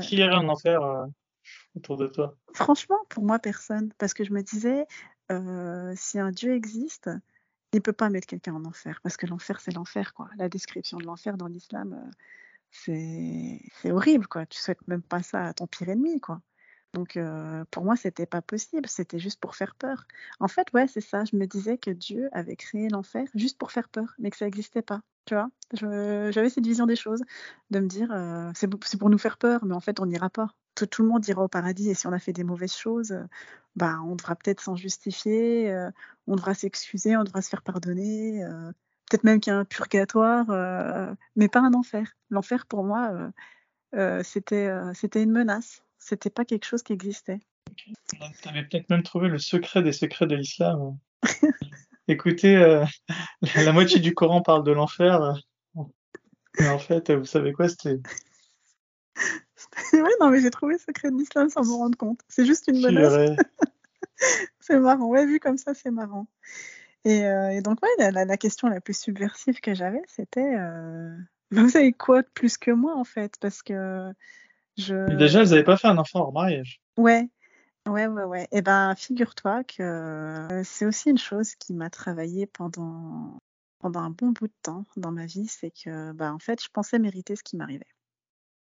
Qui, 0.00 0.16
irait, 0.16 0.34
en 0.34 0.48
enfer 0.48 0.82
euh, 0.82 1.06
autour 1.76 1.96
de 1.96 2.06
toi? 2.06 2.36
Franchement, 2.54 2.98
pour 3.08 3.24
moi, 3.24 3.38
personne, 3.38 3.92
parce 3.98 4.14
que 4.14 4.24
je 4.24 4.32
me 4.32 4.42
disais 4.42 4.86
euh, 5.30 5.92
si 5.96 6.18
un 6.18 6.30
Dieu 6.30 6.54
existe, 6.54 7.10
il 7.72 7.82
peut 7.82 7.92
pas 7.92 8.10
mettre 8.10 8.26
quelqu'un 8.26 8.54
en 8.54 8.64
enfer 8.64 9.00
parce 9.02 9.16
que 9.16 9.26
l'enfer 9.26 9.60
c'est 9.60 9.72
l'enfer 9.72 10.14
quoi. 10.14 10.28
La 10.36 10.48
description 10.48 10.98
de 10.98 11.04
l'enfer 11.04 11.36
dans 11.36 11.46
l'islam 11.46 11.92
euh, 11.94 12.10
c'est 12.70 13.90
horrible 13.90 14.26
quoi. 14.26 14.46
Tu 14.46 14.58
souhaites 14.58 14.86
même 14.88 15.02
pas 15.02 15.22
ça 15.22 15.46
à 15.46 15.54
ton 15.54 15.66
pire 15.66 15.88
ennemi 15.88 16.20
quoi. 16.20 16.40
Donc 16.94 17.16
euh, 17.16 17.64
pour 17.70 17.84
moi, 17.84 17.96
c'était 17.96 18.26
pas 18.26 18.42
possible, 18.42 18.88
c'était 18.88 19.18
juste 19.18 19.40
pour 19.40 19.56
faire 19.56 19.74
peur. 19.74 20.06
En 20.40 20.48
fait, 20.48 20.66
ouais, 20.72 20.86
c'est 20.88 21.00
ça. 21.00 21.24
Je 21.24 21.36
me 21.36 21.46
disais 21.46 21.78
que 21.78 21.90
Dieu 21.90 22.28
avait 22.32 22.56
créé 22.56 22.88
l'enfer 22.88 23.26
juste 23.34 23.58
pour 23.58 23.72
faire 23.72 23.88
peur, 23.88 24.14
mais 24.18 24.30
que 24.30 24.36
ça 24.36 24.46
n'existait 24.46 24.82
pas. 24.82 25.02
Tu 25.26 25.34
vois, 25.34 25.50
j'avais 25.74 26.48
cette 26.48 26.64
vision 26.64 26.86
des 26.86 26.96
choses, 26.96 27.22
de 27.70 27.80
me 27.80 27.86
dire 27.86 28.10
euh, 28.12 28.50
c'est 28.54 28.68
pour 28.98 29.10
nous 29.10 29.18
faire 29.18 29.36
peur, 29.36 29.64
mais 29.64 29.74
en 29.74 29.80
fait, 29.80 30.00
on 30.00 30.06
n'ira 30.06 30.30
pas. 30.30 30.54
Tout, 30.78 30.86
tout, 30.86 31.02
le 31.02 31.08
monde 31.08 31.26
ira 31.26 31.42
au 31.42 31.48
paradis, 31.48 31.90
et 31.90 31.94
si 31.94 32.06
on 32.06 32.12
a 32.12 32.18
fait 32.18 32.32
des 32.32 32.44
mauvaises 32.44 32.76
choses, 32.76 33.18
bah, 33.76 33.98
on 34.04 34.14
devra 34.14 34.36
peut-être 34.36 34.60
s'en 34.60 34.76
justifier, 34.76 35.70
euh, 35.72 35.90
on 36.26 36.36
devra 36.36 36.54
s'excuser, 36.54 37.16
on 37.16 37.24
devra 37.24 37.42
se 37.42 37.48
faire 37.48 37.62
pardonner. 37.62 38.44
peut-être 39.10 39.24
même 39.24 39.40
qu'il 39.40 39.52
y 39.52 39.56
a 39.56 39.58
un 39.58 39.64
purgatoire, 39.64 40.46
mais 41.36 41.48
pas 41.48 41.60
un 41.60 41.74
enfer. 41.74 42.16
L'enfer, 42.30 42.66
pour 42.66 42.84
moi, 42.84 43.30
c'était 44.22 45.22
une 45.22 45.32
menace 45.32 45.82
c'était 45.98 46.30
pas 46.30 46.44
quelque 46.44 46.64
chose 46.64 46.82
qui 46.82 46.92
existait. 46.92 47.40
Tu 47.76 48.48
avais 48.48 48.64
peut-être 48.64 48.88
même 48.90 49.02
trouvé 49.02 49.28
le 49.28 49.38
secret 49.38 49.82
des 49.82 49.92
secrets 49.92 50.26
de 50.26 50.36
l'islam. 50.36 50.98
Écoutez, 52.08 52.56
euh, 52.56 52.84
la 53.56 53.72
moitié 53.72 54.00
du 54.00 54.14
Coran 54.14 54.40
parle 54.40 54.64
de 54.64 54.72
l'enfer. 54.72 55.34
Mais 56.58 56.68
en 56.68 56.78
fait, 56.78 57.10
vous 57.12 57.26
savez 57.26 57.52
quoi, 57.52 57.68
c'était. 57.68 58.00
ouais, 59.92 60.10
non, 60.20 60.30
mais 60.30 60.40
j'ai 60.40 60.50
trouvé 60.50 60.78
secret 60.78 61.10
de 61.10 61.16
l'islam 61.16 61.48
sans 61.48 61.64
me 61.64 61.72
rendre 61.72 61.96
compte. 61.96 62.20
C'est 62.28 62.44
juste 62.44 62.68
une 62.68 62.80
menace. 62.80 63.38
c'est 64.60 64.78
marrant. 64.78 65.06
Ouais, 65.06 65.26
vu 65.26 65.40
comme 65.40 65.58
ça, 65.58 65.74
c'est 65.74 65.90
marrant. 65.90 66.26
Et, 67.04 67.24
euh, 67.24 67.60
donc, 67.60 67.78
ouais, 67.82 68.10
la, 68.10 68.36
question 68.36 68.68
la 68.68 68.80
plus 68.80 68.98
subversive 68.98 69.60
que 69.60 69.74
j'avais, 69.74 70.02
c'était 70.08 70.56
euh, 70.56 71.16
vous 71.50 71.70
savez 71.70 71.92
quoi 71.92 72.22
de 72.22 72.28
plus 72.34 72.58
que 72.58 72.70
moi, 72.70 72.96
en 72.96 73.04
fait? 73.04 73.34
Parce 73.40 73.62
que 73.62 74.12
Déjà, 74.76 75.40
elles 75.40 75.48
n'avaient 75.48 75.64
pas 75.64 75.76
fait 75.76 75.88
un 75.88 75.98
enfant 75.98 76.20
hors 76.20 76.32
mariage. 76.32 76.80
Ouais, 76.96 77.28
ouais, 77.88 78.06
ouais, 78.06 78.24
ouais. 78.24 78.44
Et 78.44 78.58
eh 78.58 78.62
ben, 78.62 78.94
figure-toi 78.94 79.64
que 79.64 79.82
euh, 79.82 80.62
c'est 80.64 80.86
aussi 80.86 81.10
une 81.10 81.18
chose 81.18 81.54
qui 81.56 81.74
m'a 81.74 81.90
travaillé 81.90 82.46
pendant, 82.46 83.38
pendant 83.80 84.00
un 84.00 84.10
bon 84.10 84.28
bout 84.28 84.46
de 84.46 84.52
temps 84.62 84.84
dans 84.96 85.10
ma 85.10 85.26
vie, 85.26 85.48
c'est 85.48 85.72
que, 85.72 86.12
bah, 86.12 86.32
en 86.32 86.38
fait, 86.38 86.62
je 86.62 86.68
pensais 86.72 86.98
mériter 86.98 87.34
ce 87.34 87.42
qui 87.42 87.56
m'arrivait. 87.56 87.86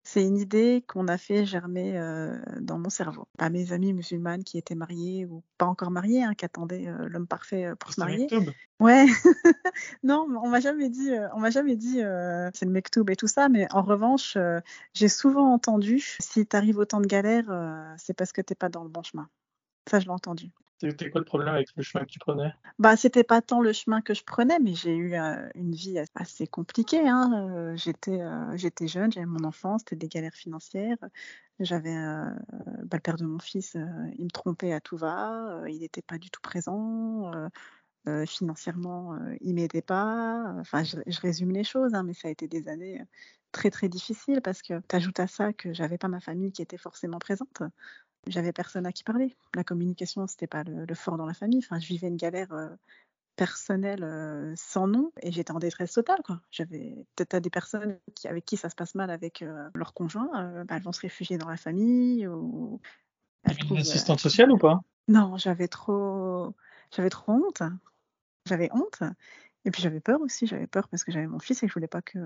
C'est 0.06 0.22
une 0.22 0.38
idée 0.38 0.84
qu'on 0.86 1.08
a 1.08 1.18
fait 1.18 1.44
germer 1.44 1.98
euh, 1.98 2.38
dans 2.60 2.78
mon 2.78 2.90
cerveau. 2.90 3.26
À 3.38 3.50
mes 3.50 3.72
amies 3.72 3.92
musulmanes 3.92 4.44
qui 4.44 4.56
étaient 4.56 4.76
mariées 4.76 5.26
ou 5.26 5.42
pas 5.58 5.66
encore 5.66 5.90
mariées, 5.90 6.22
hein, 6.22 6.34
qui 6.34 6.44
attendaient 6.44 6.86
euh, 6.86 7.08
l'homme 7.08 7.26
parfait 7.26 7.66
euh, 7.66 7.74
pour 7.74 7.92
se 7.92 7.98
marier. 7.98 8.28
Ouais. 8.78 9.06
non, 10.04 10.28
on 10.44 10.48
m'a 10.48 10.60
jamais 10.60 10.90
dit, 10.90 11.10
on 11.34 11.40
m'a 11.40 11.50
jamais 11.50 11.74
dit 11.74 12.02
c'est 12.54 12.66
le 12.66 12.70
mektoub 12.70 13.10
et 13.10 13.16
tout 13.16 13.26
ça, 13.26 13.48
mais 13.48 13.66
en 13.72 13.82
revanche, 13.82 14.38
j'ai 14.94 15.08
souvent 15.08 15.52
entendu 15.52 15.98
si 16.20 16.46
tu 16.46 16.56
arrives 16.56 16.78
autant 16.78 17.00
de 17.00 17.06
galères, 17.06 17.94
c'est 17.96 18.14
parce 18.14 18.30
que 18.30 18.42
t'es 18.42 18.54
pas 18.54 18.68
dans 18.68 18.84
le 18.84 18.88
bon 18.88 19.02
chemin. 19.02 19.28
Ça, 19.90 19.98
je 19.98 20.04
l'ai 20.04 20.12
entendu. 20.12 20.52
C'était 20.78 21.10
quoi 21.10 21.20
le 21.20 21.24
problème 21.24 21.54
avec 21.54 21.68
le 21.74 21.82
chemin 21.82 22.04
que 22.04 22.10
tu 22.10 22.18
prenais? 22.18 22.52
Bah, 22.78 22.96
c'était 22.96 23.24
pas 23.24 23.40
tant 23.40 23.62
le 23.62 23.72
chemin 23.72 24.02
que 24.02 24.12
je 24.12 24.22
prenais, 24.22 24.58
mais 24.58 24.74
j'ai 24.74 24.94
eu 24.94 25.14
euh, 25.14 25.48
une 25.54 25.74
vie 25.74 25.98
assez 26.14 26.46
compliquée. 26.46 27.08
Hein. 27.08 27.48
Euh, 27.50 27.76
j'étais, 27.76 28.20
euh, 28.20 28.56
j'étais 28.56 28.86
jeune, 28.86 29.10
j'avais 29.10 29.26
mon 29.26 29.44
enfance, 29.44 29.80
c'était 29.80 29.96
des 29.96 30.08
galères 30.08 30.34
financières. 30.34 30.98
J'avais 31.60 31.94
bah, 31.94 32.96
le 32.96 33.00
père 33.00 33.16
de 33.16 33.24
mon 33.24 33.38
fils, 33.38 33.78
il 34.18 34.24
me 34.24 34.30
trompait 34.30 34.74
à 34.74 34.80
tout 34.80 34.98
va, 34.98 35.62
il 35.68 35.78
n'était 35.78 36.02
pas 36.02 36.18
du 36.18 36.30
tout 36.30 36.42
présent. 36.42 37.32
financièrement, 38.26 39.18
il 39.40 39.54
m'aidait 39.54 39.80
pas. 39.80 40.54
Enfin, 40.60 40.84
je, 40.84 41.20
résume 41.20 41.52
les 41.52 41.64
choses, 41.64 41.94
hein, 41.94 42.02
mais 42.02 42.12
ça 42.12 42.28
a 42.28 42.30
été 42.30 42.46
des 42.46 42.68
années 42.68 43.02
très 43.52 43.70
très 43.70 43.88
difficiles 43.88 44.42
parce 44.42 44.60
que 44.60 44.80
tu 44.86 44.96
ajoutes 44.96 45.18
à 45.18 45.26
ça 45.26 45.54
que 45.54 45.72
j'avais 45.72 45.96
pas 45.96 46.08
ma 46.08 46.20
famille 46.20 46.52
qui 46.52 46.60
était 46.60 46.76
forcément 46.76 47.18
présente 47.18 47.62
j'avais 48.26 48.52
personne 48.52 48.86
à 48.86 48.92
qui 48.92 49.04
parler. 49.04 49.36
La 49.54 49.64
communication, 49.64 50.26
c'était 50.26 50.46
pas 50.46 50.64
le, 50.64 50.94
fort 50.94 51.16
dans 51.16 51.26
la 51.26 51.34
famille. 51.34 51.60
Enfin, 51.64 51.78
je 51.78 51.86
vivais 51.86 52.08
une 52.08 52.16
galère 52.16 52.52
euh, 52.52 52.68
personnelle 53.36 54.02
euh, 54.02 54.52
sans 54.56 54.86
nom 54.86 55.12
et 55.22 55.30
j'étais 55.32 55.52
en 55.52 55.58
détresse 55.58 55.92
totale. 55.92 56.22
Quoi. 56.24 56.40
J'avais 56.50 57.06
peut-être 57.14 57.42
des 57.42 57.50
personnes 57.50 57.98
qui, 58.14 58.28
avec 58.28 58.44
qui 58.44 58.56
ça 58.56 58.68
se 58.68 58.74
passe 58.74 58.94
mal 58.94 59.10
avec 59.10 59.42
euh, 59.42 59.68
leur 59.74 59.94
conjoint, 59.94 60.64
bah, 60.64 60.76
elles 60.76 60.82
vont 60.82 60.92
se 60.92 61.00
réfugier 61.00 61.38
dans 61.38 61.48
la 61.48 61.56
famille 61.56 62.26
ou. 62.26 62.80
Une 63.70 63.78
assistante 63.78 64.18
sociale 64.18 64.50
ou 64.50 64.58
pas? 64.58 64.80
Non, 65.06 65.36
j'avais 65.36 65.68
trop, 65.68 66.52
j'avais 66.90 67.10
trop 67.10 67.32
honte. 67.32 67.62
J'avais 68.44 68.68
honte. 68.72 69.04
Et 69.64 69.70
puis 69.70 69.82
j'avais 69.82 70.00
peur 70.00 70.20
aussi, 70.20 70.48
j'avais 70.48 70.66
peur 70.66 70.88
parce 70.88 71.04
que 71.04 71.12
j'avais 71.12 71.28
mon 71.28 71.38
fils 71.38 71.62
et 71.62 71.66
que 71.66 71.70
je 71.70 71.74
voulais 71.74 71.86
pas 71.86 72.02
que 72.02 72.18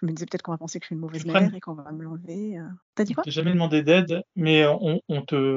je 0.00 0.06
me 0.06 0.12
disais 0.12 0.26
peut-être 0.26 0.42
qu'on 0.42 0.52
va 0.52 0.58
penser 0.58 0.78
que 0.78 0.84
je 0.84 0.88
suis 0.88 0.94
une 0.94 1.00
mauvaise 1.00 1.26
mère 1.26 1.54
et 1.54 1.60
qu'on 1.60 1.74
va 1.74 1.90
me 1.90 2.02
l'enlever. 2.02 2.58
Euh. 2.58 2.68
T'as 2.94 3.04
dit 3.04 3.14
quoi? 3.14 3.24
J'ai 3.26 3.32
jamais 3.32 3.52
demandé 3.52 3.82
d'aide, 3.82 4.22
mais 4.36 4.64
on, 4.66 5.22
te. 5.22 5.56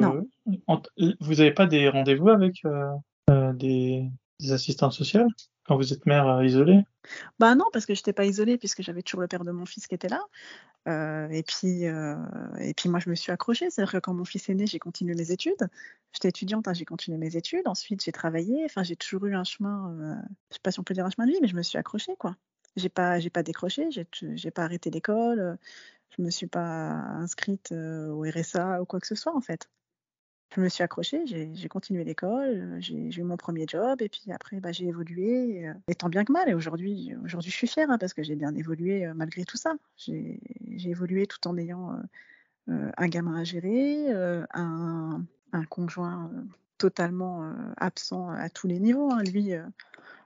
vous 1.19 1.33
n'avez 1.35 1.51
pas 1.51 1.67
des 1.67 1.87
rendez-vous 1.89 2.29
avec 2.29 2.65
euh, 2.65 2.91
euh, 3.29 3.53
des, 3.53 4.09
des 4.39 4.51
assistantes 4.51 4.93
sociales 4.93 5.27
quand 5.67 5.75
vous 5.75 5.93
êtes 5.93 6.07
mère 6.07 6.43
isolée? 6.43 6.83
Bah 7.39 7.53
non, 7.53 7.65
parce 7.71 7.85
que 7.85 7.93
je 7.93 7.99
n'étais 7.99 8.13
pas 8.13 8.25
isolée 8.25 8.57
puisque 8.57 8.81
j'avais 8.81 9.03
toujours 9.03 9.21
le 9.21 9.27
père 9.27 9.43
de 9.43 9.51
mon 9.51 9.65
fils 9.65 9.85
qui 9.85 9.93
était 9.93 10.09
là. 10.09 10.21
et 11.29 11.43
puis 11.43 11.83
et 11.83 12.73
puis 12.75 12.89
moi 12.89 12.99
je 12.99 13.09
me 13.11 13.15
suis 13.15 13.31
accrochée, 13.31 13.69
c'est-à-dire 13.69 13.91
que 13.91 13.97
quand 13.99 14.15
mon 14.15 14.25
fils 14.25 14.49
est 14.49 14.55
né, 14.55 14.65
j'ai 14.65 14.79
continué 14.79 15.13
mes 15.13 15.31
études. 15.31 15.67
J'étais 16.13 16.29
étudiante, 16.29 16.67
hein, 16.67 16.73
j'ai 16.73 16.85
continué 16.85 17.17
mes 17.19 17.37
études. 17.37 17.67
Ensuite 17.67 18.03
j'ai 18.03 18.11
travaillé. 18.11 18.63
Enfin 18.65 18.81
j'ai 18.81 18.95
toujours 18.95 19.27
eu 19.27 19.35
un 19.35 19.43
chemin, 19.43 20.19
je 20.49 20.55
sais 20.55 20.61
pas 20.63 20.71
si 20.71 20.79
on 20.79 20.83
peut 20.83 20.95
dire 20.95 21.05
un 21.05 21.11
chemin 21.11 21.27
de 21.27 21.31
vie, 21.31 21.39
mais 21.43 21.47
je 21.47 21.55
me 21.55 21.61
suis 21.61 21.77
accrochée 21.77 22.15
quoi. 22.17 22.35
J'ai 22.77 22.89
pas, 22.89 23.19
j'ai 23.19 23.29
pas 23.29 23.43
décroché, 23.43 23.89
j'ai, 23.91 24.51
pas 24.51 24.63
arrêté 24.63 24.89
l'école, 24.89 25.39
euh, 25.39 25.55
je 26.17 26.21
me 26.21 26.29
suis 26.29 26.47
pas 26.47 26.91
inscrite 26.93 27.71
euh, 27.73 28.09
au 28.09 28.23
RSA 28.23 28.81
ou 28.81 28.85
quoi 28.85 28.99
que 28.99 29.07
ce 29.07 29.15
soit 29.15 29.35
en 29.35 29.41
fait. 29.41 29.69
Je 30.55 30.61
me 30.61 30.67
suis 30.67 30.83
accrochée, 30.83 31.21
j'ai, 31.25 31.67
continué 31.69 32.03
l'école, 32.03 32.49
euh, 32.49 32.77
j'ai, 32.79 32.95
eu 32.95 33.23
mon 33.23 33.37
premier 33.37 33.65
job 33.67 34.01
et 34.01 34.09
puis 34.09 34.31
après 34.31 34.59
bah, 34.61 34.71
j'ai 34.71 34.85
évolué, 34.85 35.69
et 35.87 35.95
tant 35.95 36.07
bien 36.07 36.23
que 36.23 36.31
mal. 36.31 36.47
Et 36.49 36.53
aujourd'hui, 36.53 37.13
aujourd'hui 37.23 37.51
je 37.51 37.55
suis 37.55 37.67
fière 37.67 37.89
hein, 37.89 37.97
parce 37.97 38.13
que 38.13 38.23
j'ai 38.23 38.35
bien 38.35 38.55
évolué 38.55 39.05
malgré 39.15 39.43
tout 39.43 39.57
ça. 39.57 39.73
J'ai, 39.97 40.39
évolué 40.67 41.27
tout 41.27 41.45
en 41.47 41.57
ayant 41.57 42.01
un 42.67 43.07
gamin 43.07 43.41
à 43.41 43.43
gérer, 43.43 44.11
un, 44.53 45.23
un, 45.51 45.65
conjoint 45.65 46.31
totalement 46.77 47.53
absent 47.77 48.29
à 48.29 48.49
tous 48.49 48.67
les 48.67 48.79
niveaux. 48.79 49.11
Hein. 49.11 49.23
Lui, 49.23 49.53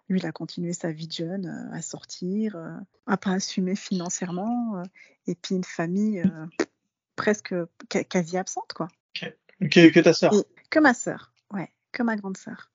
lui, 0.09 0.19
il 0.19 0.25
a 0.25 0.31
continué 0.31 0.73
sa 0.73 0.91
vie 0.91 1.07
de 1.07 1.13
jeune 1.13 1.45
euh, 1.47 1.75
à 1.75 1.81
sortir, 1.81 2.55
euh, 2.55 2.77
à 3.07 3.17
pas 3.17 3.31
assumer 3.31 3.75
financièrement, 3.75 4.77
euh, 4.77 4.83
et 5.27 5.35
puis 5.35 5.55
une 5.55 5.63
famille 5.63 6.23
presque 7.15 7.55
quasi 8.09 8.37
absente, 8.37 8.73
quoi. 8.73 8.87
Que, 9.71 9.99
ta 10.01 10.13
sœur 10.13 10.33
Que 10.69 10.79
ma 10.79 10.93
sœur, 10.93 11.31
ouais, 11.53 11.71
que 11.91 12.03
ma 12.03 12.15
grande 12.17 12.37
sœur. 12.37 12.69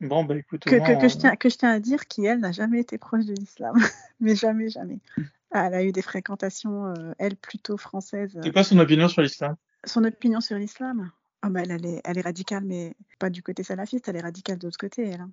Bon, 0.00 0.24
bah 0.24 0.36
écoute. 0.36 0.64
Que, 0.64 1.00
que, 1.00 1.08
je 1.08 1.16
tiens, 1.16 1.36
que 1.36 1.48
je 1.48 1.56
tiens 1.56 1.70
à 1.70 1.80
dire 1.80 2.06
qu'elle 2.06 2.40
n'a 2.40 2.52
jamais 2.52 2.80
été 2.80 2.98
proche 2.98 3.24
de 3.24 3.32
l'islam, 3.32 3.76
mais 4.20 4.34
jamais, 4.34 4.68
jamais. 4.68 5.00
Hmm. 5.16 5.22
Elle 5.52 5.74
a 5.74 5.84
eu 5.84 5.92
des 5.92 6.02
fréquentations, 6.02 6.92
elle, 7.18 7.36
plutôt 7.36 7.78
françaises. 7.78 8.38
C'est 8.42 8.52
quoi 8.52 8.64
son 8.64 8.78
opinion 8.78 9.08
sur 9.08 9.22
l'islam? 9.22 9.56
Son 9.84 10.04
opinion 10.04 10.40
sur 10.40 10.58
l'islam? 10.58 11.10
Oh, 11.46 11.48
bah, 11.48 11.62
elle, 11.62 11.86
est, 11.86 12.02
elle 12.04 12.18
est 12.18 12.22
radicale, 12.22 12.64
mais 12.64 12.94
pas 13.18 13.30
du 13.30 13.42
côté 13.42 13.62
salafiste, 13.62 14.08
elle 14.08 14.16
est 14.16 14.20
radicale 14.20 14.58
de 14.58 14.66
l'autre 14.66 14.76
côté, 14.76 15.08
elle. 15.08 15.24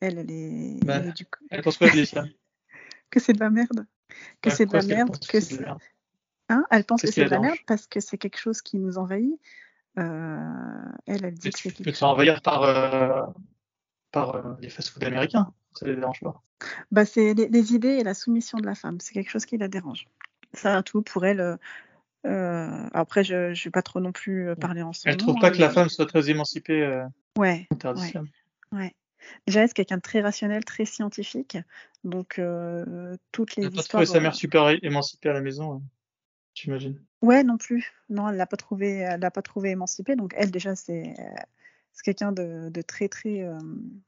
Hein. 0.00 0.06
Elle, 0.06 0.18
elle 0.18 0.30
est. 0.30 0.84
Bah, 0.84 1.00
du 1.00 1.24
coup... 1.24 1.44
Elle 1.50 1.62
pense 1.62 1.78
quoi 1.78 1.88
de 1.88 1.96
l'islam 1.96 2.28
Que 3.10 3.20
c'est 3.20 3.32
de 3.32 3.40
la 3.40 3.50
merde. 3.50 3.86
Que 4.40 4.50
c'est 4.50 4.66
de 4.66 4.72
la 4.72 4.82
merde. 4.82 5.18
Que 5.26 5.40
c'est. 5.40 5.64
Hein 6.48 6.64
elle 6.70 6.84
pense 6.84 7.02
que 7.02 7.10
c'est 7.10 7.24
de 7.24 7.30
la 7.30 7.40
merde 7.40 7.58
parce 7.66 7.86
que 7.86 8.00
c'est 8.00 8.18
quelque 8.18 8.38
chose 8.38 8.62
qui 8.62 8.78
nous 8.78 8.98
envahit. 8.98 9.40
Euh, 9.98 10.38
elle, 11.06 11.24
elle 11.24 11.34
dit 11.34 11.50
que 11.50 11.58
c'est 11.58 11.72
quelque 11.72 11.92
chose. 11.92 12.02
envahir 12.02 12.42
par, 12.42 12.62
euh, 12.62 13.22
par 14.12 14.36
euh, 14.36 14.54
les 14.60 14.68
fast-food 14.68 15.02
américains. 15.04 15.52
Ça 15.72 15.86
les 15.86 15.96
dérange 15.96 16.20
pas. 16.20 16.42
Bah, 16.90 17.04
c'est 17.04 17.34
les, 17.34 17.74
idées 17.74 17.96
et 17.96 18.04
la 18.04 18.14
soumission 18.14 18.58
de 18.58 18.66
la 18.66 18.74
femme. 18.74 18.98
C'est 19.00 19.12
quelque 19.12 19.30
chose 19.30 19.44
qui 19.44 19.58
la 19.58 19.68
dérange. 19.68 20.06
Ça, 20.52 20.82
tout 20.82 21.02
pour 21.02 21.26
elle. 21.26 21.58
après, 22.24 23.24
je 23.24 23.50
ne 23.50 23.64
vais 23.64 23.70
pas 23.70 23.82
trop 23.82 24.00
non 24.00 24.12
plus 24.12 24.54
parler 24.60 24.82
en 24.82 24.92
son 24.92 25.02
Elle 25.06 25.16
trouve 25.16 25.38
pas 25.40 25.48
hein, 25.48 25.50
que 25.50 25.58
la 25.58 25.70
femme 25.70 25.88
soit 25.88 26.06
très 26.06 26.30
émancipée. 26.30 27.02
ouais. 27.38 27.66
Ouais. 27.82 28.12
ouais. 28.72 28.94
Déjà, 29.46 29.66
c'est 29.66 29.74
quelqu'un 29.74 29.96
de 29.96 30.02
très 30.02 30.20
rationnel, 30.20 30.64
très 30.64 30.84
scientifique? 30.84 31.58
Donc, 32.04 32.38
euh, 32.38 33.16
toutes 33.32 33.56
les 33.56 33.64
elle 33.64 33.68
histoires. 33.74 34.02
pas 34.02 34.06
trouvé 34.06 34.06
sa 34.06 34.20
mère 34.20 34.34
super 34.34 34.68
émancipée 34.82 35.28
à 35.28 35.32
la 35.32 35.40
maison, 35.40 35.74
hein, 35.74 35.82
j'imagine. 36.54 37.02
Ouais, 37.22 37.42
non 37.42 37.56
plus. 37.56 37.92
Non, 38.08 38.28
elle 38.28 38.36
l'a 38.36 38.46
pas 38.46 38.56
trouvé, 38.56 38.98
elle 38.98 39.20
l'a 39.20 39.30
pas 39.30 39.42
trouvé 39.42 39.70
émancipée. 39.70 40.16
Donc, 40.16 40.32
elle 40.36 40.50
déjà, 40.50 40.76
c'est 40.76 41.14
c'est 41.92 42.02
quelqu'un 42.02 42.32
de, 42.32 42.68
de, 42.68 42.82
très 42.82 43.08
très 43.08 43.42
euh, 43.42 43.58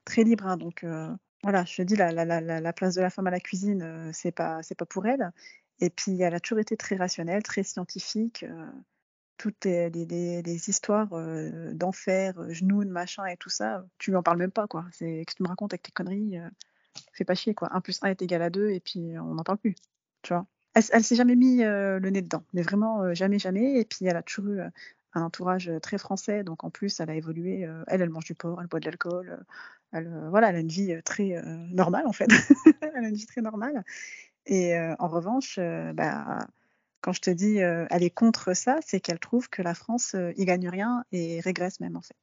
très 0.05 0.23
libre. 0.23 0.47
Hein. 0.47 0.59
donc, 0.59 0.85
euh, 0.85 1.09
voilà, 1.43 1.65
je 1.65 1.77
te 1.77 1.83
dis, 1.83 1.97
la, 1.97 2.13
la, 2.13 2.25
la, 2.25 2.41
la, 2.41 2.73
place 2.73 2.95
de 2.95 3.01
la 3.01 3.11
femme 3.11 3.27
à 3.27 3.31
la 3.31 3.41
cuisine, 3.41 4.11
c'est 4.13 4.33
pas 4.33 4.63
c'est 4.63 4.75
pas 4.77 4.87
pour 4.87 5.07
elle. 5.07 5.33
Et 5.81 5.91
puis, 5.91 6.21
elle 6.21 6.35
a 6.35 6.41
toujours 6.41 6.59
été 6.59 6.77
très 6.77 6.97
rationnelle, 6.97 7.43
très 7.43 7.63
scientifique 7.63 8.45
toutes 9.39 9.65
les, 9.65 10.69
histoires 10.69 11.09
euh, 11.13 11.73
d'enfer, 11.73 12.35
euh, 12.39 12.53
genoux, 12.53 12.85
machin 12.85 13.25
et 13.27 13.37
tout 13.37 13.49
ça, 13.49 13.85
tu 13.99 14.11
lui 14.11 14.17
en 14.17 14.23
parles 14.23 14.39
même 14.39 14.51
pas, 14.51 14.67
quoi. 14.67 14.85
C'est 14.93 15.25
que 15.27 15.33
tu 15.35 15.43
me 15.43 15.49
racontes 15.49 15.73
avec 15.73 15.83
tes 15.83 15.93
conneries, 15.93 16.39
euh, 16.39 16.49
fais 17.13 17.25
pas 17.25 17.35
chier, 17.35 17.55
quoi. 17.55 17.69
1 17.73 17.81
plus 17.81 17.99
1 18.03 18.09
est 18.09 18.23
égal 18.23 18.43
à 18.43 18.51
2 18.51 18.71
et 18.71 18.81
puis 18.81 19.19
on 19.19 19.35
n'en 19.35 19.45
parle 19.45 19.59
plus, 19.59 19.77
tu 20.23 20.35
vois. 20.35 20.47
Elle, 20.75 20.83
elle 20.93 21.05
s'est 21.05 21.17
jamais 21.17 21.37
mis 21.37 21.59
le 21.59 22.11
nez 22.11 22.23
dedans, 22.23 22.45
mais 22.53 22.63
vraiment 22.63 23.15
jamais, 23.15 23.39
jamais. 23.39 23.81
Et 23.81 23.85
puis 23.85 24.05
elle 24.05 24.17
a 24.17 24.23
toujours 24.23 24.53
eu 24.53 24.61
un 25.15 25.23
entourage, 25.23 25.71
très 25.83 25.99
français, 25.99 26.45
donc 26.45 26.65
en 26.65 26.71
plus 26.71 27.01
elle 27.01 27.11
a 27.11 27.15
évolué, 27.15 27.67
elle, 27.87 28.03
elle 28.03 28.11
mange 28.11 28.27
du 28.27 28.35
porc, 28.35 28.61
elle 28.61 28.67
boit 28.67 28.81
de 28.81 28.85
l'alcool, 28.85 29.41
elle, 29.93 30.13
voilà, 30.29 30.49
a 30.49 30.59
une 30.59 30.69
vie, 30.69 30.95
très, 31.05 31.43
normale 31.71 32.07
en 32.07 32.13
fait. 32.13 32.29
Elle 32.83 33.05
a 33.05 33.09
une 33.09 33.15
vie 33.15 33.27
très 33.27 33.41
normale 33.41 33.85
et 34.47 34.77
en 34.99 35.09
revanche, 35.09 35.59
bah, 35.95 36.47
quand 37.01 37.13
je 37.13 37.21
te 37.21 37.31
dis, 37.31 37.59
elle 37.59 38.03
est 38.03 38.11
contre 38.11 38.55
ça, 38.55 38.79
c'est 38.87 39.01
qu'elle 39.01 39.19
trouve 39.21 39.49
que 39.51 39.63
la 39.63 39.75
France, 39.75 40.17
y 40.37 40.45
gagne 40.45 40.69
rien 40.69 41.05
et 41.13 41.41
régresse 41.41 41.81
même 41.81 41.97
en 41.97 42.03
fait. 42.03 42.17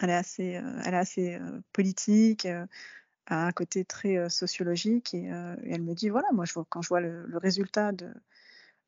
Elle 0.00 0.10
est 0.10 0.14
assez, 0.14 0.60
elle 0.84 0.94
est 0.94 0.96
assez, 0.96 1.38
politique, 1.72 2.46
a 2.46 3.46
un 3.46 3.52
côté 3.52 3.84
très, 3.84 4.28
sociologique 4.30 5.14
et 5.14 5.24
elle 5.26 5.82
me 5.82 5.94
dit: 5.94 6.08
«Voilà, 6.10 6.28
moi 6.32 6.44
je 6.46 6.52
vois 6.54 6.66
quand 6.68 6.82
je 6.82 6.88
vois 6.88 7.00
le 7.00 7.38
résultat 7.38 7.92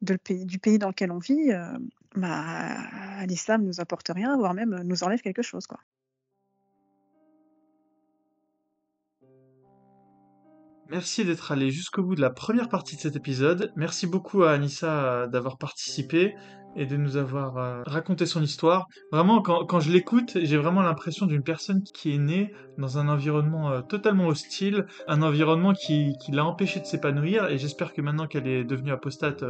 du 0.02 0.19
pays 0.60 0.78
dans 0.78 0.89
lequel 0.89 1.12
on 1.12 1.19
vit, 1.19 1.51
bah, 2.16 3.27
l'islam 3.27 3.64
nous 3.64 3.81
apporte 3.81 4.09
rien, 4.14 4.36
voire 4.36 4.55
même 4.55 4.82
nous 4.85 5.05
enlève 5.05 5.20
quelque 5.23 5.43
chose, 5.43 5.66
quoi». 5.66 5.81
Merci 10.93 11.24
d'être 11.24 11.52
allé 11.52 11.70
jusqu'au 11.70 12.02
bout 12.02 12.14
de 12.16 12.20
la 12.20 12.28
première 12.28 12.69
partie 12.69 12.97
de 12.97 13.01
cet 13.01 13.16
épisode. 13.16 13.73
Merci 13.77 14.06
beaucoup 14.06 14.43
à 14.43 14.51
Anissa 14.51 15.05
euh, 15.05 15.27
d'avoir 15.27 15.56
participé 15.56 16.35
et 16.77 16.85
de 16.85 16.98
nous 16.98 17.16
avoir 17.16 17.56
euh, 17.56 17.82
raconté 17.86 18.27
son 18.27 18.43
histoire. 18.43 18.89
Vraiment, 19.10 19.40
quand, 19.40 19.81
je 19.81 19.90
l'écoute, 19.90 20.36
j'ai 20.43 20.59
vraiment 20.59 20.82
l'impression 20.82 21.24
d'une 21.24 21.43
personne 21.43 21.82
qui 21.82 22.14
est 22.14 22.19
née 22.19 22.52
dans 22.77 22.98
un 22.98 23.09
environnement 23.09 23.70
euh, 23.70 23.81
totalement 23.81 24.27
hostile, 24.27 24.85
un 25.09 25.23
environnement 25.23 25.73
qui, 25.73 26.12
l'a 26.31 26.44
empêché 26.44 26.78
de 26.78 26.85
s'épanouir, 26.85 27.47
et 27.47 27.56
j'espère 27.56 27.94
que 27.94 28.02
maintenant 28.02 28.27
qu'elle 28.27 28.47
est 28.47 28.64
devenue 28.64 28.93
apostate, 28.93 29.43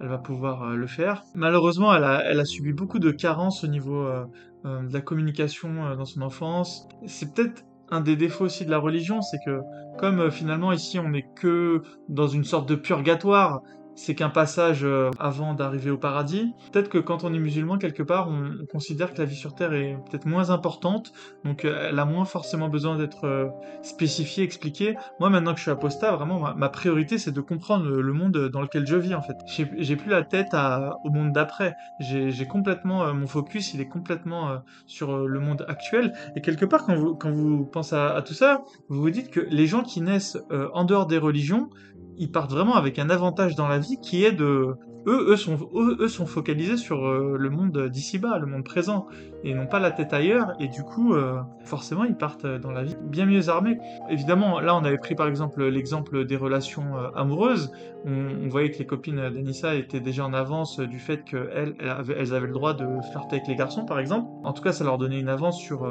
elle 0.00 0.08
va 0.08 0.18
pouvoir 0.18 0.70
le 0.70 0.88
faire. 0.88 1.22
Malheureusement, 1.36 1.94
elle 1.94 2.40
a 2.40 2.44
subi 2.44 2.72
beaucoup 2.72 2.98
de 2.98 3.12
carences 3.12 3.62
au 3.62 3.68
niveau 3.68 4.08
de 4.64 4.92
la 4.92 5.00
communication 5.00 5.94
dans 5.94 6.04
son 6.04 6.22
enfance. 6.22 6.88
C'est 7.06 7.32
peut-être 7.32 7.62
un 7.90 8.00
des 8.00 8.16
défauts 8.16 8.44
aussi 8.44 8.64
de 8.64 8.70
la 8.70 8.78
religion, 8.78 9.22
c'est 9.22 9.38
que 9.44 9.60
comme 9.98 10.20
euh, 10.20 10.30
finalement 10.30 10.72
ici 10.72 10.98
on 10.98 11.10
n'est 11.10 11.26
que 11.36 11.82
dans 12.08 12.28
une 12.28 12.44
sorte 12.44 12.68
de 12.68 12.74
purgatoire, 12.74 13.62
c'est 13.94 14.14
qu'un 14.14 14.30
passage 14.30 14.84
euh, 14.84 15.10
avant 15.18 15.54
d'arriver 15.54 15.90
au 15.90 15.98
paradis. 15.98 16.54
Peut-être 16.72 16.88
que 16.88 16.98
quand 16.98 17.24
on 17.24 17.34
est 17.34 17.38
musulman, 17.38 17.78
quelque 17.78 18.02
part, 18.02 18.28
on, 18.28 18.64
considère 18.70 19.12
que 19.12 19.18
la 19.18 19.24
vie 19.24 19.36
sur 19.36 19.54
Terre 19.54 19.72
est 19.72 19.96
peut-être 20.08 20.26
moins 20.26 20.50
importante, 20.50 21.12
donc 21.44 21.64
euh, 21.64 21.88
elle 21.88 21.98
a 21.98 22.04
moins 22.04 22.24
forcément 22.24 22.68
besoin 22.68 22.96
d'être 22.96 23.24
euh, 23.24 23.48
spécifiée, 23.82 24.44
expliquée. 24.44 24.96
Moi, 25.18 25.28
maintenant 25.28 25.52
que 25.52 25.58
je 25.58 25.62
suis 25.62 25.70
apostat, 25.70 26.14
vraiment, 26.16 26.54
ma, 26.54 26.68
priorité, 26.68 27.18
c'est 27.18 27.32
de 27.32 27.40
comprendre 27.40 27.86
le, 27.86 28.12
monde 28.12 28.48
dans 28.48 28.62
lequel 28.62 28.86
je 28.86 28.96
vis, 28.96 29.14
en 29.14 29.22
fait. 29.22 29.36
J'ai 29.78 29.96
plus 29.96 30.10
la 30.10 30.22
tête 30.22 30.54
au 31.04 31.10
monde 31.10 31.32
d'après. 31.32 31.74
J'ai 32.00 32.46
complètement, 32.46 33.12
mon 33.14 33.26
focus, 33.26 33.74
il 33.74 33.80
est 33.80 33.88
complètement 33.88 34.62
sur 34.86 35.26
le 35.26 35.40
monde 35.40 35.64
actuel. 35.68 36.12
Et 36.36 36.40
quelque 36.40 36.64
part, 36.64 36.86
quand 36.86 37.30
vous, 37.30 37.64
pensez 37.64 37.96
à, 37.96 38.22
tout 38.22 38.34
ça, 38.34 38.62
vous 38.88 39.00
vous 39.00 39.10
dites 39.10 39.30
que 39.30 39.40
les 39.40 39.66
gens 39.66 39.82
qui 39.82 40.00
naissent 40.00 40.38
en 40.50 40.84
dehors 40.84 41.06
des 41.06 41.18
religions, 41.18 41.70
ils 42.20 42.30
partent 42.30 42.52
vraiment 42.52 42.74
avec 42.74 42.98
un 42.98 43.10
avantage 43.10 43.56
dans 43.56 43.66
la 43.66 43.78
vie 43.78 43.98
qui 44.00 44.24
est 44.24 44.32
de 44.32 44.76
eux, 45.06 45.30
eux 45.30 45.36
sont, 45.36 45.58
eux, 45.74 46.08
sont 46.08 46.26
focalisés 46.26 46.76
sur 46.76 47.06
euh, 47.06 47.36
le 47.38 47.50
monde 47.50 47.88
d'ici-bas, 47.88 48.38
le 48.38 48.46
monde 48.46 48.64
présent, 48.64 49.06
et 49.44 49.54
n'ont 49.54 49.66
pas 49.66 49.80
la 49.80 49.90
tête 49.90 50.12
ailleurs, 50.12 50.52
et 50.60 50.68
du 50.68 50.82
coup, 50.82 51.14
euh, 51.14 51.40
forcément, 51.64 52.04
ils 52.04 52.14
partent 52.14 52.46
dans 52.46 52.70
la 52.70 52.84
vie 52.84 52.96
bien 53.02 53.24
mieux 53.24 53.48
armés. 53.48 53.78
Évidemment, 54.10 54.60
là, 54.60 54.76
on 54.76 54.84
avait 54.84 54.98
pris 54.98 55.14
par 55.14 55.26
exemple 55.26 55.64
l'exemple 55.64 56.24
des 56.26 56.36
relations 56.36 56.84
euh, 56.96 57.10
amoureuses. 57.14 57.72
On, 58.04 58.48
voyait 58.48 58.70
que 58.70 58.78
les 58.78 58.86
copines 58.86 59.16
d'Anissa 59.16 59.74
étaient 59.74 60.00
déjà 60.00 60.24
en 60.24 60.32
avance 60.32 60.80
du 60.80 60.98
fait 60.98 61.22
qu'elles 61.22 61.74
elles 61.78 62.34
avaient 62.34 62.46
le 62.46 62.52
droit 62.52 62.72
de 62.72 62.86
flirter 63.10 63.36
avec 63.36 63.46
les 63.46 63.54
garçons, 63.54 63.84
par 63.84 64.00
exemple. 64.00 64.26
En 64.42 64.52
tout 64.54 64.62
cas, 64.62 64.72
ça 64.72 64.84
leur 64.84 64.96
donnait 64.96 65.20
une 65.20 65.28
avance 65.28 65.60
sur, 65.60 65.86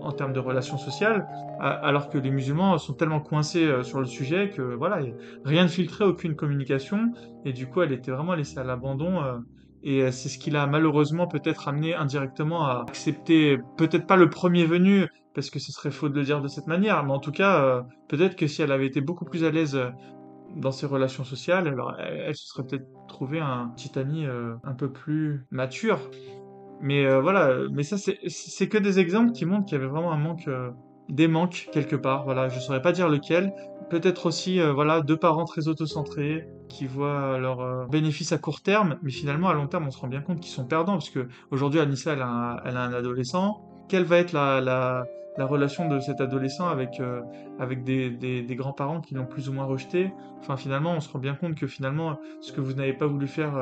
en 0.00 0.12
termes 0.12 0.32
de 0.32 0.40
relations 0.40 0.78
sociales, 0.78 1.26
alors 1.60 2.10
que 2.10 2.18
les 2.18 2.30
musulmans 2.30 2.76
sont 2.78 2.92
tellement 2.92 3.20
coincés 3.20 3.70
sur 3.82 4.00
le 4.00 4.06
sujet 4.06 4.50
que 4.50 4.62
voilà, 4.62 4.98
rien 5.44 5.63
ne 5.64 5.68
filtrait, 5.68 6.04
aucune 6.04 6.36
communication, 6.36 7.12
et 7.44 7.52
du 7.52 7.66
coup, 7.66 7.82
elle 7.82 7.92
était 7.92 8.10
vraiment 8.10 8.34
laissée 8.34 8.58
à 8.58 8.64
l'abandon. 8.64 9.22
Euh, 9.22 9.38
et 9.82 10.02
euh, 10.02 10.10
c'est 10.10 10.28
ce 10.28 10.38
qui 10.38 10.50
l'a 10.50 10.66
malheureusement 10.66 11.26
peut-être 11.26 11.68
amené 11.68 11.94
indirectement 11.94 12.64
à 12.64 12.84
accepter, 12.88 13.58
peut-être 13.76 14.06
pas 14.06 14.16
le 14.16 14.30
premier 14.30 14.64
venu, 14.64 15.06
parce 15.34 15.50
que 15.50 15.58
ce 15.58 15.72
serait 15.72 15.90
faux 15.90 16.08
de 16.08 16.14
le 16.14 16.24
dire 16.24 16.40
de 16.40 16.48
cette 16.48 16.66
manière, 16.66 17.04
mais 17.04 17.12
en 17.12 17.18
tout 17.18 17.32
cas, 17.32 17.62
euh, 17.62 17.82
peut-être 18.08 18.36
que 18.36 18.46
si 18.46 18.62
elle 18.62 18.72
avait 18.72 18.86
été 18.86 19.00
beaucoup 19.00 19.24
plus 19.24 19.44
à 19.44 19.50
l'aise 19.50 19.78
dans 20.56 20.70
ses 20.70 20.86
relations 20.86 21.24
sociales, 21.24 21.66
alors 21.66 21.96
elle, 21.98 22.34
se 22.34 22.46
serait 22.46 22.64
peut-être 22.64 22.86
trouvé 23.08 23.40
un 23.40 23.72
petit 23.76 23.98
ami 23.98 24.24
un 24.26 24.74
peu 24.74 24.90
plus 24.90 25.44
mature. 25.50 25.98
Mais 26.80 27.20
voilà, 27.20 27.56
mais 27.72 27.82
ça 27.82 27.96
c'est 27.98 28.68
que 28.68 28.78
des 28.78 29.00
exemples 29.00 29.32
qui 29.32 29.44
montrent 29.44 29.64
qu'il 29.66 29.76
y 29.76 29.80
avait 29.80 29.90
vraiment 29.90 30.12
un 30.12 30.18
manque 30.18 30.48
des 31.08 31.28
manques 31.28 31.68
quelque 31.72 31.96
part. 31.96 32.24
Voilà, 32.24 32.48
je 32.48 32.58
saurais 32.58 32.82
pas 32.82 32.92
dire 32.92 33.08
lequel. 33.08 33.52
Peut-être 33.90 34.26
aussi, 34.26 34.60
euh, 34.60 34.72
voilà, 34.72 35.02
deux 35.02 35.16
parents 35.16 35.44
très 35.44 35.68
autocentrés 35.68 36.48
qui 36.68 36.86
voient 36.86 37.38
leurs 37.38 37.60
euh, 37.60 37.86
bénéfices 37.86 38.32
à 38.32 38.38
court 38.38 38.62
terme, 38.62 38.96
mais 39.02 39.10
finalement 39.10 39.48
à 39.48 39.54
long 39.54 39.66
terme, 39.66 39.86
on 39.86 39.90
se 39.90 39.98
rend 39.98 40.08
bien 40.08 40.22
compte 40.22 40.40
qu'ils 40.40 40.52
sont 40.52 40.64
perdants 40.64 40.94
parce 40.94 41.10
que 41.10 41.28
aujourd'hui, 41.50 41.80
Anissa, 41.80 42.14
elle 42.14 42.22
a, 42.22 42.28
un, 42.28 42.56
elle 42.64 42.76
a 42.76 42.82
un 42.82 42.92
adolescent. 42.94 43.60
Quelle 43.88 44.04
va 44.04 44.16
être 44.16 44.32
la, 44.32 44.62
la, 44.62 45.04
la 45.36 45.46
relation 45.46 45.86
de 45.86 46.00
cet 46.00 46.22
adolescent 46.22 46.66
avec 46.66 46.98
euh, 47.00 47.20
avec 47.58 47.84
des, 47.84 48.08
des, 48.10 48.42
des 48.42 48.56
grands-parents 48.56 49.02
qui 49.02 49.14
l'ont 49.14 49.26
plus 49.26 49.50
ou 49.50 49.52
moins 49.52 49.66
rejeté? 49.66 50.12
Enfin, 50.40 50.56
finalement, 50.56 50.92
on 50.92 51.00
se 51.00 51.10
rend 51.12 51.18
bien 51.18 51.34
compte 51.34 51.54
que 51.54 51.66
finalement, 51.66 52.18
ce 52.40 52.52
que 52.52 52.62
vous 52.62 52.72
n'avez 52.72 52.94
pas 52.94 53.06
voulu 53.06 53.26
faire 53.26 53.56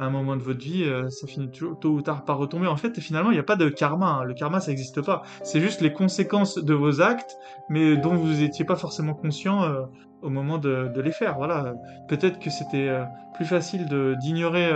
à 0.00 0.04
un 0.04 0.10
moment 0.10 0.34
de 0.34 0.42
votre 0.42 0.60
vie, 0.60 0.84
euh, 0.84 1.10
ça 1.10 1.26
finit 1.26 1.50
tôt 1.50 1.76
ou 1.84 2.00
tard 2.00 2.24
par 2.24 2.38
retomber. 2.38 2.66
En 2.66 2.76
fait, 2.76 2.98
finalement, 3.00 3.30
il 3.30 3.34
n'y 3.34 3.40
a 3.40 3.44
pas 3.44 3.56
de 3.56 3.68
karma. 3.68 4.06
Hein. 4.06 4.24
Le 4.24 4.32
karma, 4.32 4.58
ça 4.58 4.70
n'existe 4.70 5.02
pas. 5.02 5.22
C'est 5.44 5.60
juste 5.60 5.82
les 5.82 5.92
conséquences 5.92 6.56
de 6.56 6.72
vos 6.72 7.02
actes, 7.02 7.36
mais 7.68 7.98
dont 7.98 8.14
vous 8.14 8.32
n'étiez 8.40 8.64
pas 8.64 8.76
forcément 8.76 9.12
conscient 9.12 9.62
euh, 9.62 9.82
au 10.22 10.30
moment 10.30 10.56
de, 10.56 10.90
les 10.96 11.12
faire. 11.12 11.36
Voilà. 11.36 11.74
Peut-être 12.08 12.38
que 12.38 12.48
c'était 12.48 12.88
euh, 12.88 13.04
plus 13.34 13.44
facile 13.44 13.86
d'ignorer 14.20 14.70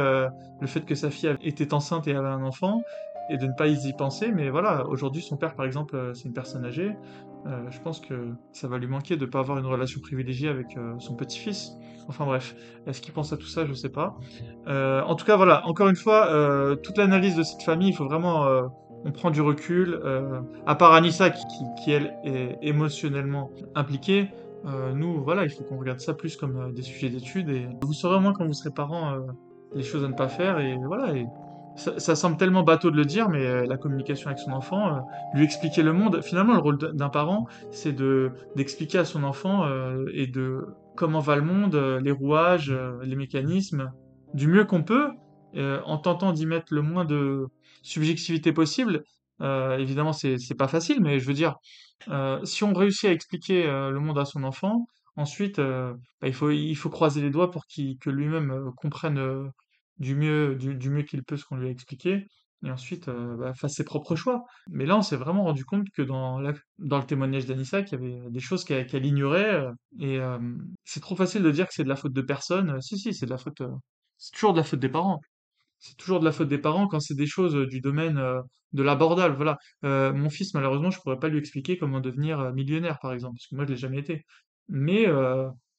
le 0.60 0.66
fait 0.66 0.82
que 0.82 0.94
sa 0.94 1.10
fille 1.10 1.34
était 1.42 1.72
enceinte 1.72 2.06
et 2.06 2.14
avait 2.14 2.28
un 2.28 2.42
enfant, 2.42 2.82
et 3.30 3.38
de 3.38 3.46
ne 3.46 3.52
pas 3.52 3.66
y 3.66 3.92
penser. 3.94 4.30
Mais 4.30 4.50
voilà, 4.50 4.86
aujourd'hui, 4.86 5.22
son 5.22 5.36
père, 5.36 5.54
par 5.54 5.64
exemple, 5.64 6.12
c'est 6.14 6.24
une 6.24 6.34
personne 6.34 6.66
âgée. 6.66 6.96
Je 7.44 7.78
pense 7.80 8.00
que 8.00 8.28
ça 8.52 8.68
va 8.68 8.78
lui 8.78 8.86
manquer 8.86 9.16
de 9.16 9.26
ne 9.26 9.30
pas 9.30 9.40
avoir 9.40 9.58
une 9.58 9.66
relation 9.66 10.00
privilégiée 10.00 10.48
avec 10.48 10.78
son 10.98 11.14
petit-fils. 11.14 11.76
Enfin 12.08 12.26
bref, 12.26 12.54
est-ce 12.86 13.00
qu'il 13.00 13.12
pense 13.12 13.32
à 13.32 13.36
tout 13.36 13.46
ça? 13.46 13.64
Je 13.66 13.72
sais 13.72 13.88
pas. 13.88 14.16
Euh, 14.68 15.02
en 15.02 15.14
tout 15.14 15.24
cas, 15.24 15.36
voilà, 15.36 15.66
encore 15.66 15.88
une 15.88 15.96
fois, 15.96 16.28
euh, 16.28 16.76
toute 16.76 16.98
l'analyse 16.98 17.36
de 17.36 17.42
cette 17.42 17.62
famille, 17.62 17.88
il 17.88 17.94
faut 17.94 18.06
vraiment... 18.06 18.46
Euh, 18.46 18.62
on 19.06 19.12
prend 19.12 19.30
du 19.30 19.42
recul. 19.42 20.00
à 20.64 20.74
part 20.76 20.94
Anissa, 20.94 21.28
qui, 21.28 21.92
elle, 21.92 22.14
est 22.24 22.56
émotionnellement 22.62 23.50
impliquée, 23.74 24.30
nous, 24.94 25.22
voilà, 25.22 25.44
il 25.44 25.50
faut 25.50 25.62
qu'on 25.62 25.76
regarde 25.76 26.00
ça 26.00 26.14
plus 26.14 26.38
comme 26.38 26.72
des 26.72 26.80
sujets 26.80 27.10
d'études. 27.10 27.50
Et 27.50 27.68
vous 27.82 27.92
saurez 27.92 28.16
au 28.16 28.20
moins 28.20 28.32
quand 28.32 28.46
vous 28.46 28.54
serez 28.54 28.70
parents 28.70 29.14
les 29.74 29.82
choses 29.82 30.04
à 30.04 30.08
ne 30.08 30.14
pas 30.14 30.28
faire. 30.28 30.58
Et 30.58 30.78
voilà, 30.86 31.12
ça, 31.76 32.14
semble 32.14 32.36
tellement 32.36 32.62
bateau 32.62 32.90
de 32.90 32.96
le 32.96 33.04
dire, 33.04 33.28
mais 33.28 33.66
la 33.66 33.76
communication 33.76 34.28
avec 34.28 34.38
son 34.38 34.52
enfant, 34.52 35.04
lui 35.34 35.44
expliquer 35.44 35.82
le 35.82 35.92
monde. 35.92 36.22
Finalement, 36.22 36.52
le 36.52 36.60
rôle 36.60 36.78
d'un 36.78 37.08
parent, 37.08 37.46
c'est 37.70 37.92
de 37.92 38.30
d'expliquer 38.56 38.98
à 38.98 39.04
son 39.04 39.24
enfant 39.24 39.66
et 40.12 40.26
de 40.26 40.64
comment 40.96 41.20
va 41.20 41.36
le 41.36 41.42
monde, 41.42 41.74
euh, 41.74 42.00
les 42.00 42.12
rouages, 42.12 42.70
euh, 42.70 42.98
les 43.02 43.16
mécanismes, 43.16 43.92
du 44.32 44.48
mieux 44.48 44.64
qu'on 44.64 44.82
peut, 44.82 45.10
euh, 45.56 45.80
en 45.84 45.98
tentant 45.98 46.32
d'y 46.32 46.46
mettre 46.46 46.72
le 46.74 46.82
moins 46.82 47.04
de 47.04 47.46
subjectivité 47.82 48.52
possible. 48.52 49.04
évidemment, 49.40 50.12
c'est 50.12 50.56
pas 50.56 50.68
facile, 50.68 51.00
mais 51.02 51.18
je 51.18 51.26
veux 51.26 51.34
dire, 51.34 51.56
si 52.44 52.64
on 52.64 52.72
réussit 52.72 53.08
à 53.10 53.12
expliquer 53.12 53.64
le 53.66 53.98
monde 54.00 54.18
à 54.18 54.24
son 54.24 54.42
enfant, 54.44 54.86
ensuite, 55.16 55.60
bah, 55.60 55.96
il 56.28 56.32
faut 56.32 56.50
il 56.50 56.74
faut 56.76 56.88
croiser 56.88 57.20
les 57.20 57.30
doigts 57.30 57.50
pour 57.50 57.66
qu'il 57.66 57.98
que 57.98 58.10
lui-même 58.10 58.70
comprenne 58.76 59.50
du 59.98 60.14
mieux 60.14 60.56
du, 60.56 60.74
du 60.74 60.90
mieux 60.90 61.02
qu'il 61.02 61.22
peut 61.22 61.36
ce 61.36 61.44
qu'on 61.44 61.56
lui 61.56 61.68
a 61.68 61.70
expliqué 61.70 62.26
et 62.64 62.70
ensuite 62.70 63.08
euh, 63.08 63.36
bah, 63.36 63.54
fasse 63.54 63.74
ses 63.74 63.84
propres 63.84 64.16
choix. 64.16 64.44
Mais 64.68 64.86
là, 64.86 64.96
on 64.96 65.02
s'est 65.02 65.16
vraiment 65.16 65.44
rendu 65.44 65.64
compte 65.64 65.88
que 65.94 66.02
dans, 66.02 66.40
dans 66.78 66.98
le 66.98 67.06
témoignage 67.06 67.46
d'Anissa, 67.46 67.82
qu'il 67.82 68.00
y 68.00 68.04
avait 68.04 68.30
des 68.30 68.40
choses 68.40 68.64
qu'elle 68.64 69.06
ignorait, 69.06 69.54
euh, 69.54 69.70
et 70.00 70.18
euh, 70.18 70.38
c'est 70.84 71.00
trop 71.00 71.16
facile 71.16 71.42
de 71.42 71.50
dire 71.50 71.66
que 71.68 71.74
c'est 71.74 71.84
de 71.84 71.88
la 71.88 71.96
faute 71.96 72.12
de 72.12 72.22
personne. 72.22 72.80
Si, 72.80 72.98
si, 72.98 73.14
c'est 73.14 73.26
de 73.26 73.30
la 73.30 73.38
faute, 73.38 73.62
c'est 74.16 74.32
toujours 74.32 74.52
de 74.52 74.58
la 74.58 74.64
faute 74.64 74.80
des 74.80 74.88
parents. 74.88 75.20
C'est 75.78 75.96
toujours 75.96 76.20
de 76.20 76.24
la 76.24 76.32
faute 76.32 76.48
des 76.48 76.58
parents 76.58 76.88
quand 76.88 77.00
c'est 77.00 77.14
des 77.14 77.26
choses 77.26 77.54
du 77.68 77.80
domaine 77.80 78.18
de 78.72 78.82
l'abordable. 78.82 79.36
Voilà. 79.36 79.58
mon 80.12 80.30
fils, 80.30 80.54
malheureusement, 80.54 80.90
je 80.90 80.98
pourrais 81.00 81.18
pas 81.18 81.28
lui 81.28 81.38
expliquer 81.38 81.76
comment 81.76 82.00
devenir 82.00 82.52
millionnaire, 82.54 82.98
par 83.02 83.12
exemple, 83.12 83.34
parce 83.36 83.46
que 83.48 83.54
moi, 83.56 83.66
je 83.66 83.72
l'ai 83.72 83.76
jamais 83.76 83.98
été. 83.98 84.24
Mais 84.68 85.04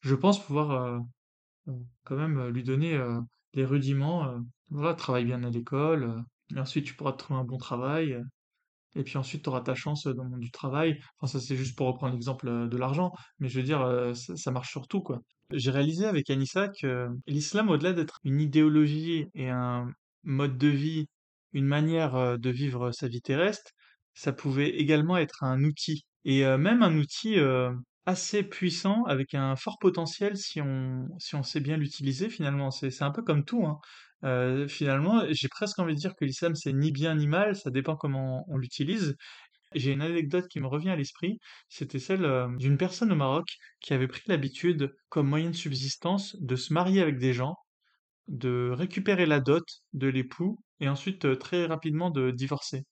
je 0.01 0.15
pense 0.15 0.43
pouvoir 0.45 1.01
quand 2.03 2.15
même 2.15 2.49
lui 2.49 2.63
donner 2.63 2.99
les 3.55 3.65
rudiments. 3.65 4.35
voilà, 4.69 4.93
travaille 4.93 5.25
bien 5.25 5.43
à 5.43 5.49
l'école, 5.49 6.23
et 6.55 6.59
ensuite, 6.59 6.85
tu 6.85 6.95
pourras 6.95 7.13
te 7.13 7.17
trouver 7.17 7.39
un 7.39 7.43
bon 7.43 7.57
travail. 7.57 8.13
Euh, 8.13 8.23
et 8.95 9.03
puis 9.03 9.17
ensuite, 9.17 9.43
tu 9.43 9.49
auras 9.49 9.61
ta 9.61 9.75
chance 9.75 10.07
dans 10.07 10.23
le 10.23 10.29
monde 10.29 10.39
du 10.39 10.51
travail. 10.51 10.99
Enfin, 11.19 11.39
ça, 11.39 11.45
c'est 11.45 11.55
juste 11.57 11.77
pour 11.77 11.87
reprendre 11.87 12.13
l'exemple 12.13 12.47
euh, 12.47 12.67
de 12.67 12.77
l'argent. 12.77 13.11
Mais 13.39 13.49
je 13.49 13.59
veux 13.59 13.65
dire, 13.65 13.81
euh, 13.81 14.13
ça, 14.13 14.51
marche 14.51 14.71
sur 14.71 14.87
tout, 14.87 15.01
quoi. 15.01 15.21
J'ai 15.51 15.71
réalisé 15.71 16.05
avec 16.05 16.29
Anissa 16.29 16.69
que 16.69 17.07
l'islam, 17.27 17.69
au-delà 17.69 17.93
d'être 17.93 18.19
une 18.23 18.41
idéologie 18.41 19.27
et 19.35 19.49
un 19.49 19.87
mode 20.23 20.57
de 20.57 20.67
vie 20.67 21.07
une 21.53 21.65
manière 21.65 22.15
euh, 22.15 22.37
de 22.37 22.49
vivre 22.49 22.91
sa 22.91 23.07
vie 23.07 23.21
terrestre, 23.21 23.71
ça 24.13 24.33
pouvait 24.33 24.69
également 24.69 25.17
être 25.17 25.43
un 25.43 25.63
outil. 25.63 26.05
Et 26.25 26.45
euh, 26.45 26.57
même 26.57 26.83
un 26.83 26.97
outil 26.97 27.39
euh, 27.39 27.71
assez 28.05 28.43
puissant, 28.43 29.03
avec 29.05 29.33
un 29.33 29.55
fort 29.55 29.77
potentiel 29.79 30.37
si 30.37 30.61
on, 30.61 31.07
si 31.19 31.35
on 31.35 31.43
sait 31.43 31.59
bien 31.59 31.77
l'utiliser 31.77 32.29
finalement. 32.29 32.71
C'est, 32.71 33.01
un 33.01 33.11
peu 33.11 33.23
comme 33.23 33.45
tout, 33.45 33.65
hein. 33.65 33.79
Euh, 34.23 34.67
finalement, 34.67 35.23
j'ai 35.29 35.49
presque 35.49 35.77
envie 35.79 35.93
de 35.93 35.99
dire 35.99 36.15
que 36.15 36.25
l'islam 36.25 36.55
c'est 36.55 36.73
ni 36.73 36.91
bien 36.91 37.15
ni 37.15 37.27
mal, 37.27 37.55
ça 37.55 37.69
dépend 37.69 37.95
comment 37.95 38.45
on 38.47 38.57
l'utilise. 38.57 39.15
J'ai 39.73 39.91
une 39.91 40.01
anecdote 40.01 40.47
qui 40.47 40.59
me 40.61 40.67
revient 40.67 40.89
à 40.89 40.95
l'esprit, 40.95 41.39
c'était 41.69 41.99
celle 41.99 42.25
euh, 42.25 42.47
d'une 42.57 42.77
personne 42.77 43.11
au 43.11 43.15
Maroc 43.15 43.47
qui 43.81 43.93
avait 43.93 44.07
pris 44.07 44.23
l'habitude, 44.27 44.93
comme 45.09 45.27
moyen 45.27 45.49
de 45.51 45.55
subsistance, 45.55 46.35
de 46.39 46.55
se 46.55 46.73
marier 46.73 47.01
avec 47.01 47.17
des 47.17 47.33
gens, 47.33 47.55
de 48.27 48.71
récupérer 48.73 49.25
la 49.25 49.39
dot 49.39 49.65
de 49.93 50.07
l'époux 50.07 50.59
et 50.79 50.89
ensuite 50.89 51.25
euh, 51.25 51.35
très 51.35 51.65
rapidement 51.65 52.09
de 52.09 52.31
divorcer. 52.31 52.83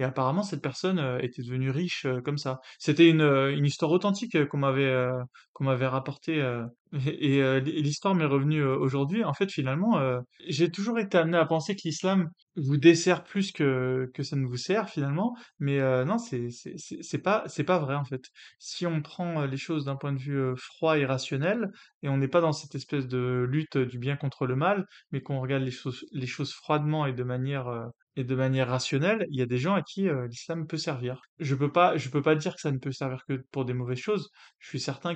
Et 0.00 0.02
apparemment, 0.04 0.42
cette 0.42 0.62
personne 0.62 0.98
euh, 0.98 1.18
était 1.20 1.42
devenue 1.42 1.68
riche 1.68 2.06
euh, 2.06 2.22
comme 2.22 2.38
ça. 2.38 2.60
C'était 2.78 3.10
une, 3.10 3.20
euh, 3.20 3.54
une 3.54 3.66
histoire 3.66 3.90
authentique 3.90 4.46
qu'on 4.48 4.56
m'avait 4.56 5.08
qu'on 5.52 5.64
m'avait 5.64 5.86
rapportée. 5.86 6.42
Et 6.92 7.40
euh, 7.42 7.60
l'histoire 7.60 8.14
m'est 8.14 8.24
revenue 8.24 8.64
aujourd'hui. 8.64 9.22
En 9.24 9.32
fait, 9.32 9.50
finalement, 9.50 9.98
euh, 9.98 10.20
j'ai 10.48 10.70
toujours 10.70 10.98
été 10.98 11.18
amené 11.18 11.38
à 11.38 11.46
penser 11.46 11.76
que 11.76 11.82
l'islam 11.84 12.30
vous 12.56 12.78
dessert 12.78 13.22
plus 13.22 13.52
que, 13.52 14.10
que 14.12 14.22
ça 14.24 14.36
ne 14.36 14.46
vous 14.46 14.56
sert, 14.56 14.88
finalement. 14.88 15.36
Mais 15.60 15.80
euh, 15.80 16.04
non, 16.04 16.18
c'est 16.18 16.48
c'est 16.50 17.18
pas 17.18 17.44
pas 17.66 17.78
vrai 17.78 17.94
en 17.94 18.04
fait. 18.04 18.22
Si 18.58 18.86
on 18.86 19.02
prend 19.02 19.44
les 19.44 19.56
choses 19.56 19.84
d'un 19.84 19.96
point 19.96 20.12
de 20.12 20.18
vue 20.18 20.56
froid 20.56 20.98
et 20.98 21.06
rationnel, 21.06 21.70
et 22.02 22.08
on 22.08 22.16
n'est 22.16 22.28
pas 22.28 22.40
dans 22.40 22.52
cette 22.52 22.74
espèce 22.74 23.06
de 23.06 23.46
lutte 23.48 23.78
du 23.78 23.98
bien 23.98 24.16
contre 24.16 24.46
le 24.46 24.56
mal, 24.56 24.86
mais 25.12 25.20
qu'on 25.20 25.40
regarde 25.40 25.62
les 25.62 25.70
choses 25.70 26.04
les 26.12 26.26
choses 26.26 26.52
froidement 26.52 27.06
et 27.06 27.12
de 27.12 27.22
manière 27.22 27.68
et 28.16 28.24
de 28.24 28.34
manière 28.34 28.68
rationnelle, 28.68 29.26
il 29.30 29.38
y 29.38 29.42
a 29.42 29.46
des 29.46 29.58
gens 29.58 29.74
à 29.74 29.82
qui 29.82 30.08
l'islam 30.28 30.66
peut 30.66 30.76
servir. 30.76 31.20
Je 31.38 31.54
peux 31.54 31.70
peux 31.70 32.22
pas 32.22 32.34
dire 32.34 32.54
que 32.54 32.60
ça 32.60 32.72
ne 32.72 32.78
peut 32.78 32.92
servir 32.92 33.24
que 33.28 33.34
pour 33.52 33.64
des 33.64 33.74
mauvaises 33.74 33.98
choses. 33.98 34.30
Je 34.58 34.68
suis 34.68 34.80
certain 34.80 35.14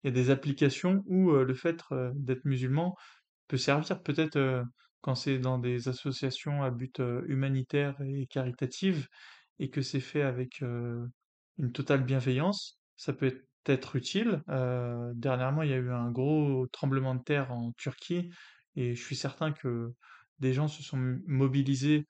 qu'il 0.00 0.10
y 0.10 0.12
a 0.12 0.14
des 0.14 0.30
applications 0.30 1.02
où 1.06 1.30
euh, 1.30 1.44
le 1.44 1.54
fait 1.54 1.80
euh, 1.92 2.10
d'être 2.14 2.44
musulman 2.44 2.96
peut 3.48 3.56
servir. 3.56 4.02
Peut-être 4.02 4.36
euh, 4.36 4.62
quand 5.00 5.14
c'est 5.14 5.38
dans 5.38 5.58
des 5.58 5.88
associations 5.88 6.62
à 6.62 6.70
but 6.70 7.00
humanitaire 7.26 7.96
et 8.02 8.26
caritative 8.26 9.06
et 9.60 9.70
que 9.70 9.80
c'est 9.80 10.00
fait 10.00 10.22
avec 10.22 10.60
une 10.60 11.72
totale 11.72 12.02
bienveillance, 12.04 12.80
ça 12.96 13.12
peut 13.12 13.44
être 13.66 13.94
utile. 13.94 14.42
Dernièrement, 15.14 15.62
il 15.62 15.70
y 15.70 15.72
a 15.72 15.76
eu 15.76 15.92
un 15.92 16.10
gros 16.10 16.66
tremblement 16.72 17.14
de 17.14 17.22
terre 17.22 17.52
en 17.52 17.70
Turquie 17.78 18.28
et 18.74 18.96
je 18.96 19.00
suis 19.00 19.14
certain 19.14 19.52
que 19.52 19.92
des 20.40 20.52
gens 20.52 20.66
se 20.66 20.82
sont 20.82 21.20
mobilisés 21.28 22.08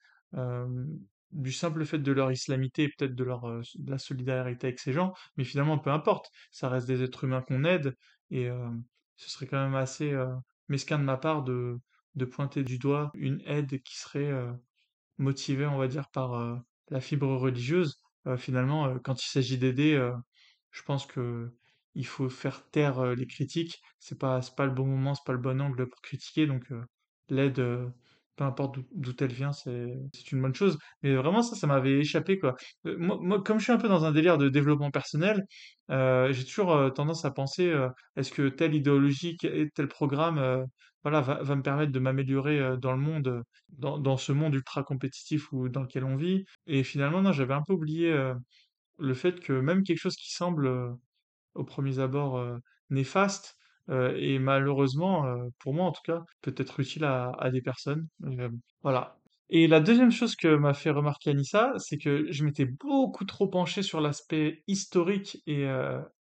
du 1.33 1.53
simple 1.53 1.85
fait 1.85 1.99
de 1.99 2.13
leur 2.13 2.33
islamité 2.33 2.85
et 2.85 2.89
peut-être 2.89 3.15
de 3.15 3.25
leur 3.25 3.45
euh, 3.49 3.63
de 3.77 3.91
la 3.91 3.99
solidarité 3.99 4.69
avec 4.69 4.79
ces 4.79 4.93
gens, 4.93 5.13
mais 5.37 5.45
finalement 5.45 5.79
peu 5.79 5.91
importe, 5.91 6.31
ça 6.51 6.69
reste 6.69 6.87
des 6.87 7.03
êtres 7.03 7.25
humains 7.25 7.43
qu'on 7.43 7.65
aide 7.65 7.95
et 8.31 8.49
ce 9.17 9.31
serait 9.31 9.47
quand 9.47 9.63
même 9.63 9.75
assez 9.75 10.15
mesquin 10.69 10.99
de 10.99 11.05
ma 11.05 11.17
part 11.17 11.43
de 11.45 11.79
de 12.15 12.25
pointer 12.25 12.63
du 12.65 12.79
doigt 12.79 13.11
une 13.15 13.41
aide 13.47 13.81
qui 13.83 13.97
serait 13.97 14.31
motivée, 15.19 15.67
on 15.67 15.79
va 15.79 15.89
dire, 15.89 16.09
par 16.11 16.63
la 16.91 17.01
fibre 17.01 17.35
religieuse. 17.37 18.01
Finalement, 18.37 18.99
quand 18.99 19.23
il 19.25 19.29
s'agit 19.29 19.57
d'aider, 19.57 19.99
je 20.71 20.83
pense 20.83 21.07
que 21.07 21.51
il 21.95 22.07
faut 22.07 22.29
faire 22.29 22.69
taire 22.71 23.15
les 23.15 23.27
critiques. 23.27 23.81
C'est 23.99 24.19
pas 24.19 24.41
pas 24.57 24.67
le 24.67 24.73
bon 24.73 24.87
moment, 24.87 25.15
c'est 25.15 25.25
pas 25.25 25.33
le 25.33 25.39
bon 25.39 25.61
angle 25.61 25.89
pour 25.89 26.03
critiquer. 26.03 26.47
Donc 26.47 26.71
l'aide, 27.31 27.63
peu 28.39 28.45
importe 28.45 28.77
d'où 28.93 29.13
elle 29.21 29.33
vient, 29.33 29.53
c'est 29.53 30.33
une 30.33 30.41
bonne 30.41 30.55
chose. 30.55 30.79
Mais 31.03 31.15
vraiment 31.15 31.43
ça, 31.43 31.57
ça 31.57 31.67
m'avait 31.67 31.99
échappé. 31.99 32.41
Euh, 32.87 33.39
comme 33.45 33.59
je 33.59 33.65
suis 33.65 33.73
un 33.73 33.79
peu 33.79 33.89
dans 33.89 34.05
un 34.05 34.13
délire 34.13 34.39
de 34.39 34.49
développement 34.49 34.91
personnel, 34.91 35.45
euh, 35.91 36.33
j'ai 36.33 36.45
toujours 36.45 36.73
euh, 36.73 36.91
tendance 36.91 37.25
à 37.25 37.31
penser 37.31 37.75
est-ce 38.17 38.33
que 38.33 38.49
telle 38.49 38.75
idéologie 38.75 39.37
et 39.43 39.69
tel 39.75 39.89
programme 39.89 40.67
va, 41.05 41.57
me 41.57 41.63
permettre 41.63 41.93
de 41.93 41.99
m'améliorer 41.99 42.77
dans 42.81 42.93
le 42.93 42.99
monde, 42.99 43.43
dans, 43.71 44.17
ce 44.17 44.33
monde 44.33 44.55
ultra 44.55 44.83
compétitif 44.85 45.53
ou 45.53 45.69
dans 45.69 45.83
lequel 45.83 46.05
on 46.05 46.17
vit? 46.17 46.45
Et 46.67 46.85
finalement, 46.85 47.33
j'avais 47.33 47.55
un 47.55 47.63
peu 47.67 47.75
oublié 47.75 48.15
le 48.99 49.15
fait 49.15 49.41
que 49.41 49.53
même 49.53 49.83
quelque 49.83 49.99
chose 49.99 50.17
qui 50.17 50.33
semble 50.33 50.97
aux 51.59 51.65
premiers 51.65 51.99
abords 51.99 52.39
euh, 52.39 52.57
néfaste 52.91 53.57
euh, 53.91 54.15
et 54.19 54.39
malheureusement, 54.39 55.27
euh, 55.27 55.49
pour 55.61 55.75
moi 55.75 55.87
en 55.87 55.93
tout 55.93 56.03
cas, 56.05 56.23
peut 56.43 56.55
être 56.57 56.81
utile 56.81 57.05
à, 57.05 57.51
des 57.53 57.63
personnes. 57.63 58.07
Euh, 58.25 58.49
voilà. 58.83 59.17
Et 59.51 59.67
la 59.67 59.81
deuxième 59.81 60.11
chose 60.11 60.37
que 60.37 60.57
m'a 60.57 60.75
fait 60.75 60.91
remarquer 60.91 61.31
Anissa, 61.31 61.73
c'est 61.79 61.97
que 61.97 62.31
je 62.31 62.45
m'étais 62.45 62.67
beaucoup 62.67 63.25
trop 63.25 63.49
penché 63.49 63.83
sur 63.83 64.01
l'aspect 64.01 64.63
historique 64.67 65.39
et 65.47 65.67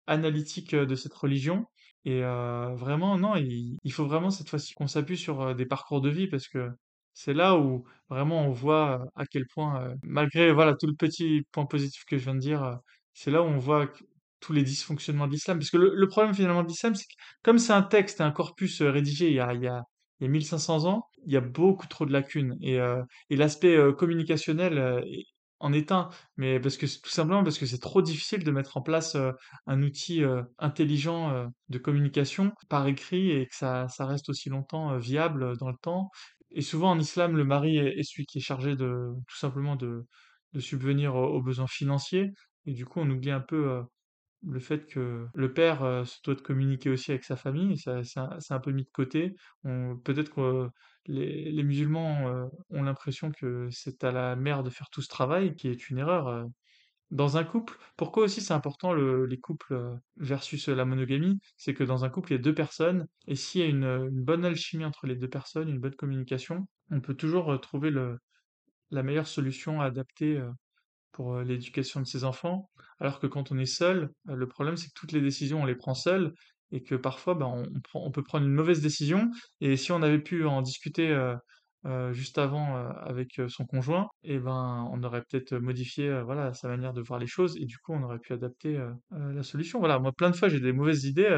analytique 0.08 0.74
de 0.74 0.96
cette 0.96 1.14
religion. 1.14 1.66
Et 2.06 2.22
vraiment, 2.22 3.18
non, 3.18 3.36
il, 3.36 3.92
faut 3.92 4.06
vraiment 4.06 4.30
cette 4.30 4.50
fois-ci 4.50 4.74
qu'on 4.76 4.88
s'appuie 4.88 5.18
sur 5.18 5.54
des 5.56 5.66
parcours 5.66 6.00
de 6.00 6.10
vie 6.10 6.28
parce 6.28 6.48
que 6.48 6.70
c'est 7.14 7.34
là 7.34 7.58
où 7.58 7.84
vraiment 8.10 8.44
on 8.44 8.52
voit 8.52 9.04
à 9.16 9.26
quel 9.26 9.46
point, 9.48 9.94
malgré 10.04 10.54
voilà 10.54 10.74
tout 10.76 10.88
le 10.88 10.96
petit 10.96 11.42
point 11.52 11.66
positif 11.66 12.06
que 12.06 12.18
je 12.18 12.24
viens 12.24 12.36
de 12.36 12.40
dire, 12.40 12.80
c'est 13.14 13.32
là 13.32 13.42
où 13.44 13.46
on 13.48 13.58
voit 13.58 13.92
tous 14.40 14.54
les 14.54 14.64
dysfonctionnements 14.64 15.28
de 15.28 15.34
l'islam. 15.34 15.60
Parce 15.60 15.70
que 15.70 15.78
le, 15.78 16.08
problème 16.08 16.34
finalement 16.34 16.64
de 16.64 16.68
l'islam, 16.68 16.96
c'est 16.96 17.06
que 17.06 17.14
comme 17.44 17.60
c'est 17.60 17.74
un 17.74 17.82
texte 17.82 18.22
un 18.22 18.32
corpus 18.32 18.82
euh, 18.82 18.92
rédigé 18.92 19.28
il 19.28 19.36
y 19.36 19.40
a, 19.40 19.54
il 19.54 19.62
y 19.62 19.68
a, 19.68 19.82
il 20.20 20.26
y 20.26 20.28
a 20.28 20.30
1500 20.30 20.86
ans, 20.86 21.04
il 21.26 21.34
y 21.34 21.38
a 21.38 21.42
beaucoup 21.42 21.88
trop 21.88 22.06
de 22.06 22.14
lacunes. 22.14 22.58
Et, 22.62 22.80
euh, 22.80 23.02
l'aspect 23.30 23.76
euh, 23.76 23.94
communicationnel 23.94 25.04
en 25.60 25.74
est 25.74 25.92
un. 25.92 26.10
Mais 26.38 26.60
parce 26.60 26.78
que 26.78 26.86
tout 26.86 27.10
simplement 27.10 27.44
parce 27.44 27.58
que 27.58 27.66
c'est 27.66 27.80
trop 27.80 28.02
difficile 28.02 28.44
de 28.44 28.52
mettre 28.52 28.78
en 28.78 28.82
place 28.82 29.18
un 29.66 29.84
outil 29.84 30.22
intelligent 30.60 31.50
de 31.70 31.78
communication 31.80 32.52
par 32.70 32.88
écrit 32.88 33.32
et 33.32 33.48
que 33.48 33.56
ça, 33.56 33.88
ça 33.88 34.06
reste 34.06 34.30
aussi 34.30 34.50
longtemps 34.50 34.98
viable 34.98 35.58
dans 35.58 35.70
le 35.70 35.78
temps. 35.82 36.10
Et 36.52 36.62
souvent 36.62 36.92
en 36.92 37.00
islam, 37.00 37.36
le 37.36 37.44
mari 37.44 37.78
est, 37.78 38.04
celui 38.04 38.26
qui 38.26 38.38
est 38.38 38.42
chargé 38.42 38.76
de 38.76 39.10
tout 39.28 39.38
simplement 39.38 39.76
de, 39.76 40.06
de 40.54 40.60
subvenir 40.60 41.16
aux, 41.16 41.42
besoins 41.42 41.68
financiers. 41.68 42.32
Et 42.68 42.74
du 42.74 42.86
coup, 42.86 43.00
on 43.00 43.10
oublie 43.10 43.32
un 43.32 43.42
peu 43.42 43.82
le 44.46 44.60
fait 44.60 44.86
que 44.86 45.28
le 45.34 45.54
père 45.54 45.84
euh, 45.84 46.06
se 46.06 46.20
doit 46.24 46.36
de 46.36 46.42
communiquer 46.42 46.90
aussi 46.90 47.12
avec 47.12 47.24
sa 47.24 47.36
famille, 47.36 47.78
ça, 47.78 48.04
c'est 48.04 48.54
un, 48.54 48.60
peu 48.60 48.72
mis 48.72 48.84
de 48.84 48.90
côté. 48.92 49.36
Peut-être 49.64 50.34
que 50.34 50.42
euh, 50.42 50.70
les, 51.06 51.64
musulmans 51.64 52.28
euh, 52.28 52.46
ont 52.70 52.84
l'impression 52.84 53.32
que 53.32 53.68
c'est 53.72 54.04
à 54.04 54.12
la 54.12 54.36
mère 54.36 54.64
de 54.64 54.70
faire 54.70 54.90
tout 54.90 55.02
ce 55.02 55.08
travail, 55.08 55.56
qui 55.56 55.68
est 55.68 55.90
une 55.90 55.98
erreur. 55.98 56.46
Dans 57.10 57.38
un 57.38 57.46
couple, 57.46 57.78
pourquoi 57.96 58.24
aussi 58.24 58.42
c'est 58.42 58.54
important 58.54 58.92
le- 58.94 59.26
les 59.26 59.40
couples 59.40 59.98
versus 60.18 60.68
la 60.68 60.84
monogamie? 60.84 61.40
C'est 61.56 61.74
que 61.74 61.86
dans 61.86 62.04
un 62.04 62.10
couple, 62.10 62.32
il 62.32 62.36
y 62.36 62.40
a 62.40 62.42
deux 62.42 62.54
personnes, 62.54 63.08
et 63.28 63.36
s'il 63.36 63.62
y 63.62 63.64
a 63.64 63.68
une, 63.68 64.10
bonne 64.12 64.44
alchimie 64.44 64.86
entre 64.86 65.08
les 65.08 65.16
deux 65.16 65.30
personnes, 65.30 65.70
une 65.70 65.80
bonne 65.80 65.96
communication, 65.96 66.68
on 66.92 67.00
peut 67.00 67.16
toujours 67.16 67.60
trouver 67.62 67.92
la 68.92 69.04
meilleure 69.04 69.28
solution 69.28 69.80
adaptée 69.80 70.42
euh, 71.20 71.44
l'éducation 71.44 72.00
de 72.02 72.06
ses 72.06 72.24
enfants, 72.24 72.70
alors 73.00 73.20
que 73.20 73.28
quand 73.28 73.52
on 73.52 73.58
est 73.58 73.66
seul, 73.66 74.10
euh, 74.30 74.36
le 74.36 74.48
problème 74.48 74.78
c'est 74.78 74.88
que 74.88 74.94
toutes 74.96 75.12
les 75.12 75.22
décisions 75.22 75.62
on 75.62 75.66
les 75.66 75.76
prend 75.76 75.94
seul 75.94 76.34
et 76.72 76.84
que 76.84 76.96
parfois 76.96 77.36
ben, 77.36 77.64
on, 77.94 78.12
peut 78.12 78.24
prendre 78.24 78.46
une 78.46 78.54
mauvaise 78.54 78.82
décision 78.82 79.30
et 79.62 79.78
si 79.78 79.92
on 79.92 80.02
avait 80.02 80.20
pu 80.20 80.46
en 80.46 80.62
discuter 80.62 81.10
euh, 81.86 82.12
juste 82.12 82.38
avant 82.38 82.76
avec 82.98 83.40
son 83.48 83.66
conjoint, 83.66 84.10
et 84.24 84.40
ben 84.40 84.90
on 84.92 85.02
aurait 85.04 85.22
peut-être 85.22 85.56
modifié 85.56 86.22
voilà 86.24 86.54
sa 86.54 86.68
manière 86.68 86.92
de 86.92 87.02
voir 87.02 87.20
les 87.20 87.28
choses 87.28 87.56
et 87.56 87.66
du 87.66 87.78
coup 87.78 87.94
on 87.94 88.04
aurait 88.04 88.20
pu 88.20 88.34
adapter 88.34 88.78
la 89.12 89.44
solution. 89.44 89.80
Voilà, 89.80 89.98
moi 89.98 90.12
plein 90.12 90.30
de 90.30 90.36
fois 90.36 90.50
j'ai 90.50 90.60
des 90.60 90.74
mauvaises 90.74 91.06
idées 91.06 91.30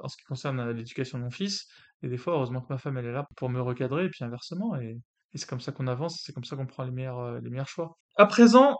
en 0.00 0.06
ce 0.06 0.16
qui 0.16 0.22
concerne 0.24 0.70
l'éducation 0.70 1.18
de 1.18 1.24
mon 1.24 1.30
fils 1.30 1.66
et 2.02 2.08
des 2.08 2.16
fois 2.18 2.34
heureusement 2.34 2.60
que 2.60 2.72
ma 2.72 2.78
femme 2.78 2.96
elle 2.98 3.06
est 3.06 3.12
là 3.12 3.26
pour 3.36 3.48
me 3.48 3.60
recadrer 3.60 4.04
et 4.04 4.10
puis 4.10 4.22
inversement 4.22 4.76
et, 4.76 5.00
et 5.32 5.38
c'est 5.38 5.48
comme 5.48 5.60
ça 5.60 5.72
qu'on 5.72 5.88
avance, 5.88 6.20
c'est 6.22 6.32
comme 6.32 6.44
ça 6.44 6.54
qu'on 6.54 6.66
prend 6.66 6.84
les 6.84 6.92
meilleurs 6.92 7.40
les 7.40 7.50
meilleurs 7.50 7.68
choix. 7.68 7.96
À 8.16 8.26
présent, 8.26 8.78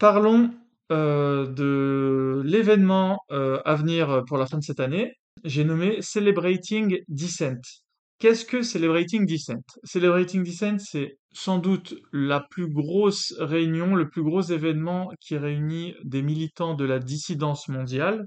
Parlons 0.00 0.50
euh, 0.90 1.46
de 1.46 2.40
l'événement 2.42 3.20
euh, 3.30 3.60
à 3.66 3.74
venir 3.74 4.22
pour 4.26 4.38
la 4.38 4.46
fin 4.46 4.56
de 4.56 4.64
cette 4.64 4.80
année. 4.80 5.12
J'ai 5.44 5.62
nommé 5.62 6.00
Celebrating 6.00 7.00
Dissent. 7.06 7.82
Qu'est-ce 8.18 8.46
que 8.46 8.62
Celebrating 8.62 9.26
Dissent? 9.26 9.60
Celebrating 9.84 10.42
Dissent, 10.42 10.78
c'est 10.78 11.18
sans 11.34 11.58
doute 11.58 11.94
la 12.14 12.40
plus 12.50 12.66
grosse 12.66 13.34
réunion, 13.40 13.94
le 13.94 14.08
plus 14.08 14.22
gros 14.22 14.40
événement 14.40 15.10
qui 15.20 15.36
réunit 15.36 15.94
des 16.02 16.22
militants 16.22 16.74
de 16.74 16.86
la 16.86 16.98
dissidence 16.98 17.68
mondiale, 17.68 18.26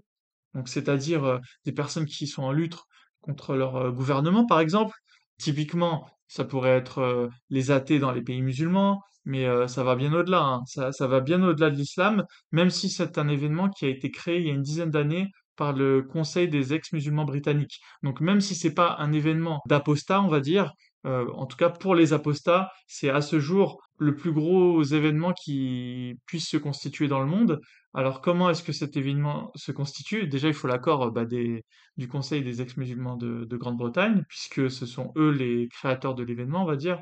c'est-à-dire 0.66 1.24
euh, 1.24 1.40
des 1.66 1.72
personnes 1.72 2.06
qui 2.06 2.28
sont 2.28 2.44
en 2.44 2.52
lutte 2.52 2.78
contre 3.22 3.56
leur 3.56 3.78
euh, 3.78 3.92
gouvernement, 3.92 4.46
par 4.46 4.60
exemple. 4.60 4.96
Typiquement, 5.40 6.08
ça 6.34 6.46
pourrait 6.46 6.72
être 6.72 6.98
euh, 7.00 7.28
les 7.52 7.70
athées 7.70 8.00
dans 8.00 8.12
les 8.12 8.24
pays 8.24 8.42
musulmans, 8.42 9.04
mais 9.24 9.46
euh, 9.46 9.68
ça 9.68 9.84
va 9.84 9.96
bien 9.96 10.12
au-delà, 10.14 10.42
hein. 10.42 10.64
Ça, 10.66 11.08
va 11.08 11.20
bien 11.20 11.44
au-delà 11.44 11.70
de 11.70 11.76
l'islam, 11.76 12.26
même 12.52 12.72
si 12.72 12.90
c'est 12.90 13.20
un 13.20 13.28
événement 13.28 13.70
qui 13.70 13.86
a 13.86 13.90
été 13.90 14.10
créé 14.10 14.40
il 14.40 14.48
y 14.48 14.50
a 14.50 14.54
une 14.54 14.64
dizaine 14.64 14.90
d'années 14.90 15.28
par 15.56 15.74
le 15.74 16.02
Conseil 16.02 16.50
des 16.50 16.74
ex-musulmans 16.74 17.26
britanniques. 17.26 17.80
Donc 18.02 18.20
même 18.20 18.42
si 18.42 18.56
c'est 18.56 18.74
pas 18.74 18.96
un 18.98 19.14
événement 19.14 19.62
d'apostat, 19.68 20.22
on 20.24 20.28
va 20.28 20.40
dire, 20.40 20.72
euh, 21.06 21.28
en 21.36 21.46
tout 21.46 21.58
cas 21.58 21.70
pour 21.70 21.94
les 21.94 22.14
apostats, 22.14 22.72
c'est 22.88 23.10
à 23.12 23.22
ce 23.22 23.40
jour 23.40 23.80
le 24.00 24.16
plus 24.16 24.32
gros 24.32 24.82
événement 24.82 25.34
qui 25.34 26.16
puisse 26.26 26.50
se 26.50 26.58
constituer 26.58 27.08
dans 27.08 27.20
le 27.20 27.28
monde. 27.28 27.60
Alors 27.94 28.22
comment 28.22 28.50
est-ce 28.50 28.64
que 28.64 28.72
cet 28.72 28.98
événement 28.98 29.52
se 29.56 29.72
constitue? 29.72 30.28
Déjà, 30.28 30.48
il 30.48 30.54
faut 30.54 30.68
l'accord 30.68 31.04
euh, 31.04 31.12
bah, 31.12 31.26
du 31.26 32.08
Conseil 32.08 32.44
des 32.44 32.62
ex-musulmans 32.62 33.18
de, 33.18 33.46
de 33.46 33.58
Grande-Bretagne, 33.58 34.24
puisque 34.28 34.70
ce 34.72 34.86
sont 34.86 35.12
eux 35.18 35.32
les 35.32 35.68
créateurs 35.70 36.16
de 36.16 36.24
l'événement, 36.24 36.64
on 36.64 36.66
va 36.66 36.76
dire. 36.76 37.02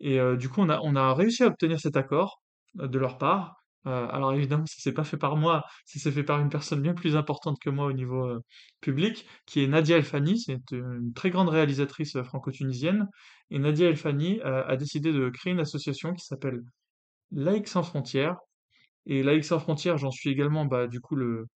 Et 0.00 0.18
euh, 0.20 0.36
du 0.36 0.48
coup, 0.48 0.60
on 0.62 0.68
a, 0.96 1.14
réussi 1.14 1.44
à 1.44 1.46
obtenir 1.48 1.80
cet 1.80 1.96
accord 1.96 2.42
euh, 2.80 2.88
de 2.88 2.98
leur 2.98 3.18
part. 3.18 3.62
Euh, 3.86 4.06
alors 4.10 4.32
évidemment, 4.32 4.66
ça 4.66 4.76
s'est 4.78 4.92
pas 4.92 5.04
fait 5.04 5.16
par 5.16 5.36
moi, 5.36 5.64
ça 5.86 5.98
s'est 5.98 6.12
fait 6.12 6.22
par 6.22 6.40
une 6.40 6.48
personne 6.48 6.80
bien 6.82 6.94
plus 6.94 7.16
importante 7.16 7.58
que 7.60 7.70
moi 7.70 7.86
au 7.86 7.92
niveau 7.92 8.26
euh, 8.28 8.40
public, 8.80 9.26
qui 9.46 9.62
est 9.62 9.66
Nadia 9.66 9.96
El 9.96 10.04
Fani, 10.04 10.38
c'est 10.40 10.60
une 10.70 11.12
très 11.14 11.30
grande 11.30 11.48
réalisatrice 11.48 12.14
euh, 12.16 12.22
franco-tunisienne. 12.22 13.08
Et 13.50 13.58
Nadia 13.58 13.88
El 13.88 13.96
Fani 13.96 14.40
a 14.42 14.76
décidé 14.76 15.12
de 15.12 15.28
créer 15.28 15.52
une 15.52 15.60
association 15.60 16.14
qui 16.14 16.24
s'appelle 16.24 16.62
Laïcs 17.32 17.68
sans 17.68 17.82
frontières. 17.82 18.36
Et 19.06 19.22
Laïcs 19.22 19.44
sans 19.44 19.58
frontières, 19.58 19.98
j'en 19.98 20.10
suis 20.10 20.30
également 20.30 20.64
bah, 20.64 20.86
du 20.86 21.00
coup 21.00 21.16
le, 21.16 21.46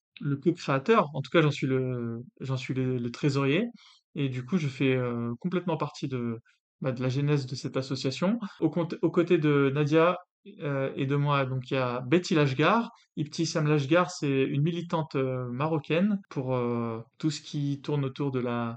co-créateur, 0.43 1.09
en 1.15 1.23
tout 1.23 1.31
cas 1.31 1.43
j'en 1.43 1.51
suis 1.51 1.67
le 1.67 2.23
suis 2.57 2.75
le, 2.75 3.11
trésorier. 3.11 3.67
Et 4.15 4.29
du 4.29 4.45
coup, 4.45 4.57
je 4.57 4.69
fais 4.69 4.99
complètement 5.41 5.77
partie 5.77 6.09
de, 6.09 6.39
bah, 6.81 6.93
de 6.93 7.03
la 7.03 7.09
genèse 7.11 7.47
de 7.47 7.55
cette 7.55 7.77
association. 7.77 8.39
Au, 8.61 8.71
aux 9.03 9.11
côtés 9.11 9.39
de 9.39 9.71
Nadia, 9.75 10.17
euh, 10.61 10.93
et 10.97 11.07
de 11.07 11.17
moi. 11.17 11.45
Donc 11.45 11.71
il 11.71 11.75
y 11.75 11.77
a 11.77 12.01
Betty 12.03 12.35
Lashgar. 12.35 12.91
Ibtissam 13.17 13.67
Lashgar, 13.67 14.11
c'est 14.11 14.43
une 14.45 14.63
militante 14.63 15.17
euh, 15.17 15.49
marocaine 15.51 16.21
pour 16.31 16.55
euh, 16.55 17.01
tout 17.19 17.31
ce 17.31 17.41
qui 17.41 17.81
tourne 17.83 18.05
autour 18.05 18.31
de 18.31 18.41
la, 18.41 18.77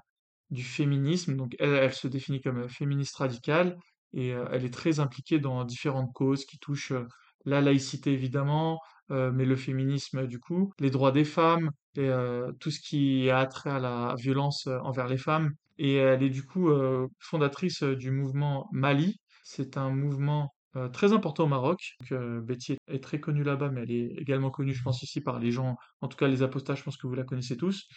du 0.50 0.64
féminisme. 0.64 1.36
Donc 1.36 1.56
elle, 1.60 1.74
elle 1.74 1.94
se 1.94 2.08
définit 2.08 2.42
comme 2.42 2.68
féministe 2.70 3.16
radicale 3.18 3.78
et 4.14 4.30
elle 4.30 4.66
est 4.66 4.74
très 4.74 5.00
impliquée 5.00 5.38
dans 5.38 5.64
différentes 5.66 6.12
causes 6.14 6.44
qui 6.46 6.58
touchent 6.58 6.94
la 7.46 7.62
laïcité 7.62 8.14
évidemment, 8.14 8.80
mais 9.10 9.46
le 9.46 9.56
féminisme 9.56 10.28
du 10.28 10.40
coup, 10.40 10.72
les 10.80 10.92
droits 10.92 11.12
des 11.12 11.24
femmes, 11.26 11.72
et 11.98 12.12
tout 12.60 12.70
ce 12.70 12.80
qui 12.80 13.30
a 13.32 13.46
trait 13.48 13.72
à 13.72 13.80
la 13.80 14.16
violence 14.20 14.68
envers 14.84 15.08
les 15.08 15.18
femmes. 15.18 15.54
Et 15.80 15.96
elle 15.96 16.22
est 16.22 16.30
du 16.30 16.44
coup 16.44 16.70
fondatrice 17.20 17.82
du 17.84 18.12
mouvement 18.12 18.68
Mali. 18.72 19.20
C'est 19.44 19.78
un 19.78 19.90
mouvement 19.90 20.54
euh, 20.76 20.88
très 20.90 21.14
important 21.14 21.46
au 21.46 21.48
Maroc. 21.48 21.96
Donc, 22.00 22.44
Betty 22.46 22.78
est 22.88 23.04
très 23.04 23.20
connue 23.20 23.44
là-bas, 23.44 23.70
mais 23.70 23.82
elle 23.82 23.92
est 23.92 24.14
également 24.18 24.52
connue, 24.52 24.74
je 24.74 24.84
pense, 24.84 25.02
ici 25.02 25.22
par 25.22 25.40
les 25.40 25.52
gens, 25.52 25.78
en 26.02 26.08
tout 26.08 26.18
cas 26.18 26.28
les 26.28 26.44
apostats, 26.44 26.76
je 26.76 26.84
pense 26.84 26.98
que 26.98 27.08
vous 27.08 27.16
la 27.16 27.24
connaissez 27.24 27.58
tous. 27.58 27.88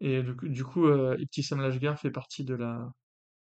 Et 0.00 0.22
du, 0.22 0.64
coup, 0.64 0.86
euh, 0.86 1.16
Ibtissam 1.18 1.60
Lashgar 1.60 1.98
fait 1.98 2.10
partie 2.10 2.44
de 2.44 2.54
la 2.54 2.90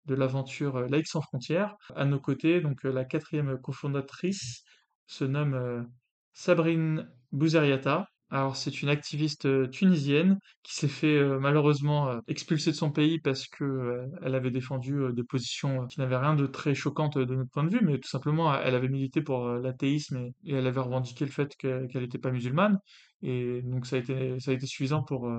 de 0.06 0.14
l'aventure 0.14 0.76
euh, 0.76 0.86
Laïcs 0.88 1.08
sans 1.08 1.20
frontières. 1.20 1.76
À 1.96 2.04
nos 2.06 2.20
côtés, 2.20 2.60
donc 2.60 2.82
la 2.84 3.04
quatrième 3.04 3.58
cofondatrice 3.60 4.64
se 5.08 5.24
nomme 5.24 5.88
Sabrine 6.32 7.08
Bouzeriata. 7.32 8.06
Alors 8.30 8.56
c'est 8.56 8.82
une 8.82 8.90
activiste 8.90 9.46
euh, 9.46 9.66
tunisienne 9.68 10.38
qui 10.62 10.74
s'est 10.74 10.86
fait 10.86 11.16
euh, 11.16 11.38
malheureusement 11.40 12.10
euh, 12.10 12.20
expulser 12.28 12.72
de 12.72 12.76
son 12.76 12.90
pays 12.92 13.18
parce 13.18 13.48
que 13.48 14.06
elle 14.22 14.34
avait 14.34 14.50
défendu 14.50 15.00
des 15.14 15.24
positions 15.24 15.86
qui 15.86 15.98
n'avaient 15.98 16.18
rien 16.18 16.34
de 16.34 16.46
très 16.46 16.74
choquantes 16.74 17.16
de 17.16 17.34
notre 17.34 17.50
point 17.50 17.64
de 17.64 17.70
vue, 17.70 17.80
mais 17.82 17.98
tout 17.98 18.08
simplement 18.08 18.54
elle 18.54 18.74
avait 18.74 18.88
milité 18.88 19.22
pour 19.22 19.48
l'athéisme 19.48 20.18
et, 20.44 20.52
elle 20.52 20.66
avait 20.66 20.80
revendiqué 20.80 21.24
le 21.24 21.30
fait 21.30 21.56
qu'elle 21.56 21.88
n'était 21.94 22.18
pas 22.18 22.30
musulmane 22.30 22.78
et 23.22 23.62
donc 23.62 23.86
ça 23.86 23.96
a 23.96 23.98
été 23.98 24.38
ça 24.40 24.50
a 24.50 24.54
été 24.54 24.66
suffisant 24.66 25.02
pour 25.02 25.30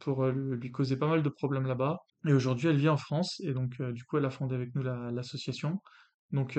pour 0.00 0.26
lui 0.26 0.70
causer 0.72 0.96
pas 0.98 1.06
mal 1.06 1.22
de 1.22 1.28
problèmes 1.28 1.66
là-bas. 1.66 1.98
Et 2.26 2.32
aujourd'hui 2.32 2.68
elle 2.68 2.76
vit 2.76 2.88
en 2.88 2.96
France 2.96 3.40
et 3.44 3.52
donc 3.54 3.80
du 3.80 4.04
coup 4.04 4.18
elle 4.18 4.24
a 4.24 4.30
fondé 4.30 4.56
avec 4.56 4.74
nous 4.74 4.82
l'association. 4.82 5.80
donc 6.32 6.58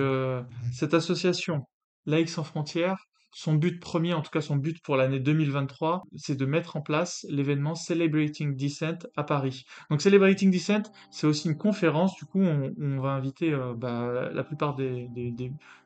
cette 0.71 0.93
association 0.93 1.65
Laïcs 2.05 2.29
sans 2.29 2.43
frontières. 2.43 3.07
Son 3.37 3.53
but 3.53 3.81
premier, 3.81 4.13
en 4.13 4.21
tout 4.21 4.31
cas 4.31 4.39
son 4.39 4.55
but 4.55 4.81
pour 4.81 4.95
l'année 4.95 5.19
2023, 5.19 6.03
c'est 6.15 6.37
de 6.37 6.45
mettre 6.45 6.77
en 6.77 6.81
place 6.81 7.25
l'événement 7.29 7.75
Celebrating 7.75 8.55
Dissent 8.55 9.05
à 9.17 9.25
Paris. 9.25 9.65
Donc 9.89 10.01
Celebrating 10.01 10.49
Dissent, 10.49 10.89
c'est 11.11 11.27
aussi 11.27 11.49
une 11.49 11.57
conférence, 11.57 12.15
du 12.15 12.23
coup 12.23 12.39
on, 12.39 13.01
va 13.01 13.09
inviter 13.09 13.51
euh, 13.51 13.73
bah, 13.75 14.29
la 14.31 14.43
plupart 14.45 14.73
des, 14.75 15.09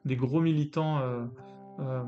gros 0.05 0.41
militants 0.41 0.99
euh, 0.99 1.25
euh, 1.79 2.03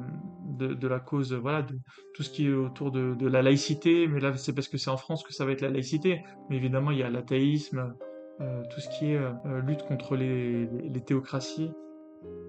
de, 0.60 0.88
la 0.88 1.00
cause, 1.00 1.34
voilà, 1.34 1.64
de 1.64 1.76
tout 2.14 2.22
ce 2.22 2.30
qui 2.30 2.46
est 2.46 2.54
autour 2.54 2.92
de, 2.92 3.28
la 3.28 3.42
laïcité, 3.42 4.08
mais 4.08 4.20
là 4.20 4.38
c'est 4.38 4.54
parce 4.54 4.68
que 4.68 4.78
c'est 4.78 4.92
en 4.92 4.98
France 4.98 5.24
que 5.24 5.34
ça 5.34 5.44
va 5.44 5.54
être 5.54 5.62
la 5.62 5.70
laïcité, 5.70 6.22
mais 6.52 6.58
évidemment 6.58 6.92
il 6.92 7.00
y 7.00 7.04
a 7.04 7.10
l'athéisme, 7.10 7.96
tout 8.38 8.80
ce 8.80 8.90
qui 8.90 9.14
est 9.14 9.20
lutte 9.66 9.82
contre 9.88 10.16
les 10.16 10.68
théocraties, 11.04 11.72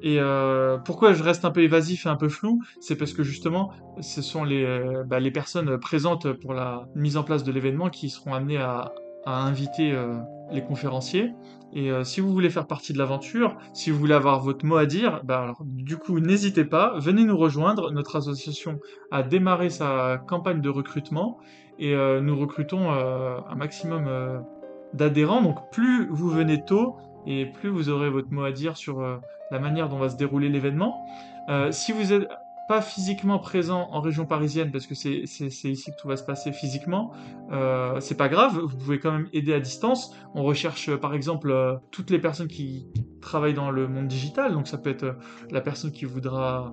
et 0.03 0.19
euh, 0.19 0.79
pourquoi 0.79 1.13
je 1.13 1.23
reste 1.23 1.45
un 1.45 1.53
peu 1.53 1.63
évasif 1.63 2.07
et 2.07 2.09
un 2.09 2.17
peu 2.17 2.29
flou? 2.29 2.61
C'est 2.81 2.97
parce 2.97 3.13
que 3.13 3.23
justement, 3.23 3.71
ce 4.01 4.21
sont 4.21 4.43
les, 4.43 4.65
euh, 4.65 5.05
bah, 5.05 5.19
personnes 5.33 5.79
présentes 5.79 6.33
pour 6.33 6.55
la 6.55 6.89
mise 6.97 7.17
en 7.17 7.23
place 7.23 7.45
de 7.45 7.53
l'événement 7.53 7.89
qui 7.89 8.11
seront 8.11 8.35
amenées 8.35 8.59
à, 8.59 8.93
inviter 9.25 9.93
euh, 9.93 10.19
les 10.51 10.65
conférenciers. 10.65 11.33
Et 11.73 11.91
si 12.03 12.21
vous 12.21 12.33
voulez 12.33 12.51
faire 12.51 12.67
partie 12.67 12.93
de 12.93 12.99
l'aventure, 12.99 13.57
si 13.73 13.91
vous 13.91 13.99
voulez 13.99 14.13
avoir 14.13 14.41
votre 14.41 14.67
mot 14.67 14.77
à 14.77 14.85
dire, 14.85 15.23
bah 15.25 15.55
du 15.65 15.97
coup, 15.97 16.21
n'hésitez 16.21 16.67
pas, 16.67 16.99
venez 16.99 17.25
nous 17.25 17.39
rejoindre. 17.39 17.93
Notre 17.93 18.17
association 18.17 18.79
a 19.11 19.23
démarré 19.23 19.71
sa 19.71 20.19
campagne 20.29 20.61
de 20.61 20.69
recrutement 20.69 21.39
et 21.79 21.95
nous 22.21 22.39
recrutons 22.39 22.91
un 22.91 23.55
maximum 23.55 24.45
d'adhérents. 24.93 25.41
Donc 25.41 25.71
plus 25.71 26.09
vous 26.11 26.29
venez 26.29 26.63
tôt, 26.63 26.97
et 27.27 27.47
plus 27.47 27.69
vous 27.69 27.89
aurez 27.89 28.11
votre 28.11 28.33
mot 28.33 28.45
à 28.45 28.53
dire 28.53 28.77
sur 28.77 29.01
euh, 29.01 29.19
la 29.53 29.59
manière 29.59 29.89
dont 29.89 29.99
va 29.99 30.09
se 30.09 30.17
dérouler 30.17 30.49
l'événement. 30.49 31.07
Euh, 31.49 31.71
si 31.71 31.93
vous 31.93 32.13
n'êtes 32.13 32.29
pas 32.69 32.81
physiquement 32.81 33.39
présent 33.39 33.89
en 33.91 34.01
région 34.01 34.25
parisienne, 34.25 34.71
parce 34.71 34.87
que 34.87 34.95
c'est 34.95 35.25
ici 35.25 35.91
que 35.91 36.01
tout 36.01 36.09
va 36.09 36.17
se 36.17 36.23
passer 36.25 36.53
physiquement, 36.53 37.13
euh, 37.53 38.01
c'est 38.01 38.17
pas 38.17 38.29
grave, 38.29 38.59
vous 38.59 38.77
pouvez 38.77 38.99
quand 38.99 39.13
même 39.13 39.29
aider 39.33 39.53
à 39.53 39.61
distance. 39.61 40.17
On 40.35 40.43
recherche 40.43 40.89
euh, 40.89 40.97
par 40.97 41.15
exemple 41.15 41.81
toutes 41.91 42.11
les 42.11 42.19
personnes 42.19 42.49
qui 42.49 42.87
travaillent 43.21 43.55
dans 43.55 43.71
le 43.71 43.89
monde 43.89 44.09
digital, 44.09 44.53
donc 44.53 44.69
ça 44.69 44.79
peut 44.79 44.91
être 44.91 45.17
la 45.51 45.61
personne 45.61 45.93
qui 45.93 46.05
voudra 46.05 46.73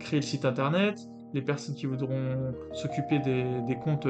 créer 0.00 0.20
le 0.20 0.26
site 0.26 0.44
internet, 0.44 0.98
les 1.34 1.42
personnes 1.42 1.74
qui 1.74 1.86
voudront 1.86 2.54
s'occuper 2.72 3.18
des, 3.18 3.44
des, 3.66 3.76
comptes 3.76 4.08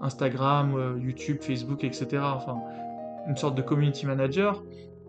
Instagram, 0.00 0.98
YouTube, 1.02 1.38
Facebook, 1.40 1.84
etc. 1.84 2.22
Enfin, 2.22 2.60
une 3.28 3.36
sorte 3.36 3.56
de 3.56 3.62
community 3.62 4.06
manager. 4.06 4.62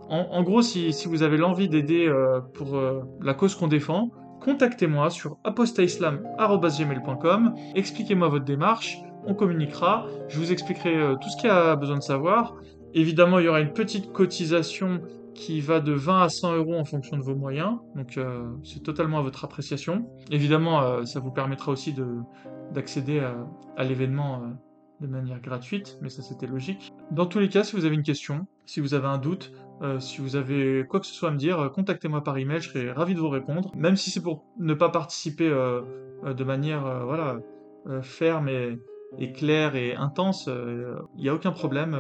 En, 0.10 0.44
gros, 0.44 0.62
si, 0.62 0.92
vous 1.06 1.24
avez 1.24 1.38
l'envie 1.38 1.70
d'aider 1.70 2.08
euh, 2.08 2.42
pour 2.42 2.76
euh, 2.76 3.02
la 3.22 3.34
cause 3.34 3.56
qu'on 3.56 3.68
défend, 3.68 4.12
contactez-moi 4.42 5.10
sur 5.10 5.38
apostaislam.com, 5.44 7.56
expliquez-moi 7.76 8.28
votre 8.28 8.46
démarche, 8.46 9.00
on 9.26 9.34
communiquera, 9.34 10.06
je 10.28 10.38
vous 10.38 10.52
expliquerai 10.52 10.96
euh, 10.96 11.16
tout 11.16 11.30
ce 11.30 11.38
qu'il 11.38 11.48
y 11.48 11.52
a 11.52 11.76
besoin 11.76 11.98
de 11.98 12.04
savoir. 12.04 12.56
Évidemment, 12.94 13.40
il 13.40 13.46
y 13.46 13.48
aura 13.48 13.62
une 13.62 13.74
petite 13.74 14.12
cotisation 14.12 15.02
qui 15.34 15.62
va 15.62 15.80
de 15.80 15.94
20 15.94 16.24
à 16.24 16.30
100 16.30 16.58
euros 16.58 16.76
en 16.76 16.86
fonction 16.86 17.18
de 17.18 17.24
vos 17.24 17.34
moyens, 17.34 17.78
donc 17.96 18.20
c'est 18.62 18.84
totalement 18.84 19.18
à 19.18 19.24
votre 19.24 19.44
appréciation. 19.44 20.06
Évidemment, 20.30 21.04
ça 21.08 21.20
vous 21.20 21.32
permettra 21.32 21.72
aussi 21.72 21.96
d'accéder 22.72 23.20
à 23.76 23.84
l'événement 23.84 24.44
de 25.02 25.08
manière 25.08 25.42
gratuite, 25.42 25.98
mais 26.02 26.10
ça 26.10 26.22
c'était 26.22 26.48
logique. 26.48 26.94
Dans 27.12 27.26
tous 27.26 27.40
les 27.40 27.50
cas, 27.50 27.64
si 27.64 27.76
vous 27.76 27.86
avez 27.86 27.96
une 27.96 28.04
question, 28.04 28.46
si 28.66 28.80
vous 28.80 28.94
avez 28.94 29.08
un 29.08 29.18
doute, 29.18 29.52
euh, 29.82 30.00
si 30.00 30.22
vous 30.22 30.36
avez 30.36 30.86
quoi 30.88 31.00
que 31.00 31.06
ce 31.06 31.14
soit 31.14 31.30
à 31.30 31.32
me 31.32 31.38
dire, 31.38 31.60
euh, 31.60 31.70
contactez-moi 31.70 32.24
par 32.24 32.38
email, 32.38 32.62
je 32.62 32.70
serai 32.70 32.92
ravi 32.92 33.16
de 33.16 33.20
vous 33.20 33.30
répondre. 33.30 33.72
Même 33.76 33.96
si 33.96 34.12
c'est 34.12 34.22
pour 34.22 34.46
ne 34.60 34.74
pas 34.74 34.90
participer 34.90 35.48
euh, 35.48 35.82
de 36.26 36.44
manière 36.44 37.06
voilà, 37.06 37.40
ferme 38.02 38.48
et, 38.48 38.80
claire 39.34 39.76
et 39.76 39.94
intense, 39.96 40.50
il 41.18 41.22
n'y 41.22 41.28
a 41.28 41.34
aucun 41.34 41.52
problème, 41.52 41.98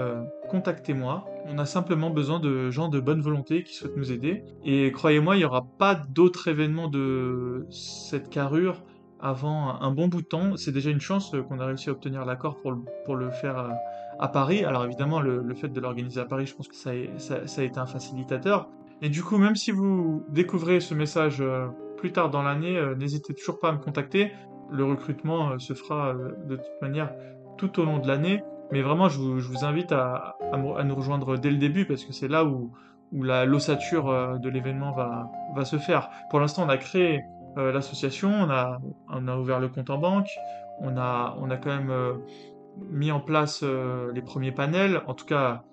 contactez-moi. 0.49 1.25
On 1.45 1.57
a 1.57 1.65
simplement 1.65 2.09
besoin 2.09 2.39
de 2.39 2.71
gens 2.71 2.87
de 2.87 3.01
bonne 3.01 3.21
volonté 3.21 3.63
qui 3.63 3.73
souhaitent 3.73 3.97
nous 3.97 4.13
aider. 4.13 4.45
Et 4.63 4.93
croyez-moi, 4.93 5.35
il 5.35 5.39
n'y 5.39 5.45
aura 5.45 5.65
pas 5.77 5.95
d'autres 5.95 6.47
événements 6.47 6.87
de 6.87 7.65
cette 7.69 8.29
carrure 8.29 8.81
avant 9.19 9.81
un 9.81 9.91
bon 9.91 10.07
bout 10.07 10.21
de 10.21 10.27
temps. 10.27 10.55
C'est 10.55 10.71
déjà 10.71 10.89
une 10.89 11.01
chance 11.01 11.35
qu'on 11.49 11.59
a 11.59 11.65
réussi 11.65 11.89
à 11.89 11.91
obtenir 11.91 12.23
l'accord 12.23 12.55
pour, 12.61 12.75
pour 13.05 13.17
le 13.17 13.29
faire 13.29 13.73
à 14.19 14.27
Paris. 14.27 14.63
Alors 14.65 14.85
évidemment, 14.85 15.19
le, 15.19 15.53
fait 15.55 15.69
de 15.69 15.79
l'organiser 15.79 16.19
à 16.19 16.25
Paris, 16.25 16.45
je 16.45 16.55
pense 16.55 16.67
que 16.67 16.75
ça 16.75 16.91
a, 16.91 17.63
été 17.63 17.79
un 17.79 17.85
facilitateur. 17.85 18.69
Et 19.01 19.09
du 19.09 19.23
coup, 19.23 19.37
même 19.37 19.55
si 19.55 19.71
vous 19.71 20.23
découvrez 20.29 20.79
ce 20.79 20.93
message 20.93 21.41
euh, 21.41 21.67
plus 21.97 22.11
tard 22.11 22.29
dans 22.29 22.41
l'année, 22.41 22.77
euh, 22.77 22.95
n'hésitez 22.95 23.33
toujours 23.33 23.59
pas 23.59 23.69
à 23.69 23.71
me 23.73 23.79
contacter. 23.79 24.31
Le 24.71 24.85
recrutement 24.85 25.51
euh, 25.51 25.59
se 25.59 25.73
fera 25.73 26.13
de 26.13 26.55
toute 26.55 26.81
manière 26.81 27.11
tout 27.57 27.79
au 27.79 27.85
long 27.85 27.99
de 27.99 28.07
l'année. 28.07 28.43
Mais 28.71 28.81
vraiment, 28.81 29.09
je 29.09 29.19
vous, 29.19 29.65
invite 29.65 29.91
à, 29.91 30.35
nous 30.53 30.95
rejoindre 30.95 31.37
dès 31.37 31.51
le 31.51 31.57
début 31.57 31.85
parce 31.85 32.05
que 32.05 32.13
c'est 32.13 32.27
là 32.27 32.45
où, 32.45 32.71
la 33.11 33.45
l'ossature 33.45 34.39
de 34.39 34.49
l'événement 34.49 34.91
va, 34.93 35.65
se 35.65 35.77
faire. 35.77 36.09
Pour 36.31 36.39
l'instant, 36.39 36.63
on 36.65 36.69
a 36.69 36.77
créé 36.77 37.21
l'association, 37.55 38.31
on 38.31 39.27
a, 39.27 39.37
ouvert 39.37 39.59
le 39.59 39.67
compte 39.67 39.91
en 39.91 39.99
banque, 39.99 40.29
on 40.79 40.97
a 40.97 41.57
quand 41.61 41.69
même 41.69 41.91
mis 42.89 43.11
en 43.11 43.19
place 43.19 43.61
euh, 43.63 44.11
les 44.13 44.21
premiers 44.21 44.51
panels. 44.51 45.01
En 45.07 45.13
tout 45.13 45.25
cas, 45.25 45.63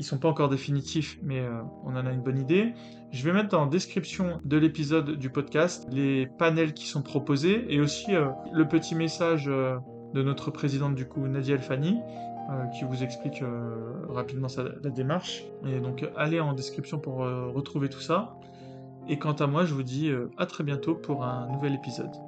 Ils 0.00 0.04
sont 0.04 0.18
pas 0.18 0.28
encore 0.28 0.48
définitifs, 0.48 1.18
mais 1.24 1.40
euh, 1.40 1.60
on 1.84 1.96
en 1.96 2.06
a 2.06 2.12
une 2.12 2.22
bonne 2.22 2.38
idée. 2.38 2.72
Je 3.10 3.24
vais 3.24 3.32
mettre 3.32 3.58
en 3.58 3.66
description 3.66 4.38
de 4.44 4.56
l'épisode 4.56 5.18
du 5.18 5.28
podcast 5.28 5.88
les 5.90 6.28
panels 6.38 6.72
qui 6.72 6.86
sont 6.86 7.02
proposés 7.02 7.66
et 7.68 7.80
aussi 7.80 8.14
euh, 8.14 8.28
le 8.52 8.68
petit 8.68 8.94
message 8.94 9.46
de 9.46 10.22
notre 10.22 10.52
présidente 10.52 10.94
du 10.94 11.06
coup, 11.06 11.26
Nadia 11.26 11.56
Elfani, 11.56 11.98
qui 12.78 12.84
vous 12.84 13.02
explique 13.02 13.42
rapidement 14.08 14.46
la 14.56 14.90
démarche. 14.90 15.44
Et 15.66 15.80
donc 15.80 16.08
allez 16.16 16.38
en 16.38 16.52
description 16.52 16.98
pour 16.98 17.16
retrouver 17.16 17.88
tout 17.88 18.00
ça. 18.00 18.36
Et 19.08 19.18
quant 19.18 19.32
à 19.32 19.46
moi, 19.46 19.64
je 19.64 19.74
vous 19.74 19.82
dis 19.82 20.10
à 20.38 20.46
très 20.46 20.64
bientôt 20.64 20.94
pour 20.94 21.24
un 21.24 21.48
nouvel 21.48 21.74
épisode. 21.74 22.27